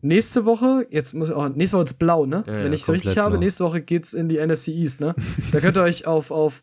nächste 0.00 0.44
Woche, 0.44 0.86
jetzt 0.90 1.14
muss 1.14 1.28
ich 1.28 1.34
auch, 1.34 1.48
nächste 1.48 1.76
Woche 1.76 1.84
ist 1.84 1.98
blau, 1.98 2.26
ne? 2.26 2.44
Ja, 2.46 2.52
ja, 2.58 2.64
Wenn 2.64 2.72
ich 2.72 2.82
es 2.82 2.90
richtig 2.90 3.18
habe, 3.18 3.32
blau. 3.32 3.40
nächste 3.40 3.64
Woche 3.64 3.80
geht's 3.82 4.12
in 4.14 4.28
die 4.28 4.38
NFC 4.44 4.68
East, 4.68 5.00
ne? 5.00 5.14
da 5.52 5.60
könnt 5.60 5.76
ihr 5.76 5.82
euch 5.82 6.06
auf, 6.06 6.30
auf 6.30 6.62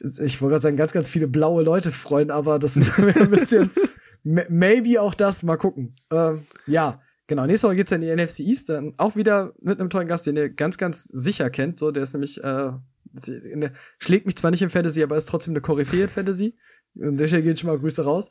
ich 0.00 0.40
wollte 0.42 0.52
gerade 0.52 0.60
sagen, 0.62 0.76
ganz, 0.76 0.92
ganz 0.92 1.08
viele 1.08 1.28
blaue 1.28 1.62
Leute 1.62 1.90
freuen, 1.92 2.30
aber 2.30 2.58
das 2.58 2.76
ist 2.76 2.98
ein 2.98 3.30
bisschen, 3.30 3.70
ma- 4.22 4.42
maybe 4.48 5.00
auch 5.00 5.14
das, 5.14 5.42
mal 5.42 5.56
gucken. 5.56 5.94
Ähm, 6.12 6.46
ja, 6.66 7.00
genau. 7.26 7.46
Nächste 7.46 7.68
Woche 7.68 7.76
geht's 7.76 7.90
dann 7.90 8.02
in 8.02 8.14
die 8.16 8.22
NFC 8.24 8.40
East, 8.40 8.68
dann 8.68 8.92
auch 8.98 9.16
wieder 9.16 9.54
mit 9.62 9.80
einem 9.80 9.88
tollen 9.90 10.08
Gast, 10.08 10.26
den 10.26 10.36
ihr 10.36 10.50
ganz, 10.50 10.76
ganz 10.78 11.04
sicher 11.04 11.48
kennt. 11.48 11.78
So, 11.78 11.90
der 11.90 12.02
ist 12.02 12.12
nämlich, 12.12 12.42
äh, 12.42 12.72
in 13.28 13.60
der, 13.60 13.72
schlägt 13.98 14.26
mich 14.26 14.36
zwar 14.36 14.50
nicht 14.50 14.62
im 14.62 14.70
Fantasy, 14.70 15.02
aber 15.02 15.16
ist 15.16 15.26
trotzdem 15.26 15.52
eine 15.52 15.60
Koryphäe 15.60 16.02
in 16.02 16.08
Fantasy. 16.08 16.56
An 17.00 17.16
der 17.16 17.26
Stelle 17.26 17.42
gehen 17.42 17.56
schon 17.56 17.68
mal 17.68 17.78
Grüße 17.78 18.04
raus. 18.04 18.30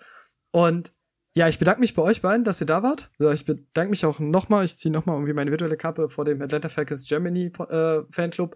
Und 0.51 0.93
ja, 1.35 1.47
ich 1.47 1.57
bedanke 1.57 1.79
mich 1.79 1.95
bei 1.95 2.01
euch 2.01 2.21
beiden, 2.21 2.43
dass 2.43 2.61
ihr 2.61 2.67
da 2.67 2.83
wart. 2.83 3.11
Ich 3.33 3.45
bedanke 3.45 3.89
mich 3.89 4.05
auch 4.05 4.19
nochmal, 4.19 4.65
ich 4.65 4.77
ziehe 4.77 4.93
nochmal 4.93 5.15
irgendwie 5.15 5.33
meine 5.33 5.51
virtuelle 5.51 5.77
Kappe 5.77 6.09
vor 6.09 6.25
dem 6.25 6.41
Atlanta 6.41 6.69
Falcons 6.69 7.07
Germany 7.07 7.51
äh, 7.69 8.01
Fanclub, 8.11 8.55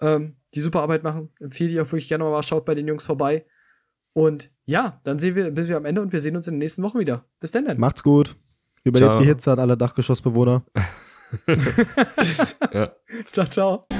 ähm, 0.00 0.36
die 0.54 0.60
super 0.60 0.82
Arbeit 0.82 1.02
machen. 1.02 1.30
Empfehle 1.40 1.70
ich 1.70 1.80
auch 1.80 1.86
wirklich 1.86 2.08
gerne 2.08 2.24
mal, 2.24 2.42
schaut 2.42 2.66
bei 2.66 2.74
den 2.74 2.86
Jungs 2.86 3.06
vorbei. 3.06 3.46
Und 4.12 4.50
ja, 4.64 5.00
dann 5.04 5.18
sehen 5.18 5.34
wir, 5.34 5.44
sind 5.44 5.68
wir 5.68 5.76
am 5.76 5.84
Ende 5.84 6.02
und 6.02 6.12
wir 6.12 6.20
sehen 6.20 6.36
uns 6.36 6.46
in 6.46 6.54
den 6.54 6.58
nächsten 6.58 6.82
Wochen 6.82 6.98
wieder. 6.98 7.24
Bis 7.38 7.52
dann. 7.52 7.64
dann. 7.64 7.78
Macht's 7.78 8.02
gut. 8.02 8.36
Überlebt 8.82 9.12
Ciao. 9.12 9.22
die 9.22 9.26
Hitze 9.26 9.52
an 9.52 9.58
alle 9.58 9.76
Dachgeschossbewohner. 9.76 10.64
Ja. 12.72 12.92
ciao, 13.32 13.46
ciao. 13.46 13.99